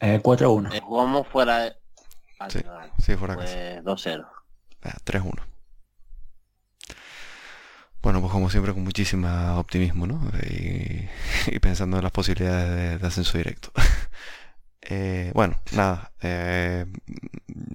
Eh, 0.00 0.20
4-1. 0.22 0.74
Eh, 0.74 0.80
jugamos 0.80 1.26
fuera 1.28 1.58
de... 1.58 1.74
Ah, 2.38 2.48
Sí, 2.50 2.60
vale. 2.66 2.92
sí, 2.98 3.16
fuera 3.16 3.36
casa. 3.36 3.54
Pues 3.82 3.84
2-0. 3.84 4.26
Venga, 4.82 4.96
3-1. 5.04 5.42
Bueno, 8.02 8.20
pues 8.20 8.32
como 8.32 8.48
siempre 8.48 8.72
con 8.72 8.82
muchísimo 8.82 9.28
optimismo, 9.58 10.06
¿no? 10.06 10.20
Y, 10.48 11.06
y 11.54 11.58
pensando 11.60 11.98
en 11.98 12.02
las 12.02 12.12
posibilidades 12.12 12.70
de, 12.70 12.98
de 12.98 13.06
ascenso 13.06 13.36
directo. 13.38 13.70
Eh, 14.92 15.30
bueno, 15.34 15.56
nada. 15.72 16.10
eh, 16.22 16.86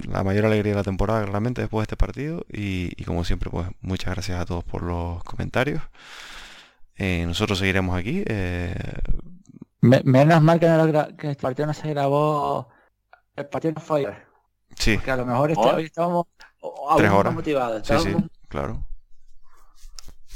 la 0.10 0.24
mayor 0.24 0.46
alegría 0.48 0.72
de 0.74 0.78
la 0.78 0.84
temporada 0.84 1.24
claramente 1.24 1.62
después 1.62 1.82
de 1.82 1.84
este 1.84 1.96
partido 1.98 2.46
y, 2.52 2.92
y 3.00 3.04
como 3.06 3.24
siempre 3.24 3.50
pues 3.52 3.68
muchas 3.82 4.16
gracias 4.16 4.42
a 4.42 4.46
todos 4.46 4.64
por 4.64 4.82
los 4.82 5.24
comentarios. 5.24 5.84
Eh, 6.98 7.24
nosotros 7.28 7.60
seguiremos 7.60 7.96
aquí. 7.96 8.24
Me- 9.86 10.02
menos 10.04 10.42
mal 10.42 10.60
que, 10.60 10.68
no 10.68 10.78
lo 10.78 10.86
gra- 10.92 11.16
que 11.16 11.32
este 11.32 11.42
partido 11.42 11.68
no 11.68 11.74
se 11.74 11.90
grabó. 11.90 12.70
El 13.36 13.46
partido 13.48 13.74
no 13.76 13.82
fue 13.82 14.00
ayer. 14.00 14.26
sí, 14.76 14.98
Que 14.98 15.12
a 15.12 15.18
lo 15.18 15.26
mejor 15.26 15.52
este- 15.52 15.68
hoy 15.68 15.84
estábamos 15.86 16.26
Tres 16.98 17.12
horas. 17.12 17.34
motivados. 17.34 17.86
sí, 17.88 17.94
sí, 17.94 18.00
estábamos- 18.08 18.30
claro. 18.48 18.86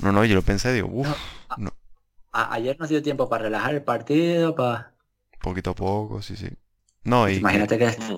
No, 0.01 0.11
no, 0.11 0.23
yo 0.25 0.35
lo 0.35 0.41
pensé, 0.41 0.71
digo, 0.71 0.87
uff, 0.91 1.09
no, 1.57 1.71
ayer 2.31 2.77
nos 2.79 2.87
dio 2.89 3.01
tiempo 3.03 3.27
para 3.27 3.43
relajar 3.43 3.73
el 3.75 3.83
partido, 3.83 4.55
para... 4.55 4.93
poquito 5.41 5.71
a 5.71 5.75
poco, 5.75 6.21
sí, 6.21 6.37
sí. 6.37 6.49
No, 7.03 7.27
y, 7.27 7.35
Imagínate 7.37 7.77
que 7.77 7.87
Mm. 7.87 8.17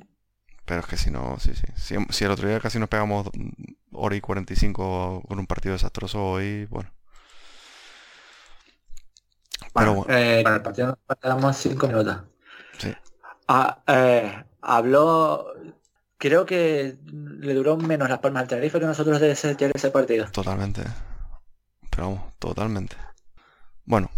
pero 0.66 0.82
es 0.82 0.86
que 0.86 0.98
si 0.98 1.10
no, 1.10 1.38
sí, 1.40 1.54
sí. 1.56 1.66
Si, 1.76 1.96
si 2.10 2.26
el 2.26 2.32
otro 2.32 2.48
día 2.48 2.60
casi 2.60 2.78
nos 2.78 2.88
pegamos 2.90 3.28
hora 3.94 4.16
y 4.16 4.22
45 4.22 5.24
con 5.28 5.40
un 5.40 5.48
partido 5.48 5.74
desastroso 5.74 6.24
hoy, 6.24 6.66
bueno. 6.66 6.92
Bueno, 9.74 9.96
bueno, 9.96 10.14
eh, 10.14 10.44
con 10.44 10.54
el 10.54 10.62
partido 10.62 10.98
nos 11.08 11.18
quedamos 11.20 11.58
cinco 11.58 11.88
minutos. 11.88 12.18
sí. 12.78 12.94
Ah, 13.48 13.84
eh, 13.88 14.44
habló, 14.62 15.54
creo 16.18 16.46
que 16.46 16.98
le 17.12 17.54
duró 17.54 17.78
menos 17.78 18.10
las 18.10 18.20
palmas 18.20 18.44
al 18.44 18.48
Tenerife 18.48 18.80
que 18.80 18.86
nosotros 18.86 19.20
de 19.20 19.32
ese, 19.32 19.56
de 19.56 19.72
ese 19.74 19.92
partido. 19.92 20.26
Totalmente. 20.32 20.84
Pero 21.90 22.04
vamos, 22.10 22.22
totalmente. 22.40 22.96
Bueno, 23.86 24.10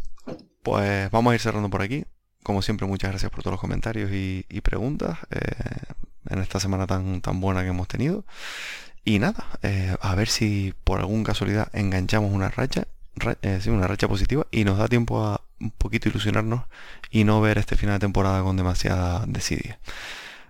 pues 0.63 1.09
vamos 1.11 1.31
a 1.31 1.35
ir 1.35 1.41
cerrando 1.41 1.69
por 1.69 1.81
aquí. 1.81 2.05
Como 2.43 2.61
siempre, 2.61 2.87
muchas 2.87 3.11
gracias 3.11 3.31
por 3.31 3.41
todos 3.41 3.53
los 3.53 3.61
comentarios 3.61 4.11
y, 4.11 4.45
y 4.49 4.61
preguntas 4.61 5.19
eh, 5.31 5.39
en 6.29 6.39
esta 6.39 6.59
semana 6.59 6.87
tan, 6.87 7.21
tan 7.21 7.39
buena 7.41 7.63
que 7.63 7.69
hemos 7.69 7.87
tenido. 7.87 8.25
Y 9.05 9.19
nada, 9.19 9.45
eh, 9.63 9.95
a 10.01 10.15
ver 10.15 10.29
si 10.29 10.73
por 10.85 10.99
alguna 11.01 11.23
casualidad 11.25 11.69
enganchamos 11.73 12.31
una 12.33 12.49
racha, 12.49 12.87
ra- 13.15 13.37
eh, 13.43 13.59
sí, 13.61 13.69
una 13.71 13.87
racha 13.87 14.07
positiva 14.09 14.47
y 14.51 14.65
nos 14.65 14.77
da 14.79 14.87
tiempo 14.89 15.23
a 15.25 15.41
un 15.63 15.71
poquito 15.71 16.09
ilusionarnos 16.09 16.63
y 17.09 17.23
no 17.23 17.41
ver 17.41 17.57
este 17.57 17.75
final 17.75 17.95
de 17.95 17.99
temporada 17.99 18.43
con 18.43 18.57
demasiada 18.57 19.23
desidia. 19.27 19.79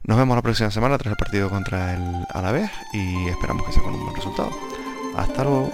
Nos 0.03 0.17
vemos 0.17 0.35
la 0.35 0.41
próxima 0.41 0.69
semana 0.69 0.97
tras 0.97 1.11
el 1.11 1.17
partido 1.17 1.49
contra 1.49 1.93
el 1.93 2.25
Alavés 2.31 2.69
y 2.91 3.27
esperamos 3.27 3.65
que 3.65 3.71
sea 3.71 3.83
con 3.83 3.93
un 3.93 4.03
buen 4.03 4.15
resultado. 4.15 4.51
Hasta 5.15 5.43
luego. 5.43 5.71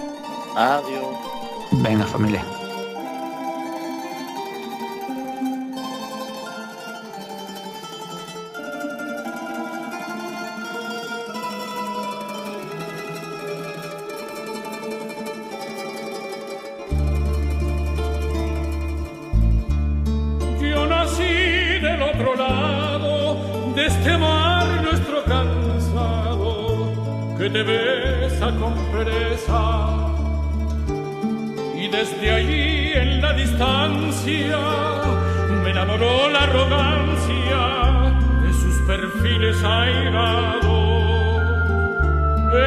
Adiós. 0.56 1.04
Venga, 1.82 2.06
familia. 2.06 2.59
Te 27.52 27.62
besa 27.64 28.50
con 28.60 28.74
pereza. 28.92 29.62
Y 31.74 31.88
desde 31.88 32.30
allí 32.30 32.92
en 32.94 33.20
la 33.20 33.32
distancia 33.32 34.58
me 35.62 35.70
enamoró 35.70 36.28
la 36.30 36.42
arrogancia 36.44 37.62
de 38.42 38.52
sus 38.52 38.76
perfiles 38.86 39.56
airados. 39.64 40.70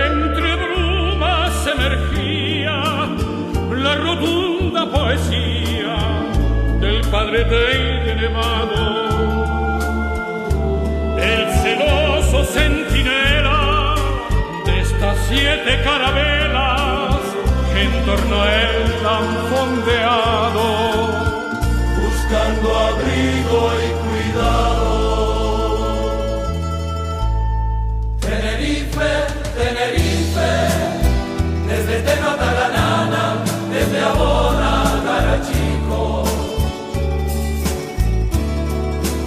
Entre 0.07 0.55
brumas 0.55 1.67
emergía 1.67 2.75
la 3.71 3.95
rotunda 3.95 4.89
poesía 4.91 5.95
del 6.81 7.01
padre 7.09 7.43
de 7.45 8.11
elevado. 8.11 9.03
El 11.17 11.53
celoso 11.61 12.43
centinela 12.45 13.42
estas 15.03 15.19
siete 15.27 15.81
carabelas 15.83 17.19
que 17.73 17.81
en 17.83 18.05
torno 18.05 18.41
a 18.41 18.45
él 18.61 18.83
han 19.05 19.27
fondeado, 19.51 20.67
buscando 22.01 22.67
abrigo 22.89 23.59
y 23.83 23.89
cuidado. 24.03 24.93
Tenerife, 28.21 29.11
Tenerife, 29.57 30.51
desde 31.67 31.95
Teno 32.07 32.31
Talanana, 32.35 33.25
desde 33.73 33.99
Abona 33.99 34.73
Garachico, 35.03 36.23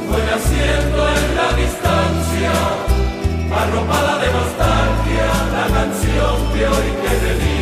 fue 0.08 0.20
naciendo 0.30 0.98
en 1.16 1.22
la 1.36 1.48
distancia, 1.62 2.52
arropada 3.52 4.18
de 4.20 4.28
bastardos. 4.28 4.65
sensi 5.76 6.08
io 6.08 6.30
ti 6.52 6.62
ho 6.64 7.55